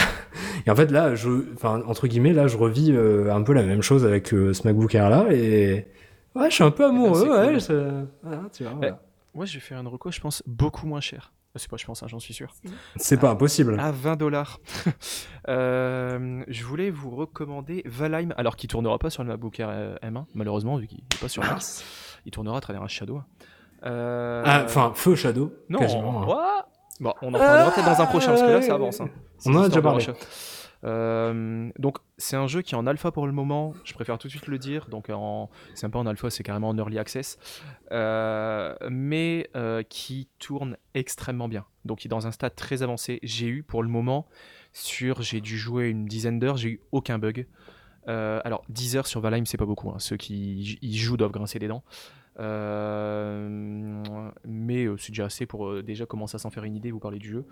Et 0.67 0.71
en 0.71 0.77
fait, 0.77 0.91
là, 0.91 1.15
je, 1.15 1.53
enfin, 1.55 1.83
entre 1.87 2.07
guillemets, 2.07 2.35
là, 2.35 2.47
je 2.47 2.57
revis 2.59 2.93
euh, 2.93 3.35
un 3.35 3.43
peu 3.43 3.55
la 3.55 3.63
même 3.63 3.83
chose 3.83 4.05
avec 4.05 4.33
euh, 4.35 4.53
ce 4.53 4.67
MacBook 4.67 4.95
Air 4.95 5.09
là, 5.09 5.27
et 5.33 5.87
ouais, 6.35 6.51
je 6.51 6.55
suis 6.55 6.65
un 6.65 6.71
peu 6.71 6.85
amoureux, 6.85 7.25
c'est 7.25 7.31
ouais. 7.31 7.49
cool. 7.53 7.61
ça- 7.61 8.07
voilà, 8.23 8.43
tu 8.53 8.63
vois, 8.65 8.73
voilà. 8.75 9.01
Moi, 9.35 9.47
je 9.47 9.55
vais 9.55 9.61
faire 9.61 9.81
une 9.81 9.89
reco, 9.89 10.11
je 10.13 10.21
pense, 10.21 10.43
beaucoup 10.47 10.87
moins 10.87 11.01
cher. 11.01 11.33
Euh, 11.35 11.59
C'est 11.59 11.71
pas, 11.71 11.77
je 11.77 11.85
pense, 11.87 12.03
hein, 12.03 12.07
j'en 12.09 12.19
suis 12.21 12.35
sûr. 12.35 12.53
C'est 12.97 13.19
pas 13.19 13.31
impossible. 13.31 13.79
À 13.81 13.91
20 13.91 14.17
dollars. 14.17 14.61
je 15.49 16.65
voulais 16.65 16.91
vous 16.91 17.11
recommander 17.11 17.83
Valheim, 17.87 18.33
alors 18.37 18.57
qui 18.57 18.69
tournera 18.69 18.99
pas 18.99 19.11
sur 19.11 19.23
le 19.23 19.31
MacBook 19.31 19.59
Air 19.61 19.69
euh, 19.71 19.97
M1, 20.03 20.25
malheureusement, 20.35 20.77
vu 20.77 20.87
qu'il 20.87 20.99
est 20.99 21.21
pas 21.21 21.29
sur 21.29 21.43
Mac. 21.43 21.63
Il 22.27 22.31
tournera 22.33 22.59
à 22.59 22.61
travers 22.61 22.83
un 22.83 22.89
Shadow. 22.89 23.21
Euh, 23.85 24.43
Ah, 24.47 24.63
enfin, 24.65 24.93
Feu 24.95 25.15
Shadow, 25.15 25.53
non, 25.69 25.79
quasiment. 25.79 26.23
hein. 26.33 26.65
Bon, 27.01 27.13
on 27.23 27.29
en 27.35 27.39
parlera 27.39 27.73
peut-être 27.73 27.87
dans 27.87 28.01
un 28.03 28.07
prochain, 28.07 28.29
parce 28.29 28.43
que 28.43 28.47
là, 28.51 28.63
ça 28.63 28.75
avance. 28.75 29.01
hein. 29.01 29.09
On 29.47 29.55
en 29.57 29.63
a 29.63 29.69
déjà 29.69 29.83
parlé. 29.83 30.07
Euh, 30.85 31.71
donc 31.79 31.97
c'est 32.19 32.37
un 32.37 32.47
jeu 32.47 32.61
qui 32.61 32.75
est 32.75 32.77
en 32.79 32.87
alpha 32.87 33.11
pour 33.11 33.27
le 33.27 33.33
moment, 33.33 33.73
je 33.85 33.95
préfère 33.95 34.19
tout 34.19 34.29
de 34.29 34.31
suite 34.33 34.47
le 34.49 34.59
dire, 34.59 34.87
donc 34.91 35.09
en... 35.09 35.49
c'est 35.75 35.85
même 35.85 35.93
pas 35.93 35.99
en 35.99 36.05
alpha, 36.07 36.29
c'est 36.29 36.43
carrément 36.43 36.69
en 36.69 36.77
early 36.77 36.99
access, 36.99 37.39
euh, 37.91 38.75
mais 38.91 39.49
euh, 39.57 39.83
qui 39.83 40.29
tourne 40.39 40.77
extrêmement 40.93 41.49
bien. 41.49 41.65
Donc 41.87 42.05
il 42.05 42.09
est 42.09 42.11
dans 42.11 42.27
un 42.27 42.33
stade 42.33 42.55
très 42.55 42.83
avancé. 42.83 43.19
J'ai 43.23 43.47
eu 43.47 43.63
pour 43.63 43.83
le 43.83 43.89
moment, 43.89 44.27
sur 44.75 45.23
j'ai 45.23 45.41
dû 45.41 45.57
jouer 45.57 45.89
une 45.89 46.05
dizaine 46.05 46.39
d'heures, 46.39 46.59
j'ai 46.59 46.69
eu 46.69 46.81
aucun 46.93 47.19
bug. 47.19 47.47
Euh, 48.09 48.41
alors 48.45 48.63
10 48.69 48.97
heures 48.97 49.07
sur 49.07 49.23
Valheim 49.23 49.47
c'est 49.47 49.57
pas 49.57 49.65
beaucoup, 49.65 49.89
hein. 49.89 49.97
ceux 49.99 50.19
qui 50.19 50.79
y 50.83 50.97
jouent 50.99 51.17
doivent 51.17 51.31
grincer 51.33 51.59
des 51.59 51.69
dents. 51.69 51.83
Euh, 52.41 54.03
mais 54.45 54.85
euh, 54.85 54.97
c'est 54.97 55.11
déjà 55.11 55.27
assez 55.27 55.47
pour 55.47 55.69
euh, 55.69 55.83
déjà 55.83 56.05
commencer 56.05 56.35
à 56.35 56.39
s'en 56.39 56.51
faire 56.51 56.65
une 56.65 56.75
idée, 56.75 56.91
vous 56.91 56.99
parlez 56.99 57.19
du 57.19 57.31
jeu. 57.31 57.47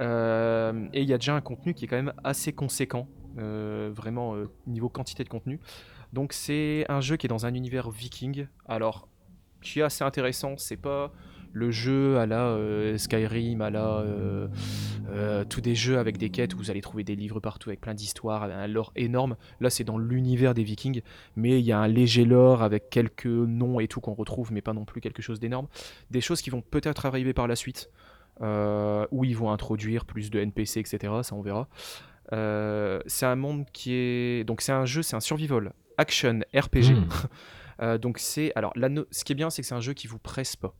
Et 0.00 1.02
il 1.02 1.08
y 1.08 1.12
a 1.12 1.18
déjà 1.18 1.34
un 1.34 1.40
contenu 1.40 1.74
qui 1.74 1.84
est 1.84 1.88
quand 1.88 1.96
même 1.96 2.14
assez 2.24 2.52
conséquent, 2.52 3.06
vraiment 3.36 4.34
niveau 4.66 4.88
quantité 4.88 5.22
de 5.24 5.28
contenu. 5.28 5.60
Donc 6.12 6.32
c'est 6.32 6.84
un 6.88 7.00
jeu 7.00 7.16
qui 7.16 7.26
est 7.26 7.28
dans 7.28 7.46
un 7.46 7.54
univers 7.54 7.90
viking. 7.90 8.46
Alors, 8.66 9.08
qui 9.62 9.80
est 9.80 9.82
assez 9.82 10.04
intéressant. 10.04 10.56
C'est 10.56 10.76
pas 10.76 11.12
le 11.54 11.70
jeu 11.70 12.18
à 12.18 12.26
la 12.26 12.48
euh, 12.48 12.98
Skyrim, 12.98 13.60
à 13.62 13.70
la 13.70 13.98
euh, 13.98 14.48
euh, 15.08 15.44
tous 15.44 15.60
des 15.60 15.76
jeux 15.76 15.98
avec 15.98 16.18
des 16.18 16.28
quêtes 16.28 16.52
où 16.54 16.58
vous 16.58 16.70
allez 16.70 16.80
trouver 16.80 17.04
des 17.04 17.14
livres 17.14 17.38
partout 17.38 17.70
avec 17.70 17.80
plein 17.80 17.94
d'histoires, 17.94 18.42
un 18.42 18.66
lore 18.66 18.92
énorme. 18.96 19.36
Là, 19.60 19.70
c'est 19.70 19.84
dans 19.84 19.96
l'univers 19.96 20.52
des 20.52 20.64
Vikings, 20.64 21.00
mais 21.36 21.60
il 21.60 21.64
y 21.64 21.72
a 21.72 21.78
un 21.78 21.86
léger 21.86 22.24
lore 22.24 22.62
avec 22.62 22.90
quelques 22.90 23.26
noms 23.26 23.78
et 23.78 23.86
tout 23.86 24.00
qu'on 24.00 24.14
retrouve, 24.14 24.52
mais 24.52 24.62
pas 24.62 24.72
non 24.72 24.84
plus 24.84 25.00
quelque 25.00 25.22
chose 25.22 25.38
d'énorme. 25.38 25.68
Des 26.10 26.20
choses 26.20 26.42
qui 26.42 26.50
vont 26.50 26.60
peut-être 26.60 27.06
arriver 27.06 27.32
par 27.32 27.46
la 27.46 27.54
suite, 27.54 27.88
où 28.40 29.24
ils 29.24 29.36
vont 29.36 29.52
introduire 29.52 30.04
plus 30.04 30.30
de 30.30 30.40
NPC, 30.40 30.80
etc. 30.80 31.12
Ça, 31.22 31.36
on 31.36 31.42
verra. 31.42 31.68
c'est 33.06 33.26
un 33.26 33.36
monde 33.36 33.64
qui 33.72 33.94
est 33.94 34.44
donc 34.44 34.60
c'est 34.60 34.72
un 34.72 34.86
jeu, 34.86 35.02
c'est 35.02 35.14
un 35.14 35.20
survival 35.20 35.72
action 35.98 36.40
RPG. 36.52 36.94
Hmm. 37.80 37.96
donc 37.98 38.18
c'est 38.18 38.50
alors 38.56 38.72
ce 39.12 39.22
qui 39.22 39.32
est 39.32 39.36
bien, 39.36 39.50
c'est 39.50 39.62
que 39.62 39.68
c'est 39.68 39.74
un 39.76 39.80
jeu 39.80 39.92
qui 39.92 40.08
vous 40.08 40.18
presse 40.18 40.56
pas. 40.56 40.74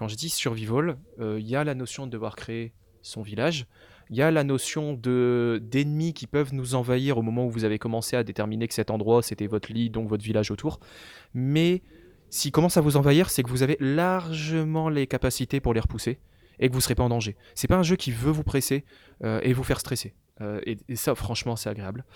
Quand 0.00 0.08
je 0.08 0.16
dis 0.16 0.30
survival, 0.30 0.96
il 1.20 1.46
y 1.46 1.56
a 1.56 1.62
la 1.62 1.74
notion 1.74 2.06
de 2.06 2.10
devoir 2.10 2.34
créer 2.34 2.72
son 3.02 3.20
village. 3.20 3.66
Il 4.08 4.16
y 4.16 4.22
a 4.22 4.30
la 4.30 4.44
notion 4.44 4.94
de 4.94 5.60
d'ennemis 5.62 6.14
qui 6.14 6.26
peuvent 6.26 6.54
nous 6.54 6.74
envahir 6.74 7.18
au 7.18 7.22
moment 7.22 7.44
où 7.44 7.50
vous 7.50 7.64
avez 7.64 7.78
commencé 7.78 8.16
à 8.16 8.24
déterminer 8.24 8.66
que 8.66 8.72
cet 8.72 8.90
endroit 8.90 9.22
c'était 9.22 9.46
votre 9.46 9.70
lit, 9.70 9.90
donc 9.90 10.08
votre 10.08 10.24
village 10.24 10.50
autour. 10.50 10.80
Mais 11.34 11.82
s'ils 12.30 12.50
commencent 12.50 12.78
à 12.78 12.80
vous 12.80 12.96
envahir, 12.96 13.28
c'est 13.28 13.42
que 13.42 13.50
vous 13.50 13.62
avez 13.62 13.76
largement 13.78 14.88
les 14.88 15.06
capacités 15.06 15.60
pour 15.60 15.74
les 15.74 15.80
repousser 15.80 16.18
et 16.60 16.70
que 16.70 16.74
vous 16.74 16.80
serez 16.80 16.94
pas 16.94 17.02
en 17.02 17.10
danger. 17.10 17.36
C'est 17.54 17.68
pas 17.68 17.76
un 17.76 17.82
jeu 17.82 17.96
qui 17.96 18.10
veut 18.10 18.30
vous 18.30 18.42
presser 18.42 18.86
euh, 19.22 19.40
et 19.42 19.52
vous 19.52 19.64
faire 19.64 19.80
stresser. 19.80 20.14
Euh, 20.40 20.62
et, 20.64 20.96
ça, 20.96 21.14
franchement, 21.14 21.56
c'est 21.56 21.68
agréable. 21.68 22.06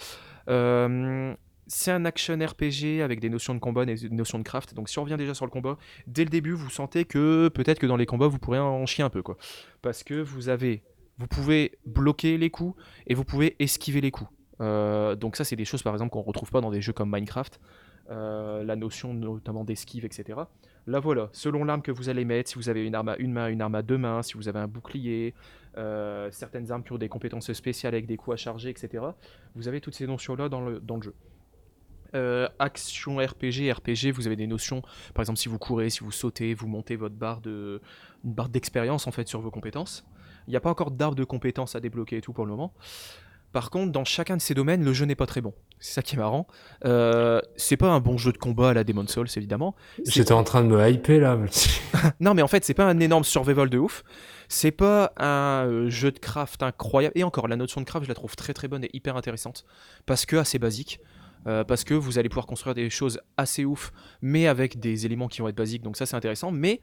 Euh, 0.48 1.34
c'est 1.66 1.90
un 1.90 2.04
action 2.04 2.38
RPG 2.38 3.02
avec 3.02 3.20
des 3.20 3.30
notions 3.30 3.54
de 3.54 3.58
combat, 3.58 3.84
des 3.84 4.08
notions 4.10 4.38
de 4.38 4.44
craft. 4.44 4.74
Donc 4.74 4.88
si 4.88 4.98
on 4.98 5.02
revient 5.02 5.16
déjà 5.16 5.34
sur 5.34 5.44
le 5.44 5.50
combat, 5.50 5.78
dès 6.06 6.24
le 6.24 6.30
début, 6.30 6.52
vous 6.52 6.70
sentez 6.70 7.04
que 7.04 7.48
peut-être 7.48 7.78
que 7.78 7.86
dans 7.86 7.96
les 7.96 8.06
combats, 8.06 8.26
vous 8.26 8.38
pourrez 8.38 8.58
en 8.58 8.86
chier 8.86 9.04
un 9.04 9.10
peu, 9.10 9.22
quoi. 9.22 9.36
Parce 9.82 10.02
que 10.02 10.20
vous 10.20 10.48
avez, 10.48 10.82
vous 11.18 11.26
pouvez 11.26 11.78
bloquer 11.86 12.38
les 12.38 12.50
coups 12.50 12.80
et 13.06 13.14
vous 13.14 13.24
pouvez 13.24 13.56
esquiver 13.58 14.00
les 14.00 14.10
coups. 14.10 14.30
Euh, 14.60 15.16
donc 15.16 15.36
ça, 15.36 15.44
c'est 15.44 15.56
des 15.56 15.64
choses 15.64 15.82
par 15.82 15.94
exemple 15.94 16.12
qu'on 16.12 16.22
retrouve 16.22 16.50
pas 16.50 16.60
dans 16.60 16.70
des 16.70 16.80
jeux 16.80 16.92
comme 16.92 17.10
Minecraft. 17.10 17.60
Euh, 18.10 18.62
la 18.64 18.76
notion 18.76 19.14
notamment 19.14 19.64
d'esquive, 19.64 20.04
etc. 20.04 20.38
Là 20.86 21.00
voilà, 21.00 21.30
selon 21.32 21.64
l'arme 21.64 21.80
que 21.80 21.90
vous 21.90 22.10
allez 22.10 22.26
mettre, 22.26 22.50
si 22.50 22.56
vous 22.56 22.68
avez 22.68 22.84
une 22.84 22.94
arme 22.94 23.08
à 23.08 23.16
une 23.16 23.32
main, 23.32 23.48
une 23.48 23.62
arme 23.62 23.74
à 23.76 23.82
deux 23.82 23.96
mains, 23.96 24.22
si 24.22 24.34
vous 24.34 24.46
avez 24.46 24.58
un 24.58 24.68
bouclier, 24.68 25.32
euh, 25.78 26.28
certaines 26.30 26.70
armes 26.70 26.84
qui 26.84 26.92
ont 26.92 26.98
des 26.98 27.08
compétences 27.08 27.50
spéciales 27.54 27.94
avec 27.94 28.06
des 28.06 28.18
coups 28.18 28.34
à 28.34 28.36
charger, 28.36 28.68
etc. 28.68 29.04
Vous 29.54 29.68
avez 29.68 29.80
toutes 29.80 29.94
ces 29.94 30.06
notions-là 30.06 30.50
dans 30.50 30.60
le, 30.60 30.80
dans 30.80 30.96
le 30.96 31.02
jeu. 31.02 31.14
Euh, 32.14 32.48
action 32.58 33.16
RPG, 33.16 33.72
RPG, 33.72 34.12
vous 34.12 34.26
avez 34.26 34.36
des 34.36 34.46
notions, 34.46 34.82
par 35.14 35.22
exemple 35.22 35.38
si 35.38 35.48
vous 35.48 35.58
courez, 35.58 35.90
si 35.90 36.00
vous 36.00 36.12
sautez, 36.12 36.54
vous 36.54 36.68
montez 36.68 36.94
votre 36.96 37.16
barre 37.16 37.40
de, 37.40 37.80
une 38.24 38.34
barre 38.34 38.48
d'expérience 38.48 39.06
en 39.06 39.10
fait 39.10 39.26
sur 39.26 39.40
vos 39.40 39.50
compétences. 39.50 40.04
Il 40.46 40.50
n'y 40.50 40.56
a 40.56 40.60
pas 40.60 40.70
encore 40.70 40.90
d'arbre 40.90 41.16
de 41.16 41.24
compétences 41.24 41.74
à 41.74 41.80
débloquer 41.80 42.18
et 42.18 42.20
tout 42.20 42.32
pour 42.32 42.44
le 42.44 42.50
moment. 42.50 42.72
Par 43.54 43.70
contre, 43.70 43.92
dans 43.92 44.04
chacun 44.04 44.36
de 44.36 44.42
ces 44.42 44.52
domaines, 44.52 44.84
le 44.84 44.92
jeu 44.92 45.06
n'est 45.06 45.14
pas 45.14 45.26
très 45.26 45.40
bon. 45.40 45.54
C'est 45.78 45.92
ça 45.94 46.02
qui 46.02 46.16
est 46.16 46.18
marrant. 46.18 46.48
Euh, 46.84 47.40
c'est 47.56 47.76
pas 47.76 47.88
un 47.88 48.00
bon 48.00 48.18
jeu 48.18 48.32
de 48.32 48.36
combat 48.36 48.70
à 48.70 48.74
la 48.74 48.82
Demon's 48.82 49.12
Souls, 49.12 49.28
évidemment. 49.36 49.76
J'étais 50.04 50.32
en 50.32 50.42
train 50.42 50.64
de 50.64 50.68
me 50.68 50.90
hyper 50.90 51.20
là. 51.20 51.38
Non, 52.20 52.34
mais 52.34 52.42
en 52.42 52.48
fait, 52.48 52.64
c'est 52.64 52.74
pas 52.74 52.84
un 52.84 52.98
énorme 52.98 53.22
survival 53.22 53.70
de 53.70 53.78
ouf. 53.78 54.02
C'est 54.48 54.72
pas 54.72 55.12
un 55.16 55.66
euh, 55.66 55.88
jeu 55.88 56.10
de 56.10 56.18
craft 56.18 56.64
incroyable. 56.64 57.16
Et 57.16 57.22
encore, 57.22 57.46
la 57.46 57.54
notion 57.54 57.80
de 57.80 57.86
craft, 57.86 58.04
je 58.04 58.08
la 58.08 58.16
trouve 58.16 58.34
très 58.34 58.54
très 58.54 58.66
bonne 58.66 58.82
et 58.84 58.90
hyper 58.92 59.16
intéressante. 59.16 59.64
Parce 60.04 60.26
que 60.26 60.34
assez 60.34 60.58
basique. 60.58 60.98
Euh, 61.46 61.64
parce 61.64 61.84
que 61.84 61.94
vous 61.94 62.18
allez 62.18 62.28
pouvoir 62.28 62.46
construire 62.46 62.74
des 62.74 62.88
choses 62.90 63.20
assez 63.36 63.64
ouf, 63.64 63.92
mais 64.22 64.46
avec 64.46 64.80
des 64.80 65.06
éléments 65.06 65.28
qui 65.28 65.40
vont 65.40 65.48
être 65.48 65.56
basiques. 65.56 65.82
Donc 65.82 65.96
ça, 65.96 66.06
c'est 66.06 66.16
intéressant. 66.16 66.50
Mais 66.50 66.80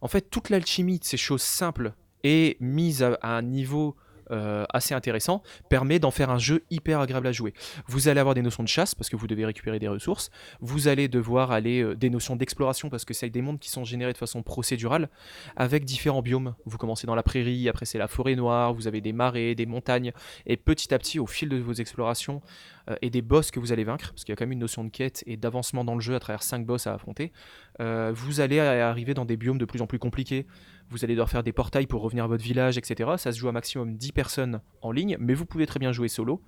en 0.00 0.08
fait, 0.08 0.30
toute 0.30 0.50
l'alchimie 0.50 0.98
de 0.98 1.04
ces 1.04 1.16
choses 1.16 1.42
simples 1.42 1.92
et 2.24 2.56
mise 2.60 3.02
à 3.02 3.18
un 3.22 3.42
niveau 3.42 3.96
euh, 4.30 4.64
assez 4.72 4.94
intéressant 4.94 5.42
permet 5.68 5.98
d'en 5.98 6.10
faire 6.10 6.30
un 6.30 6.38
jeu 6.38 6.64
hyper 6.70 7.00
agréable 7.00 7.26
à 7.26 7.32
jouer. 7.32 7.54
Vous 7.86 8.08
allez 8.08 8.20
avoir 8.20 8.34
des 8.34 8.42
notions 8.42 8.62
de 8.62 8.68
chasse 8.68 8.94
parce 8.94 9.08
que 9.08 9.16
vous 9.16 9.26
devez 9.26 9.44
récupérer 9.44 9.78
des 9.78 9.88
ressources. 9.88 10.30
Vous 10.60 10.88
allez 10.88 11.08
devoir 11.08 11.50
aller 11.50 11.82
euh, 11.82 11.94
des 11.94 12.10
notions 12.10 12.36
d'exploration 12.36 12.90
parce 12.90 13.04
que 13.04 13.14
c'est 13.14 13.30
des 13.30 13.42
mondes 13.42 13.58
qui 13.58 13.70
sont 13.70 13.84
générés 13.84 14.12
de 14.12 14.18
façon 14.18 14.42
procédurale 14.42 15.08
avec 15.56 15.84
différents 15.84 16.22
biomes. 16.22 16.54
Vous 16.66 16.78
commencez 16.78 17.06
dans 17.06 17.14
la 17.14 17.22
prairie, 17.22 17.68
après 17.68 17.86
c'est 17.86 17.98
la 17.98 18.08
forêt 18.08 18.36
noire, 18.36 18.74
vous 18.74 18.86
avez 18.86 19.00
des 19.00 19.12
marais, 19.12 19.54
des 19.54 19.66
montagnes 19.66 20.12
et 20.46 20.56
petit 20.56 20.92
à 20.92 20.98
petit 20.98 21.18
au 21.18 21.26
fil 21.26 21.48
de 21.48 21.56
vos 21.56 21.74
explorations 21.74 22.42
euh, 22.90 22.96
et 23.02 23.10
des 23.10 23.22
boss 23.22 23.50
que 23.50 23.60
vous 23.60 23.72
allez 23.72 23.84
vaincre 23.84 24.10
parce 24.10 24.24
qu'il 24.24 24.32
y 24.32 24.34
a 24.34 24.36
quand 24.36 24.44
même 24.44 24.52
une 24.52 24.58
notion 24.58 24.84
de 24.84 24.90
quête 24.90 25.24
et 25.26 25.36
d'avancement 25.36 25.84
dans 25.84 25.94
le 25.94 26.00
jeu 26.00 26.14
à 26.14 26.20
travers 26.20 26.42
5 26.42 26.66
boss 26.66 26.86
à 26.86 26.94
affronter. 26.94 27.32
vous 27.78 28.40
allez 28.40 28.60
arriver 28.60 29.14
dans 29.14 29.24
des 29.24 29.36
biomes 29.36 29.58
de 29.58 29.64
plus 29.64 29.82
en 29.82 29.86
plus 29.86 29.98
compliqués 29.98 30.46
vous 30.90 31.04
allez 31.04 31.14
devoir 31.14 31.28
faire 31.28 31.42
des 31.42 31.52
portails 31.52 31.86
pour 31.86 32.02
revenir 32.02 32.24
à 32.24 32.26
votre 32.26 32.42
village, 32.42 32.78
etc. 32.78 33.10
Ça 33.16 33.32
se 33.32 33.38
joue 33.38 33.48
à 33.48 33.52
maximum 33.52 33.96
10 33.96 34.12
personnes 34.12 34.60
en 34.82 34.90
ligne, 34.90 35.16
mais 35.20 35.34
vous 35.34 35.46
pouvez 35.46 35.66
très 35.66 35.78
bien 35.78 35.92
jouer 35.92 36.08
solo. 36.08 36.42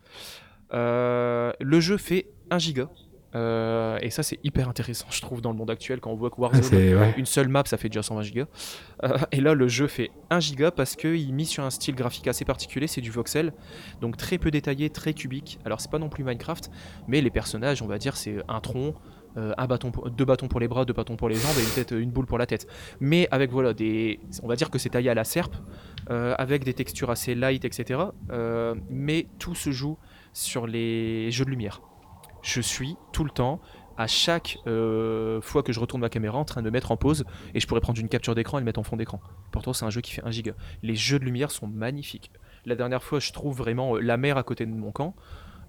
Euh, 0.72 1.52
le 1.60 1.80
jeu 1.80 1.96
fait 1.96 2.28
1 2.50 2.58
giga. 2.58 2.88
Euh, 3.36 3.98
et 4.02 4.10
ça, 4.10 4.24
c'est 4.24 4.40
hyper 4.42 4.68
intéressant, 4.68 5.06
je 5.10 5.20
trouve, 5.20 5.40
dans 5.40 5.52
le 5.52 5.56
monde 5.56 5.70
actuel, 5.70 6.00
quand 6.00 6.10
on 6.10 6.16
voit 6.16 6.30
que 6.30 6.40
Warzone, 6.40 6.74
ouais. 6.74 7.14
une 7.16 7.26
seule 7.26 7.48
map, 7.48 7.62
ça 7.64 7.76
fait 7.76 7.88
déjà 7.88 8.02
120 8.02 8.22
gigas. 8.22 8.46
Euh, 9.04 9.18
et 9.30 9.40
là, 9.40 9.54
le 9.54 9.68
jeu 9.68 9.86
fait 9.86 10.10
1 10.30 10.40
giga 10.40 10.70
parce 10.72 10.96
qu'il 10.96 11.32
mise 11.32 11.48
sur 11.48 11.62
un 11.62 11.70
style 11.70 11.94
graphique 11.94 12.26
assez 12.26 12.44
particulier, 12.44 12.88
c'est 12.88 13.00
du 13.00 13.12
voxel, 13.12 13.52
donc 14.00 14.16
très 14.16 14.38
peu 14.38 14.50
détaillé, 14.50 14.90
très 14.90 15.14
cubique. 15.14 15.60
Alors, 15.64 15.80
c'est 15.80 15.90
pas 15.90 16.00
non 16.00 16.08
plus 16.08 16.24
Minecraft, 16.24 16.70
mais 17.06 17.20
les 17.20 17.30
personnages, 17.30 17.82
on 17.82 17.86
va 17.86 17.98
dire, 17.98 18.16
c'est 18.16 18.38
un 18.48 18.60
tronc, 18.60 18.94
euh, 19.36 19.52
un 19.58 19.66
bâton, 19.66 19.90
pour- 19.90 20.10
deux 20.10 20.24
bâtons 20.24 20.48
pour 20.48 20.60
les 20.60 20.68
bras, 20.68 20.84
deux 20.84 20.92
bâtons 20.92 21.16
pour 21.16 21.28
les 21.28 21.36
jambes 21.36 21.56
et 21.58 21.62
une 21.62 21.70
tête, 21.74 21.90
une 21.92 22.10
boule 22.10 22.26
pour 22.26 22.38
la 22.38 22.46
tête. 22.46 22.66
Mais 23.00 23.28
avec 23.30 23.50
voilà 23.50 23.72
des, 23.74 24.20
on 24.42 24.48
va 24.48 24.56
dire 24.56 24.70
que 24.70 24.78
c'est 24.78 24.90
taillé 24.90 25.10
à 25.10 25.14
la 25.14 25.24
serpe, 25.24 25.54
euh, 26.10 26.34
avec 26.38 26.64
des 26.64 26.74
textures 26.74 27.10
assez 27.10 27.34
light, 27.34 27.64
etc. 27.64 28.00
Euh, 28.30 28.74
mais 28.88 29.26
tout 29.38 29.54
se 29.54 29.70
joue 29.70 29.98
sur 30.32 30.66
les 30.66 31.30
jeux 31.30 31.44
de 31.44 31.50
lumière. 31.50 31.80
Je 32.42 32.60
suis 32.60 32.96
tout 33.12 33.24
le 33.24 33.30
temps, 33.30 33.60
à 33.98 34.06
chaque 34.06 34.56
fois 35.42 35.62
que 35.62 35.72
je 35.72 35.80
retourne 35.80 36.00
ma 36.00 36.08
caméra, 36.08 36.38
en 36.38 36.44
train 36.46 36.62
de 36.62 36.70
mettre 36.70 36.90
en 36.90 36.96
pause 36.96 37.24
et 37.54 37.60
je 37.60 37.66
pourrais 37.66 37.82
prendre 37.82 38.00
une 38.00 38.08
capture 38.08 38.34
d'écran 38.34 38.56
et 38.56 38.60
le 38.62 38.64
mettre 38.64 38.80
en 38.80 38.82
fond 38.82 38.96
d'écran. 38.96 39.20
Pourtant, 39.50 39.74
c'est 39.74 39.84
un 39.84 39.90
jeu 39.90 40.00
qui 40.00 40.12
fait 40.12 40.24
1 40.24 40.30
giga. 40.30 40.52
Les 40.82 40.94
jeux 40.94 41.18
de 41.18 41.24
lumière 41.24 41.50
sont 41.50 41.66
magnifiques. 41.66 42.30
La 42.64 42.76
dernière 42.76 43.02
fois, 43.02 43.20
je 43.20 43.32
trouve 43.32 43.56
vraiment 43.56 43.96
la 43.96 44.16
mer 44.16 44.38
à 44.38 44.42
côté 44.42 44.64
de 44.66 44.70
mon 44.70 44.90
camp. 44.92 45.14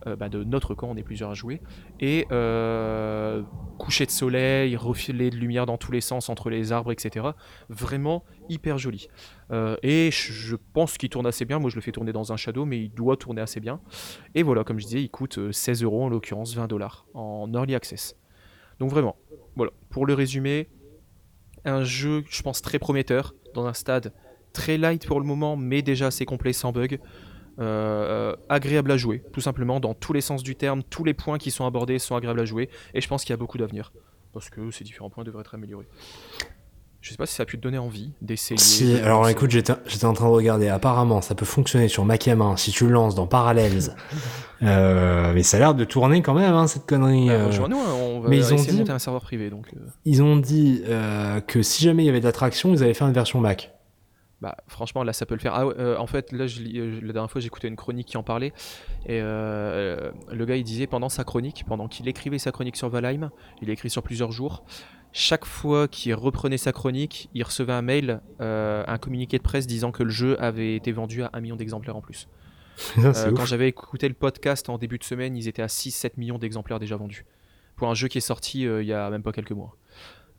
Euh, 0.08 0.16
bah, 0.16 0.30
de 0.30 0.43
notre 0.43 0.74
camp, 0.74 0.89
on 0.89 0.95
est 0.95 1.04
plusieurs 1.04 1.30
à 1.30 1.34
jouer, 1.34 1.62
et 1.99 2.28
euh, 2.32 3.43
coucher 3.78 4.06
de 4.06 4.12
soleil, 4.12 4.76
refilé 4.76 5.30
de 5.30 5.36
lumière 5.36 5.66
dans 5.66 5.78
tous 5.78 5.91
les 5.91 6.02
sens 6.02 6.30
entre 6.30 6.49
les 6.49 6.72
arbres, 6.72 6.91
etc. 6.91 7.28
Vraiment 7.70 8.24
hyper 8.49 8.78
joli. 8.78 9.08
Euh, 9.52 9.76
et 9.84 10.12
je, 10.12 10.56
pense 10.74 10.97
qu'il 10.97 11.10
tourne 11.10 11.26
assez 11.26 11.45
bien. 11.45 11.60
Moi, 11.60 11.70
je 11.70 11.76
le 11.76 11.82
fais 11.82 11.91
tourner 11.91 12.14
dans 12.14 12.32
un 12.32 12.38
shadow, 12.38 12.66
mais 12.66 12.80
il 12.80 12.89
doit 12.89 13.18
tourner 13.18 13.41
assez 13.41 13.60
bien. 13.60 13.82
Et 14.36 14.43
voilà, 14.43 14.64
comme 14.64 14.80
je 14.80 14.86
disais, 14.86 15.02
il 15.02 15.10
coûte 15.10 15.38
euh, 15.38 15.52
16 15.52 15.84
euros 15.84 16.04
en 16.04 16.10
l'occurrence, 16.10 16.56
20 16.56 16.68
dollars 16.68 17.06
en 17.14 17.52
early 17.54 17.76
access. 17.76 18.16
Donc 18.80 18.89
vraiment, 18.89 19.16
voilà. 19.56 19.72
Pour 19.89 20.06
le 20.06 20.14
résumé, 20.14 20.70
un 21.66 21.84
jeu, 21.84 22.24
je 22.30 22.41
pense, 22.41 22.62
très 22.62 22.80
prometteur, 22.80 23.34
dans 23.54 23.66
un 23.66 23.74
stade 23.74 24.14
très 24.54 24.78
light 24.78 25.06
pour 25.06 25.20
le 25.20 25.26
moment, 25.26 25.56
mais 25.58 25.82
déjà 25.82 26.08
assez 26.08 26.26
complet, 26.26 26.54
sans 26.54 26.72
bug. 26.72 26.99
Euh, 27.60 28.36
agréable 28.49 28.91
à 28.91 28.97
jouer, 28.97 29.24
tout 29.34 29.41
simplement, 29.41 29.80
dans 29.80 29.93
tous 29.93 30.14
les 30.14 30.22
sens 30.22 30.41
du 30.41 30.56
terme, 30.56 30.84
tous 30.84 31.04
les 31.04 31.14
points 31.14 31.38
qui 31.38 31.52
sont 31.52 31.66
abordés 31.66 31.99
sont 31.99 32.16
agréables 32.16 32.39
à 32.39 32.45
jouer, 32.45 32.70
et 32.93 33.02
je 33.02 33.08
pense 33.08 33.24
qu'il 33.24 33.32
y 33.32 33.34
a 33.34 33.38
beaucoup 33.38 33.58
d'avenir, 33.58 33.91
parce 34.34 34.49
que 34.49 34.72
ces 34.72 34.84
différents 34.84 35.10
points 35.10 35.24
devraient 35.26 35.41
être 35.41 35.54
améliorés. 35.56 35.88
Je 37.02 37.10
sais 37.10 37.18
pas 37.18 37.26
si 37.26 37.34
ça 37.36 37.43
a 37.43 37.45
pu 37.47 37.58
te 37.58 37.62
donner 37.64 37.80
envie 37.80 38.14
d'essayer. 38.22 38.60
Si, 38.60 38.95
alors 38.99 39.28
écoute, 39.28 39.49
j'étais 39.49 39.72
en 40.06 40.14
train 40.14 40.26
de 40.28 40.32
regarder. 40.34 40.68
Apparemment, 40.70 41.22
ça 41.22 41.34
peut 41.34 41.45
fonctionner 41.45 41.88
sur 41.88 42.06
Mac 42.06 42.28
M1 42.28 42.58
si 42.58 42.72
tu 42.72 42.86
le 42.86 42.91
lances 42.91 43.16
dans 43.16 43.28
Parallels. 43.28 43.95
Euh, 44.64 45.34
mais 45.34 45.41
ça 45.41 45.58
a 45.58 45.60
l'air 45.60 45.74
de 45.74 45.84
tourner 45.86 46.22
quand 46.22 46.36
même, 46.36 46.54
hein, 46.54 46.68
cette 46.68 46.86
connerie. 46.86 47.26
Bah, 47.30 47.34
euh. 47.34 47.47
rejoins-nous, 47.47 47.80
hein, 47.80 47.93
on 47.99 48.20
va 48.20 48.30
mais 48.30 48.38
ils 48.38 48.54
ont 48.54 48.58
essayer 48.58 48.68
de 48.68 48.72
dit- 48.74 48.78
monter 48.82 48.91
un 48.91 48.99
serveur 48.99 49.24
privé, 49.24 49.49
donc. 49.49 49.66
euh, 49.76 49.80
Ils 50.06 50.22
ont 50.22 50.38
dit 50.38 50.84
que 51.47 51.64
si 51.64 51.84
jamais 51.84 52.04
il 52.04 52.06
y 52.06 52.10
avait 52.10 52.20
de 52.20 52.26
l'attraction, 52.26 52.72
ils 52.72 52.84
allaient 52.84 52.93
faire 52.93 53.08
une 53.08 53.14
version 53.14 53.39
Mac. 53.39 53.74
Bah, 54.41 54.57
franchement, 54.67 55.03
là, 55.03 55.13
ça 55.13 55.27
peut 55.27 55.35
le 55.35 55.39
faire. 55.39 55.53
Ah 55.53 55.65
euh, 55.65 55.95
en 55.97 56.07
fait, 56.07 56.31
là, 56.31 56.47
je, 56.47 56.61
euh, 56.61 56.99
la 57.03 57.13
dernière 57.13 57.29
fois, 57.29 57.39
j'écoutais 57.39 57.67
une 57.67 57.75
chronique 57.75 58.07
qui 58.07 58.17
en 58.17 58.23
parlait. 58.23 58.53
Et 59.05 59.19
euh, 59.21 60.11
le 60.31 60.45
gars, 60.45 60.55
il 60.55 60.63
disait 60.63 60.87
pendant 60.87 61.09
sa 61.09 61.23
chronique, 61.23 61.63
pendant 61.67 61.87
qu'il 61.87 62.07
écrivait 62.07 62.39
sa 62.39 62.51
chronique 62.51 62.75
sur 62.75 62.89
Valheim, 62.89 63.29
il 63.61 63.69
a 63.69 63.73
écrit 63.73 63.91
sur 63.91 64.01
plusieurs 64.01 64.31
jours. 64.31 64.63
Chaque 65.13 65.45
fois 65.45 65.87
qu'il 65.87 66.15
reprenait 66.15 66.57
sa 66.57 66.71
chronique, 66.71 67.29
il 67.35 67.43
recevait 67.43 67.73
un 67.73 67.81
mail, 67.81 68.21
un 68.39 68.97
communiqué 68.97 69.37
de 69.37 69.43
presse 69.43 69.67
disant 69.67 69.91
que 69.91 70.03
le 70.03 70.09
jeu 70.09 70.41
avait 70.41 70.75
été 70.75 70.93
vendu 70.93 71.21
à 71.21 71.29
un 71.33 71.41
million 71.41 71.57
d'exemplaires 71.57 71.97
en 71.97 72.01
plus. 72.01 72.29
Quand 72.95 73.45
j'avais 73.45 73.67
écouté 73.67 74.07
le 74.07 74.13
podcast 74.13 74.69
en 74.69 74.77
début 74.77 74.97
de 74.97 75.03
semaine, 75.03 75.35
ils 75.35 75.49
étaient 75.49 75.61
à 75.61 75.67
6-7 75.67 76.11
millions 76.15 76.37
d'exemplaires 76.37 76.79
déjà 76.79 76.95
vendus. 76.95 77.25
Pour 77.75 77.89
un 77.89 77.93
jeu 77.93 78.07
qui 78.07 78.19
est 78.19 78.21
sorti 78.21 78.61
il 78.61 78.85
y 78.85 78.93
a 78.93 79.09
même 79.09 79.21
pas 79.21 79.33
quelques 79.33 79.51
mois. 79.51 79.75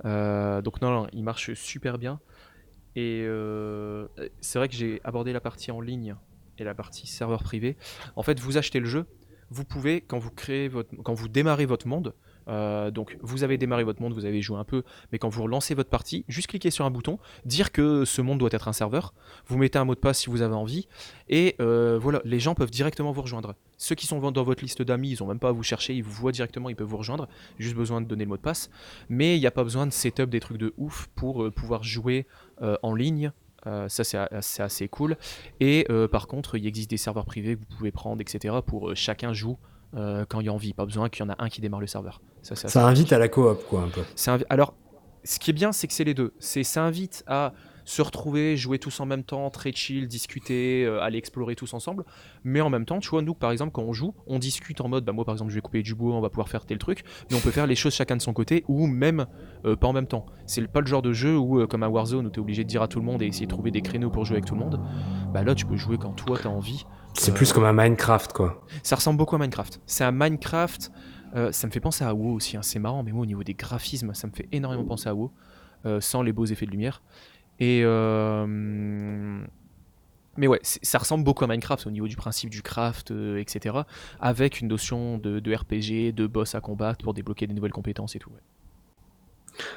Donc 0.05 0.80
non, 0.80 0.90
non, 0.90 1.07
il 1.12 1.22
marche 1.22 1.53
super 1.53 1.98
bien. 1.98 2.18
Et 2.95 3.22
euh, 3.24 4.07
c'est 4.40 4.59
vrai 4.59 4.68
que 4.68 4.74
j'ai 4.74 5.01
abordé 5.05 5.32
la 5.32 5.40
partie 5.40 5.70
en 5.70 5.80
ligne 5.80 6.14
et 6.59 6.64
la 6.64 6.74
partie 6.74 7.07
serveur 7.07 7.43
privé. 7.43 7.76
En 8.16 8.22
fait, 8.22 8.38
vous 8.40 8.59
achetez 8.59 8.80
le 8.80 8.86
jeu, 8.86 9.07
vous 9.51 9.64
pouvez, 9.64 10.01
quand 10.01 10.18
vous 10.18 10.30
créez 10.30 10.68
votre, 10.68 10.95
quand 11.03 11.14
vous 11.14 11.28
démarrez 11.28 11.66
votre 11.66 11.86
monde, 11.86 12.14
Euh, 12.49 12.90
donc 12.90 13.16
vous 13.20 13.45
avez 13.45 13.57
démarré 13.57 13.84
votre 13.84 14.03
monde, 14.03 14.14
vous 14.14 14.24
avez 14.24 14.43
joué 14.43 14.59
un 14.59 14.64
peu, 14.64 14.82
mais 15.12 15.18
quand 15.20 15.28
vous 15.28 15.45
relancez 15.45 15.76
votre 15.76 15.90
partie, 15.90 16.24
juste 16.26 16.49
cliquez 16.49 16.72
sur 16.72 16.84
un 16.84 16.90
bouton, 16.90 17.20
dire 17.45 17.70
que 17.70 18.05
ce 18.05 18.20
monde 18.20 18.38
doit 18.38 18.51
être 18.53 18.66
un 18.66 18.72
serveur, 18.72 19.14
vous 19.47 19.59
mettez 19.59 19.78
un 19.78 19.84
mot 19.84 19.95
de 19.95 20.01
passe 20.01 20.18
si 20.22 20.28
vous 20.28 20.43
avez 20.43 20.57
envie, 20.57 20.88
et 21.28 21.55
euh, 21.61 22.01
voilà, 22.03 22.20
les 22.24 22.40
gens 22.40 22.57
peuvent 22.57 22.72
directement 22.72 23.12
vous 23.12 23.22
rejoindre. 23.22 23.55
Ceux 23.78 23.95
qui 23.95 24.09
sont 24.09 24.18
dans 24.18 24.43
votre 24.43 24.62
liste 24.62 24.82
d'amis, 24.82 25.11
ils 25.11 25.22
ont 25.22 25.28
même 25.28 25.38
pas 25.38 25.51
à 25.51 25.53
vous 25.53 25.62
chercher, 25.62 25.95
ils 25.95 26.03
vous 26.03 26.11
voient 26.11 26.32
directement, 26.32 26.68
ils 26.68 26.74
peuvent 26.74 26.88
vous 26.88 26.97
rejoindre, 26.97 27.28
juste 27.61 27.76
besoin 27.76 28.01
de 28.01 28.09
donner 28.09 28.24
le 28.24 28.30
mot 28.30 28.36
de 28.36 28.43
passe, 28.43 28.70
mais 29.09 29.36
il 29.36 29.40
n'y 29.40 29.47
a 29.47 29.53
pas 29.53 29.62
besoin 29.62 29.86
de 29.86 29.93
setup 29.93 30.28
des 30.28 30.40
trucs 30.40 30.59
de 30.59 30.74
ouf 30.76 31.09
pour 31.14 31.45
euh, 31.45 31.53
pouvoir 31.53 31.84
jouer 31.84 32.26
en 32.83 32.95
ligne. 32.95 33.33
Euh, 33.67 33.89
ça 33.89 34.03
c'est 34.03 34.19
a- 34.19 34.29
c'est 34.41 34.63
assez 34.63 34.89
cool. 34.89 35.17
Et 35.61 35.87
euh, 35.89 36.09
par 36.09 36.27
contre, 36.27 36.57
il 36.57 36.67
existe 36.67 36.91
des 36.91 36.97
serveurs 36.97 37.25
privés 37.27 37.55
que 37.55 37.61
vous 37.61 37.77
pouvez 37.77 37.93
prendre, 37.93 38.21
etc. 38.21 38.57
pour 38.67 38.91
euh, 38.91 38.95
chacun 38.97 39.33
joue 39.33 39.57
euh, 39.95 40.25
quand 40.29 40.41
il 40.41 40.47
y 40.47 40.49
a 40.49 40.53
envie. 40.53 40.73
Pas 40.73 40.85
besoin 40.85 41.09
qu'il 41.09 41.25
y 41.25 41.29
en 41.29 41.33
a 41.33 41.37
un 41.39 41.49
qui 41.49 41.61
démarre 41.61 41.81
le 41.81 41.87
serveur. 41.87 42.21
Ça, 42.43 42.87
invite 42.87 43.13
à 43.13 43.19
la 43.19 43.29
coop, 43.29 43.63
quoi, 43.69 43.83
un 43.83 43.89
peu. 43.89 44.03
Alors, 44.51 44.75
ce 45.23 45.39
qui 45.39 45.51
est 45.51 45.55
bien, 45.55 45.71
c'est 45.71 45.87
que 45.87 45.93
c'est 45.95 46.03
les 46.03 46.15
deux. 46.15 46.33
C'est 46.41 46.65
ça 46.65 46.83
invite 46.83 47.23
à 47.29 47.53
se 47.93 48.01
retrouver, 48.03 48.57
jouer 48.57 48.78
tous 48.78 49.01
en 49.01 49.07
même 49.07 49.22
temps, 49.22 49.51
très 49.51 49.70
chill, 49.72 50.09
discuter, 50.09 50.84
euh, 50.84 51.03
aller 51.03 51.18
explorer 51.18 51.55
tous 51.55 51.74
ensemble. 51.74 52.05
Mais 52.43 52.62
en 52.62 52.70
même 52.70 52.86
temps, 52.86 53.01
tu 53.01 53.11
vois, 53.11 53.20
nous, 53.20 53.34
par 53.34 53.51
exemple, 53.51 53.72
quand 53.72 53.82
on 53.82 53.93
joue, 53.93 54.14
on 54.26 54.38
discute 54.38 54.80
en 54.80 54.88
mode, 54.88 55.05
bah 55.05 55.12
moi, 55.12 55.26
par 55.26 55.34
exemple, 55.34 55.51
je 55.51 55.57
vais 55.57 55.61
couper 55.61 55.82
du 55.82 55.95
bois, 55.95 56.14
on 56.14 56.22
va 56.22 56.30
pouvoir 56.30 56.49
faire 56.49 56.64
tel 56.64 56.78
truc, 56.78 57.05
mais 57.30 57.36
on 57.36 57.40
peut 57.40 57.51
faire 57.51 57.66
les 57.66 57.74
choses 57.74 57.93
chacun 57.95 58.16
de 58.16 58.22
son 58.22 58.32
côté, 58.32 58.64
ou 58.66 58.86
même 58.86 59.26
euh, 59.66 59.76
pas 59.76 59.88
en 59.88 59.93
même 59.93 60.07
temps. 60.07 60.24
C'est 60.47 60.66
pas 60.66 60.80
le 60.80 60.86
genre 60.86 61.03
de 61.03 61.12
jeu 61.12 61.36
où, 61.36 61.61
euh, 61.61 61.66
comme 61.66 61.82
à 61.82 61.88
Warzone, 61.90 62.26
où 62.26 62.30
t'es 62.30 62.38
obligé 62.40 62.64
de 62.64 62.68
dire 62.68 62.80
à 62.80 62.88
tout 62.88 62.99
le 62.99 63.05
monde 63.05 63.20
et 63.20 63.26
essayer 63.26 63.45
de 63.47 63.51
trouver 63.51 63.70
des 63.70 63.82
créneaux 63.82 64.09
pour 64.11 64.24
jouer 64.24 64.36
avec 64.36 64.47
tout 64.47 64.55
le 64.55 64.61
monde. 64.61 64.80
Bah 65.34 65.43
là, 65.45 65.55
tu 65.55 65.66
peux 65.66 65.76
jouer 65.76 65.99
quand 65.99 66.12
toi 66.12 66.38
t'as 66.43 66.49
envie. 66.49 66.84
C'est 67.12 67.34
plus 67.34 67.53
comme 67.53 67.64
un 67.64 67.74
Minecraft, 67.74 68.32
quoi. 68.32 68.64
Ça 68.82 68.97
ressemble 68.97 69.18
beaucoup 69.18 69.36
à 69.36 69.38
Minecraft. 69.38 69.82
C'est 69.84 70.05
un 70.05 70.12
Minecraft. 70.12 70.90
ça 71.51 71.66
me 71.66 71.72
fait 71.72 71.80
penser 71.80 72.05
à 72.05 72.14
WoW 72.14 72.32
aussi. 72.32 72.57
hein, 72.57 72.62
C'est 72.62 72.78
marrant, 72.78 73.03
mais 73.03 73.12
moi 73.12 73.22
au 73.22 73.26
niveau 73.26 73.45
des 73.45 73.53
graphismes, 73.55 74.14
ça 74.14 74.26
me 74.28 74.32
fait 74.32 74.49
énormément 74.51 74.84
penser 74.84 75.11
à 75.11 75.14
WoW, 75.14 75.30
sans 76.01 76.22
les 76.22 76.32
beaux 76.32 76.47
effets 76.47 76.64
de 76.64 76.70
lumière. 76.70 77.03
Et 77.59 77.82
euh, 77.84 79.44
mais 80.36 80.46
ouais, 80.46 80.61
ça 80.62 80.98
ressemble 80.98 81.24
beaucoup 81.24 81.44
à 81.44 81.46
Minecraft 81.46 81.86
au 81.86 81.90
niveau 81.90 82.09
du 82.09 82.16
principe 82.16 82.50
du 82.50 82.62
craft, 82.62 83.11
euh, 83.11 83.38
etc. 83.38 83.76
Avec 84.20 84.61
une 84.61 84.68
notion 84.68 85.18
de, 85.18 85.40
de 85.40 85.55
RPG, 85.55 86.14
de 86.14 86.26
boss 86.26 86.55
à 86.55 86.61
combattre 86.61 87.05
pour 87.05 87.12
débloquer 87.14 87.46
des 87.46 87.55
nouvelles 87.55 87.72
compétences 87.72 88.16
et 88.16 88.18
tout. 88.18 88.30
ouais. 88.30 88.40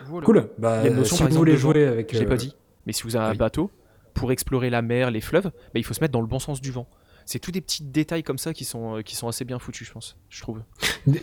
Voilà. 0.05 0.25
Cool. 0.25 0.49
Bah, 0.57 0.79
Il 0.81 0.85
y 0.85 0.87
a 0.87 0.91
une 0.91 0.97
notion, 0.97 1.17
si 1.17 1.23
vous 1.23 1.29
voulez 1.31 1.57
jouer 1.57 1.85
avec. 1.85 2.13
Je 2.13 2.19
l'ai 2.19 2.25
euh, 2.25 2.29
pas 2.29 2.37
dit. 2.37 2.55
Mais 2.85 2.93
si 2.93 3.03
vous 3.03 3.17
avez 3.17 3.25
un 3.25 3.31
oui. 3.31 3.37
bateau, 3.37 3.69
pour 4.13 4.31
explorer 4.31 4.69
la 4.69 4.81
mer, 4.81 5.11
les 5.11 5.19
fleuves, 5.19 5.51
bah, 5.51 5.51
il 5.75 5.83
faut 5.83 5.93
se 5.93 5.99
mettre 5.99 6.13
dans 6.13 6.21
le 6.21 6.27
bon 6.27 6.39
sens 6.39 6.61
du 6.61 6.71
vent. 6.71 6.87
C'est 7.25 7.39
tous 7.39 7.51
des 7.51 7.61
petits 7.61 7.83
détails 7.83 8.23
comme 8.23 8.37
ça 8.37 8.53
qui 8.53 8.65
sont, 8.65 8.97
euh, 8.97 9.01
qui 9.01 9.15
sont 9.15 9.27
assez 9.27 9.45
bien 9.45 9.57
foutus, 9.59 9.87
je 9.87 9.91
pense, 9.93 10.17
je 10.29 10.41
trouve. 10.41 10.61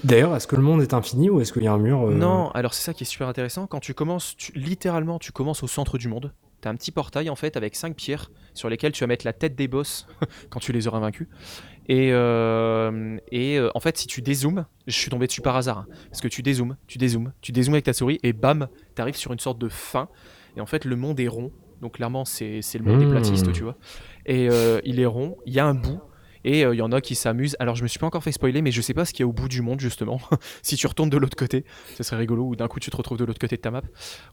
D'ailleurs, 0.05 0.35
est-ce 0.35 0.47
que 0.47 0.57
le 0.57 0.63
monde 0.63 0.83
est 0.83 0.95
infini 0.95 1.31
ou 1.31 1.41
est-ce 1.41 1.53
qu'il 1.53 1.63
y 1.63 1.67
a 1.69 1.73
un 1.73 1.79
mur 1.79 2.03
euh, 2.09 2.15
Non, 2.15 2.51
alors 2.51 2.75
c'est 2.75 2.83
ça 2.83 2.93
qui 2.95 3.05
est 3.05 3.07
super 3.07 3.29
intéressant. 3.29 3.67
Quand 3.67 3.81
tu 3.81 3.95
commences, 3.95 4.37
tu- 4.37 4.53
littéralement, 4.53 5.19
tu 5.19 5.33
commences 5.33 5.63
au 5.63 5.69
centre 5.69 5.99
du 5.99 6.09
monde. 6.09 6.33
T'as 6.61 6.71
un 6.71 6.77
petit 6.77 6.93
portail 6.93 7.29
en 7.31 7.35
fait 7.37 7.57
avec 7.57 7.75
cinq 7.75 7.97
pierres 7.97 8.31
sur 8.55 8.69
lesquelles 8.69 8.93
tu 8.93 9.01
vas 9.03 9.09
mettre 9.09 9.25
la 9.27 9.33
tête 9.33 9.57
des 9.57 9.67
boss 9.69 10.07
quand 10.51 10.61
tu 10.61 10.73
les 10.73 10.87
auras 10.87 11.01
vaincus. 11.01 11.27
Et, 11.89 12.11
euh, 12.13 13.17
et 13.33 13.59
euh, 13.59 13.71
en 13.75 13.81
fait, 13.81 13.97
si 13.99 14.07
tu 14.07 14.23
dézoomes, 14.23 14.67
je 14.87 14.97
suis 14.97 15.11
tombé 15.11 15.27
dessus 15.27 15.41
par 15.41 15.57
hasard, 15.57 15.79
hein, 15.79 15.87
parce 16.11 16.21
que 16.21 16.29
tu 16.29 16.43
dézoomes, 16.43 16.77
tu 16.87 16.99
dézoomes, 16.99 17.33
tu 17.41 17.51
dézoomes 17.53 17.75
avec 17.75 17.85
ta 17.85 17.93
souris 17.93 18.21
et 18.23 18.33
bam, 18.33 18.69
t'arrives 18.95 19.17
sur 19.17 19.33
une 19.33 19.41
sorte 19.41 19.59
de 19.59 19.69
fin. 19.69 20.09
Et 20.57 20.61
en 20.61 20.67
fait, 20.67 20.85
le 20.85 20.95
monde 20.97 21.19
est 21.19 21.29
rond. 21.29 21.51
Donc 21.81 21.95
clairement, 21.95 22.25
c'est 22.25 22.63
c'est 22.63 22.79
le 22.79 22.85
monde 22.85 23.01
des 23.01 23.07
Mmh. 23.07 23.11
platistes, 23.11 23.53
tu 23.53 23.65
vois. 23.65 23.77
Et 24.27 24.49
euh, 24.49 24.81
il 24.85 25.01
est 25.01 25.07
rond, 25.07 25.37
il 25.47 25.55
y 25.55 25.61
a 25.61 25.67
un 25.67 25.75
bout. 25.75 26.01
Et 26.45 26.65
euh, 26.65 26.75
il 26.75 26.79
y 26.79 26.83
en 26.83 26.91
a 26.91 27.01
qui 27.01 27.15
s'amusent. 27.15 27.57
Alors 27.61 27.77
je 27.77 27.85
me 27.85 27.89
suis 27.89 28.01
pas 28.01 28.07
encore 28.07 28.25
fait 28.25 28.33
spoiler, 28.33 28.63
mais 28.63 28.73
je 28.73 28.81
sais 28.81 28.95
pas 28.95 29.05
ce 29.05 29.13
qu'il 29.13 29.21
y 29.21 29.23
a 29.23 29.29
au 29.29 29.33
bout 29.33 29.49
du 29.49 29.63
monde 29.63 29.79
justement. 29.79 30.21
si 30.63 30.77
tu 30.77 30.87
retournes 30.89 31.11
de 31.11 31.17
l'autre 31.17 31.37
côté, 31.37 31.65
ce 31.97 32.03
serait 32.03 32.17
rigolo. 32.17 32.45
Ou 32.45 32.57
d'un 32.57 32.67
coup 32.67 32.81
tu 32.81 32.91
te 32.91 32.97
retrouves 32.97 33.19
de 33.19 33.25
l'autre 33.25 33.39
côté 33.39 33.57
de 33.57 33.61
ta 33.61 33.71
map. 33.71 33.83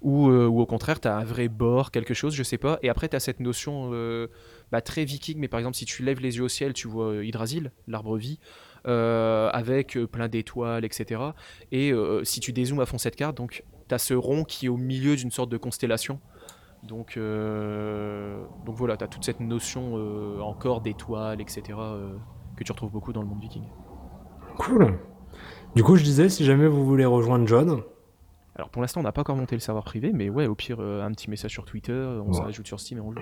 Ou, 0.02 0.30
euh, 0.30 0.46
au 0.48 0.66
contraire, 0.66 1.00
tu 1.00 1.08
as 1.08 1.16
un 1.16 1.24
vrai 1.24 1.50
bord, 1.50 1.92
quelque 1.92 2.16
chose, 2.16 2.34
je 2.34 2.44
sais 2.44 2.58
pas. 2.58 2.80
Et 2.82 2.90
après, 2.90 3.10
tu 3.10 3.16
as 3.16 3.20
cette 3.20 3.40
notion 3.40 3.92
bah, 4.72 4.82
très 4.82 5.06
viking. 5.06 5.38
Mais 5.38 5.48
par 5.48 5.60
exemple, 5.60 5.78
si 5.78 5.86
tu 5.86 6.04
lèves 6.04 6.20
les 6.20 6.38
yeux 6.38 6.44
au 6.44 6.50
ciel, 6.50 6.74
tu 6.74 6.88
vois 6.88 7.24
Yggdrasil, 7.24 7.72
l'arbre 7.88 8.18
vie, 8.18 8.40
avec 8.86 10.00
plein 10.12 10.28
d'étoiles, 10.28 10.86
etc. 10.86 11.22
Et 11.72 11.94
si 12.24 12.40
tu 12.40 12.54
dézoomes 12.54 12.80
à 12.80 12.88
fond 12.88 12.98
cette 12.98 13.16
carte, 13.16 13.38
donc 13.38 13.64
tu 13.88 13.94
as 13.96 14.00
ce 14.00 14.16
rond 14.16 14.44
qui 14.44 14.66
est 14.66 14.70
au 14.70 14.78
milieu 14.78 15.16
d'une 15.16 15.32
sorte 15.32 15.52
de 15.52 15.58
constellation. 15.58 16.20
Donc, 16.84 17.18
euh, 17.18 18.42
donc 18.66 18.76
voilà, 18.76 18.96
tu 18.98 19.04
as 19.04 19.08
toute 19.08 19.24
cette 19.26 19.40
notion 19.42 19.98
euh, 19.98 20.40
encore 20.42 20.82
d'étoiles, 20.82 21.42
etc. 21.42 21.62
euh, 21.78 22.14
que 22.56 22.64
tu 22.64 22.72
retrouves 22.72 22.92
beaucoup 22.92 23.14
dans 23.14 23.22
le 23.22 23.28
monde 23.28 23.42
viking. 23.42 23.64
Cool. 24.58 24.98
Du 25.76 25.84
coup, 25.84 25.96
je 25.98 26.04
disais, 26.04 26.30
si 26.30 26.46
jamais 26.46 26.68
vous 26.68 26.86
voulez 26.86 27.06
rejoindre 27.06 27.48
John, 27.48 27.82
Alors 28.56 28.70
pour 28.70 28.82
l'instant, 28.82 29.00
on 29.02 29.04
n'a 29.04 29.12
pas 29.12 29.22
encore 29.22 29.36
monté 29.36 29.56
le 29.56 29.60
serveur 29.62 29.84
privé, 29.84 30.12
mais 30.14 30.30
ouais, 30.30 30.48
au 30.48 30.56
pire, 30.56 30.78
euh, 30.80 31.04
un 31.04 31.12
petit 31.12 31.30
message 31.30 31.52
sur 31.52 31.66
Twitter, 31.66 31.94
on 32.26 32.32
Ouais. 32.34 32.42
rajoute 32.42 32.66
sur 32.68 32.80
Steam 32.80 32.98
et 32.98 33.02
on 33.02 33.12
joue. 33.12 33.20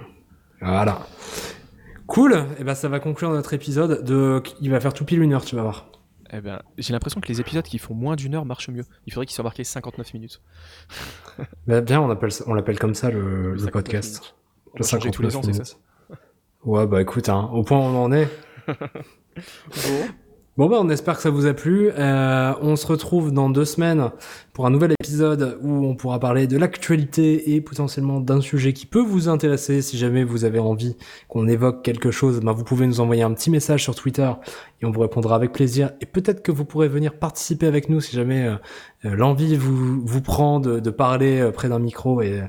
voilà. 0.61 0.99
Cool. 2.07 2.45
Et 2.59 2.63
ben, 2.63 2.73
ça 2.73 2.87
va 2.87 2.99
conclure 2.99 3.31
notre 3.31 3.53
épisode. 3.53 4.03
De... 4.03 4.41
Il 4.61 4.71
va 4.71 4.79
faire 4.79 4.93
tout 4.93 5.03
pile 5.03 5.21
une 5.21 5.33
heure, 5.33 5.43
tu 5.43 5.55
vas 5.57 5.63
voir. 5.63 5.87
Eh 6.31 6.41
ben, 6.41 6.61
j'ai 6.77 6.93
l'impression 6.93 7.21
que 7.21 7.27
les 7.27 7.39
épisodes 7.39 7.63
qui 7.65 7.77
font 7.77 7.93
moins 7.93 8.15
d'une 8.15 8.35
heure 8.35 8.45
marchent 8.45 8.69
mieux. 8.69 8.83
Il 9.05 9.13
faudrait 9.13 9.25
qu'ils 9.25 9.35
soient 9.35 9.43
marqués 9.43 9.63
59 9.63 10.13
minutes. 10.13 10.41
Bah, 11.67 11.81
bien, 11.81 12.01
on 12.01 12.09
appelle, 12.09 12.31
ça- 12.31 12.43
on 12.47 12.53
l'appelle 12.53 12.79
comme 12.79 12.95
ça 12.95 13.09
le, 13.09 13.53
le 13.53 13.57
59 13.59 13.71
podcast. 13.71 14.35
On 14.73 14.79
Le 14.79 14.83
va 14.83 14.89
changer 14.89 15.11
tous 15.11 15.21
les 15.21 15.35
ans, 15.35 15.41
59 15.41 15.65
c'est 15.67 15.71
ça 15.73 15.77
minutes. 15.77 15.87
Ouais, 16.63 16.85
bah 16.87 17.01
écoute, 17.01 17.29
hein, 17.29 17.49
au 17.53 17.63
point 17.63 17.77
où 17.77 17.81
on 17.83 18.03
en 18.03 18.11
est. 18.11 18.27
Bon 18.67 20.07
bah 20.57 20.77
on 20.81 20.89
espère 20.89 21.17
que 21.17 21.21
ça 21.21 21.29
vous 21.29 21.45
a 21.45 21.53
plu. 21.53 21.91
Euh, 21.95 22.53
on 22.61 22.75
se 22.75 22.87
retrouve 22.87 23.31
dans 23.31 23.47
deux 23.47 23.63
semaines 23.63 24.09
pour 24.53 24.65
un 24.65 24.71
nouvel 24.71 24.93
épisode 24.99 25.59
où 25.61 25.85
on 25.85 25.95
pourra 25.95 26.19
parler 26.19 26.47
de 26.47 26.57
l'actualité 26.57 27.53
et 27.53 27.61
potentiellement 27.61 28.19
d'un 28.19 28.41
sujet 28.41 28.73
qui 28.73 28.87
peut 28.87 29.01
vous 29.01 29.29
intéresser. 29.29 29.83
Si 29.83 29.99
jamais 29.99 30.23
vous 30.23 30.45
avez 30.45 30.57
envie 30.57 30.97
qu'on 31.27 31.47
évoque 31.47 31.83
quelque 31.83 32.09
chose, 32.09 32.39
bah, 32.39 32.53
vous 32.53 32.63
pouvez 32.63 32.87
nous 32.87 32.99
envoyer 32.99 33.21
un 33.21 33.33
petit 33.33 33.51
message 33.51 33.83
sur 33.83 33.93
Twitter 33.93 34.31
et 34.81 34.85
on 34.87 34.91
vous 34.91 35.01
répondra 35.01 35.35
avec 35.35 35.53
plaisir. 35.53 35.91
Et 36.01 36.07
peut-être 36.07 36.41
que 36.41 36.51
vous 36.51 36.65
pourrez 36.65 36.87
venir 36.87 37.13
participer 37.13 37.67
avec 37.67 37.87
nous 37.87 38.01
si 38.01 38.15
jamais 38.15 38.47
euh, 38.47 38.55
euh, 39.05 39.15
l'envie 39.15 39.55
vous, 39.57 40.01
vous 40.03 40.21
prend 40.23 40.59
de, 40.59 40.89
parler 40.89 41.51
près 41.53 41.69
d'un 41.69 41.77
micro 41.77 42.23
et 42.23 42.41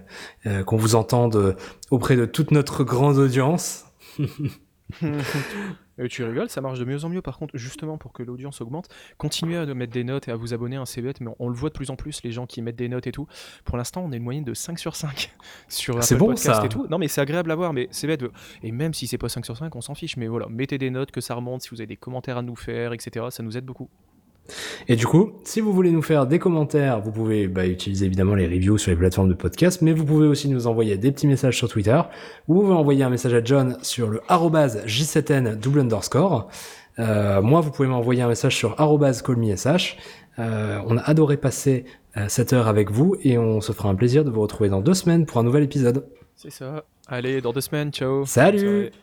qu'on 0.64 0.76
vous 0.78 0.94
entende 0.94 1.56
auprès 1.90 2.16
de 2.16 2.24
toute 2.24 2.52
notre 2.52 2.84
grande 2.84 3.18
audience. 3.18 3.84
Euh, 5.98 6.08
tu 6.08 6.22
rigoles, 6.24 6.48
ça 6.48 6.60
marche 6.60 6.78
de 6.78 6.84
mieux 6.84 7.04
en 7.04 7.08
mieux. 7.08 7.22
Par 7.22 7.38
contre, 7.38 7.56
justement 7.56 7.98
pour 7.98 8.12
que 8.12 8.22
l'audience 8.22 8.60
augmente, 8.60 8.88
continuez 9.16 9.56
à 9.56 9.66
mettre 9.74 9.92
des 9.92 10.04
notes 10.04 10.28
et 10.28 10.30
à 10.30 10.36
vous 10.36 10.54
abonner 10.54 10.76
à 10.76 10.80
un 10.80 10.86
CBET, 10.86 11.14
mais 11.20 11.28
on, 11.28 11.36
on 11.38 11.48
le 11.48 11.54
voit 11.54 11.68
de 11.68 11.74
plus 11.74 11.90
en 11.90 11.96
plus, 11.96 12.22
les 12.22 12.32
gens 12.32 12.46
qui 12.46 12.62
mettent 12.62 12.76
des 12.76 12.88
notes 12.88 13.06
et 13.06 13.12
tout. 13.12 13.26
Pour 13.64 13.76
l'instant, 13.76 14.02
on 14.04 14.12
a 14.12 14.16
une 14.16 14.22
moyenne 14.22 14.44
de 14.44 14.54
5 14.54 14.78
sur 14.78 14.96
5 14.96 15.34
sur 15.68 16.02
C'est 16.02 16.14
Apple 16.14 16.20
bon, 16.20 16.26
Podcast 16.28 16.60
ça. 16.60 16.66
et 16.66 16.68
tout. 16.68 16.86
Non, 16.88 16.98
mais 16.98 17.08
c'est 17.08 17.20
agréable 17.20 17.50
à 17.50 17.54
voir, 17.56 17.72
mais 17.72 17.88
CBET, 17.90 18.18
et 18.62 18.72
même 18.72 18.94
si 18.94 19.06
c'est 19.06 19.18
pas 19.18 19.28
5 19.28 19.44
sur 19.44 19.56
5, 19.56 19.74
on 19.74 19.80
s'en 19.80 19.94
fiche, 19.94 20.16
mais 20.16 20.26
voilà, 20.26 20.46
mettez 20.48 20.78
des 20.78 20.90
notes, 20.90 21.10
que 21.10 21.20
ça 21.20 21.34
remonte, 21.34 21.62
si 21.62 21.70
vous 21.70 21.80
avez 21.80 21.86
des 21.86 21.96
commentaires 21.96 22.38
à 22.38 22.42
nous 22.42 22.56
faire, 22.56 22.92
etc. 22.92 23.26
Ça 23.30 23.42
nous 23.42 23.56
aide 23.56 23.64
beaucoup. 23.64 23.88
Et 24.88 24.96
du 24.96 25.06
coup, 25.06 25.32
si 25.44 25.60
vous 25.60 25.72
voulez 25.72 25.90
nous 25.90 26.02
faire 26.02 26.26
des 26.26 26.38
commentaires, 26.38 27.00
vous 27.00 27.12
pouvez 27.12 27.48
bah, 27.48 27.66
utiliser 27.66 28.06
évidemment 28.06 28.34
les 28.34 28.46
reviews 28.46 28.78
sur 28.78 28.90
les 28.90 28.96
plateformes 28.96 29.28
de 29.28 29.34
podcast, 29.34 29.82
mais 29.82 29.92
vous 29.92 30.04
pouvez 30.04 30.26
aussi 30.26 30.48
nous 30.48 30.66
envoyer 30.66 30.96
des 30.96 31.12
petits 31.12 31.26
messages 31.26 31.56
sur 31.56 31.68
Twitter. 31.68 32.00
Vous 32.46 32.60
pouvez 32.60 32.74
envoyer 32.74 33.04
un 33.04 33.10
message 33.10 33.34
à 33.34 33.44
John 33.44 33.76
sur 33.82 34.08
le 34.08 34.20
arrobase 34.28 34.84
j7n 34.86 35.56
double 35.56 35.80
underscore. 35.80 36.48
Euh, 36.98 37.42
moi, 37.42 37.60
vous 37.60 37.70
pouvez 37.70 37.88
m'envoyer 37.88 38.22
un 38.22 38.28
message 38.28 38.56
sur 38.56 38.76
callmesh. 38.76 39.96
Euh, 40.38 40.78
on 40.86 40.96
a 40.96 41.02
adoré 41.02 41.36
passer 41.36 41.84
euh, 42.16 42.26
cette 42.28 42.52
heure 42.52 42.68
avec 42.68 42.90
vous 42.90 43.16
et 43.22 43.38
on 43.38 43.60
se 43.60 43.72
fera 43.72 43.88
un 43.88 43.94
plaisir 43.94 44.24
de 44.24 44.30
vous 44.30 44.40
retrouver 44.40 44.68
dans 44.68 44.80
deux 44.80 44.94
semaines 44.94 45.26
pour 45.26 45.38
un 45.38 45.42
nouvel 45.42 45.64
épisode. 45.64 46.06
C'est 46.36 46.50
ça. 46.50 46.84
Allez, 47.08 47.40
dans 47.40 47.52
deux 47.52 47.60
semaines, 47.60 47.90
ciao. 47.90 48.24
Salut. 48.24 48.90